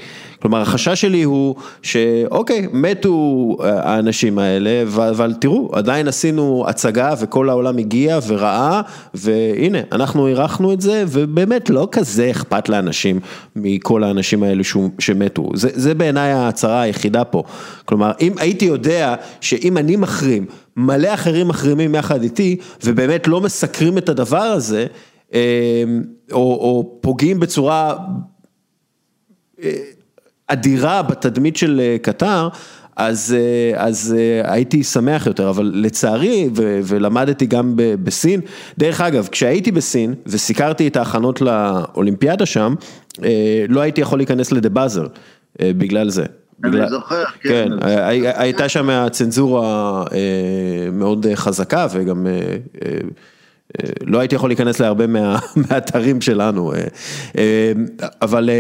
כלומר 0.43 0.61
החשש 0.61 1.01
שלי 1.01 1.23
הוא 1.23 1.55
שאוקיי, 1.83 2.67
מתו 2.73 3.57
האנשים 3.63 4.39
האלה, 4.39 4.83
אבל 5.11 5.35
תראו, 5.41 5.71
עדיין 5.73 6.09
עשינו 6.09 6.65
הצגה 6.69 7.15
וכל 7.21 7.49
העולם 7.49 7.79
הגיע 7.79 8.19
וראה, 8.27 8.81
והנה, 9.15 9.79
אנחנו 9.93 10.27
אירחנו 10.27 10.73
את 10.73 10.81
זה, 10.81 11.05
ובאמת 11.09 11.71
לא 11.71 11.89
כזה 11.93 12.31
אכפת 12.31 12.69
לאנשים 12.69 13.21
מכל 13.57 14.05
האנשים 14.05 14.43
האלו 14.43 14.63
שמתו. 14.99 15.51
זה, 15.55 15.69
זה 15.73 15.95
בעיניי 15.95 16.33
ההצהרה 16.33 16.81
היחידה 16.81 17.25
פה. 17.25 17.43
כלומר, 17.85 18.13
אם 18.21 18.33
הייתי 18.39 18.65
יודע 18.65 19.15
שאם 19.41 19.79
אני 19.79 19.97
מחרים, 19.97 20.47
מלא 20.77 21.15
אחרים 21.15 21.49
מחרימים 21.49 21.95
יחד 21.95 22.23
איתי, 22.23 22.57
ובאמת 22.85 23.27
לא 23.27 23.41
מסקרים 23.41 23.99
את 23.99 24.09
הדבר 24.09 24.39
הזה, 24.39 24.87
או, 25.33 25.39
או 26.33 26.99
פוגעים 27.01 27.41
בצורה... 27.41 27.97
אדירה 30.49 31.03
בתדמית 31.03 31.57
של 31.57 31.81
אה, 31.81 31.97
קטר, 32.03 32.49
אז, 32.97 33.37
אה, 33.39 33.85
אז 33.85 34.17
אה, 34.19 34.53
הייתי 34.53 34.85
שמח 34.85 35.27
יותר, 35.27 35.51
אבל 35.51 35.73
לצערי, 35.75 36.49
ו, 36.57 36.81
ולמדתי 36.85 37.47
גם 37.47 37.73
בסין, 37.77 38.41
דרך 38.79 39.01
אגב, 39.01 39.29
כשהייתי 39.33 39.73
בסין 39.73 40.15
וסיקרתי 40.27 40.89
את 40.89 40.97
ההכנות 40.97 41.41
לאולימפיאדה 41.41 42.47
שם, 42.47 42.75
לא 43.69 43.81
הייתי 43.81 44.01
יכול 44.01 44.19
להיכנס 44.19 44.53
לדה 44.53 44.69
באזר, 44.69 45.07
בגלל 45.63 46.11
זה. 46.11 46.25
אני 46.65 46.89
זוכר, 46.89 47.25
כן. 47.41 47.69
כן, 47.81 47.87
הייתה 48.37 48.69
שם 48.69 49.09
צנזורה 49.11 50.05
מאוד 50.93 51.27
חזקה 51.35 51.87
וגם 51.91 52.27
לא 54.07 54.19
הייתי 54.19 54.35
יכול 54.35 54.51
להיכנס 54.51 54.81
להרבה 54.81 55.07
מה, 55.07 55.39
מהאתרים 55.71 56.21
שלנו, 56.21 56.73
אבל 58.23 58.51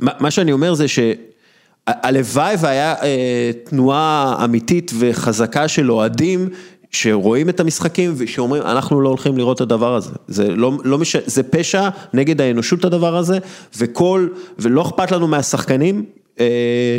מה 0.00 0.30
שאני 0.30 0.52
אומר 0.52 0.74
זה 0.74 0.86
שהלוואי 0.88 2.56
והיה 2.58 2.94
אה, 3.02 3.50
תנועה 3.64 4.36
אמיתית 4.44 4.92
וחזקה 4.98 5.68
של 5.68 5.90
אוהדים 5.90 6.48
שרואים 6.90 7.48
את 7.48 7.60
המשחקים 7.60 8.14
ושאומרים 8.16 8.62
אנחנו 8.62 9.00
לא 9.00 9.08
הולכים 9.08 9.38
לראות 9.38 9.56
את 9.56 9.60
הדבר 9.60 9.94
הזה, 9.94 10.10
זה 10.28 10.48
לא, 10.56 10.72
לא 10.84 10.98
מש... 10.98 11.16
זה 11.16 11.42
פשע 11.42 11.88
נגד 12.14 12.40
האנושות 12.40 12.84
הדבר 12.84 13.16
הזה 13.16 13.38
וכל, 13.78 14.28
ולא 14.58 14.82
אכפת 14.82 15.12
לנו 15.12 15.28
מהשחקנים 15.28 15.96
אה, 15.96 16.17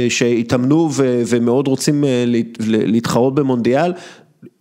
שהתאמנו 0.10 0.90
ו, 0.94 1.22
ומאוד 1.28 1.68
רוצים 1.68 2.04
אה, 2.04 2.24
להתחרות 2.68 3.36
במונדיאל, 3.36 3.94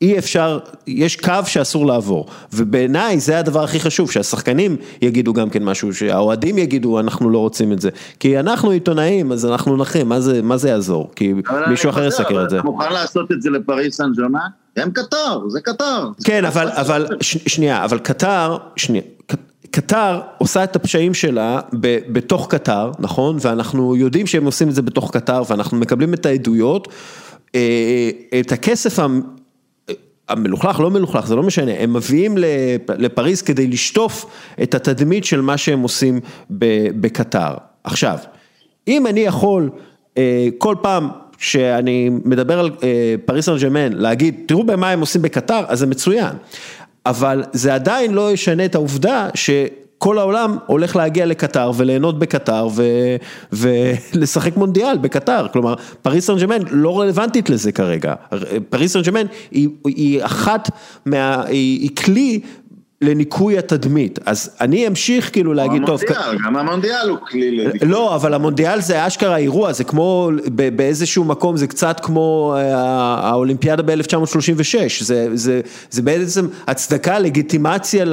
אי 0.02 0.18
אפשר, 0.18 0.59
יש 0.86 1.16
קו 1.16 1.32
שאסור 1.46 1.86
לעבור, 1.86 2.26
ובעיניי 2.52 3.20
זה 3.20 3.38
הדבר 3.38 3.64
הכי 3.64 3.80
חשוב, 3.80 4.10
שהשחקנים 4.10 4.76
יגידו 5.02 5.32
גם 5.32 5.50
כן 5.50 5.64
משהו, 5.64 5.94
שהאוהדים 5.94 6.59
יגידו 6.59 7.00
אנחנו 7.00 7.30
לא 7.30 7.38
רוצים 7.38 7.72
את 7.72 7.80
זה, 7.80 7.90
כי 8.20 8.38
אנחנו 8.38 8.70
עיתונאים 8.70 9.32
אז 9.32 9.46
אנחנו 9.46 9.76
נחים, 9.76 10.09
מה 10.09 10.20
זה, 10.20 10.42
מה 10.42 10.56
זה 10.56 10.68
יעזור, 10.68 11.10
כי 11.16 11.34
מישהו 11.68 11.90
אחר 11.90 12.06
יסקר 12.06 12.44
את 12.44 12.50
זה. 12.50 12.59
אתה 12.59 12.64
מוכן 12.64 12.92
לעשות 12.92 13.32
את 13.32 13.42
זה 13.42 13.50
לפריס 13.50 13.96
סן 13.96 14.12
ג'רמן? 14.16 14.38
הם 14.76 14.90
קטר, 14.90 15.48
זה 15.48 15.60
קטר. 15.60 16.09
כן, 16.24 16.44
אבל, 16.44 16.68
אבל, 16.68 17.06
שנייה, 17.22 17.84
אבל 17.84 17.98
קטר, 17.98 18.56
שנייה. 18.76 19.02
קטר 19.78 20.20
עושה 20.38 20.64
את 20.64 20.76
הפשעים 20.76 21.14
שלה 21.14 21.60
בתוך 22.12 22.46
קטר, 22.50 22.90
נכון? 22.98 23.36
ואנחנו 23.40 23.96
יודעים 23.96 24.26
שהם 24.26 24.44
עושים 24.44 24.68
את 24.68 24.74
זה 24.74 24.82
בתוך 24.82 25.10
קטר 25.10 25.42
ואנחנו 25.48 25.76
מקבלים 25.76 26.14
את 26.14 26.26
העדויות, 26.26 26.88
אה, 27.55 28.10
את 28.40 28.52
הכסף 28.52 28.98
המלוכלך, 30.28 30.80
לא 30.80 30.90
מלוכלך, 30.90 31.26
זה 31.26 31.36
לא 31.36 31.42
משנה, 31.42 31.72
הם 31.78 31.92
מביאים 31.92 32.34
לפריז 32.88 33.42
כדי 33.42 33.66
לשטוף 33.66 34.26
את 34.62 34.74
התדמית 34.74 35.24
של 35.24 35.40
מה 35.40 35.56
שהם 35.56 35.80
עושים 35.80 36.20
בקטר. 37.00 37.55
עכשיו, 37.84 38.18
אם 38.88 39.06
אני 39.06 39.20
יכול 39.20 39.70
אה, 40.18 40.48
כל 40.59 40.74
פעם 40.82 41.09
שאני 41.38 42.10
מדבר 42.24 42.59
על 42.59 42.70
אה, 42.82 43.14
פריס 43.24 43.46
סן 43.46 43.56
ג'מאן, 43.59 43.92
להגיד, 43.92 44.34
תראו 44.46 44.64
במה 44.64 44.90
הם 44.90 45.00
עושים 45.00 45.22
בקטר, 45.22 45.64
אז 45.68 45.78
זה 45.78 45.86
מצוין. 45.86 46.36
אבל 47.09 47.44
זה 47.52 47.74
עדיין 47.74 48.14
לא 48.14 48.32
ישנה 48.32 48.64
את 48.64 48.74
העובדה 48.74 49.28
ש... 49.35 49.51
כל 50.01 50.18
העולם 50.18 50.56
הולך 50.66 50.97
להגיע 50.97 51.26
לקטר 51.26 51.70
וליהנות 51.76 52.18
בקטר 52.18 52.68
ולשחק 53.52 54.56
מונדיאל 54.56 54.98
בקטר, 54.98 55.47
כלומר 55.52 55.74
פריס 56.02 56.26
סן 56.26 56.39
ג'מאן 56.39 56.59
לא 56.70 57.01
רלוונטית 57.01 57.51
לזה 57.51 57.72
כרגע, 57.72 58.14
פריס 58.68 58.93
סן 58.93 59.02
ג'מאן 59.02 59.26
היא, 59.51 59.68
היא 59.85 60.24
אחת, 60.24 60.70
מה, 61.06 61.43
היא 61.47 61.97
כלי 61.97 62.40
לניקוי 63.02 63.58
התדמית, 63.58 64.18
אז 64.26 64.56
אני 64.60 64.86
אמשיך 64.86 65.32
כאילו 65.32 65.54
להגיד 65.54 65.82
טוב. 65.86 66.00
המונדיאל, 66.08 66.38
גם 66.44 66.56
המונדיאל 66.56 67.08
הוא 67.08 67.18
כלי 67.18 67.56
לניקוי. 67.56 67.88
לא, 67.88 68.14
אבל 68.14 68.34
המונדיאל 68.34 68.80
זה 68.80 69.06
אשכרה 69.06 69.36
אירוע, 69.36 69.72
זה 69.72 69.84
כמו 69.84 70.30
באיזשהו 70.76 71.24
מקום, 71.24 71.56
זה 71.56 71.66
קצת 71.66 72.00
כמו 72.00 72.54
אה, 72.56 72.74
האולימפיאדה 73.28 73.82
ב-1936, 73.82 75.04
זה, 75.04 75.28
זה, 75.34 75.60
זה 75.90 76.02
בעצם 76.02 76.48
הצדקה, 76.66 77.18
לגיטימציה 77.18 78.04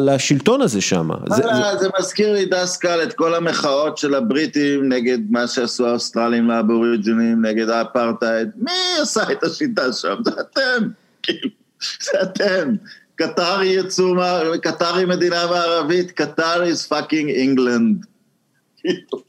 לשלטון 0.00 0.60
הזה 0.62 0.80
שם. 0.80 1.08
זה, 1.28 1.36
זה... 1.36 1.78
זה 1.80 1.88
מזכיר 2.00 2.32
לי 2.32 2.46
דסקל 2.46 3.02
את 3.02 3.12
כל 3.12 3.34
המחאות 3.34 3.98
של 3.98 4.14
הבריטים 4.14 4.92
נגד 4.92 5.18
מה 5.30 5.46
שעשו 5.46 5.86
האוסטרלים 5.86 6.48
לאבוריג'ינים, 6.48 7.46
נגד 7.46 7.68
האפרטהייד, 7.68 8.48
מי 8.56 8.72
עשה 9.02 9.22
את 9.32 9.44
השיטה 9.44 9.92
שם? 9.92 10.14
זה 10.24 10.30
אתם, 10.40 10.88
כאילו, 11.22 11.48
זה 12.12 12.22
אתם. 12.22 12.74
קטר 13.16 13.62
יצאו, 13.62 14.14
קטר 14.62 14.94
היא 14.94 15.06
מדינה 15.06 15.46
מערבית, 15.46 16.10
קטר 16.10 16.64
is 16.64 16.92
fucking 16.92 17.28
England. 17.36 18.06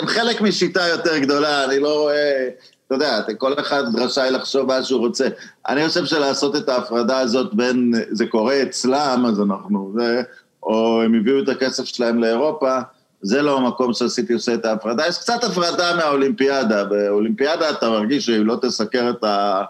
הם 0.00 0.06
חלק 0.06 0.40
משיטה 0.40 0.88
יותר 0.88 1.18
גדולה, 1.18 1.64
אני 1.64 1.78
לא 1.78 2.02
רואה, 2.02 2.48
אתה 2.86 2.94
יודע, 2.94 3.22
כל 3.38 3.60
אחד 3.60 3.82
רשאי 3.94 4.30
לחשוב 4.30 4.66
מה 4.66 4.82
שהוא 4.82 5.00
רוצה. 5.00 5.28
אני 5.68 5.88
חושב 5.88 6.04
שלעשות 6.04 6.56
את 6.56 6.68
ההפרדה 6.68 7.18
הזאת 7.18 7.54
בין, 7.54 7.94
זה 8.10 8.26
קורה 8.26 8.62
אצלם, 8.62 9.24
אז 9.28 9.40
אנחנו, 9.40 9.92
זה, 9.98 10.22
או 10.62 11.02
הם 11.02 11.14
הביאו 11.14 11.42
את 11.42 11.48
הכסף 11.48 11.84
שלהם 11.84 12.18
לאירופה, 12.18 12.78
זה 13.22 13.42
לא 13.42 13.58
המקום 13.58 13.92
שעשיתי 13.92 14.32
עושה 14.32 14.54
את 14.54 14.64
ההפרדה. 14.64 15.06
יש 15.08 15.18
קצת 15.18 15.44
הפרדה 15.44 15.96
מהאולימפיאדה, 15.96 16.84
באולימפיאדה 16.84 17.70
אתה 17.70 17.90
מרגיש 17.90 18.26
שאם 18.26 18.46
לא 18.46 18.56
תסקר 18.62 19.10
את 19.10 19.24
ה... 19.24 19.62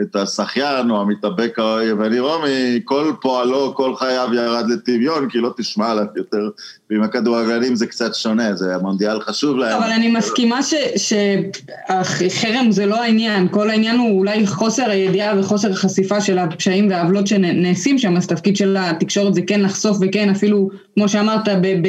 את 0.00 0.16
השחיין 0.16 0.90
או 0.90 1.00
המתאבק 1.00 1.58
היווני 1.58 2.20
רומי, 2.20 2.80
כל 2.84 3.12
פועלו, 3.20 3.74
כל 3.74 3.96
חייו 3.96 4.28
ירד 4.34 4.64
לטמיון, 4.70 5.28
כי 5.30 5.38
לא 5.38 5.50
תשמע 5.56 5.90
עליו 5.90 6.04
יותר. 6.16 6.50
ועם 6.90 7.02
הכדורגלנים 7.02 7.76
זה 7.76 7.86
קצת 7.86 8.14
שונה, 8.14 8.54
זה 8.54 8.74
המונדיאל 8.74 9.20
חשוב 9.20 9.56
להם. 9.56 9.82
אבל 9.82 9.90
אני 9.90 10.10
מסכימה 10.10 10.60
שחרם 10.96 12.70
זה 12.70 12.86
לא 12.86 13.02
העניין, 13.02 13.48
כל 13.48 13.70
העניין 13.70 13.98
הוא 13.98 14.18
אולי 14.18 14.46
חוסר 14.46 14.90
הידיעה 14.90 15.40
וחוסר 15.40 15.70
החשיפה 15.70 16.20
של 16.20 16.38
הפשעים 16.38 16.90
והעוולות 16.90 17.26
שנעשים 17.26 17.98
שם, 17.98 18.16
אז 18.16 18.26
תפקיד 18.26 18.56
של 18.56 18.76
התקשורת 18.80 19.34
זה 19.34 19.40
כן 19.46 19.60
לחשוף 19.60 19.98
וכן 20.00 20.30
אפילו, 20.30 20.70
כמו 20.94 21.08
שאמרת, 21.08 21.48
ב... 21.48 21.66
ב 21.82 21.88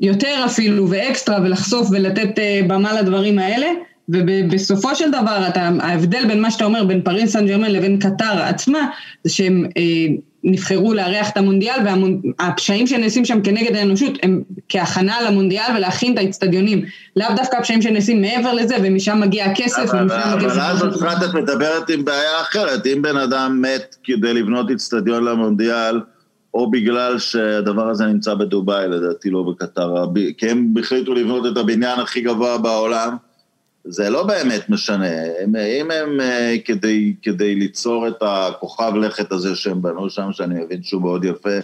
יותר 0.00 0.42
אפילו 0.46 0.90
ואקסטרה 0.90 1.38
ולחשוף 1.42 1.88
ולתת 1.90 2.38
אה, 2.38 2.60
במה 2.66 3.00
לדברים 3.00 3.38
האלה. 3.38 3.66
ובסופו 4.12 4.94
של 4.94 5.10
דבר, 5.10 5.48
אתה, 5.48 5.70
ההבדל 5.80 6.26
בין 6.28 6.42
מה 6.42 6.50
שאתה 6.50 6.64
אומר, 6.64 6.84
בין 6.84 7.02
פריס 7.02 7.32
סן 7.32 7.46
ג'רמן 7.46 7.70
לבין 7.70 7.98
קטר 7.98 8.42
עצמה, 8.42 8.78
זה 9.24 9.32
שהם 9.32 9.64
אה, 9.76 10.06
נבחרו 10.44 10.94
לארח 10.94 11.30
את 11.30 11.36
המונדיאל, 11.36 11.76
והפשעים 11.84 12.86
שנעשים 12.86 13.24
שם 13.24 13.40
כנגד 13.42 13.76
האנושות 13.76 14.12
הם 14.22 14.42
כהכנה 14.68 15.22
למונדיאל 15.22 15.76
ולהכין 15.76 16.12
את 16.12 16.18
האצטדיונים. 16.18 16.84
לאו 17.16 17.28
דווקא 17.36 17.56
הפשעים 17.56 17.82
שנעשים 17.82 18.20
מעבר 18.20 18.52
לזה, 18.52 18.76
ומשם 18.82 19.20
מגיע 19.20 19.44
הכסף, 19.44 19.78
ומשם 19.78 20.06
מגיע... 20.06 20.34
אבל 20.34 20.60
אז 20.60 20.82
בפרט 20.82 21.22
את 21.24 21.34
מדברת 21.34 21.90
עם 21.90 22.04
בעיה 22.04 22.40
אחרת, 22.40 22.86
אם 22.86 23.02
בן 23.02 23.16
אדם 23.16 23.62
מת 23.62 23.96
כדי 24.04 24.34
לבנות 24.34 24.70
אצטדיון 24.70 25.24
למונדיאל, 25.24 26.00
או 26.54 26.70
בגלל 26.70 27.18
שהדבר 27.18 27.88
הזה 27.88 28.06
נמצא 28.06 28.34
בדובאי, 28.34 28.88
לדעתי 28.88 29.30
לא 29.30 29.42
בקטר, 29.42 29.94
כי 30.38 30.50
הם 30.50 30.74
החליטו 30.80 31.14
לבנות 31.14 31.46
את 31.46 31.56
הבניין 31.56 32.00
הכי 32.00 32.20
גבוה 32.20 32.58
בעולם, 32.58 33.16
זה 33.84 34.10
לא 34.10 34.26
באמת 34.26 34.68
משנה, 34.68 35.10
הם, 35.42 35.56
אם 35.56 35.90
הם 35.90 36.20
אה, 36.20 36.56
כדי, 36.64 37.14
כדי 37.22 37.54
ליצור 37.54 38.08
את 38.08 38.16
הכוכב 38.20 38.92
לכת 38.94 39.32
הזה 39.32 39.56
שהם 39.56 39.82
בנו 39.82 40.10
שם, 40.10 40.32
שאני 40.32 40.64
מבין 40.64 40.82
שהוא 40.82 41.02
מאוד 41.02 41.24
יפה, 41.24 41.58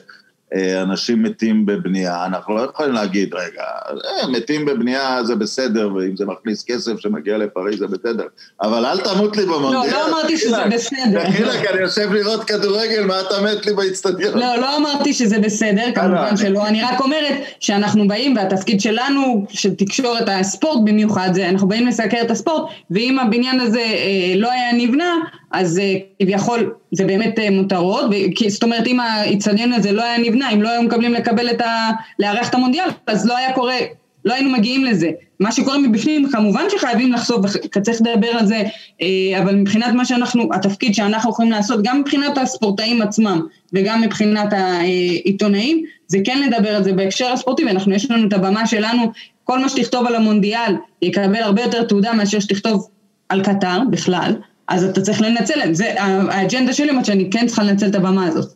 אנשים 0.83 1.23
מתים 1.23 1.67
בבנייה, 1.67 2.27
אנחנו 2.27 2.55
לא 2.55 2.61
יכולים 2.61 2.93
להגיד, 2.93 3.35
רגע, 3.35 3.63
אה, 3.91 4.29
מתים 4.29 4.65
בבנייה 4.65 5.25
זה 5.25 5.35
בסדר, 5.35 5.95
ואם 5.95 6.17
זה 6.17 6.27
מכניס 6.27 6.65
כסף 6.65 6.99
שמגיע 6.99 7.39
לפריז 7.39 7.79
זה 7.79 7.87
בסדר, 7.87 8.25
אבל 8.63 8.87
אל 8.87 9.01
תמות 9.01 9.37
לי 9.37 9.43
במונדיאל. 9.43 9.93
לא, 9.93 9.99
לא 9.99 10.09
אמרתי 10.09 10.39
שזה 10.39 10.65
בסדר. 10.71 11.23
דחילק, 11.29 11.71
אני 11.71 11.81
יושב 11.81 12.13
לראות 12.13 12.45
כדורגל, 12.45 13.05
מה 13.05 13.21
אתה 13.21 13.35
מת 13.43 13.67
לי 13.67 13.73
באיצטדיון? 13.73 14.39
לא, 14.39 14.57
לא 14.57 14.77
אמרתי 14.77 15.13
שזה 15.13 15.39
בסדר, 15.39 15.85
כמובן 15.95 16.37
שלא, 16.37 16.67
אני 16.67 16.83
רק 16.83 17.01
אומרת 17.01 17.35
שאנחנו 17.61 18.09
באים, 18.09 18.37
והתפקיד 18.37 18.81
שלנו, 18.81 19.47
של 19.49 19.75
תקשורת 19.75 20.29
הספורט 20.29 20.81
במיוחד, 20.85 21.31
זה 21.33 21.49
אנחנו 21.49 21.69
באים 21.69 21.87
לסקר 21.87 22.21
את 22.23 22.31
הספורט, 22.31 22.71
ואם 22.91 23.19
הבניין 23.19 23.61
הזה 23.61 23.81
אה, 23.81 24.35
לא 24.37 24.53
היה 24.53 24.73
נבנה, 24.73 25.15
אז 25.53 25.79
אה, 25.79 25.95
כביכול 26.23 26.75
זה 26.93 27.05
באמת 27.05 27.39
אה, 27.39 27.51
מותרות, 27.51 28.05
זאת 28.49 28.63
אומרת 28.63 28.87
אם 28.87 29.01
האיצטדיון 29.01 29.73
הזה 29.73 29.93
לא 29.93 30.03
היה 30.03 30.19
נבנה, 30.19 30.36
אם 30.43 30.63
לא 30.63 30.69
היו 30.69 30.83
מקבלים 30.83 31.15
לקבל 31.15 31.51
את 31.51 31.61
ה... 31.61 31.91
לארח 32.19 32.49
את 32.49 32.55
המונדיאל, 32.55 32.89
אז 33.07 33.27
לא 33.27 33.37
היה 33.37 33.53
קורה, 33.53 33.77
לא 34.25 34.35
היינו 34.35 34.51
מגיעים 34.51 34.85
לזה. 34.85 35.11
מה 35.41 35.53
שקורה 35.53 35.79
מבפנים, 35.79 36.29
כמובן 36.31 36.65
שחייבים 36.71 37.13
לחשוף, 37.13 37.39
וצריך 37.77 38.01
לדבר 38.01 38.29
על 38.29 38.47
זה, 38.47 38.63
אה, 39.03 39.43
אבל 39.43 39.55
מבחינת 39.55 39.95
מה 39.95 40.05
שאנחנו, 40.05 40.49
התפקיד 40.55 40.95
שאנחנו 40.95 41.31
יכולים 41.31 41.51
לעשות, 41.51 41.81
גם 41.83 42.01
מבחינת 42.01 42.39
הספורטאים 42.39 43.03
עצמם 43.03 43.41
וגם 43.73 44.01
מבחינת 44.01 44.53
העיתונאים, 44.53 45.85
זה 46.07 46.19
כן 46.25 46.41
לדבר 46.43 46.77
על 46.77 46.85
זה 46.85 46.93
בהקשר 46.93 47.33
הספורטי, 47.33 47.65
ואנחנו, 47.65 47.95
יש 47.95 48.11
לנו 48.11 48.29
את 48.29 48.33
הבמה 48.33 48.67
שלנו, 48.67 49.13
כל 49.45 49.59
מה 49.59 49.69
שתכתוב 49.69 50.07
על 50.07 50.15
המונדיאל 50.15 50.75
יקבל 51.03 51.43
הרבה 51.43 51.63
יותר 51.63 51.85
תעודה 51.85 52.13
מאשר 52.13 52.41
שתכתוב 52.41 52.89
על 53.29 53.45
קטר 53.45 53.79
בכלל. 53.91 54.35
אז 54.69 54.85
אתה 54.85 55.01
צריך 55.01 55.21
לנצל, 55.21 55.73
זה 55.73 55.95
האג'נדה 55.99 56.73
שלי 56.73 56.91
אומרת 56.91 57.05
שאני 57.05 57.31
כן 57.31 57.47
צריכה 57.47 57.63
לנצל 57.63 57.87
את 57.87 57.95
הבמה 57.95 58.27
הזאת. 58.27 58.56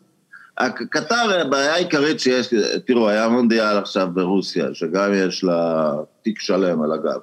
קטר, 0.68 1.40
הבעיה 1.40 1.74
העיקרית 1.74 2.20
שיש, 2.20 2.48
תראו, 2.86 3.08
היה 3.08 3.28
מונדיאל 3.28 3.76
עכשיו 3.78 4.08
ברוסיה, 4.14 4.66
שגם 4.72 5.10
יש 5.14 5.44
לה 5.44 5.92
תיק 6.22 6.40
שלם 6.40 6.82
על 6.82 6.92
הגב. 6.92 7.20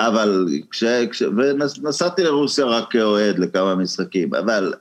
אבל 0.00 0.46
כש... 0.70 0.84
כש 0.84 1.22
ונסעתי 1.22 2.22
לרוסיה 2.22 2.64
רק 2.64 2.90
כאוהד 2.90 3.38
לכמה 3.38 3.74
משחקים, 3.74 4.34
אבל 4.34 4.74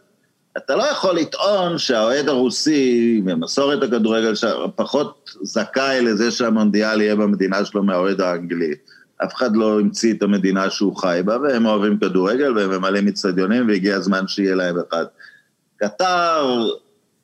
אתה 0.58 0.76
לא 0.76 0.84
יכול 0.84 1.16
לטעון 1.16 1.78
שהאוהד 1.78 2.30
הרוסי, 2.30 3.22
ממסורת 3.26 3.84
הכדורגל, 3.84 4.34
פחות 4.76 5.30
זכאי 5.42 6.02
לזה 6.02 6.32
שהמונדיאל 6.32 7.02
יהיה 7.02 7.16
במדינה 7.16 7.66
שלו 7.66 7.84
מהאוהד 7.84 8.22
האנגלי. 8.22 8.74
אף 9.24 9.34
אחד 9.36 9.56
לא 9.56 9.80
המציא 9.80 10.14
את 10.14 10.24
המדינה 10.24 10.70
שהוא 10.70 10.96
חי 10.96 11.22
בה, 11.26 11.38
והם 11.38 11.66
אוהבים 11.66 11.98
כדורגל 12.00 12.58
והם 12.58 12.70
ממלאים 12.70 13.08
אצטדיונים, 13.08 13.68
והגיע 13.68 13.96
הזמן 13.96 14.28
שיהיה 14.28 14.56
להם 14.56 14.76
אחד. 14.90 15.06
קטר, 15.78 16.68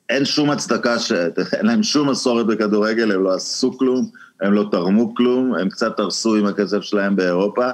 אין 0.08 0.24
שום 0.24 0.50
הצדקה, 0.50 0.98
ש... 0.98 1.12
אין 1.56 1.66
להם 1.66 1.82
שום 1.82 2.10
מסורת 2.10 2.46
בכדורגל, 2.46 3.12
הם 3.12 3.24
לא 3.24 3.34
עשו 3.34 3.78
כלום, 3.78 4.10
הם 4.40 4.52
לא 4.52 4.68
תרמו 4.70 5.14
כלום, 5.14 5.54
הם 5.54 5.68
קצת 5.68 6.00
הרסו 6.00 6.36
עם 6.36 6.46
הכסף 6.46 6.80
שלהם 6.80 7.16
באירופה. 7.16 7.70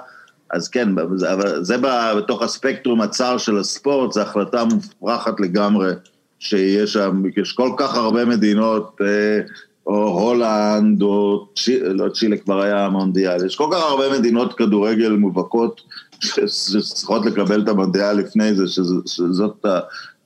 אז 0.50 0.68
כן, 0.68 0.98
אבל 0.98 1.64
זה 1.64 1.76
בתוך 2.16 2.42
הספקטרום 2.42 3.00
הצר 3.00 3.38
של 3.38 3.58
הספורט, 3.58 4.12
זו 4.12 4.20
החלטה 4.20 4.64
מופרכת 4.64 5.40
לגמרי 5.40 5.92
שיהיה 6.38 6.86
שם, 6.86 7.22
יש 7.36 7.52
כל 7.52 7.70
כך 7.76 7.96
הרבה 7.96 8.24
מדינות, 8.24 9.00
אה, 9.00 9.40
או 9.86 10.20
הולנד, 10.20 11.02
או 11.02 11.48
צ'ילה, 11.56 11.92
לא 11.92 12.08
צ'ילה 12.08 12.36
כבר 12.36 12.60
היה 12.60 12.86
המונדיאל. 12.86 13.46
יש 13.46 13.56
כל 13.56 13.68
כך 13.72 13.82
הרבה 13.82 14.18
מדינות 14.18 14.52
כדורגל 14.52 15.10
מובהקות 15.10 15.80
שצריכות 16.20 17.26
לקבל 17.26 17.62
את 17.62 17.68
המונדיאל 17.68 18.12
לפני 18.12 18.54
זה, 18.54 18.64
שזאת 19.06 19.66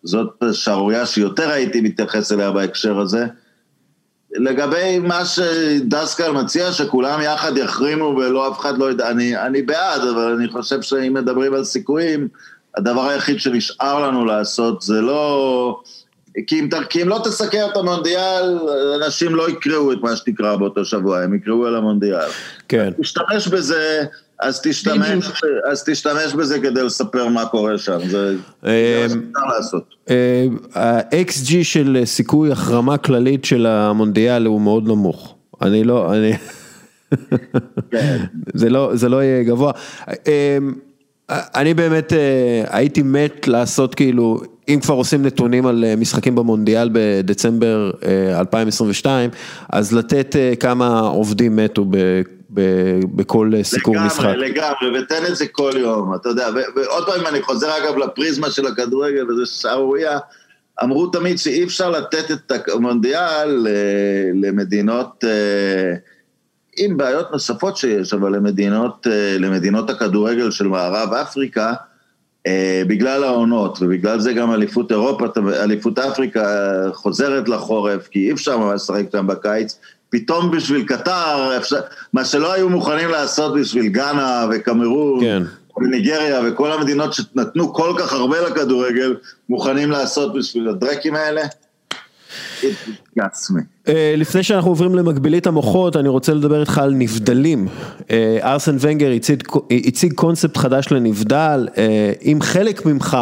זאת 0.07 0.43
שערורייה 0.53 1.07
שיותר 1.07 1.51
הייתי 1.51 1.81
מתייחס 1.81 2.33
אליה 2.33 2.51
בהקשר 2.51 2.99
הזה. 2.99 3.27
לגבי 4.33 4.99
מה 4.99 5.25
שדסקל 5.25 6.31
מציע, 6.31 6.73
שכולם 6.73 7.21
יחד 7.21 7.57
יחרימו 7.57 8.05
ולא 8.05 8.49
אף 8.49 8.61
אחד 8.61 8.79
לא 8.79 8.91
ידע, 8.91 9.11
אני, 9.11 9.37
אני 9.37 9.63
בעד, 9.63 10.01
אבל 10.01 10.35
אני 10.39 10.49
חושב 10.49 10.83
שאם 10.83 11.15
מדברים 11.15 11.55
על 11.55 11.65
סיכויים, 11.65 12.29
הדבר 12.77 13.09
היחיד 13.09 13.41
שנשאר 13.41 14.09
לנו 14.09 14.25
לעשות 14.25 14.83
זה 14.83 15.01
לא... 15.01 15.81
כי 16.47 16.61
אם, 16.61 16.69
כי 16.91 17.03
אם 17.03 17.09
לא 17.09 17.21
תסקר 17.25 17.67
את 17.73 17.77
המונדיאל, 17.77 18.59
אנשים 19.03 19.35
לא 19.35 19.51
יקראו 19.51 19.93
את 19.93 19.99
מה 20.03 20.17
שתקרא 20.17 20.57
באותו 20.57 20.85
שבוע, 20.85 21.21
הם 21.21 21.35
יקראו 21.35 21.67
על 21.67 21.77
המונדיאל. 21.77 22.29
כן. 22.69 22.93
תשתמש 23.01 23.49
בזה, 23.49 24.05
אז 24.41 24.61
תשתמש, 24.61 25.43
אז 25.71 25.85
תשתמש 25.85 26.35
בזה 26.35 26.61
כדי 26.61 26.83
לספר 26.83 27.29
מה 27.29 27.47
קורה 27.47 27.79
שם, 27.79 27.99
זה 28.09 28.35
מה 28.63 28.69
אה, 28.71 29.07
שאפשר 29.09 29.57
לעשות. 29.57 29.95
אה, 30.11 30.47
ה-XG 30.75 31.53
של 31.63 32.03
סיכוי 32.05 32.53
החרמה 32.53 32.99
כללית 32.99 33.45
של 33.45 33.67
המונדיאל 33.67 34.47
הוא 34.47 34.61
מאוד 34.61 34.89
נמוך. 34.89 35.35
אני 35.63 35.85
לא, 35.85 36.15
אני... 36.15 36.33
כן. 37.91 38.17
זה 38.55 38.71
לא, 38.71 38.91
זה 38.95 39.09
לא 39.09 39.23
יהיה 39.23 39.43
גבוה. 39.43 39.73
אה, 40.29 40.59
אני 41.31 41.75
באמת 41.75 42.13
הייתי 42.69 43.03
מת 43.03 43.49
לעשות 43.49 43.95
כאילו, 43.95 44.41
אם 44.69 44.79
כבר 44.83 44.95
עושים 44.95 45.23
נתונים 45.23 45.67
על 45.67 45.85
משחקים 45.97 46.35
במונדיאל 46.35 46.91
בדצמבר 46.93 47.91
2022, 48.31 49.31
אז 49.73 49.93
לתת 49.93 50.37
כמה 50.61 51.01
עובדים 51.01 51.57
מתו 51.57 51.85
בכל 53.15 53.51
סיכור 53.63 53.95
לגמרי, 53.95 54.07
משחק. 54.07 54.25
לגמרי, 54.25 54.49
לגמרי, 54.49 55.01
ותן 55.01 55.27
את 55.29 55.37
זה 55.37 55.47
כל 55.47 55.73
יום, 55.77 56.15
אתה 56.15 56.29
יודע, 56.29 56.49
ועוד 56.77 57.07
פעם 57.07 57.27
אני 57.27 57.43
חוזר 57.43 57.79
אגב 57.79 57.97
לפריזמה 57.97 58.51
של 58.51 58.67
הכדורגל, 58.67 59.31
וזה 59.31 59.47
שערורייה, 59.47 60.19
אמרו 60.83 61.07
תמיד 61.07 61.39
שאי 61.39 61.65
אפשר 61.65 61.91
לתת 61.91 62.31
את 62.31 62.53
המונדיאל 62.69 63.67
אה, 63.67 64.31
למדינות, 64.35 65.25
אה, 65.25 65.95
עם 66.79 66.97
בעיות 66.97 67.33
נוספות 67.33 67.77
שיש, 67.77 68.15
אבל 68.15 68.37
למדינות, 68.37 69.07
אה, 69.11 69.37
למדינות 69.39 69.91
הכדורגל 69.91 70.51
של 70.51 70.67
מערב 70.67 71.13
אפריקה, 71.13 71.73
בגלל 72.87 73.25
העונות, 73.25 73.79
ובגלל 73.81 74.21
זה 74.21 74.33
גם 74.33 74.53
אליפות 74.53 74.93
אירופה, 74.93 75.27
אליפות 75.63 75.99
אפריקה 75.99 76.43
חוזרת 76.93 77.49
לחורף, 77.49 78.09
כי 78.09 78.19
אי 78.27 78.33
אפשר 78.33 78.59
ממש 78.59 78.75
לשחק 78.75 79.03
שם 79.13 79.27
בקיץ, 79.27 79.79
פתאום 80.17 80.51
בשביל 80.51 80.85
קטר, 80.85 81.59
מה 82.13 82.25
שלא 82.25 82.53
היו 82.53 82.69
מוכנים 82.69 83.09
לעשות 83.09 83.55
בשביל 83.55 83.87
גאנה 83.87 84.47
וקמרון, 84.51 85.21
כן. 85.21 85.43
וניגריה 85.77 86.41
וכל 86.45 86.73
המדינות 86.73 87.15
שנתנו 87.15 87.75
כל 87.75 87.95
כך 87.99 88.13
הרבה 88.13 88.41
לכדורגל, 88.41 89.17
מוכנים 89.49 89.91
לעשות 89.91 90.35
בשביל 90.35 90.69
הדרקים 90.69 91.15
האלה. 91.15 91.43
אה, 93.89 94.15
לפני 94.17 94.43
שאנחנו 94.43 94.71
עוברים 94.71 94.95
למקבילית 94.95 95.47
המוחות, 95.47 95.97
אני 95.97 96.09
רוצה 96.09 96.35
לדבר 96.35 96.61
איתך 96.61 96.79
על 96.79 96.95
נבדלים. 96.95 97.69
אה, 98.11 98.39
ארסן 98.43 98.77
ונגר 98.81 99.11
הציג 99.87 100.13
קונספט 100.15 100.57
חדש 100.57 100.87
לנבדל, 100.91 101.69
אה, 101.79 102.13
אם 102.23 102.39
חלק 102.43 102.87
ממך 102.87 103.17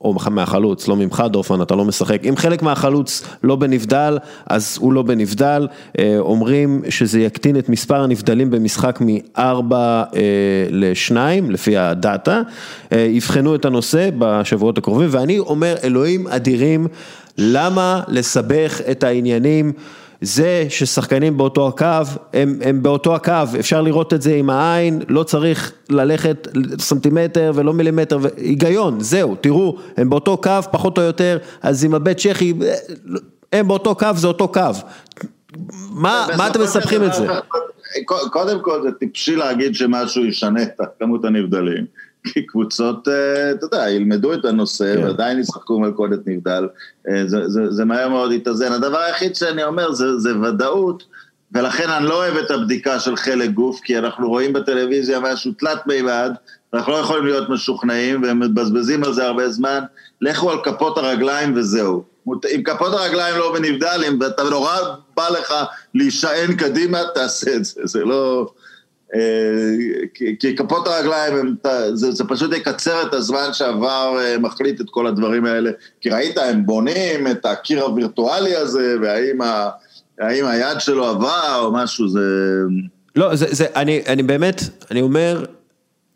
או 0.00 0.14
מהחלוץ, 0.30 0.88
לא 0.88 0.96
ממך 0.96 1.24
דורפן, 1.30 1.62
אתה 1.62 1.74
לא 1.74 1.84
משחק, 1.84 2.20
אם 2.28 2.36
חלק 2.36 2.62
מהחלוץ 2.62 3.22
לא 3.42 3.56
בנבדל, 3.56 4.18
אז 4.46 4.78
הוא 4.80 4.92
לא 4.92 5.02
בנבדל, 5.02 5.68
אה, 5.98 6.16
אומרים 6.18 6.82
שזה 6.88 7.20
יקטין 7.20 7.58
את 7.58 7.68
מספר 7.68 8.00
הנבדלים 8.00 8.50
במשחק 8.50 8.98
מארבע 9.00 10.04
אה, 10.14 10.20
לשניים, 10.70 11.50
לפי 11.50 11.76
הדאטה, 11.76 12.42
אה, 12.92 12.98
יבחנו 12.98 13.54
את 13.54 13.64
הנושא 13.64 14.10
בשבועות 14.18 14.78
הקרובים, 14.78 15.08
ואני 15.10 15.38
אומר, 15.38 15.74
אלוהים 15.84 16.26
אדירים, 16.26 16.86
למה 17.38 18.00
לסבך 18.08 18.80
את 18.90 19.04
העניינים? 19.04 19.72
זה 20.20 20.66
ששחקנים 20.68 21.36
באותו 21.36 21.68
הקו, 21.68 21.86
הם, 22.32 22.58
הם 22.64 22.82
באותו 22.82 23.14
הקו, 23.14 23.32
אפשר 23.60 23.82
לראות 23.82 24.14
את 24.14 24.22
זה 24.22 24.34
עם 24.34 24.50
העין, 24.50 25.02
לא 25.08 25.22
צריך 25.22 25.72
ללכת 25.90 26.48
סנטימטר 26.78 27.52
ולא 27.54 27.72
מילימטר, 27.72 28.18
היגיון, 28.36 29.00
זהו, 29.00 29.36
תראו, 29.40 29.76
הם 29.96 30.10
באותו 30.10 30.36
קו 30.36 30.50
פחות 30.70 30.98
או 30.98 31.02
יותר, 31.02 31.38
אז 31.62 31.84
עם 31.84 31.94
הבית 31.94 32.18
צ'כי, 32.18 32.54
הם 33.52 33.68
באותו 33.68 33.94
קו, 33.94 34.06
זה 34.14 34.26
אותו 34.26 34.48
קו. 34.48 34.60
מה, 35.90 36.26
מה 36.36 36.46
אתם 36.46 36.62
מספחים 36.62 37.04
את 37.04 37.14
זה? 37.14 37.26
קודם 38.32 38.60
כל 38.62 38.82
זה 38.82 38.92
טיפשי 38.92 39.36
להגיד 39.36 39.74
שמשהו 39.74 40.24
ישנה 40.24 40.62
את 40.62 40.80
כמות 40.98 41.24
הנבדלים. 41.24 41.84
כי 42.32 42.46
קבוצות, 42.46 43.08
אה, 43.08 43.50
אתה 43.50 43.66
יודע, 43.66 43.90
ילמדו 43.90 44.34
את 44.34 44.44
הנושא 44.44 44.94
כן. 44.96 45.04
ועדיין 45.04 45.38
ישחקו 45.38 45.80
מלכודת 45.80 46.18
נבדל, 46.26 46.68
אה, 47.08 47.22
זה, 47.26 47.48
זה, 47.48 47.70
זה 47.70 47.84
מהר 47.84 48.08
מאוד 48.08 48.32
יתאזן. 48.32 48.72
הדבר 48.72 48.98
היחיד 48.98 49.36
שאני 49.36 49.64
אומר 49.64 49.92
זה, 49.92 50.18
זה 50.18 50.38
ודאות, 50.38 51.04
ולכן 51.52 51.90
אני 51.90 52.04
לא 52.06 52.14
אוהב 52.14 52.36
את 52.36 52.50
הבדיקה 52.50 53.00
של 53.00 53.16
חלק 53.16 53.50
גוף, 53.50 53.80
כי 53.80 53.98
אנחנו 53.98 54.28
רואים 54.28 54.52
בטלוויזיה 54.52 55.20
משהו 55.20 55.52
תלת 55.52 55.86
מימד, 55.86 56.32
ואנחנו 56.72 56.92
לא 56.92 56.96
יכולים 56.96 57.24
להיות 57.24 57.48
משוכנעים, 57.48 58.22
והם 58.22 58.40
מבזבזים 58.40 59.04
על 59.04 59.12
זה 59.12 59.26
הרבה 59.26 59.50
זמן, 59.50 59.80
לכו 60.20 60.50
על 60.50 60.58
כפות 60.64 60.98
הרגליים 60.98 61.52
וזהו. 61.56 62.04
אם 62.54 62.62
כפות 62.64 62.92
הרגליים 62.92 63.36
לא 63.36 63.52
בנבדל, 63.52 64.04
אם 64.08 64.18
אתה 64.22 64.42
נורא 64.42 64.76
בא 65.16 65.28
לך 65.28 65.54
להישען 65.94 66.56
קדימה, 66.56 66.98
תעשה 67.14 67.56
את 67.56 67.64
זה, 67.64 67.80
זה 67.84 68.04
לא... 68.04 68.50
אה, 69.14 69.20
כי 70.40 70.56
כפות 70.56 70.88
הרגליים, 70.88 71.36
הם, 71.36 71.54
זה, 71.94 72.12
זה 72.12 72.24
פשוט 72.24 72.52
יקצר 72.52 73.02
את 73.02 73.14
הזמן 73.14 73.48
שעבר 73.52 74.16
אה, 74.20 74.38
מחליט 74.38 74.80
את 74.80 74.86
כל 74.90 75.06
הדברים 75.06 75.44
האלה. 75.44 75.70
כי 76.00 76.10
ראית, 76.10 76.38
הם 76.38 76.66
בונים 76.66 77.26
את 77.26 77.46
הקיר 77.46 77.82
הווירטואלי 77.82 78.56
הזה, 78.56 78.96
והאם 79.02 79.38
האם 80.18 80.46
היד 80.46 80.80
שלו 80.80 81.06
עברה 81.06 81.58
או 81.58 81.72
משהו, 81.72 82.08
זה... 82.08 82.20
לא, 83.16 83.36
זה, 83.36 83.46
זה, 83.50 83.66
אני, 83.76 84.02
אני 84.06 84.22
באמת, 84.22 84.62
אני 84.90 85.00
אומר, 85.00 85.44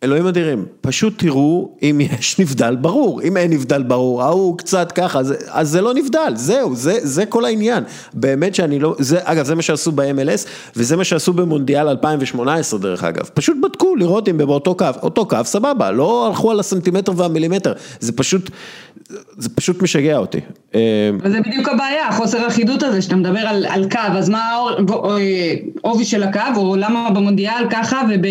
אלוהים 0.02 0.26
אדירים, 0.26 0.64
פשוט 0.80 1.18
תראו 1.18 1.76
אם 1.82 2.00
יש 2.00 2.36
נבדל 2.40 2.76
ברור, 2.76 3.22
אם 3.22 3.36
אין 3.36 3.50
נבדל 3.50 3.82
ברור, 3.82 4.22
ההוא 4.22 4.58
קצת 4.58 4.92
ככה, 4.92 5.18
אז, 5.18 5.34
אז 5.48 5.68
זה 5.68 5.80
לא 5.80 5.94
נבדל, 5.94 6.32
זהו, 6.34 6.74
זה, 6.74 6.98
זה 7.02 7.26
כל 7.26 7.44
העניין. 7.44 7.84
באמת 8.14 8.54
שאני 8.54 8.78
לא, 8.78 8.94
זה, 8.98 9.18
אגב, 9.22 9.44
זה 9.44 9.54
מה 9.54 9.62
שעשו 9.62 9.92
ב-MLS, 9.92 10.48
וזה 10.76 10.96
מה 10.96 11.04
שעשו 11.04 11.32
במונדיאל 11.32 11.88
2018 11.88 12.80
דרך 12.80 13.04
אגב, 13.04 13.30
פשוט 13.34 13.56
בדקו 13.62 13.96
לראות 13.96 14.28
אם 14.28 14.38
באותו 14.38 14.74
קו, 14.74 14.86
אותו 15.02 15.26
קו, 15.26 15.38
סבבה, 15.44 15.90
לא 15.90 16.26
הלכו 16.26 16.50
על 16.50 16.60
הסנטימטר 16.60 17.12
והמילימטר, 17.16 17.72
זה 18.00 18.12
פשוט, 18.12 18.50
זה 19.36 19.48
פשוט 19.48 19.82
משגע 19.82 20.16
אותי. 20.16 20.40
וזה 21.22 21.40
בדיוק 21.40 21.68
הבעיה, 21.68 22.12
חוסר 22.12 22.38
האחידות 22.38 22.82
הזה, 22.82 23.02
שאתה 23.02 23.16
מדבר 23.16 23.40
על, 23.40 23.66
על 23.68 23.88
קו, 23.90 23.98
אז 23.98 24.28
מה 24.28 24.56
העובי 25.84 26.04
של 26.04 26.22
הקו, 26.22 26.40
או 26.56 26.76
למה 26.76 27.10
במונדיאל 27.10 27.66
ככה, 27.70 28.02
וב... 28.10 28.26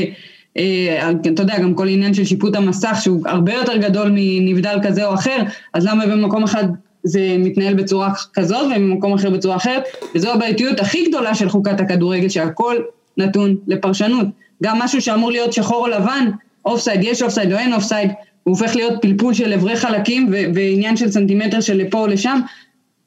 אה, 0.58 1.12
אתה 1.34 1.42
יודע, 1.42 1.60
גם 1.60 1.74
כל 1.74 1.88
עניין 1.88 2.14
של 2.14 2.26
שיפוט 2.26 2.56
המסך 2.56 2.98
שהוא 3.02 3.22
הרבה 3.26 3.54
יותר 3.54 3.78
גדול 3.78 4.12
מנבדל 4.16 4.80
כזה 4.84 5.06
או 5.06 5.14
אחר, 5.14 5.38
אז 5.74 5.86
למה 5.86 6.06
במקום 6.06 6.44
אחד 6.44 6.64
זה 7.04 7.36
מתנהל 7.40 7.74
בצורה 7.74 8.14
כזאת 8.34 8.66
ובמקום 8.66 9.14
אחר 9.14 9.30
בצורה 9.30 9.56
אחרת, 9.56 9.84
וזו 10.16 10.32
הבעייתיות 10.32 10.80
הכי 10.80 11.06
גדולה 11.10 11.36
של 11.36 11.50
חוקת 11.50 11.80
הכדורגל, 11.80 12.30
שהכל 12.30 12.76
נתון 13.18 13.56
לפרשנות. 13.68 14.28
גם 14.64 14.80
משהו 14.80 15.02
שאמור 15.02 15.32
להיות 15.32 15.54
שחור 15.54 15.86
או 15.86 15.88
לבן, 15.88 16.30
אופסייד, 16.66 17.04
יש 17.04 17.22
אופסייד 17.22 17.54
או 17.54 17.58
אין 17.58 17.74
אופסייד, 17.74 18.12
הוא 18.44 18.58
הופך 18.58 18.76
להיות 18.76 18.94
פלפול 19.02 19.34
של 19.34 19.54
אברי 19.54 19.76
חלקים 19.76 20.30
ועניין 20.54 20.98
של 20.98 21.12
סנטימטר 21.12 21.62
של 21.62 21.78
לפה 21.78 22.00
או 22.00 22.08
לשם, 22.08 22.40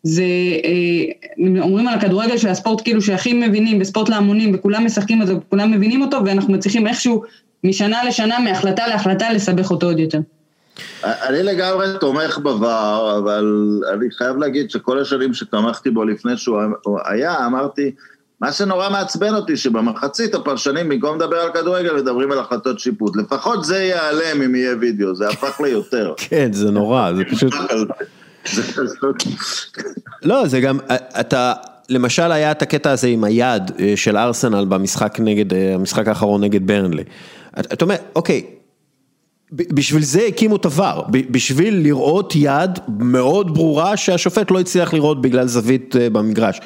זה, 0.04 0.22
אה, 0.64 1.60
אומרים 1.60 1.88
על 1.88 1.94
הכדורגל 1.94 2.36
של 2.36 2.48
הספורט 2.48 2.80
כאילו 2.84 3.02
שהכי 3.02 3.32
מבינים 3.32 3.78
בספורט 3.78 4.08
להמונים 4.08 4.54
וכולם 4.54 4.84
משחקים 4.84 5.22
את 5.22 5.26
זה 5.26 5.36
וכולם 5.36 5.70
מבינים 5.70 6.02
אותו 6.02 6.20
ואנחנו 6.24 6.52
מצליחים 6.52 6.86
איכשהו 6.86 7.22
משנה 7.64 8.04
לשנה, 8.04 8.38
מהחלטה 8.38 8.86
להחלטה 8.86 9.32
לסבך 9.32 9.70
אותו 9.70 9.86
עוד 9.86 9.98
יותר. 9.98 10.18
אני 11.04 11.42
לגמרי 11.42 11.86
תומך 12.00 12.38
ב 12.38 12.54
VAR, 12.54 13.18
אבל 13.18 13.80
אני 13.92 14.10
חייב 14.10 14.36
להגיד 14.36 14.70
שכל 14.70 14.98
השנים 14.98 15.34
שתמכתי 15.34 15.90
בו 15.90 16.04
לפני 16.04 16.36
שהוא 16.36 16.58
היה, 17.04 17.46
אמרתי, 17.46 17.90
מה 18.40 18.52
שנורא 18.52 18.90
מעצבן 18.90 19.34
אותי, 19.34 19.56
שבמחצית 19.56 20.34
הפרשנים, 20.34 20.88
במקום 20.88 21.16
לדבר 21.16 21.36
על 21.36 21.52
כדורגל, 21.52 21.96
מדברים 21.96 22.32
על 22.32 22.38
החלטות 22.38 22.78
שיפוט. 22.78 23.16
לפחות 23.16 23.64
זה 23.64 23.78
ייעלם 23.78 24.42
אם 24.44 24.54
יהיה 24.54 24.76
וידאו, 24.80 25.14
זה 25.14 25.28
הפך 25.28 25.60
ליותר. 25.60 26.14
כן, 26.28 26.52
זה 26.52 26.70
נורא, 26.70 27.12
זה 27.12 27.22
פשוט... 27.24 27.54
לא, 30.22 30.46
זה 30.46 30.60
גם, 30.60 30.78
אתה, 31.20 31.52
למשל 31.88 32.32
היה 32.32 32.50
את 32.50 32.62
הקטע 32.62 32.90
הזה 32.90 33.08
עם 33.08 33.24
היד 33.24 33.70
אה, 33.78 33.92
של 33.96 34.16
ארסנל 34.16 34.64
במשחק 34.64 35.18
נגד, 35.20 35.54
אה, 35.54 35.74
המשחק 35.74 36.08
האחרון 36.08 36.44
נגד 36.44 36.66
ברנלי. 36.66 37.04
אתה 37.60 37.84
אומר, 37.84 37.96
אוקיי, 38.16 38.44
בשביל 39.52 40.02
זה 40.02 40.22
הקימו 40.28 40.56
את 40.56 40.64
הוואר, 40.64 41.02
בשביל 41.10 41.74
לראות 41.74 42.32
יד 42.36 42.78
מאוד 42.98 43.54
ברורה 43.54 43.96
שהשופט 43.96 44.50
לא 44.50 44.60
הצליח 44.60 44.94
לראות 44.94 45.22
בגלל 45.22 45.46
זווית 45.46 45.96
אה, 45.96 46.10
במגרש. 46.10 46.60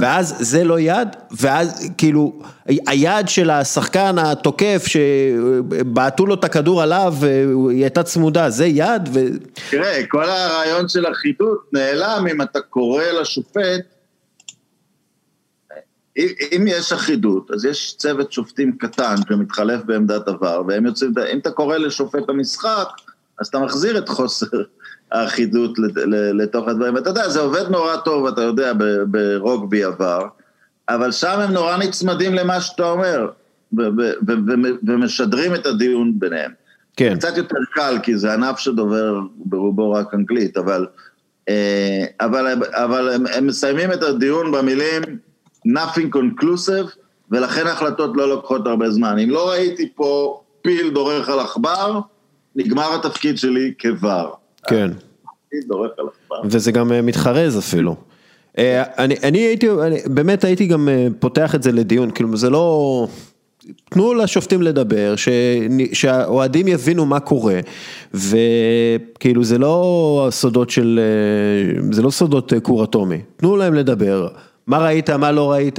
ואז 0.00 0.34
זה 0.38 0.64
לא 0.64 0.80
יד, 0.80 1.08
ואז 1.30 1.90
כאילו, 1.98 2.42
היד 2.66 3.28
של 3.28 3.50
השחקן 3.50 4.18
התוקף 4.18 4.84
שבעטו 4.86 6.26
לו 6.26 6.34
את 6.34 6.44
הכדור 6.44 6.82
עליו 6.82 7.14
והיא 7.20 7.82
הייתה 7.82 8.02
צמודה, 8.02 8.50
זה 8.50 8.66
יד 8.66 9.08
ו... 9.14 9.20
תראה, 9.70 10.06
כל 10.08 10.24
הרעיון 10.24 10.88
של 10.88 11.12
אחידות 11.12 11.68
נעלם 11.72 12.26
אם 12.30 12.42
אתה 12.42 12.60
קורא 12.60 13.04
לשופט, 13.04 13.80
אם 16.56 16.64
יש 16.66 16.92
אחידות, 16.92 17.50
אז 17.50 17.64
יש 17.64 17.94
צוות 17.98 18.32
שופטים 18.32 18.76
קטן 18.78 19.14
שמתחלף 19.28 19.82
בעמדת 19.84 20.28
עבר, 20.28 20.62
והם 20.68 20.86
יוצאים, 20.86 21.12
אם 21.32 21.38
אתה 21.38 21.50
קורא 21.50 21.76
לשופט 21.76 22.28
המשחק, 22.28 22.88
אז 23.40 23.46
אתה 23.46 23.58
מחזיר 23.58 23.98
את 23.98 24.08
חוסר 24.08 24.46
האחידות 25.12 25.78
לתוך 26.34 26.68
הדברים. 26.68 26.96
אתה 26.96 27.10
יודע, 27.10 27.28
זה 27.28 27.40
עובד 27.40 27.68
נורא 27.70 27.96
טוב, 27.96 28.26
אתה 28.26 28.42
יודע, 28.42 28.72
ברוגבי 29.06 29.84
עבר, 29.84 30.26
אבל 30.88 31.12
שם 31.12 31.40
הם 31.40 31.52
נורא 31.52 31.76
נצמדים 31.76 32.34
למה 32.34 32.60
שאתה 32.60 32.90
אומר, 32.90 33.28
ומשדרים 34.86 35.54
את 35.54 35.66
הדיון 35.66 36.12
ביניהם. 36.18 36.50
כן. 36.96 37.14
קצת 37.18 37.36
יותר 37.36 37.56
קל, 37.74 37.98
כי 38.02 38.18
זה 38.18 38.34
ענף 38.34 38.58
שדובר 38.58 39.20
ברובו 39.36 39.92
רק 39.92 40.14
אנגלית, 40.14 40.56
אבל, 40.56 40.86
אה, 41.48 42.04
אבל, 42.20 42.62
אבל 42.70 43.12
הם, 43.12 43.24
הם 43.34 43.46
מסיימים 43.46 43.92
את 43.92 44.02
הדיון 44.02 44.52
במילים 44.52 45.02
nothing 45.68 46.16
conclusive, 46.16 46.96
ולכן 47.30 47.66
ההחלטות 47.66 48.10
לא 48.14 48.28
לוקחות 48.28 48.66
הרבה 48.66 48.90
זמן. 48.90 49.18
אם 49.18 49.30
לא 49.30 49.50
ראיתי 49.50 49.92
פה 49.94 50.40
פיל 50.62 50.90
דורך 50.90 51.28
על 51.28 51.40
עכבר, 51.40 52.00
נגמר 52.56 52.94
התפקיד 52.94 53.38
שלי 53.38 53.72
כבר. 53.78 54.30
כן. 54.66 54.90
וזה 56.44 56.72
גם 56.72 56.92
אה, 56.92 57.02
מתחרז 57.02 57.58
אפילו. 57.58 57.96
אה, 58.58 58.82
אני, 58.98 59.14
אני 59.22 59.38
הייתי, 59.38 59.68
אני, 59.70 59.96
באמת 60.06 60.44
הייתי 60.44 60.66
גם 60.66 60.88
אה, 60.88 61.06
פותח 61.18 61.54
את 61.54 61.62
זה 61.62 61.72
לדיון, 61.72 62.10
כאילו 62.10 62.36
זה 62.36 62.50
לא, 62.50 63.06
תנו 63.90 64.14
לשופטים 64.14 64.62
לדבר, 64.62 65.16
ש, 65.16 65.28
שהאוהדים 65.92 66.68
יבינו 66.68 67.06
מה 67.06 67.20
קורה, 67.20 67.60
וכאילו 68.14 69.44
זה 69.44 69.58
לא 69.58 70.28
סודות 70.30 70.70
של, 70.70 71.00
זה 71.90 72.02
לא 72.02 72.10
סודות 72.10 72.52
כור 72.62 72.84
אטומי, 72.84 73.20
תנו 73.36 73.56
להם 73.56 73.74
לדבר, 73.74 74.28
מה 74.66 74.78
ראית, 74.78 75.10
מה 75.10 75.32
לא 75.32 75.50
ראית, 75.52 75.78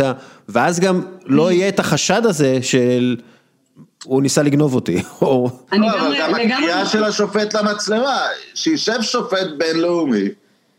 ואז 0.49 0.79
גם 0.79 1.01
לא 1.25 1.51
יהיה 1.51 1.69
את 1.69 1.79
החשד 1.79 2.21
הזה 2.25 2.57
של... 2.61 3.17
הוא 4.03 4.21
ניסה 4.21 4.43
לגנוב 4.43 4.75
אותי, 4.75 5.03
או... 5.21 5.49
אני 5.71 5.87
לא, 5.87 5.99
אבל 5.99 6.15
גם 6.19 6.55
הקריאה 6.55 6.85
של 6.85 7.03
השופט 7.03 7.53
למצלמה, 7.53 8.19
שישב 8.55 9.01
שופט 9.01 9.47
בינלאומי, 9.57 10.27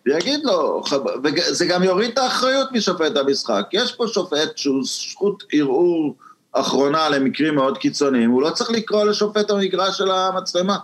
ויגיד 0.06 0.40
לו, 0.44 0.82
וזה 1.24 1.66
גם 1.66 1.82
יוריד 1.82 2.10
את 2.10 2.18
האחריות 2.18 2.72
משופט 2.72 3.16
המשחק. 3.16 3.66
יש 3.72 3.92
פה 3.92 4.04
שופט 4.08 4.58
שהוא 4.58 4.84
זכות 4.84 5.44
ערעור 5.52 6.14
אחרונה 6.52 7.08
למקרים 7.08 7.54
מאוד 7.54 7.78
קיצוניים, 7.78 8.30
הוא 8.30 8.42
לא 8.42 8.50
צריך 8.50 8.70
לקרוא 8.70 9.04
לשופט 9.04 9.50
המגרש 9.50 9.98
של 9.98 10.10
המצלמה. 10.10 10.76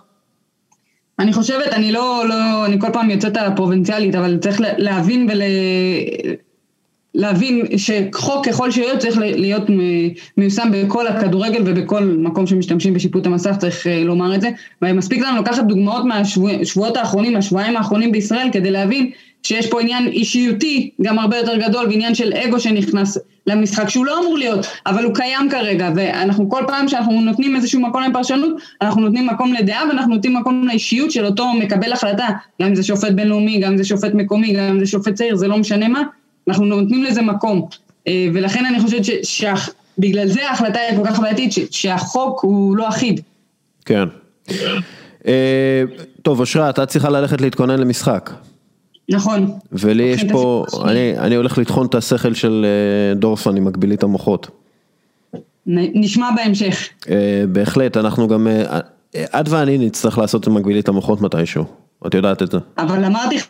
אני 1.18 1.32
חושבת, 1.32 1.72
אני 1.72 1.92
לא, 1.92 2.24
לא, 2.28 2.66
אני 2.66 2.80
כל 2.80 2.86
פעם 2.92 3.10
יוצאת 3.10 3.36
הפרובינציאלית, 3.36 4.14
אבל 4.14 4.38
צריך 4.40 4.60
להבין 4.60 5.30
ול... 5.30 5.42
להבין 7.18 7.62
שחוק 7.76 8.48
ככל 8.48 8.70
שיהיה 8.70 8.96
צריך 8.96 9.18
להיות 9.18 9.62
מיושם 10.36 10.68
בכל 10.72 11.06
הכדורגל 11.06 11.62
ובכל 11.64 12.04
מקום 12.04 12.46
שמשתמשים 12.46 12.94
בשיפוט 12.94 13.26
המסך, 13.26 13.56
צריך 13.58 13.86
אה, 13.86 14.04
לומר 14.04 14.34
את 14.34 14.40
זה. 14.40 14.50
ומספיק 14.82 15.22
לנו 15.22 15.40
לקחת 15.40 15.64
דוגמאות 15.64 16.04
מהשבועות 16.04 16.96
האחרונים, 16.96 17.32
מהשבועיים 17.32 17.76
האחרונים 17.76 18.12
בישראל, 18.12 18.48
כדי 18.52 18.70
להבין 18.70 19.10
שיש 19.42 19.66
פה 19.66 19.80
עניין 19.80 20.06
אישיותי 20.06 20.90
גם 21.02 21.18
הרבה 21.18 21.36
יותר 21.36 21.56
גדול, 21.56 21.86
ועניין 21.86 22.14
של 22.14 22.32
אגו 22.32 22.60
שנכנס 22.60 23.18
למשחק, 23.46 23.88
שהוא 23.88 24.06
לא 24.06 24.20
אמור 24.20 24.38
להיות, 24.38 24.66
אבל 24.86 25.04
הוא 25.04 25.14
קיים 25.14 25.50
כרגע, 25.50 25.90
ואנחנו 25.96 26.50
כל 26.50 26.62
פעם 26.66 26.88
שאנחנו 26.88 27.20
נותנים 27.20 27.56
איזשהו 27.56 27.80
מקום 27.80 28.02
לפרשנות, 28.02 28.52
אנחנו 28.82 29.00
נותנים 29.00 29.26
מקום 29.26 29.52
לדעה 29.52 29.88
ואנחנו 29.88 30.14
נותנים 30.14 30.36
מקום 30.36 30.66
לאישיות 30.66 31.10
של 31.10 31.26
אותו 31.26 31.52
מקבל 31.52 31.92
החלטה, 31.92 32.26
גם 32.62 32.68
אם 32.68 32.74
זה 32.74 32.82
שופט 32.82 33.12
בינלאומי, 33.12 33.58
גם 33.58 33.72
אם 33.72 33.78
זה 33.78 33.84
שופט 33.84 34.14
מקומי, 34.14 34.52
גם 34.52 34.64
אם 34.64 34.80
זה 34.80 34.86
שופט 34.86 35.14
צעיר, 35.14 35.36
זה 35.36 35.48
לא 35.48 35.58
משנה 35.58 35.88
מה, 35.88 36.02
אנחנו 36.48 36.64
נותנים 36.64 37.04
לזה 37.04 37.22
מקום. 37.22 37.68
אה, 38.06 38.28
ולכן 38.34 38.66
אני 38.66 38.80
חושבת 38.80 39.02
שבגלל 39.22 40.28
זה 40.28 40.48
ההחלטה 40.48 40.78
היא 40.78 40.98
כל 40.98 41.06
כך 41.06 41.20
בעייתית, 41.20 41.52
שהחוק 41.70 42.40
הוא 42.40 42.76
לא 42.76 42.88
אחיד. 42.88 43.20
כן. 43.84 44.04
אה, 45.26 45.82
טוב, 46.22 46.40
אושרה, 46.40 46.70
אתה 46.70 46.86
צריכה 46.86 47.10
ללכת 47.10 47.40
להתכונן 47.40 47.78
למשחק. 47.80 48.30
נכון. 49.08 49.52
ולי 49.72 50.02
יש 50.02 50.24
פה, 50.32 50.64
אני, 50.84 51.18
אני 51.18 51.34
הולך 51.34 51.58
לטחון 51.58 51.86
את 51.86 51.94
השכל 51.94 52.34
של 52.34 52.66
אה, 52.66 53.14
דורפן 53.14 53.56
עם 53.56 53.64
מקבילית 53.64 54.02
המוחות. 54.02 54.50
נשמע 55.66 56.28
בהמשך. 56.36 56.88
בהחלט, 57.48 57.96
אנחנו 57.96 58.28
גם, 58.28 58.46
את 59.16 59.48
ואני 59.48 59.78
נצטרך 59.78 60.18
לעשות 60.18 60.42
את 60.42 60.48
מקבילית 60.48 60.88
המוחות 60.88 61.20
מתישהו, 61.20 61.64
את 62.06 62.14
יודעת 62.14 62.42
את 62.42 62.50
זה. 62.50 62.58
אבל 62.78 63.04
אמרתי 63.04 63.36
לך 63.36 63.46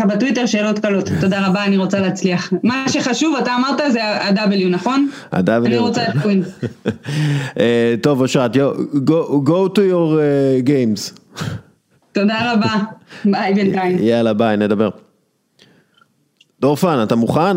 בטוויטר 0.00 0.46
שאלות 0.46 0.78
קלות, 0.78 1.08
תודה 1.20 1.46
רבה, 1.46 1.64
אני 1.64 1.76
רוצה 1.76 2.00
להצליח. 2.00 2.52
מה 2.62 2.84
שחשוב, 2.88 3.36
אתה 3.36 3.56
אמרת 3.56 3.92
זה 3.92 4.04
ה-W, 4.04 4.68
נכון? 4.70 5.08
ה-W. 5.32 5.66
אני 5.66 5.78
רוצה 5.78 6.02
את 6.08 6.22
קווין. 6.22 6.42
אה, 7.60 7.94
טוב, 8.02 8.20
אושרת, 8.20 8.56
go 9.46 9.68
to 9.74 9.78
your 9.78 10.18
אה, 10.18 10.58
games. 10.64 11.20
תודה 12.12 12.52
רבה, 12.52 12.74
ביי 13.24 13.54
בינתיים. 13.54 13.98
יאללה, 14.00 14.32
ביי, 14.32 14.56
נדבר. 14.56 14.88
דורפן, 16.60 17.02
אתה 17.02 17.16
מוכן? 17.16 17.56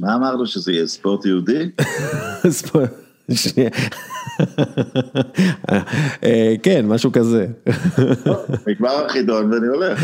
מה 0.00 0.14
אמרנו 0.14 0.46
שזה 0.46 0.72
יהיה 0.72 0.86
ספורט 0.86 1.24
יהודי? 1.26 1.70
ספורט, 2.50 2.90
שנייה. 3.34 3.70
כן, 6.62 6.86
משהו 6.86 7.12
כזה. 7.12 7.46
נגמר 8.66 9.04
החידון 9.06 9.52
ואני 9.52 9.66
הולך. 9.66 10.02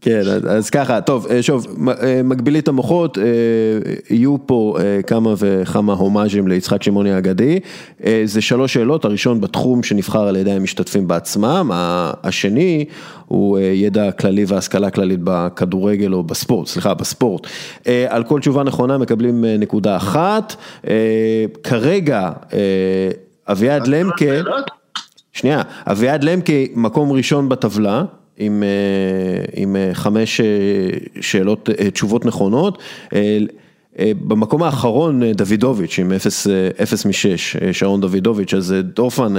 כן, 0.00 0.20
אז 0.48 0.70
ככה, 0.70 1.00
טוב, 1.00 1.26
שוב, 1.40 1.66
מגבילית 2.24 2.68
המוחות, 2.68 3.18
יהיו 4.10 4.36
פה 4.46 4.76
כמה 5.06 5.34
וכמה 5.38 5.92
הומאז'ים 5.92 6.48
ליצחק 6.48 6.82
שמעוני 6.82 7.12
האגדי, 7.12 7.60
זה 8.24 8.40
שלוש 8.40 8.74
שאלות, 8.74 9.04
הראשון 9.04 9.40
בתחום 9.40 9.82
שנבחר 9.82 10.28
על 10.28 10.36
ידי 10.36 10.52
המשתתפים 10.52 11.08
בעצמם, 11.08 11.70
השני 12.22 12.84
הוא 13.28 13.58
ידע 13.58 14.12
כללי 14.12 14.44
והשכלה 14.48 14.90
כללית 14.90 15.20
בכדורגל 15.24 16.12
או 16.12 16.22
בספורט, 16.22 16.66
סליחה, 16.66 16.94
בספורט. 16.94 17.46
על 18.08 18.24
כל 18.24 18.40
תשובה 18.40 18.62
נכונה 18.62 18.98
מקבלים 18.98 19.44
נקודה 19.44 19.96
אחת, 19.96 20.56
כרגע 21.62 22.30
אביעד 23.48 23.86
למקה, 23.86 24.24
שנייה, 25.32 25.62
אביעד 25.86 26.24
למקה 26.24 26.52
מקום 26.74 27.12
ראשון 27.12 27.48
בטבלה. 27.48 28.04
עם, 28.38 28.62
עם 29.54 29.76
חמש 29.92 30.40
שאלות, 31.20 31.70
תשובות 31.92 32.24
נכונות. 32.24 32.82
במקום 34.00 34.62
האחרון 34.62 35.32
דוידוביץ' 35.32 35.98
עם 35.98 36.12
0 36.82 37.06
מ-6, 37.06 37.12
שרון 37.72 38.00
דוידוביץ', 38.00 38.54
אז 38.54 38.74
דורפן, 38.82 39.34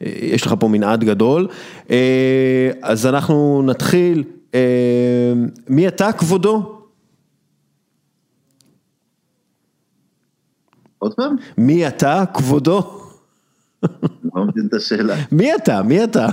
יש 0.00 0.46
לך 0.46 0.54
פה 0.58 0.68
מנעד 0.68 1.04
גדול. 1.04 1.48
אז 2.82 3.06
אנחנו 3.06 3.62
נתחיל, 3.66 4.24
מי 5.68 5.88
אתה 5.88 6.12
כבודו? 6.12 6.82
עוד 11.02 11.14
פעם? 11.14 11.36
מי 11.58 11.88
אתה 11.88 12.24
כבודו? 12.34 13.02
לא 14.34 14.44
מבין 14.44 14.66
את 14.68 14.74
השאלה. 14.74 15.16
מי 15.32 15.54
אתה? 15.54 15.82
מי 15.82 16.04
אתה? 16.04 16.26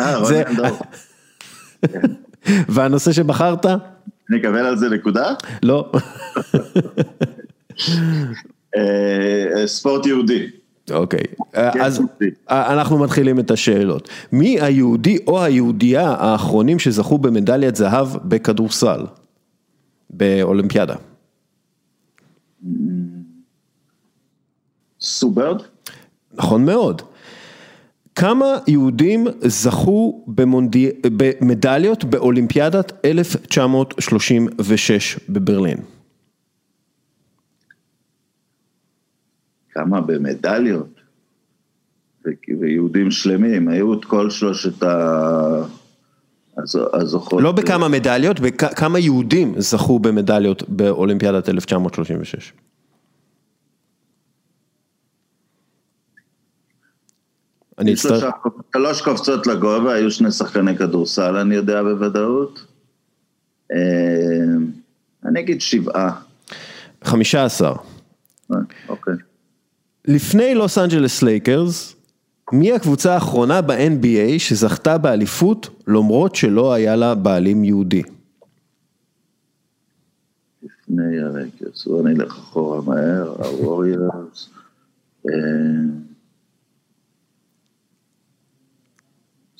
אה, 0.00 0.18
רונן 0.18 0.56
דור. 0.56 0.78
והנושא 2.74 3.12
שבחרת? 3.12 3.66
אני 4.30 4.40
אקבל 4.40 4.66
על 4.66 4.76
זה 4.76 4.88
נקודה? 4.88 5.34
לא. 5.62 5.92
ספורט 9.66 10.06
יהודי. 10.06 10.46
אוקיי, 10.90 11.24
אז 11.54 12.02
אנחנו 12.48 12.98
מתחילים 12.98 13.38
את 13.40 13.50
השאלות. 13.50 14.08
מי 14.32 14.60
היהודי 14.60 15.18
או 15.26 15.42
היהודייה 15.42 16.08
האחרונים 16.08 16.78
שזכו 16.78 17.18
במדליית 17.18 17.76
זהב 17.76 18.08
בכדורסל? 18.24 19.00
באולימפיאדה. 20.10 20.94
סוברד? 25.00 25.62
נכון 26.34 26.64
מאוד. 26.64 27.02
כמה 28.18 28.58
יהודים 28.66 29.26
זכו. 29.40 30.24
במדליות 31.40 32.04
באולימפיאדת 32.04 32.92
1936 33.04 35.18
בברלין? 35.28 35.78
כמה 39.70 40.00
במדליות? 40.00 41.00
ויהודים 42.60 43.10
שלמים, 43.10 43.68
היו 43.68 43.94
את 43.94 44.04
כל 44.04 44.30
שלושת 44.30 44.82
הזוכות. 46.92 47.42
לא 47.42 47.52
בכמה 47.52 47.88
מדליות, 47.88 48.40
בכמה 48.40 48.98
יהודים 48.98 49.60
זכו 49.60 49.98
במדליות 49.98 50.68
באולימפיאדת 50.68 51.48
1936. 51.48 52.52
אני 57.78 57.94
אצטרך... 57.94 58.24
שלוש 58.72 59.02
קופצות 59.02 59.46
לגובה, 59.46 59.92
היו 59.92 60.10
שני 60.10 60.32
שחקני 60.32 60.76
כדורסל, 60.76 61.36
אני 61.36 61.54
יודע 61.54 61.82
בוודאות. 61.82 62.66
אני 65.24 65.40
אגיד 65.40 65.60
שבעה. 65.60 66.20
חמישה 67.04 67.44
עשר. 67.44 67.72
אוקיי. 68.88 69.14
לפני 70.04 70.54
לוס 70.54 70.78
אנג'לס 70.78 71.22
לייקרס, 71.22 71.94
מי 72.52 72.72
הקבוצה 72.72 73.14
האחרונה 73.14 73.60
ב-NBA 73.62 74.38
שזכתה 74.38 74.98
באליפות 74.98 75.82
למרות 75.86 76.34
שלא 76.34 76.72
היה 76.72 76.96
לה 76.96 77.14
בעלים 77.14 77.64
יהודי? 77.64 78.02
לפני 80.62 81.20
הלייקרס, 81.20 81.86
בוא 81.86 82.02
נלך 82.02 82.32
אחורה 82.32 82.80
מהר, 82.80 83.34
הווריורס. 83.38 84.50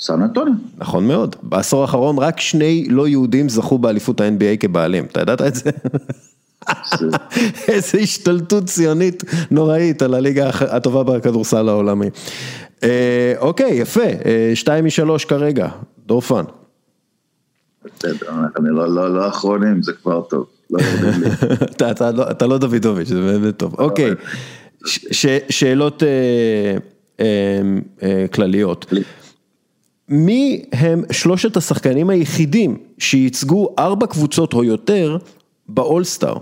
סן 0.00 0.22
אנטוניו. 0.22 0.54
נכון 0.78 1.08
מאוד, 1.08 1.36
בעשור 1.42 1.82
האחרון 1.82 2.18
רק 2.18 2.40
שני 2.40 2.86
לא 2.90 3.08
יהודים 3.08 3.48
זכו 3.48 3.78
באליפות 3.78 4.20
ה-NBA 4.20 4.56
כבעלים, 4.60 5.04
אתה 5.04 5.20
ידעת 5.20 5.42
את 5.42 5.54
זה? 5.54 5.70
איזה 7.68 7.98
השתלטות 7.98 8.64
ציונית 8.64 9.24
נוראית 9.50 10.02
על 10.02 10.14
הליגה 10.14 10.50
הטובה 10.60 11.02
בכדורסל 11.02 11.68
העולמי. 11.68 12.06
אוקיי, 13.38 13.74
יפה, 13.74 14.06
שתיים 14.54 14.84
משלוש 14.84 15.24
כרגע, 15.24 15.68
דורפן. 16.06 16.44
בסדר, 17.84 18.28
אני 18.56 18.68
לא 18.74 19.28
אחרונים, 19.28 19.82
זה 19.82 19.92
כבר 19.92 20.20
טוב. 20.20 20.46
אתה 22.30 22.46
לא 22.46 22.58
דוידוביץ', 22.58 23.08
זה 23.08 23.20
באמת 23.20 23.56
טוב. 23.56 23.74
אוקיי, 23.78 24.10
שאלות 25.50 26.02
כלליות. 28.32 28.86
מי 30.08 30.64
הם 30.72 31.02
שלושת 31.12 31.56
השחקנים 31.56 32.10
היחידים 32.10 32.76
שייצגו 32.98 33.74
ארבע 33.78 34.06
קבוצות 34.06 34.54
או 34.54 34.64
יותר 34.64 35.18
באולסטאר? 35.68 36.36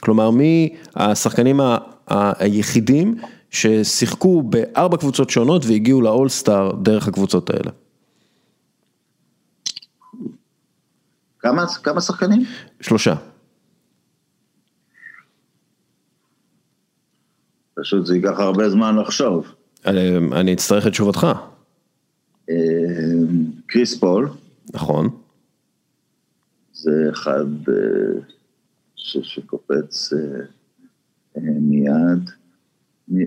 כלומר, 0.00 0.30
מי 0.30 0.74
השחקנים 0.96 1.60
היחידים 2.08 3.18
ששיחקו 3.50 4.42
בארבע 4.42 4.96
קבוצות 4.96 5.30
שונות 5.30 5.64
והגיעו 5.66 6.00
לאולסטאר 6.00 6.72
דרך 6.82 7.08
הקבוצות 7.08 7.50
האלה? 7.50 7.70
כמה, 11.38 11.64
כמה 11.82 12.00
שחקנים? 12.00 12.44
שלושה. 12.80 13.14
פשוט 17.74 18.06
זה 18.06 18.16
ייקח 18.16 18.38
הרבה 18.38 18.70
זמן 18.70 18.96
לחשוב. 18.96 19.46
אני 19.84 20.52
אצטרך 20.52 20.86
את 20.86 20.92
תשובתך. 20.92 21.26
קריס 23.66 24.00
פול. 24.00 24.28
נכון. 24.74 25.22
זה 26.72 27.08
אחד 27.10 27.46
שקופץ 28.96 30.12
מיד. 31.60 32.30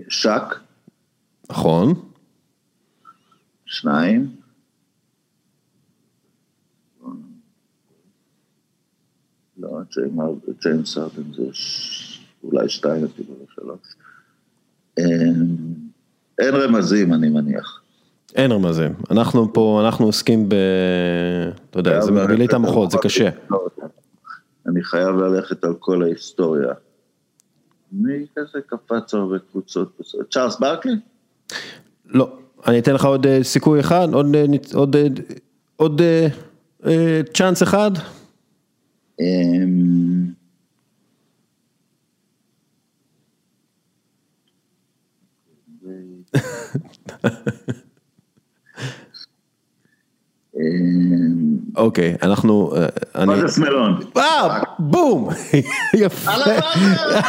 שק. 0.08 0.42
נכון. 1.50 2.10
שניים. 3.64 4.36
לא, 9.58 9.80
ג'יימס 10.62 10.98
ארדן 10.98 11.32
זה 11.32 11.42
אולי 12.42 12.68
שתיים 12.68 13.04
אפילו, 13.04 13.34
לא 13.40 13.46
שלוש. 13.54 13.96
אין 16.38 16.54
רמזים, 16.54 17.14
אני 17.14 17.28
מניח. 17.28 17.79
אין 18.34 18.52
רמזים, 18.52 18.92
אנחנו 19.10 19.52
פה, 19.52 19.82
אנחנו 19.84 20.06
עוסקים 20.06 20.48
ב... 20.48 20.54
אתה 21.70 21.78
יודע, 21.78 22.00
זה 22.00 22.12
מגביל 22.12 22.44
את 22.44 22.52
המוחות, 22.52 22.90
זה 22.90 22.98
קשה. 23.02 23.28
אני 24.66 24.84
חייב 24.84 25.16
ללכת 25.16 25.64
על 25.64 25.74
כל 25.78 26.02
ההיסטוריה. 26.02 26.72
מי 27.92 28.26
כזה 28.36 28.58
קפץ 28.66 29.14
הרבה 29.14 29.38
קבוצות? 29.38 30.00
צ'ארלס 30.30 30.58
ברקלי? 30.60 30.92
לא, 32.06 32.38
אני 32.66 32.78
אתן 32.78 32.94
לך 32.94 33.04
עוד 33.04 33.26
סיכוי 33.42 33.80
אחד, 33.80 34.08
עוד, 34.12 34.36
עוד, 34.74 34.96
עוד 35.76 36.02
צ'אנס 37.34 37.62
אחד. 37.62 37.90
אוקיי, 51.76 52.16
אנחנו... 52.22 52.72
מוזס 53.26 53.58
מלון. 53.58 54.00
אה, 54.16 54.62
בום! 54.78 55.28
יפה. 55.94 56.30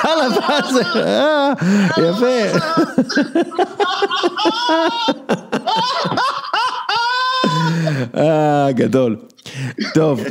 על 0.04 0.20
הבאזר. 0.22 1.54
יפה. 1.98 2.42
אה, 8.18 8.72
גדול. 8.72 9.16
טוב, 9.94 10.24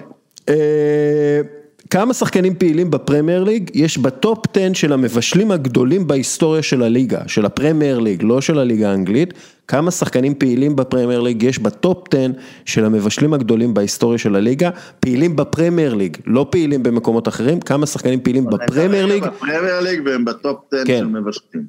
כמה 1.91 2.15
שחקנים 2.15 2.55
פעילים 2.55 2.91
בפרמייר 2.91 3.45
ליג 3.45 3.71
יש 3.75 3.99
בטופ 3.99 4.39
10 4.57 4.75
של 4.75 4.93
המבשלים 4.93 5.51
הגדולים 5.51 6.07
בהיסטוריה 6.07 6.63
של 6.63 6.83
הליגה, 6.83 7.21
של 7.27 7.47
הפרמייר 7.47 7.99
ליג, 7.99 8.23
לא 8.23 8.41
של 8.41 8.59
הליגה 8.59 8.91
האנגלית, 8.91 9.35
כמה 9.69 9.91
שחקנים 9.91 10.35
פעילים 10.35 10.77
בפרמייר 10.77 11.21
ליג 11.21 11.43
יש 11.43 11.59
בטופ 11.59 12.15
10 12.15 12.27
של 12.65 12.85
המבשלים 12.85 13.35
הגדולים 13.35 13.75
בהיסטוריה 13.75 14.19
של 14.19 14.37
הליגה, 14.37 14.71
פעילים 15.01 15.37
בפרמייר 15.37 15.95
ליג, 15.95 16.17
לא 16.27 16.47
פעילים 16.51 16.83
במקומות 16.83 17.29
אחרים, 17.29 17.61
כמה 17.61 17.87
שחקנים 17.87 18.21
פעילים 18.21 18.47
בפרמייר 18.47 19.07
ליג. 19.07 19.25
בפרמייר 19.25 19.81
ליג 19.81 20.03
והם 20.05 20.25
בטופ 20.25 20.65
10 20.73 20.85
כן. 20.87 20.99
של 20.99 21.07
מבשלים. 21.07 21.67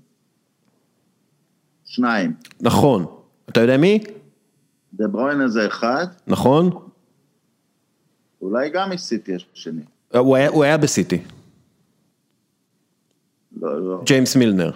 שניים. 1.86 2.34
נכון. 2.62 3.06
אתה 3.50 3.62
יודע 3.62 3.78
מי? 3.78 4.04
דה 4.94 5.08
ברוין 5.08 5.48
זה 5.48 5.68
אחד. 5.68 6.06
נכון. 6.28 6.70
אולי 8.42 8.70
גם 8.70 8.90
מסיטי 8.90 9.32
יש 9.32 9.46
שני. 9.54 9.82
הוא 10.18 10.36
היה, 10.36 10.50
הוא 10.50 10.64
היה 10.64 10.78
בסיטי. 10.78 11.18
לא, 13.62 13.82
לא. 13.82 14.02
ג'יימס 14.06 14.36
מילנר. 14.36 14.72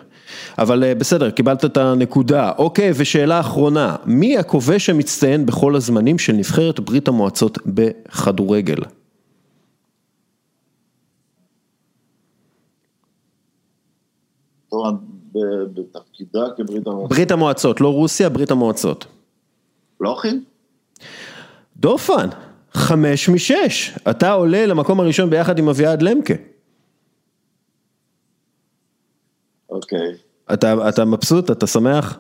אבל 0.58 0.84
אה, 0.84 0.96
בסדר, 0.96 1.32
קיבלת 1.32 1.66
את 1.66 1.78
הנקודה. 1.78 2.52
אוקיי, 2.58 2.92
ושאלה 2.96 3.40
אחרונה, 3.40 3.96
מי 4.06 4.38
הכובש 4.38 4.90
המצטיין 4.90 5.46
בכל 5.46 5.76
הזמנים 5.76 6.20
של 6.20 6.34
נבחרת 6.34 6.80
ברית 6.80 7.08
המועצות 7.08 7.58
בכדורגל? 7.66 8.78
בתפקידה 15.74 16.42
כברית 16.58 16.88
המועצות. 16.88 17.10
ברית 17.10 17.32
המועצות, 17.32 17.82
לא 17.82 17.94
רוסיה, 17.94 18.30
ברית 18.30 18.52
המועצות. 18.52 19.06
לוחין? 20.00 20.44
דופן, 21.78 22.30
חמש 22.76 23.30
משש. 23.30 23.98
אתה 24.10 24.32
עולה 24.32 24.66
למקום 24.66 25.00
הראשון 25.00 25.30
ביחד 25.30 25.60
עם 25.60 25.70
אביעד 25.70 26.02
למקה. 26.02 26.34
אוקיי. 29.70 30.12
אתה, 30.54 30.90
אתה 30.90 31.06
מבסוט? 31.06 31.52
אתה 31.52 31.68
שמח? 31.68 32.18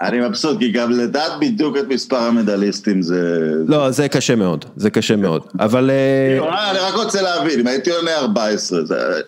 אני 0.00 0.20
מבסוט, 0.20 0.58
כי 0.58 0.72
גם 0.72 0.90
לדעת 0.90 1.32
בדיוק 1.40 1.76
את 1.76 1.84
מספר 1.88 2.16
המדליסטים 2.16 3.02
זה... 3.02 3.52
לא, 3.66 3.90
זה 3.90 4.08
קשה 4.08 4.36
מאוד, 4.36 4.64
זה 4.76 4.90
קשה 4.90 5.16
מאוד, 5.16 5.42
אבל... 5.60 5.90
אה, 5.90 6.70
אני 6.70 6.78
רק 6.78 6.94
רוצה 6.94 7.22
להבין, 7.22 7.60
אם 7.60 7.66
הייתי 7.66 7.90
עונה 7.90 8.16
14, 8.16 8.84
זה, 8.84 9.20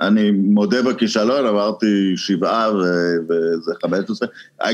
אני 0.00 0.30
מודה 0.30 0.82
בכישלון, 0.82 1.46
אמרתי 1.46 2.12
שבעה 2.16 2.70
וזה 3.28 3.72
15, 3.82 4.28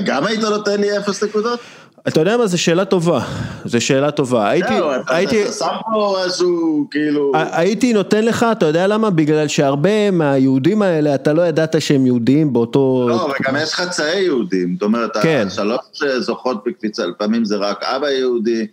גם 0.05 0.27
היית 0.27 0.41
נותן 0.41 0.81
לי 0.81 0.99
אפס 0.99 1.25
נקודות? 1.25 1.61
אתה 2.09 2.21
יודע 2.21 2.37
מה, 2.37 2.47
זו 2.47 2.59
שאלה 2.59 2.85
טובה, 2.85 3.21
זו 3.65 3.81
שאלה 3.81 4.11
טובה, 4.11 4.49
הייתי, 4.51 4.75
הייתי, 5.09 5.43
אתה 5.43 5.53
שם 5.53 5.77
פה 5.93 6.17
איזשהו 6.25 6.87
כאילו, 6.91 7.33
הייתי 7.35 7.93
נותן 7.93 8.25
לך, 8.25 8.47
אתה 8.53 8.67
יודע 8.67 8.87
למה? 8.87 9.11
בגלל 9.11 9.49
שהרבה 9.49 10.11
מהיהודים 10.11 10.83
האלה, 10.83 11.15
אתה 11.15 11.33
לא 11.33 11.43
ידעת 11.43 11.83
שהם 11.83 12.07
יהודים 12.07 12.53
באותו, 12.53 13.07
לא, 13.09 13.33
וגם 13.41 13.57
יש 13.63 13.75
חצאי 13.75 14.21
יהודים, 14.21 14.75
זאת 14.75 14.83
אומרת, 14.83 15.17
כן. 15.17 15.45
השלוש 15.47 15.81
זוכות 16.19 16.65
בקפיצה, 16.67 17.07
לפעמים 17.07 17.45
זה 17.45 17.57
רק 17.57 17.83
אבא 17.83 18.09
יהודי. 18.09 18.67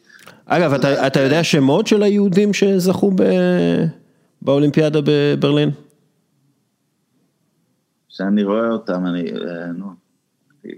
אגב, 0.46 0.74
אתה, 0.74 1.08
אתה 1.08 1.20
יודע 1.20 1.44
שמות 1.44 1.88
של 1.88 2.04
היהודים 2.04 2.54
שזכו 2.54 3.12
ב... 3.16 3.24
באולימפיאדה 4.42 5.00
בברלין? 5.04 5.72
שאני 8.10 8.44
רואה 8.44 8.70
אותם, 8.70 9.06
אני, 9.06 9.24
נו. 9.78 9.95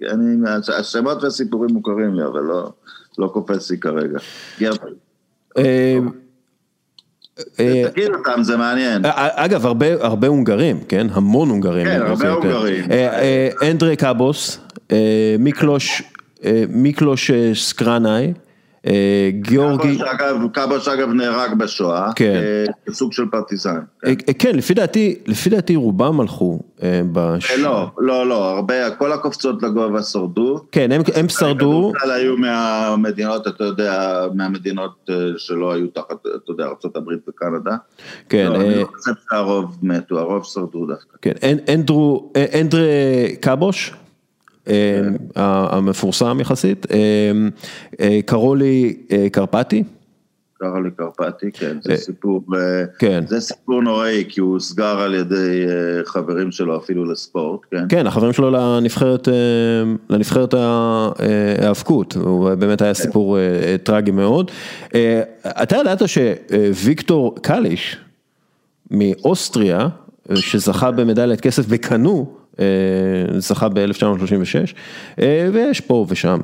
אני, 0.09 0.49
השמות 0.79 1.23
והסיפורים 1.23 1.73
מוכרים 1.73 2.13
לי, 2.13 2.25
אבל 2.25 2.41
לא, 2.41 2.71
לא 3.17 3.27
קופץ 3.27 3.71
לי 3.71 3.77
כרגע. 3.77 4.19
אה, 5.57 5.97
אה, 7.59 7.83
תגיד 7.91 8.09
אותם, 8.13 8.43
זה 8.43 8.57
מעניין. 8.57 9.05
אה, 9.05 9.45
אגב, 9.45 9.65
הרבה 10.01 10.27
הונגרים, 10.27 10.79
כן? 10.87 11.07
המון 11.11 11.49
הונגרים. 11.49 11.85
כן, 11.85 12.01
הרבה 12.01 12.31
הונגרים. 12.31 12.85
אנדרי 13.71 13.95
קאבוס, 13.95 14.59
מיקלוש 16.69 17.31
סקרנאי. 17.53 18.33
אה, 18.87 19.29
גיאורגי... 19.31 19.97
קאבוש 20.53 20.87
אגב 20.87 21.09
נהרג 21.09 21.53
בשואה, 21.53 22.09
כן. 22.15 22.41
כסוג 22.87 23.13
של 23.13 23.25
פרטיזן. 23.31 23.79
כן, 24.01 24.09
אה, 24.09 24.33
כן 24.39 24.55
לפי 24.55 24.73
דעתי, 24.73 25.15
לפי 25.27 25.49
דעתי 25.49 25.75
רובם 25.75 26.19
הלכו 26.19 26.59
אה, 26.83 27.01
בש... 27.11 27.51
לא, 27.51 27.89
לא, 27.97 28.27
לא, 28.27 28.49
הרבה, 28.49 28.89
כל 28.89 29.11
הקופצות 29.11 29.63
לגובה 29.63 30.01
שרדו. 30.01 30.59
כן, 30.71 30.91
הם, 30.91 31.01
הם 31.15 31.29
שרדו. 31.29 31.91
בכלל 31.95 32.11
היו 32.11 32.37
מהמדינות, 32.37 33.47
אתה 33.47 33.63
יודע, 33.63 34.25
מהמדינות 34.33 35.09
שלא 35.37 35.73
היו 35.73 35.87
תחת, 35.87 36.17
אתה 36.21 36.51
יודע, 36.51 36.65
ארה"ב 36.65 37.07
וקנדה. 37.29 37.75
כן. 38.29 38.51
לא, 38.51 38.55
אני 38.55 38.75
לא 38.75 38.87
חושב 38.97 39.11
שהרוב 39.29 39.77
מתו, 39.81 40.19
הרוב 40.19 40.43
שרדו 40.43 40.85
דווקא. 40.85 41.17
כן, 41.21 41.33
אנדרו, 41.73 42.33
אנדרי 42.53 43.35
קאבוש. 43.41 43.93
אה, 44.69 45.01
המפורסם 45.77 46.37
יחסית, 46.41 46.85
אה, 46.91 46.97
אה, 47.99 48.19
קרולי 48.25 48.97
קרפטי. 49.31 49.83
קרולי 50.59 50.89
קרפטי, 50.97 51.51
כן, 51.51 51.77
זה 51.83 51.95
סיפור, 51.95 52.43
כן. 52.99 53.23
זה 53.27 53.41
סיפור 53.41 53.81
נוראי, 53.81 54.23
כי 54.29 54.41
הוא 54.41 54.53
הוסגר 54.53 54.99
על 54.99 55.15
ידי 55.15 55.65
חברים 56.05 56.51
שלו 56.51 56.77
אפילו 56.77 57.05
לספורט, 57.05 57.59
כן. 57.71 57.85
כן, 57.89 58.07
החברים 58.07 58.33
שלו 58.33 58.51
לנבחרת, 58.51 59.27
לנבחרת 60.09 60.53
ההאבקות, 60.53 62.15
הוא 62.15 62.53
באמת 62.55 62.81
היה 62.81 62.93
כן. 62.93 63.03
סיפור 63.03 63.37
טרגי 63.83 64.11
מאוד. 64.11 64.51
אתה 65.45 65.75
ידעת 65.75 66.01
שוויקטור 66.07 67.35
קליש 67.41 67.97
מאוסטריה, 68.91 69.87
שזכה 70.35 70.91
במדליית 70.91 71.41
כסף 71.41 71.67
בקנו, 71.67 72.25
אה, 72.31 72.37
זכה 73.37 73.69
ב-1936, 73.69 74.73
אה, 75.21 75.49
ויש 75.53 75.81
פה 75.81 76.05
ושם 76.09 76.39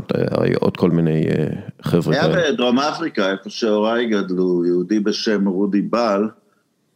עוד 0.59 0.77
כל 0.77 0.91
מיני 0.91 1.23
אה, 1.27 1.45
חבר'ה. 1.81 2.15
היה 2.15 2.51
בדרום 2.51 2.79
אפריקה, 2.79 3.31
איפה 3.31 3.49
שהוריי 3.49 4.05
גדלו, 4.05 4.65
יהודי 4.65 4.99
בשם 4.99 5.47
רודי 5.47 5.81
בל, 5.81 6.27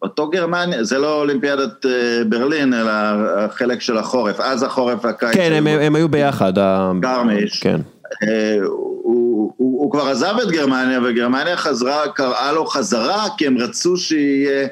אותו 0.01 0.29
גרמניה, 0.29 0.83
זה 0.83 0.97
לא 0.97 1.19
אולימפיאדת 1.19 1.85
ברלין, 2.29 2.73
אלא 2.73 2.91
החלק 3.37 3.81
של 3.81 3.97
החורף, 3.97 4.39
אז 4.39 4.63
החורף 4.63 5.05
והקיץ. 5.05 5.33
כן, 5.33 5.51
הם, 5.53 5.67
הם 5.67 5.95
היו 5.95 6.09
ביחד. 6.09 6.53
גרמיש. 6.99 7.59
כן. 7.63 7.81
הוא, 8.63 9.01
הוא, 9.03 9.53
הוא, 9.57 9.81
הוא 9.81 9.91
כבר 9.91 10.07
עזב 10.07 10.35
את 10.43 10.51
גרמניה, 10.51 10.99
וגרמניה 11.03 11.57
חזרה, 11.57 12.07
קראה 12.07 12.51
לו 12.51 12.65
חזרה, 12.65 13.25
כי 13.37 13.47
הם 13.47 13.57
רצו 13.57 13.97
שיהיה... 13.97 14.67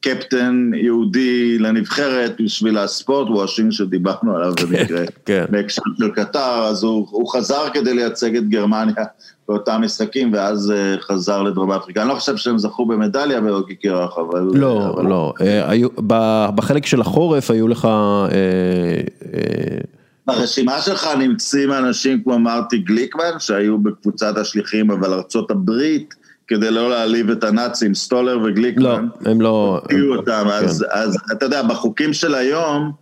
קפטן 0.00 0.70
יהודי 0.74 1.58
לנבחרת 1.58 2.40
בשביל 2.40 2.78
הספורט 2.78 3.28
וושינג 3.30 3.72
שדיברנו 3.72 4.36
עליו 4.36 4.52
כן, 4.56 4.66
במקרה, 4.66 5.04
כן. 5.24 5.44
בהקשר 5.50 5.82
של 5.98 6.08
קטר, 6.08 6.64
אז 6.64 6.82
הוא, 6.82 7.06
הוא 7.10 7.32
חזר 7.32 7.68
כדי 7.72 7.94
לייצג 7.94 8.36
את 8.36 8.48
גרמניה 8.48 9.04
באותם 9.48 9.80
משחקים, 9.84 10.32
ואז 10.32 10.72
uh, 10.72 11.00
חזר 11.00 11.42
לדרום 11.42 11.72
אפריקה. 11.72 12.02
אני 12.02 12.08
לא 12.08 12.14
חושב 12.14 12.36
שהם 12.36 12.58
זכו 12.58 12.86
במדליה 12.86 13.40
באוגי 13.40 13.74
קירח, 13.74 14.18
אבל... 14.18 14.48
לא, 14.54 14.90
אבל... 14.94 15.06
לא, 15.06 15.32
uh, 15.38 15.42
היו, 15.42 15.88
בחלק 16.54 16.86
של 16.86 17.00
החורף 17.00 17.50
היו 17.50 17.68
לך... 17.68 17.88
Uh, 18.28 19.22
uh, 19.22 19.26
ברשימה 20.26 20.80
שלך 20.80 21.08
נמצאים 21.18 21.72
אנשים 21.72 22.22
כמו 22.22 22.38
מרטי 22.38 22.78
גליקמן, 22.78 23.38
שהיו 23.38 23.78
בקבוצת 23.78 24.36
השליחים, 24.36 24.90
אבל 24.90 25.12
ארצות 25.12 25.50
הברית, 25.50 26.14
כדי 26.48 26.70
לא 26.70 26.90
להעליב 26.90 27.30
את 27.30 27.44
הנאצים, 27.44 27.94
סטולר 27.94 28.38
וגליקמן. 28.44 29.08
לא, 29.20 29.30
הם 29.30 29.40
לא... 29.40 29.80
הוציאו 29.82 30.16
אותם, 30.16 30.44
כן. 30.44 30.64
אז, 30.64 30.86
אז 30.90 31.16
אתה 31.32 31.46
יודע, 31.46 31.62
בחוקים 31.62 32.12
של 32.12 32.34
היום, 32.34 32.92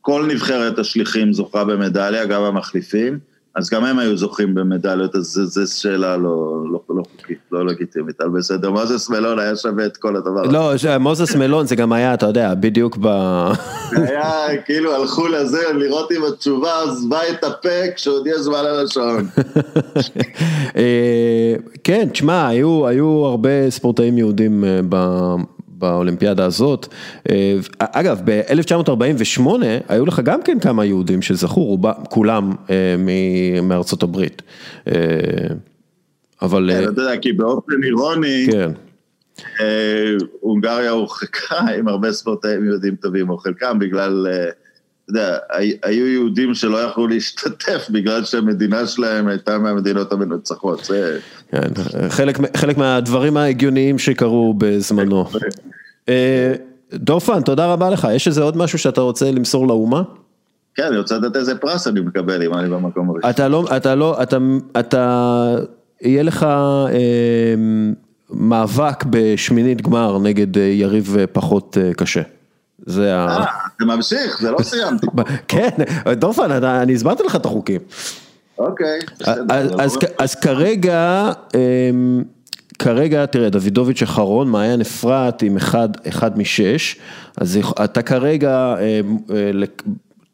כל 0.00 0.26
נבחרת 0.28 0.78
השליחים 0.78 1.32
זוכה 1.32 1.64
במדליה, 1.64 2.24
גם 2.24 2.42
המחליפים, 2.42 3.18
אז 3.54 3.70
גם 3.70 3.84
הם 3.84 3.98
היו 3.98 4.16
זוכים 4.16 4.54
במדליות, 4.54 5.14
אז 5.14 5.40
זו 5.44 5.80
שאלה 5.80 6.16
לא, 6.16 6.64
לא, 6.72 6.80
לא 6.88 7.02
חוקית, 7.16 7.38
לא 7.52 7.66
לגיטימית, 7.66 8.20
אבל 8.20 8.38
בסדר, 8.38 8.70
מוזס 8.70 9.10
מלון 9.10 9.38
היה 9.38 9.56
שווה 9.56 9.86
את 9.86 9.96
כל 9.96 10.16
הדבר 10.16 10.40
הזה. 10.44 10.88
לא, 10.88 10.98
מוזס 10.98 11.34
מלון 11.34 11.66
זה 11.66 11.76
גם 11.76 11.92
היה, 11.92 12.14
אתה 12.14 12.26
יודע, 12.26 12.54
בדיוק 12.54 12.96
ב... 13.00 13.06
היה, 13.92 14.62
כאילו 14.64 14.94
הלכו 14.94 15.28
לזה, 15.28 15.62
לראות 15.74 16.12
אם 16.12 16.24
התשובה 16.24 16.82
עזבה 16.82 17.28
את 17.30 17.44
הפה 17.44 17.92
כשעוד 17.96 18.26
יש 18.26 18.40
זמן 18.40 18.58
על 18.58 18.84
השעון. 18.86 19.26
אה, 20.76 21.54
כן, 21.84 22.08
תשמע, 22.12 22.48
היו, 22.48 22.86
היו 22.86 23.24
הרבה 23.26 23.70
ספורטאים 23.70 24.18
יהודים 24.18 24.64
אה, 24.64 24.80
באולימפיאדה 25.80 26.44
הזאת. 26.44 26.86
אה, 27.30 27.58
אגב, 27.78 28.20
ב-1948 28.24 29.42
היו 29.88 30.06
לך 30.06 30.20
גם 30.24 30.42
כן 30.42 30.58
כמה 30.60 30.84
יהודים 30.84 31.22
שזכו, 31.22 31.64
רובם, 31.64 31.92
כולם 32.08 32.52
מארצות 33.62 34.02
הברית. 34.02 34.42
אבל... 36.42 36.70
כן, 36.72 36.92
אתה 36.92 37.00
יודע, 37.02 37.16
כי 37.16 37.32
באופן 37.32 37.84
אירוני, 37.84 38.46
כן. 38.52 38.70
הונגריה 40.40 40.90
הורחקה 40.90 41.56
עם 41.78 41.88
הרבה 41.88 42.12
ספורטאים 42.12 42.64
יהודים 42.64 42.96
טובים, 42.96 43.30
או 43.30 43.38
חלקם 43.38 43.78
בגלל... 43.78 44.26
יודע, 45.10 45.36
היו 45.82 46.06
יהודים 46.06 46.54
שלא 46.54 46.78
יכלו 46.78 47.06
להשתתף 47.06 47.86
בגלל 47.94 48.24
שהמדינה 48.24 48.86
שלהם 48.86 49.28
הייתה 49.28 49.58
מהמדינות 49.58 50.12
המנצחות, 50.12 50.84
זה... 50.84 51.18
כן, 51.50 51.68
חלק, 52.08 52.38
חלק 52.56 52.78
מהדברים 52.78 53.36
ההגיוניים 53.36 53.98
שקרו 53.98 54.54
בזמנו. 54.58 55.24
דורפן, 56.94 57.40
תודה 57.42 57.72
רבה 57.72 57.90
לך. 57.90 58.08
יש 58.12 58.28
איזה 58.28 58.42
עוד 58.42 58.56
משהו 58.56 58.78
שאתה 58.78 59.00
רוצה 59.00 59.30
למסור 59.30 59.66
לאומה? 59.66 60.02
כן, 60.74 60.82
אני 60.82 60.98
רוצה 60.98 61.16
לדעת 61.16 61.36
איזה 61.36 61.54
פרס 61.54 61.86
אני 61.86 62.00
מקבל 62.00 62.42
אם 62.42 62.54
אני 62.54 62.68
במקום 62.68 63.10
הראשון. 63.10 63.30
אתה 63.30 63.48
לא, 63.48 63.64
אתה 63.76 63.94
לא, 63.94 64.22
אתה, 64.22 64.38
אתה, 64.80 65.56
יהיה 66.02 66.22
לך 66.22 66.42
אה, 66.42 67.54
מאבק 68.30 69.04
בשמינית 69.10 69.82
גמר 69.82 70.18
נגד 70.18 70.56
יריב 70.56 71.16
פחות 71.32 71.76
קשה. 71.96 72.22
זה 72.86 73.16
ה... 73.16 73.44
אה, 73.80 73.86
זה 73.86 73.96
ממשיך, 73.96 74.40
זה 74.40 74.50
לא 74.50 74.62
סיימתי. 74.70 75.06
כן, 75.48 75.70
דורפן, 76.12 76.64
אני 76.64 76.94
הסברתי 76.94 77.22
לך 77.22 77.36
את 77.36 77.44
החוקים. 77.44 77.80
אוקיי, 78.58 78.98
בסדר. 79.20 79.76
אז 80.18 80.34
כרגע... 80.34 81.32
אמ, 81.54 82.22
כרגע, 82.80 83.26
תראה, 83.26 83.50
דוידוביץ' 83.50 84.02
אחרון, 84.02 84.48
מעיין 84.48 84.80
אפרת 84.80 85.42
עם 85.42 85.56
אחד, 86.08 86.38
משש, 86.38 86.96
אז 87.36 87.58
אתה 87.84 88.02
כרגע 88.02 88.74
אה, 88.78 89.00
אה, 89.30 89.50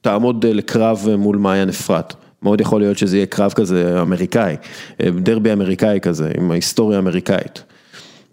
תעמוד 0.01 0.47
לקרב 0.47 1.07
מול 1.19 1.37
מעיין 1.37 1.69
אפרת. 1.69 2.15
מאוד 2.43 2.61
יכול 2.61 2.81
להיות 2.81 2.99
שזה 2.99 3.17
יהיה 3.17 3.27
קרב 3.27 3.53
כזה 3.53 4.03
אמריקאי, 4.03 4.57
אה, 5.01 5.11
דרבי 5.11 5.53
אמריקאי 5.53 5.99
כזה, 6.03 6.31
עם 6.39 6.51
ההיסטוריה 6.51 6.99
האמריקאית. 6.99 7.63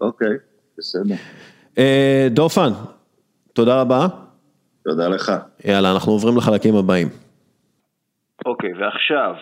אוקיי, 0.00 0.36
בסדר. 0.78 1.14
דורפן, 2.30 2.70
תודה 3.52 3.80
רבה. 3.80 4.06
תודה 4.84 5.08
לך. 5.08 5.32
יאללה, 5.64 5.92
אנחנו 5.94 6.12
עוברים 6.12 6.36
לחלקים 6.36 6.74
הבאים. 6.76 7.08
אוקיי, 8.46 8.72
ועכשיו, 8.78 9.34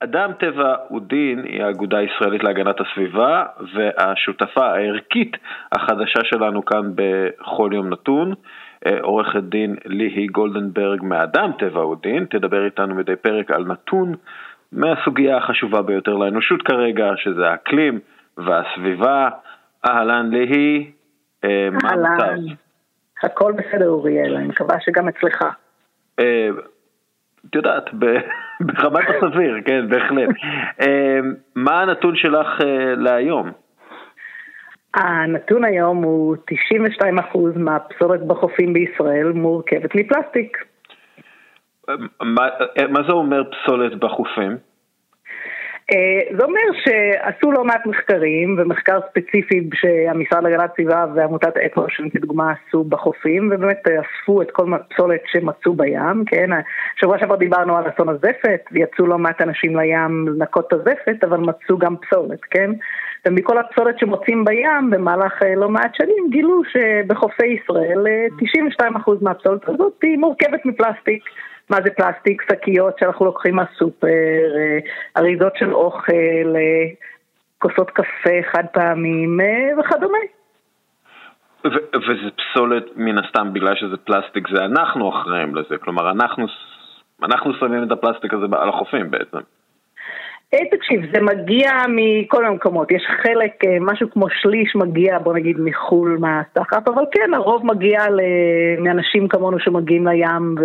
אדם 0.00 0.30
טבע 0.38 0.74
ודין 0.96 1.44
היא 1.44 1.62
האגודה 1.62 1.98
הישראלית 1.98 2.44
להגנת 2.44 2.76
הסביבה 2.80 3.44
והשותפה 3.74 4.66
הערכית 4.66 5.36
החדשה 5.72 6.20
שלנו 6.24 6.64
כאן 6.64 6.92
בכל 6.94 7.70
יום 7.72 7.88
נתון. 7.88 8.34
אה, 8.86 8.98
עורכת 9.02 9.42
דין 9.42 9.76
ליהי 9.84 10.26
גולדנברג 10.26 11.02
מאדם 11.02 11.50
טבע 11.58 11.86
ודין, 11.86 12.24
תדבר 12.30 12.64
איתנו 12.64 12.94
מדי 12.94 13.16
פרק 13.16 13.50
על 13.50 13.64
נתון 13.64 14.14
מהסוגיה 14.72 15.36
החשובה 15.36 15.82
ביותר 15.82 16.14
לאנושות 16.14 16.62
כרגע, 16.62 17.10
שזה 17.16 17.48
האקלים 17.48 18.00
והסביבה. 18.36 19.28
אהלן 19.86 20.30
ליהי, 20.30 20.90
אה, 21.44 21.68
מה 21.82 21.90
המצב? 21.90 22.54
הכל 23.24 23.52
בסדר 23.52 23.88
אוריאל, 23.88 24.36
אני 24.36 24.46
מקווה 24.46 24.80
שגם 24.80 25.08
אצלך. 25.08 25.42
אה, 26.18 26.48
את 27.50 27.54
יודעת, 27.54 27.84
ברמת 28.66 29.04
הסביר, 29.08 29.56
כן, 29.64 29.88
בהחלט. 29.88 30.28
אמ, 30.80 31.34
מה 31.54 31.82
הנתון 31.82 32.16
שלך 32.16 32.60
אה, 32.60 32.94
להיום? 32.96 33.50
הנתון 34.94 35.64
היום 35.64 36.02
הוא 36.02 36.36
92% 37.34 37.38
מהפסולת 37.56 38.26
בחופים 38.26 38.72
בישראל 38.72 39.32
מורכבת 39.32 39.94
מפלסטיק. 39.94 40.64
מה, 42.20 42.48
מה 42.88 43.02
זה 43.08 43.12
אומר 43.12 43.42
פסולת 43.44 43.94
בחופים? 43.98 44.56
אה, 45.90 46.36
זה 46.38 46.44
אומר 46.44 46.60
שעשו 46.84 47.52
לא 47.52 47.64
מעט 47.64 47.86
מחקרים, 47.86 48.56
ומחקר 48.58 48.98
ספציפי 49.10 49.68
שהמשרד 49.74 50.42
להגנת 50.44 50.70
הסביבה 50.70 51.06
ועמותת 51.14 51.56
אקו, 51.56 51.86
כדוגמה 52.12 52.52
עשו 52.52 52.84
בחופים, 52.84 53.50
ובאמת 53.52 53.82
אספו 53.88 54.42
את 54.42 54.50
כל 54.50 54.74
הפסולת 54.74 55.20
שמצאו 55.26 55.74
בים, 55.74 56.24
כן? 56.26 56.50
שבוע 57.00 57.18
שעבר 57.18 57.36
דיברנו 57.36 57.76
על 57.76 57.84
אסון 57.88 58.08
הזפת, 58.08 58.64
ויצאו 58.72 59.06
לא 59.06 59.18
מעט 59.18 59.40
אנשים 59.40 59.76
לים 59.76 60.28
לנקות 60.28 60.66
את 60.66 60.72
הזפת, 60.72 61.24
אבל 61.24 61.40
מצאו 61.40 61.78
גם 61.78 61.96
פסולת, 61.96 62.40
כן? 62.50 62.70
ומכל 63.26 63.58
הפסולת 63.58 63.98
שמוצאים 63.98 64.44
בים 64.44 64.90
במהלך 64.90 65.42
אה, 65.42 65.54
לא 65.54 65.68
מעט 65.68 65.94
שנים 65.94 66.30
גילו 66.30 66.62
שבחופי 66.64 67.46
ישראל 67.46 68.06
92% 68.80 68.82
אה, 68.82 68.88
מהפסולת 69.20 69.68
הזאת 69.68 69.92
היא 70.02 70.18
מורכבת 70.18 70.66
מפלסטיק. 70.66 71.22
מה 71.70 71.76
זה 71.84 71.90
פלסטיק, 71.90 72.42
שקיות 72.50 72.98
שאנחנו 72.98 73.26
לוקחים 73.26 73.54
מהסופר, 73.54 74.06
אה, 74.56 74.78
אריזות 75.16 75.52
של 75.56 75.74
אוכל, 75.74 76.56
אה, 76.56 76.84
כוסות 77.58 77.90
קפה 77.90 78.42
חד 78.52 78.64
פעמים 78.72 79.40
אה, 79.40 79.80
וכדומה. 79.80 80.18
וזה 81.94 82.30
פסולת 82.36 82.84
מן 82.96 83.18
הסתם 83.18 83.52
בגלל 83.52 83.74
שזה 83.76 83.96
פלסטיק, 83.96 84.48
זה 84.48 84.64
אנחנו 84.64 85.10
אחראים 85.10 85.54
לזה, 85.54 85.78
כלומר 85.78 86.10
אנחנו, 86.10 86.46
אנחנו 87.22 87.54
שמים 87.54 87.82
את 87.82 87.90
הפלסטיק 87.92 88.34
הזה 88.34 88.46
על 88.52 88.68
החופים 88.68 89.10
בעצם. 89.10 89.38
תקשיב, 90.70 91.00
זה 91.14 91.20
מגיע 91.20 91.70
מכל 91.88 92.46
המקומות, 92.46 92.90
יש 92.90 93.02
חלק, 93.22 93.52
משהו 93.80 94.10
כמו 94.10 94.26
שליש 94.30 94.76
מגיע, 94.76 95.18
בוא 95.18 95.34
נגיד, 95.34 95.56
מחו"ל 95.60 96.18
מהסחף, 96.20 96.88
אבל 96.88 97.04
כן, 97.12 97.34
הרוב 97.34 97.66
מגיע 97.66 98.00
מאנשים 98.78 99.28
כמונו 99.28 99.58
שמגיעים 99.60 100.06
לים 100.06 100.54
ו... 100.60 100.64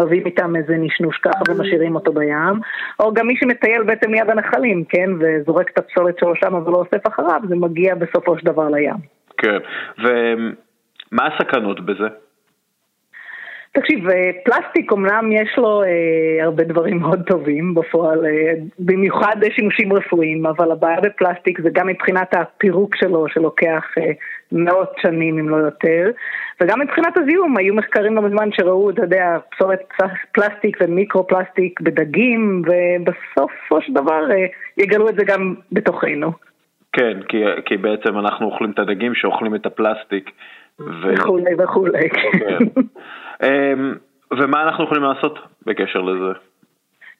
מביאים 0.00 0.26
איתם 0.26 0.56
איזה 0.56 0.76
נשנוש 0.76 1.16
ככה 1.16 1.42
ומשאירים 1.48 1.94
אותו 1.94 2.12
בים, 2.12 2.60
או 3.00 3.14
גם 3.14 3.26
מי 3.26 3.36
שמטייל 3.36 3.82
בעצם 3.82 4.10
מיד 4.10 4.30
הנחלים, 4.30 4.84
כן, 4.88 5.10
וזורק 5.20 5.70
את 5.70 5.78
הפסולת 5.78 6.18
שלו 6.18 6.36
שם 6.36 6.54
ולא 6.54 6.76
אוסף 6.76 7.06
אחריו, 7.08 7.40
זה 7.48 7.56
מגיע 7.56 7.94
בסופו 7.94 8.38
של 8.38 8.46
דבר 8.46 8.68
לים. 8.68 8.94
כן, 9.38 9.58
ומה 9.98 11.26
הסכנות 11.26 11.86
בזה? 11.86 12.08
תקשיב, 13.74 14.08
אה, 14.08 14.30
פלסטיק 14.44 14.92
אמנם 14.92 15.32
יש 15.32 15.58
לו 15.58 15.82
אה, 15.82 16.44
הרבה 16.44 16.64
דברים 16.64 16.98
מאוד 17.00 17.22
טובים 17.26 17.74
בפועל, 17.74 18.26
אה, 18.26 18.52
במיוחד 18.78 19.36
שימושים 19.56 19.92
רפואיים, 19.92 20.46
אבל 20.46 20.72
הבעיה 20.72 21.00
בפלסטיק 21.00 21.60
זה 21.60 21.70
גם 21.72 21.86
מבחינת 21.86 22.34
הפירוק 22.34 22.96
שלו, 22.96 23.28
שלוקח 23.28 23.84
אה, 23.98 24.12
מאות 24.52 24.92
שנים 25.02 25.38
אם 25.38 25.48
לא 25.48 25.56
יותר, 25.56 26.10
וגם 26.60 26.80
מבחינת 26.80 27.16
הזיהום, 27.16 27.56
היו 27.56 27.74
מחקרים 27.74 28.14
לא 28.14 28.22
מזמן 28.22 28.48
שראו, 28.52 28.90
אתה 28.90 29.02
יודע, 29.02 29.38
פסולת 29.50 29.80
פלסטיק 30.32 30.76
ומיקרו 30.80 31.26
פלסטיק 31.26 31.80
בדגים, 31.80 32.62
ובסופו 32.66 33.82
של 33.82 33.92
דבר 33.92 34.30
אה, 34.30 34.46
יגלו 34.78 35.08
את 35.08 35.14
זה 35.14 35.24
גם 35.24 35.54
בתוכנו. 35.72 36.32
כן, 36.92 37.20
כי, 37.28 37.44
כי 37.64 37.76
בעצם 37.76 38.18
אנחנו 38.18 38.46
אוכלים 38.46 38.70
את 38.70 38.78
הדגים 38.78 39.14
שאוכלים 39.14 39.54
את 39.54 39.66
הפלסטיק. 39.66 40.30
ו... 40.80 41.14
וכולי 41.14 41.54
וכולי, 41.58 42.10
כן. 42.10 42.80
אמ, 43.42 43.94
ומה 44.38 44.62
אנחנו 44.62 44.84
יכולים 44.84 45.02
לעשות 45.02 45.38
בקשר 45.66 46.00
לזה? 46.00 46.32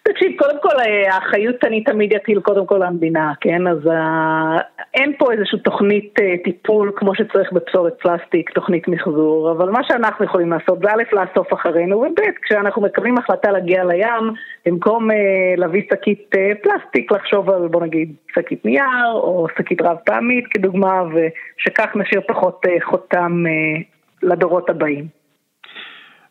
תקשיב, 0.03 0.33
קודם 0.39 0.57
כל 0.63 0.81
אה, 0.87 1.15
האחריות 1.15 1.65
אני 1.65 1.85
תמיד 1.85 2.13
אטיל 2.15 2.41
קודם 2.41 2.67
כל 2.67 2.81
למדינה, 2.87 3.33
כן? 3.41 3.67
אז 3.67 3.79
uh, 3.87 4.63
אין 4.95 5.13
פה 5.19 5.33
איזושהי 5.33 5.59
תוכנית 5.59 6.15
uh, 6.19 6.45
טיפול 6.45 6.93
כמו 6.97 7.15
שצריך 7.15 7.53
בפסולת 7.53 8.01
פלסטיק, 8.01 8.51
תוכנית 8.51 8.89
מחזור, 8.89 9.53
אבל 9.53 9.71
מה 9.71 9.81
שאנחנו 9.85 10.25
יכולים 10.25 10.51
לעשות 10.51 10.79
זה 10.83 10.89
א', 10.91 11.03
לאסוף 11.13 11.53
אחרינו, 11.53 11.97
וב', 11.97 12.21
כשאנחנו 12.43 12.83
מקבלים 12.83 13.19
החלטה 13.19 13.51
להגיע 13.51 13.85
לים, 13.85 14.33
במקום 14.67 15.09
להביא 15.57 15.83
שקית 15.93 16.31
פלסטיק, 16.63 17.13
לחשוב 17.13 17.51
על 17.51 17.69
בוא 17.69 17.83
נגיד 17.83 18.15
שקית 18.35 18.65
נייר 18.65 19.13
או 19.13 19.47
שקית 19.59 19.83
רב 19.83 19.97
פעמית 20.07 20.45
כדוגמה, 20.47 21.03
ושכך 21.03 21.97
נשאיר 21.97 22.21
פחות 22.29 22.67
חותם 22.85 23.45
לדורות 24.23 24.71
הבאים. 24.71 25.22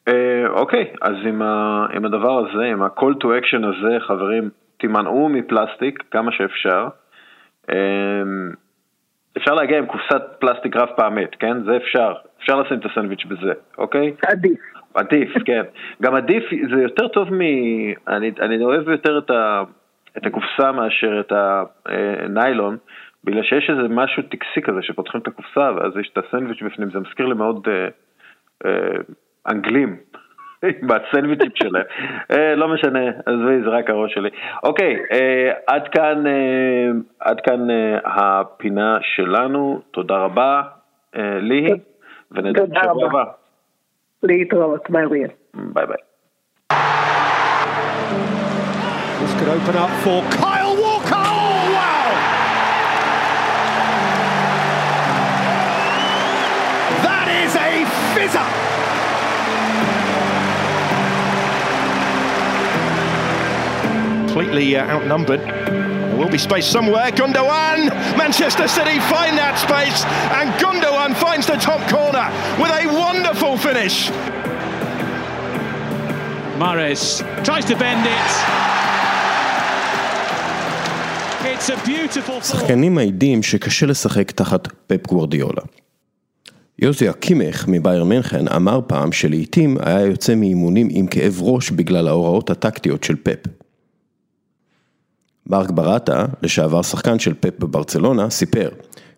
אה, 0.07 0.47
אוקיי, 0.49 0.93
אז 1.01 1.15
עם, 1.25 1.41
ה, 1.41 1.85
עם 1.93 2.05
הדבר 2.05 2.37
הזה, 2.39 2.63
עם 2.63 2.81
ה-call 2.81 3.23
to 3.23 3.25
action 3.25 3.67
הזה, 3.67 3.99
חברים, 3.99 4.49
תימנעו 4.77 5.29
מפלסטיק 5.29 6.03
כמה 6.11 6.31
שאפשר. 6.31 6.87
אה, 7.69 8.23
אפשר 9.37 9.53
להגיע 9.53 9.77
עם 9.77 9.85
קופסת 9.85 10.21
פלסטיק 10.39 10.75
רב 10.75 10.89
פעמית, 10.95 11.35
כן? 11.39 11.63
זה 11.63 11.77
אפשר. 11.77 12.13
אפשר 12.39 12.61
לשים 12.61 12.79
את 12.79 12.85
הסנדוויץ' 12.85 13.25
בזה, 13.25 13.53
אוקיי? 13.77 14.13
עדיף. 14.27 14.59
עדיף, 14.93 15.29
כן. 15.45 15.61
גם 16.01 16.15
עדיף, 16.15 16.43
זה 16.75 16.81
יותר 16.81 17.07
טוב 17.07 17.33
מ... 17.33 17.41
אני, 18.07 18.31
אני 18.41 18.63
אוהב 18.63 18.89
יותר 18.89 19.17
את, 19.17 19.29
ה, 19.29 19.63
את 20.17 20.25
הקופסה 20.25 20.71
מאשר 20.71 21.19
את 21.19 21.33
הניילון, 21.35 22.77
בגלל 23.23 23.43
שיש 23.43 23.69
איזה 23.69 23.87
משהו 23.89 24.23
טקסי 24.23 24.61
כזה 24.63 24.81
שפותחים 24.81 25.21
את 25.21 25.27
הקופסה 25.27 25.71
ואז 25.75 25.97
יש 25.97 26.09
את 26.13 26.17
הסנדוויץ' 26.17 26.61
בפנים, 26.61 26.91
זה 26.91 26.99
מזכיר 26.99 27.25
לי 27.25 27.33
מאוד... 27.33 27.67
Uh, 27.67 28.67
uh, 28.67 29.13
אנגלים. 29.47 29.97
בסנדוויצ'ים 30.87 31.51
שלהם. 31.55 31.83
אה, 32.31 32.55
לא 32.55 32.67
משנה, 32.67 32.99
עזבי, 33.25 33.61
זה 33.63 33.69
רק 33.69 33.89
הראש 33.89 34.13
שלי. 34.13 34.29
אוקיי, 34.63 34.95
אה, 35.11 35.51
עד 35.67 35.87
כאן, 35.87 36.27
אה, 36.27 36.91
עד 37.19 37.41
כאן 37.41 37.67
הפינה 38.05 38.97
שלנו, 39.01 39.81
תודה 39.91 40.15
רבה, 40.15 40.61
ליהי, 41.15 41.73
ונדע 42.31 42.63
בשבוע 42.65 43.05
הבא. 43.05 43.23
להתראות, 44.23 44.89
ביי. 44.89 45.05
ביי 45.53 45.85
ביי. 45.85 45.97
This 49.21 49.33
could 49.37 49.49
open 49.49 49.75
up 49.75 49.91
for 50.03 50.50
completely 64.41 64.75
uh, 64.75 64.95
outnumbered. 64.95 65.41
will 66.17 66.31
be 66.37 66.41
space 66.49 66.67
somewhere. 66.77 67.09
Gundogan! 67.19 67.79
Manchester 68.21 68.67
City 68.77 68.97
find 69.13 69.33
that 69.43 69.55
space, 69.67 69.99
and 70.37 70.47
Gundogan 70.61 71.13
finds 71.25 71.45
the 71.51 71.57
top 71.69 71.81
corner 71.95 72.27
with 72.61 72.71
a 72.81 72.85
wonderful 73.03 73.53
finish. 73.67 73.95
Mares 76.61 77.03
tries 77.47 77.65
to 77.71 77.75
bend 77.83 78.03
it. 78.17 78.31
It's 81.51 81.69
a 81.69 81.77
beautiful 81.85 82.41
שחקנים 82.43 82.95
מעידים 82.95 83.43
שקשה 83.43 83.85
לשחק 83.85 84.31
תחת 84.31 84.67
פפ 84.87 85.07
גוורדיולה. 85.07 85.61
יוזי 86.79 87.09
אקימך 87.09 87.65
מבאייר 87.67 88.03
מינכן 88.03 88.47
אמר 88.47 88.79
פעם 88.87 89.11
שלעיתים 89.11 89.77
היה 89.81 90.01
יוצא 90.01 90.35
מאימונים 90.35 90.87
עם 90.91 91.07
כאב 91.07 91.41
ראש 91.41 91.71
בגלל 91.71 92.07
ההוראות 92.07 92.49
הטקטיות 92.49 93.03
של 93.03 93.15
פפ. 93.23 93.60
מרק 95.51 95.71
בראטה, 95.71 96.25
לשעבר 96.41 96.81
שחקן 96.81 97.19
של 97.19 97.33
פפ 97.39 97.59
בברצלונה, 97.59 98.29
סיפר 98.29 98.69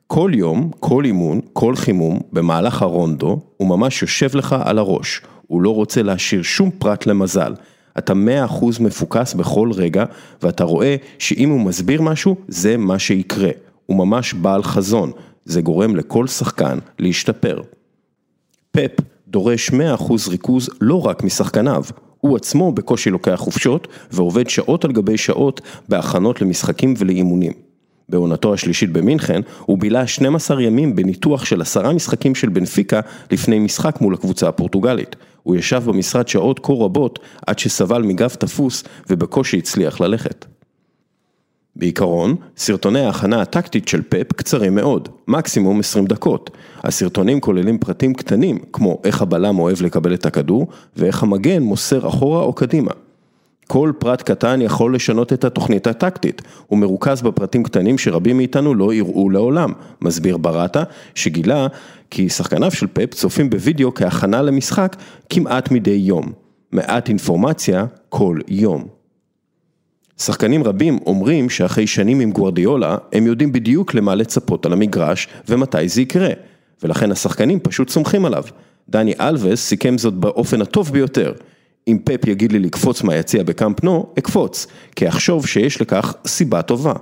כל 0.07 0.31
יום, 0.33 0.71
כל 0.79 1.05
אימון, 1.05 1.39
כל 1.53 1.75
חימום, 1.75 2.19
במהלך 2.31 2.81
הרונדו, 2.81 3.39
הוא 3.57 3.67
ממש 3.67 4.01
יושב 4.01 4.35
לך 4.35 4.55
על 4.63 4.77
הראש. 4.77 5.21
הוא 5.47 5.61
לא 5.61 5.75
רוצה 5.75 6.03
להשאיר 6.03 6.41
שום 6.41 6.71
פרט 6.77 7.05
למזל. 7.05 7.53
אתה 7.97 8.13
מאה 8.13 8.45
אחוז 8.45 8.79
מפוקס 8.79 9.33
בכל 9.33 9.71
רגע, 9.75 10.05
ואתה 10.41 10.63
רואה 10.63 10.95
שאם 11.19 11.49
הוא 11.49 11.59
מסביר 11.59 12.01
משהו, 12.01 12.35
זה 12.47 12.77
מה 12.77 12.99
שיקרה. 12.99 13.49
הוא 13.85 13.97
ממש 13.97 14.33
בעל 14.33 14.63
חזון. 14.63 15.11
זה 15.45 15.61
גורם 15.61 15.95
לכל 15.95 16.27
שחקן 16.27 16.79
להשתפר. 16.99 17.61
פפ 18.71 18.91
דורש 19.27 19.69
100% 19.69 19.73
ריכוז 20.29 20.69
לא 20.81 21.05
רק 21.05 21.23
משחקניו, 21.23 21.83
הוא 22.23 22.35
עצמו 22.35 22.71
בקושי 22.71 23.09
לוקח 23.09 23.35
חופשות 23.35 23.87
ועובד 24.11 24.49
שעות 24.49 24.85
על 24.85 24.91
גבי 24.91 25.17
שעות 25.17 25.61
בהכנות 25.89 26.41
למשחקים 26.41 26.93
ולאימונים. 26.97 27.51
בעונתו 28.09 28.53
השלישית 28.53 28.93
במינכן, 28.93 29.41
הוא 29.59 29.77
בילה 29.77 30.07
12 30.07 30.61
ימים 30.61 30.95
בניתוח 30.95 31.45
של 31.45 31.61
עשרה 31.61 31.93
משחקים 31.93 32.35
של 32.35 32.49
בנפיקה 32.49 32.99
לפני 33.31 33.59
משחק 33.59 34.01
מול 34.01 34.13
הקבוצה 34.13 34.47
הפורטוגלית. 34.47 35.15
הוא 35.43 35.55
ישב 35.55 35.83
במשרד 35.85 36.27
שעות 36.27 36.59
כה 36.59 36.73
רבות 36.73 37.19
עד 37.47 37.59
שסבל 37.59 38.01
מגב 38.01 38.29
תפוס 38.29 38.83
ובקושי 39.09 39.57
הצליח 39.57 40.01
ללכת. 40.01 40.45
בעיקרון, 41.75 42.35
סרטוני 42.57 42.99
ההכנה 42.99 43.41
הטקטית 43.41 43.87
של 43.87 44.01
פפ 44.09 44.33
קצרים 44.33 44.75
מאוד, 44.75 45.09
מקסימום 45.27 45.79
20 45.79 46.05
דקות. 46.05 46.49
הסרטונים 46.83 47.39
כוללים 47.39 47.77
פרטים 47.77 48.13
קטנים, 48.13 48.59
כמו 48.73 49.01
איך 49.03 49.21
הבלם 49.21 49.59
אוהב 49.59 49.81
לקבל 49.81 50.13
את 50.13 50.25
הכדור, 50.25 50.67
ואיך 50.97 51.23
המגן 51.23 51.63
מוסר 51.63 52.07
אחורה 52.07 52.41
או 52.41 52.53
קדימה. 52.53 52.91
כל 53.67 53.91
פרט 53.99 54.21
קטן 54.21 54.61
יכול 54.61 54.95
לשנות 54.95 55.33
את 55.33 55.43
התוכנית 55.43 55.87
הטקטית, 55.87 56.41
הוא 56.67 56.79
מרוכז 56.79 57.21
בפרטים 57.21 57.63
קטנים 57.63 57.97
שרבים 57.97 58.37
מאיתנו 58.37 58.75
לא 58.75 58.93
יראו 58.93 59.29
לעולם, 59.29 59.73
מסביר 60.01 60.37
בראטה, 60.37 60.83
שגילה 61.15 61.67
כי 62.09 62.29
שחקניו 62.29 62.71
של 62.71 62.87
פפ 62.93 63.13
צופים 63.13 63.49
בווידאו 63.49 63.93
כהכנה 63.93 64.41
למשחק 64.41 64.95
כמעט 65.29 65.71
מדי 65.71 65.91
יום. 65.91 66.31
מעט 66.71 67.09
אינפורמציה 67.09 67.85
כל 68.09 68.39
יום. 68.47 69.02
שחקנים 70.17 70.63
רבים 70.63 70.99
אומרים 71.05 71.49
שאחרי 71.49 71.87
שנים 71.87 72.19
עם 72.19 72.31
גוורדיולה, 72.31 72.97
הם 73.13 73.25
יודעים 73.25 73.51
בדיוק 73.51 73.93
למה 73.93 74.15
לצפות 74.15 74.65
על 74.65 74.73
המגרש 74.73 75.27
ומתי 75.49 75.87
זה 75.87 76.01
יקרה, 76.01 76.29
ולכן 76.83 77.11
השחקנים 77.11 77.59
פשוט 77.59 77.89
סומכים 77.89 78.25
עליו. 78.25 78.43
דני 78.89 79.13
אלווס 79.21 79.61
סיכם 79.61 79.97
זאת 79.97 80.13
באופן 80.13 80.61
הטוב 80.61 80.91
ביותר. 80.91 81.33
אם 81.87 81.97
פפ 82.03 82.27
יגיד 82.27 82.51
לי 82.51 82.59
לקפוץ 82.59 83.03
מהיציע 83.03 83.43
בקאמפ 83.43 83.83
נו, 83.83 84.13
אקפוץ, 84.19 84.67
כי 84.95 85.07
אחשוב 85.07 85.47
שיש 85.47 85.81
לכך 85.81 86.13
סיבה 86.27 86.61
טובה. 86.61 86.93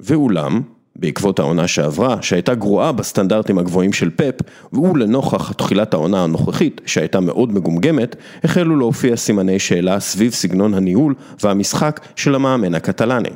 ואולם, 0.00 0.60
בעקבות 1.00 1.38
העונה 1.38 1.68
שעברה, 1.68 2.16
שהייתה 2.22 2.54
גרועה 2.54 2.92
בסטנדרטים 2.92 3.58
הגבוהים 3.58 3.92
של 3.92 4.10
פפ, 4.10 4.34
והוא 4.72 4.98
לנוכח 4.98 5.52
תחילת 5.52 5.94
העונה 5.94 6.24
הנוכחית, 6.24 6.80
שהייתה 6.86 7.20
מאוד 7.20 7.52
מגומגמת, 7.52 8.16
החלו 8.44 8.76
להופיע 8.76 9.16
סימני 9.16 9.58
שאלה 9.58 10.00
סביב 10.00 10.32
סגנון 10.32 10.74
הניהול 10.74 11.14
והמשחק 11.42 12.00
של 12.16 12.34
המאמן 12.34 12.74
הקטלני. 12.74 13.28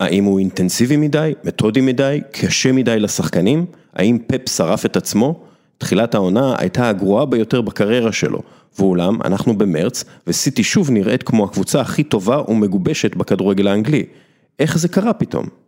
האם 0.00 0.24
הוא 0.24 0.38
אינטנסיבי 0.38 0.96
מדי, 0.96 1.32
מתודי 1.44 1.80
מדי, 1.80 2.20
קשה 2.32 2.72
מדי 2.72 3.00
לשחקנים? 3.00 3.66
האם 3.94 4.18
פפ 4.26 4.48
שרף 4.48 4.86
את 4.86 4.96
עצמו? 4.96 5.40
תחילת 5.78 6.14
העונה 6.14 6.54
הייתה 6.58 6.88
הגרועה 6.88 7.26
ביותר 7.26 7.60
בקריירה 7.60 8.12
שלו, 8.12 8.38
ואולם 8.78 9.22
אנחנו 9.24 9.58
במרץ, 9.58 10.04
וסיטי 10.26 10.64
שוב 10.64 10.90
נראית 10.90 11.22
כמו 11.22 11.44
הקבוצה 11.44 11.80
הכי 11.80 12.02
טובה 12.02 12.42
ומגובשת 12.48 13.14
בכדורגל 13.14 13.68
האנגלי. 13.68 14.04
איך 14.58 14.78
זה 14.78 14.88
קרה 14.88 15.12
פתאום? 15.12 15.63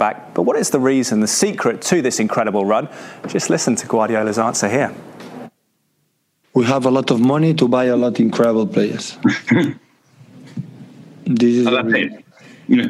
Back. 0.00 0.34
But 0.34 0.42
what 0.42 0.56
is 0.56 0.70
the 0.70 0.80
reason, 0.80 1.20
the 1.20 1.28
secret 1.28 1.82
to 1.82 2.02
this 2.02 2.18
incredible 2.18 2.64
run? 2.64 2.88
Just 3.28 3.50
listen 3.50 3.76
to 3.76 3.86
Guardiola's 3.86 4.38
answer 4.38 4.68
here. 4.68 4.92
We 6.54 6.64
have 6.64 6.84
a 6.86 6.90
lot 6.90 7.12
of 7.12 7.20
money 7.20 7.54
to 7.54 7.68
buy 7.68 7.84
a 7.84 7.96
lot 7.96 8.14
of 8.14 8.20
incredible 8.20 8.66
players. 8.66 9.16
this 11.24 11.54
is 11.60 11.66
I 11.68 11.70
love 11.70 11.94
it. 11.94 12.24
Yeah. 12.66 12.86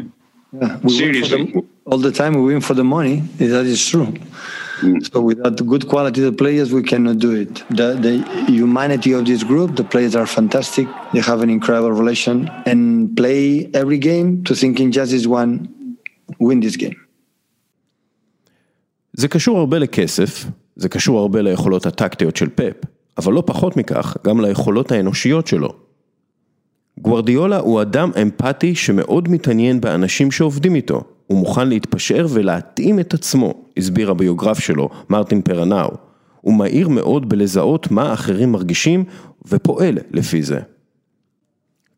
Yeah, 0.53 0.78
we 0.82 0.91
Seriously. 0.91 1.45
The, 1.53 1.65
all 1.85 1.99
the 1.99 2.12
time 2.12 2.35
we 2.35 2.43
win 2.55 2.61
for 2.61 2.74
the 2.74 2.85
money. 2.85 3.20
That 3.39 3.66
is 3.66 3.87
true. 3.87 4.15
Mm. 4.81 5.12
So 5.12 5.20
without 5.20 5.65
good 5.66 5.89
quality 5.89 6.24
of 6.24 6.37
players, 6.37 6.73
we 6.73 6.82
cannot 6.82 7.19
do 7.19 7.32
it. 7.32 7.55
The, 7.69 7.95
the 7.95 8.15
humanity 8.51 9.12
of 9.12 9.27
this 9.27 9.43
group, 9.45 9.77
the 9.77 9.85
players 9.85 10.16
are 10.16 10.27
fantastic. 10.27 10.89
They 11.12 11.20
have 11.20 11.43
an 11.43 11.51
incredible 11.51 11.93
relation 11.93 12.49
and 12.66 13.15
play 13.16 13.70
every 13.74 13.99
game 13.99 14.43
to 14.45 14.55
thinking 14.55 14.91
just 14.91 15.12
this 15.12 15.27
one, 15.27 15.80
win 16.43 16.65
this 16.65 16.77
game. 16.81 16.97
זה 19.12 19.28
קשור 19.28 19.59
הרבה 19.59 19.78
לכסף, 19.78 20.47
זה 20.77 20.89
קשור 20.89 21.19
הרבה 21.19 21.43
ליכולות 21.43 21.86
הטקטיות 21.86 22.36
של 22.36 22.48
פפ, 22.55 22.74
אבל 23.19 23.32
לא 23.32 23.43
פחות 23.47 23.77
מכך, 23.77 24.16
גם 24.27 24.40
ליכולות 24.40 24.93
האנושיות 24.93 25.47
שלו. 25.47 25.73
גוורדיולה 26.98 27.59
הוא 27.59 27.82
אדם 27.82 28.11
אמפתי 28.23 28.74
שמאוד 28.74 29.28
מתעניין 29.28 29.81
באנשים 29.81 30.31
שעובדים 30.31 30.74
איתו. 30.74 31.02
הוא 31.27 31.39
מוכן 31.39 31.69
להתפשר 31.69 32.27
ולהתאים 32.31 33.01
את 33.01 33.15
עצמו, 33.15 33.55
הסביר 33.77 34.11
הביוגרף 34.11 34.59
שלו, 34.59 34.89
מרטין 35.11 35.43
פרנאו. 35.43 35.90
הוא 36.40 36.55
מהיר 36.55 36.89
מאוד 36.89 37.28
בלזהות 37.28 37.90
מה 37.90 38.12
אחרים 38.12 38.52
מרגישים 38.52 39.05
ופועל 39.48 39.98
לפי 40.11 40.43
זה. 40.43 40.61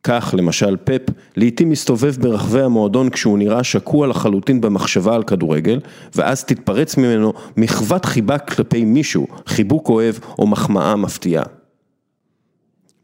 כך 0.03 0.35
למשל 0.39 0.77
פפ 0.85 1.01
לעתים 1.37 1.71
מסתובב 1.71 2.15
ברחבי 2.21 2.63
המועדון 2.63 3.11
כשהוא 3.11 3.39
נראה 3.39 3.65
שקוע 3.65 4.07
לחלוטין 4.07 4.61
במחשבה 4.61 5.15
על 5.15 5.23
כדורגל 5.23 5.81
ואז 6.15 6.45
תתפרץ 6.45 6.97
ממנו 6.97 7.33
מחוות 7.57 8.05
חיבה 8.05 8.39
כלפי 8.39 8.85
מישהו, 8.85 9.27
חיבוק 9.47 9.89
אוהב 9.89 10.15
או 10.39 10.47
מחמאה 10.47 10.97
מפתיעה. 10.97 11.45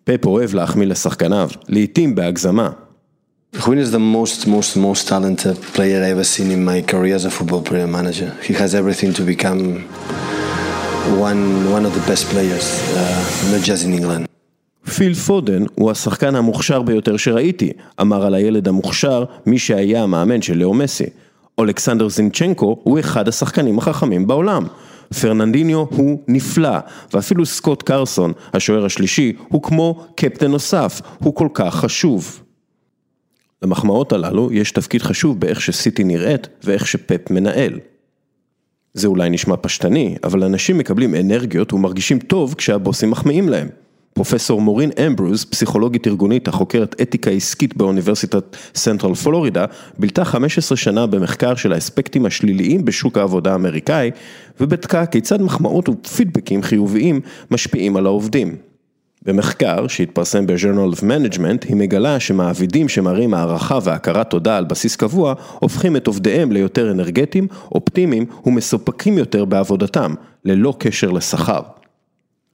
פפ 0.04 0.26
אוהב 0.26 0.54
להחמיא 0.54 0.86
לשחקניו, 0.86 1.50
לעתים 1.68 2.14
בהגזמה. 2.14 2.70
Juan 3.56 3.78
is 3.78 3.90
the 3.92 3.98
most, 3.98 4.46
most, 4.46 4.76
most 4.76 5.08
talented 5.08 5.56
player 5.74 6.04
I 6.04 6.10
ever 6.10 6.24
seen 6.24 6.50
in 6.50 6.62
my 6.70 6.82
career 6.82 7.14
as 7.14 7.24
a 7.24 7.30
football 7.30 7.62
player 7.62 7.86
manager. 7.86 8.30
He 8.46 8.52
has 8.52 8.74
everything 8.74 9.14
to 9.18 9.22
become 9.32 9.60
one, 11.26 11.42
one 11.76 11.84
of 11.88 11.92
the 11.98 12.04
best 12.10 12.24
players, 12.32 12.66
uh, 12.94 13.50
not 13.50 13.62
just 13.70 13.84
in 13.86 13.94
England. 13.94 14.28
פיל 14.88 15.14
פודן 15.14 15.64
הוא 15.74 15.90
השחקן 15.90 16.34
המוכשר 16.34 16.82
ביותר 16.82 17.16
שראיתי, 17.16 17.72
אמר 18.00 18.26
על 18.26 18.34
הילד 18.34 18.68
המוכשר 18.68 19.24
מי 19.46 19.58
שהיה 19.58 20.02
המאמן 20.02 20.42
של 20.42 20.58
לאו 20.58 20.74
מסי. 20.74 21.04
אולכסנדר 21.58 22.08
זינצ'נקו 22.08 22.80
הוא 22.82 23.00
אחד 23.00 23.28
השחקנים 23.28 23.78
החכמים 23.78 24.26
בעולם. 24.26 24.66
פרננדיניו 25.20 25.84
הוא 25.90 26.22
נפלא, 26.28 26.78
ואפילו 27.14 27.46
סקוט 27.46 27.82
קרסון, 27.82 28.32
השוער 28.52 28.84
השלישי, 28.84 29.32
הוא 29.48 29.62
כמו 29.62 30.06
קפטן 30.16 30.50
נוסף, 30.50 31.00
הוא 31.18 31.34
כל 31.34 31.48
כך 31.54 31.74
חשוב. 31.74 32.42
למחמאות 33.62 34.12
הללו 34.12 34.52
יש 34.52 34.72
תפקיד 34.72 35.02
חשוב 35.02 35.40
באיך 35.40 35.60
שסיטי 35.60 36.04
נראית 36.04 36.48
ואיך 36.64 36.86
שפפ 36.86 37.30
מנהל. 37.30 37.78
זה 38.94 39.08
אולי 39.08 39.30
נשמע 39.30 39.56
פשטני, 39.60 40.16
אבל 40.24 40.44
אנשים 40.44 40.78
מקבלים 40.78 41.14
אנרגיות 41.14 41.72
ומרגישים 41.72 42.18
טוב 42.18 42.54
כשהבוסים 42.54 43.10
מחמיאים 43.10 43.48
להם. 43.48 43.68
פרופסור 44.18 44.60
מורין 44.60 44.90
אמברוז, 45.06 45.44
פסיכולוגית 45.44 46.06
ארגונית 46.06 46.48
החוקרת 46.48 47.00
אתיקה 47.00 47.30
עסקית 47.30 47.76
באוניברסיטת 47.76 48.56
סנטרל 48.74 49.14
פלורידה, 49.14 49.64
בילתה 49.98 50.24
15 50.24 50.76
שנה 50.76 51.06
במחקר 51.06 51.54
של 51.54 51.72
האספקטים 51.72 52.26
השליליים 52.26 52.84
בשוק 52.84 53.18
העבודה 53.18 53.52
האמריקאי, 53.52 54.10
ובדקה 54.60 55.06
כיצד 55.06 55.42
מחמאות 55.42 55.88
ופידבקים 55.88 56.62
חיוביים 56.62 57.20
משפיעים 57.50 57.96
על 57.96 58.06
העובדים. 58.06 58.56
במחקר 59.22 59.86
שהתפרסם 59.86 60.46
ב-Journal 60.46 60.96
of 60.96 61.00
Management, 61.00 61.68
היא 61.68 61.76
מגלה 61.76 62.20
שמעבידים 62.20 62.88
שמראים 62.88 63.34
הערכה 63.34 63.78
והכרת 63.82 64.30
תודה 64.30 64.56
על 64.56 64.64
בסיס 64.64 64.96
קבוע, 64.96 65.34
הופכים 65.58 65.96
את 65.96 66.06
עובדיהם 66.06 66.52
ליותר 66.52 66.90
אנרגטיים, 66.90 67.46
אופטימיים 67.72 68.26
ומסופקים 68.46 69.18
יותר 69.18 69.44
בעבודתם, 69.44 70.14
ללא 70.44 70.74
קשר 70.78 71.10
לשכר. 71.10 71.60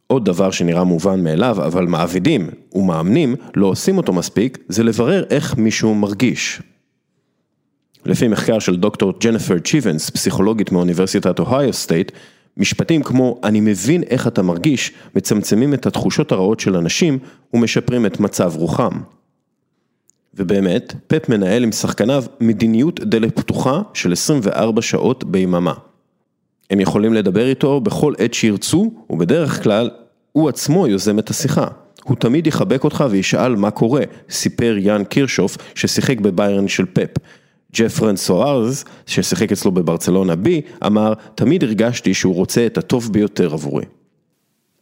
עוד 0.07 0.25
דבר 0.25 0.51
שנראה 0.51 0.85
מובן 0.85 1.25
מאליו, 1.25 1.67
אבל 1.67 1.87
מעבידים 1.87 2.51
ומאמנים 2.73 3.37
לא 3.57 3.67
עושים 3.67 3.97
אותו 3.97 4.13
מספיק, 4.13 4.59
זה 4.69 4.85
לברר 4.85 5.25
איך 5.31 5.57
מישהו 5.57 5.95
מרגיש. 5.95 6.63
לפי 8.07 8.29
מחקר 8.29 8.59
של 8.59 8.77
דוקטור 8.77 9.13
ג'נפר 9.21 9.59
צ'יבנס, 9.59 10.11
פסיכולוגית 10.11 10.73
מאוניברסיטת 10.73 11.39
אוהיו 11.39 11.73
סטייט, 11.73 12.13
משפטים 12.57 13.03
כמו 13.03 13.41
אני 13.45 13.61
מבין 13.61 14.03
איך 14.03 14.27
אתה 14.27 14.43
מרגיש, 14.43 14.93
מצמצמים 15.15 15.75
את 15.75 15.87
התחושות 15.87 16.33
הרעות 16.33 16.61
של 16.61 16.77
אנשים 16.77 17.19
ומשפרים 17.55 18.07
את 18.07 18.21
מצב 18.21 18.53
רוחם. 18.57 19.01
ובאמת, 20.35 20.95
פפ 21.07 21.29
מנהל 21.29 21.63
עם 21.63 21.73
שחקניו 21.73 22.25
מדיניות 22.41 23.01
דלת 23.01 23.37
פתוחה 23.37 23.83
של 23.95 24.13
24 24.13 24.83
שעות 24.83 25.25
ביממה. 25.25 25.75
הם 26.71 26.81
יכולים 26.81 27.15
לדבר 27.15 27.49
איתו 27.49 27.81
בכל 27.81 28.15
עת 28.19 28.35
שירצו, 28.35 28.93
ובדרך 29.11 29.63
כלל, 29.63 29.91
הוא 30.33 30.49
עצמו 30.49 30.87
יוזם 30.87 31.19
את 31.19 31.31
השיחה. 31.31 31.67
הוא 32.05 32.17
תמיד 32.17 32.47
יחבק 32.47 32.85
אותך 32.85 33.05
וישאל 33.11 33.57
מה 33.57 33.71
קורה, 33.71 34.03
סיפר 34.31 34.77
יאן 34.79 35.05
קירשוף 35.05 35.57
ששיחק 35.75 36.21
בביירן 36.21 36.69
של 36.69 36.85
פפ. 36.93 37.11
ג'פרן 37.77 38.17
סוארז, 38.17 38.85
ששיחק 39.07 39.53
אצלו 39.53 39.73
בברצלונה 39.73 40.37
בי, 40.37 40.61
אמר, 40.87 41.13
תמיד 41.35 41.65
הרגשתי 41.65 42.15
שהוא 42.15 42.35
רוצה 42.35 42.67
את 42.67 42.79
הטוב 42.79 43.13
ביותר 43.13 43.53
עבורי. 43.53 43.85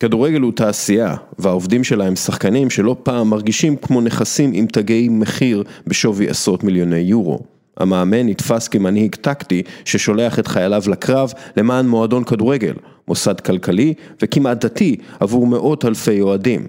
כדורגל 0.01 0.41
הוא 0.41 0.53
תעשייה, 0.53 1.15
והעובדים 1.39 1.85
שלה 1.85 2.07
הם 2.07 2.17
שחקנים 2.17 2.71
שלא 2.71 2.97
פעם 3.03 3.31
מרגישים 3.31 3.77
כמו 3.77 4.01
נכסים 4.01 4.51
עם 4.55 4.67
תגי 4.67 5.09
מחיר 5.11 5.65
בשווי 5.87 6.29
עשרות 6.29 6.65
מיליוני 6.65 6.99
יורו. 6.99 7.41
המאמן 7.83 8.29
נתפס 8.29 8.69
כמנהיג 8.69 9.15
טקטי 9.15 9.63
ששולח 9.85 10.39
את 10.39 10.47
חייליו 10.47 10.83
לקרב 10.87 11.33
למען 11.57 11.87
מועדון 11.87 12.25
כדורגל, 12.25 12.75
מוסד 13.09 13.41
כלכלי 13.41 13.95
וכמעט 14.23 14.65
דתי 14.65 14.97
עבור 15.21 15.47
מאות 15.47 15.85
אלפי 15.85 16.21
אוהדים. 16.21 16.67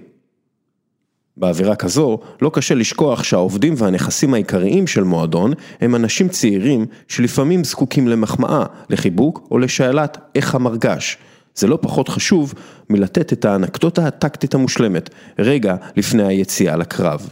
באווירה 1.36 1.76
כזו, 1.76 2.18
לא 2.42 2.50
קשה 2.54 2.74
לשכוח 2.74 3.22
שהעובדים 3.22 3.74
והנכסים 3.76 4.34
העיקריים 4.34 4.86
של 4.86 5.04
מועדון 5.04 5.52
הם 5.80 5.94
אנשים 5.94 6.28
צעירים 6.28 6.86
שלפעמים 7.08 7.64
זקוקים 7.64 8.08
למחמאה, 8.08 8.64
לחיבוק 8.90 9.48
או 9.50 9.58
לשאלת 9.58 10.18
איך 10.34 10.54
המרגש. 10.54 11.18
זה 11.54 11.66
לא 11.66 11.78
פחות 11.82 12.08
חשוב 12.08 12.54
מלתת 12.90 13.32
את 13.32 13.44
האנקדוטה 13.44 14.06
הטקטית 14.06 14.54
המושלמת, 14.54 15.10
רגע 15.38 15.76
לפני 15.96 16.26
היציאה 16.26 16.76
לקרב. 16.76 17.28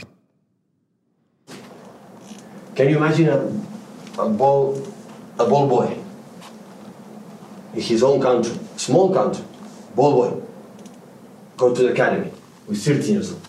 Can 2.77 2.89
you 2.89 2.97
imagine 2.97 3.29
a, 3.29 3.72
a 4.19 4.29
ball, 4.29 4.87
a 5.39 5.47
ball 5.47 5.69
boy 5.69 5.99
in 7.75 7.81
his 7.81 8.03
own 8.03 8.21
country, 8.21 8.53
small 8.77 9.13
country, 9.13 9.45
ball 9.95 10.13
boy, 10.13 10.43
go 11.57 11.75
to 11.75 11.83
the 11.83 11.93
academy 11.93 12.31
with 12.67 12.85
13 12.85 13.15
years 13.15 13.33
old 13.33 13.49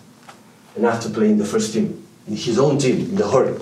and 0.74 0.84
have 0.84 1.00
to 1.02 1.10
play 1.10 1.28
in 1.28 1.38
the 1.38 1.44
first 1.44 1.72
team, 1.72 2.06
in 2.26 2.36
his 2.36 2.58
own 2.58 2.78
team, 2.78 3.00
in 3.00 3.14
the 3.16 3.28
hurry. 3.28 3.60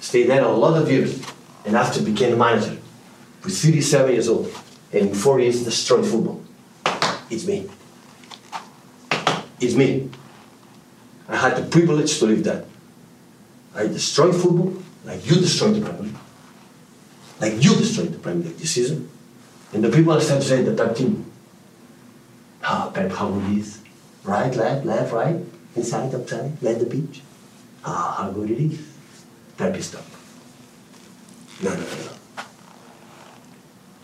Stay 0.00 0.24
there 0.24 0.42
a 0.42 0.48
lot 0.48 0.80
of 0.80 0.90
years 0.90 1.22
and 1.64 1.76
have 1.76 1.92
to 1.92 2.00
become 2.00 2.32
a 2.32 2.36
manager 2.36 2.78
with 3.44 3.56
37 3.56 4.12
years 4.12 4.28
old 4.28 4.52
and 4.92 5.08
in 5.08 5.14
four 5.14 5.40
years 5.40 5.62
destroy 5.62 6.02
football. 6.02 6.42
It's 7.28 7.46
me. 7.46 7.68
It's 9.60 9.74
me. 9.74 10.10
I 11.28 11.36
had 11.36 11.56
the 11.56 11.68
privilege 11.68 12.18
to 12.20 12.26
live 12.26 12.44
that. 12.44 12.66
I 13.74 13.88
destroyed 13.88 14.34
football 14.34 14.82
like 15.06 15.24
you 15.24 15.36
destroyed 15.36 15.76
the 15.76 15.80
Premier 15.80 16.02
League. 16.02 16.16
Like 17.40 17.52
you 17.64 17.74
destroyed 17.76 18.12
the 18.12 18.18
Premier 18.18 18.44
League 18.44 18.58
this 18.58 18.72
season. 18.72 19.08
And 19.72 19.82
the 19.82 19.90
people 19.90 20.12
are 20.12 20.20
to 20.20 20.42
say 20.42 20.62
the 20.62 20.74
Pep 20.74 20.96
team. 20.96 21.30
Ah, 22.62 22.90
Pep, 22.92 23.12
how 23.12 23.30
good 23.30 23.58
is. 23.58 23.80
Right, 24.24 24.54
left, 24.54 24.84
left, 24.84 25.12
right, 25.12 25.36
inside, 25.76 26.12
upside, 26.14 26.60
left 26.60 26.80
the 26.80 26.86
pitch. 26.86 27.22
Ah, 27.84 28.16
how 28.18 28.30
good 28.30 28.50
it 28.50 28.58
is. 28.58 28.80
Pep 29.56 29.76
is 29.76 29.92
top. 29.92 30.04
No, 31.62 31.70
no, 31.70 31.80
no, 31.80 31.86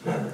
no. 0.07 0.23
No. 0.23 0.33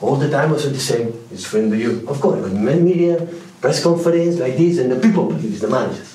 All 0.00 0.16
the 0.16 0.28
time 0.28 0.52
I 0.52 0.58
said 0.58 0.74
the 0.74 0.78
same. 0.78 1.26
It's 1.32 1.46
friend 1.46 1.70
to 1.70 1.78
you. 1.78 2.06
Of 2.06 2.20
course, 2.20 2.42
but 2.42 2.52
many 2.52 2.82
media, 2.82 3.26
press 3.60 3.82
conference 3.82 4.36
like 4.36 4.56
this, 4.56 4.78
and 4.78 4.92
the 4.92 5.00
people 5.00 5.26
believe 5.26 5.52
it's 5.52 5.62
the 5.62 5.68
managers. 5.68 6.14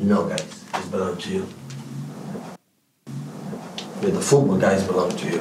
No, 0.00 0.28
guys, 0.28 0.64
it 0.74 0.90
belongs 0.90 1.22
to 1.24 1.30
you. 1.30 1.46
Yeah, 4.02 4.12
the 4.18 4.24
football 4.30 4.58
guys 4.66 4.82
belong 4.90 5.10
to 5.20 5.24
you, 5.32 5.40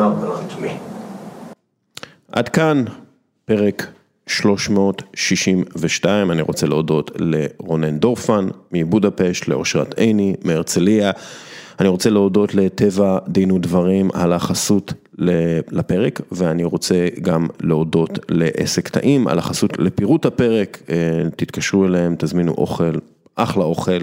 not 0.00 0.12
belong 0.22 0.44
to 0.54 0.58
me. 0.62 0.72
עד 2.32 2.48
כאן 2.48 2.84
פרק 3.44 3.86
362, 4.26 6.30
אני 6.30 6.42
רוצה 6.42 6.66
להודות 6.66 7.10
לרונן 7.18 7.98
דורפן 7.98 8.48
מבודפשט, 8.72 9.48
לאושרת 9.48 9.98
עיני 9.98 10.34
מהרצליה. 10.44 11.10
אני 11.80 11.88
רוצה 11.88 12.10
להודות 12.10 12.54
לטבע 12.54 13.18
דין 13.28 13.50
ודברים 13.50 14.10
על 14.14 14.32
החסות 14.32 14.92
לפרק, 15.70 16.20
ואני 16.32 16.64
רוצה 16.64 17.08
גם 17.22 17.46
להודות 17.60 18.18
לעסק 18.28 18.88
טעים 18.88 19.28
על 19.28 19.38
החסות 19.38 19.78
לפירוט 19.78 20.26
הפרק, 20.26 20.82
תתקשרו 21.36 21.84
אליהם, 21.84 22.14
תזמינו 22.18 22.52
אוכל, 22.52 22.92
אחלה 23.34 23.64
אוכל. 23.64 23.98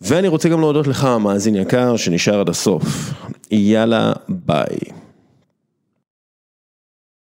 ואני 0.00 0.28
רוצה 0.28 0.48
גם 0.48 0.60
להודות 0.60 0.86
לך, 0.86 1.08
מאזין 1.20 1.54
יקר, 1.54 1.96
שנשאר 1.96 2.40
עד 2.40 2.48
הסוף. 2.48 3.12
יאללה, 3.50 4.12
ביי. 4.28 5.05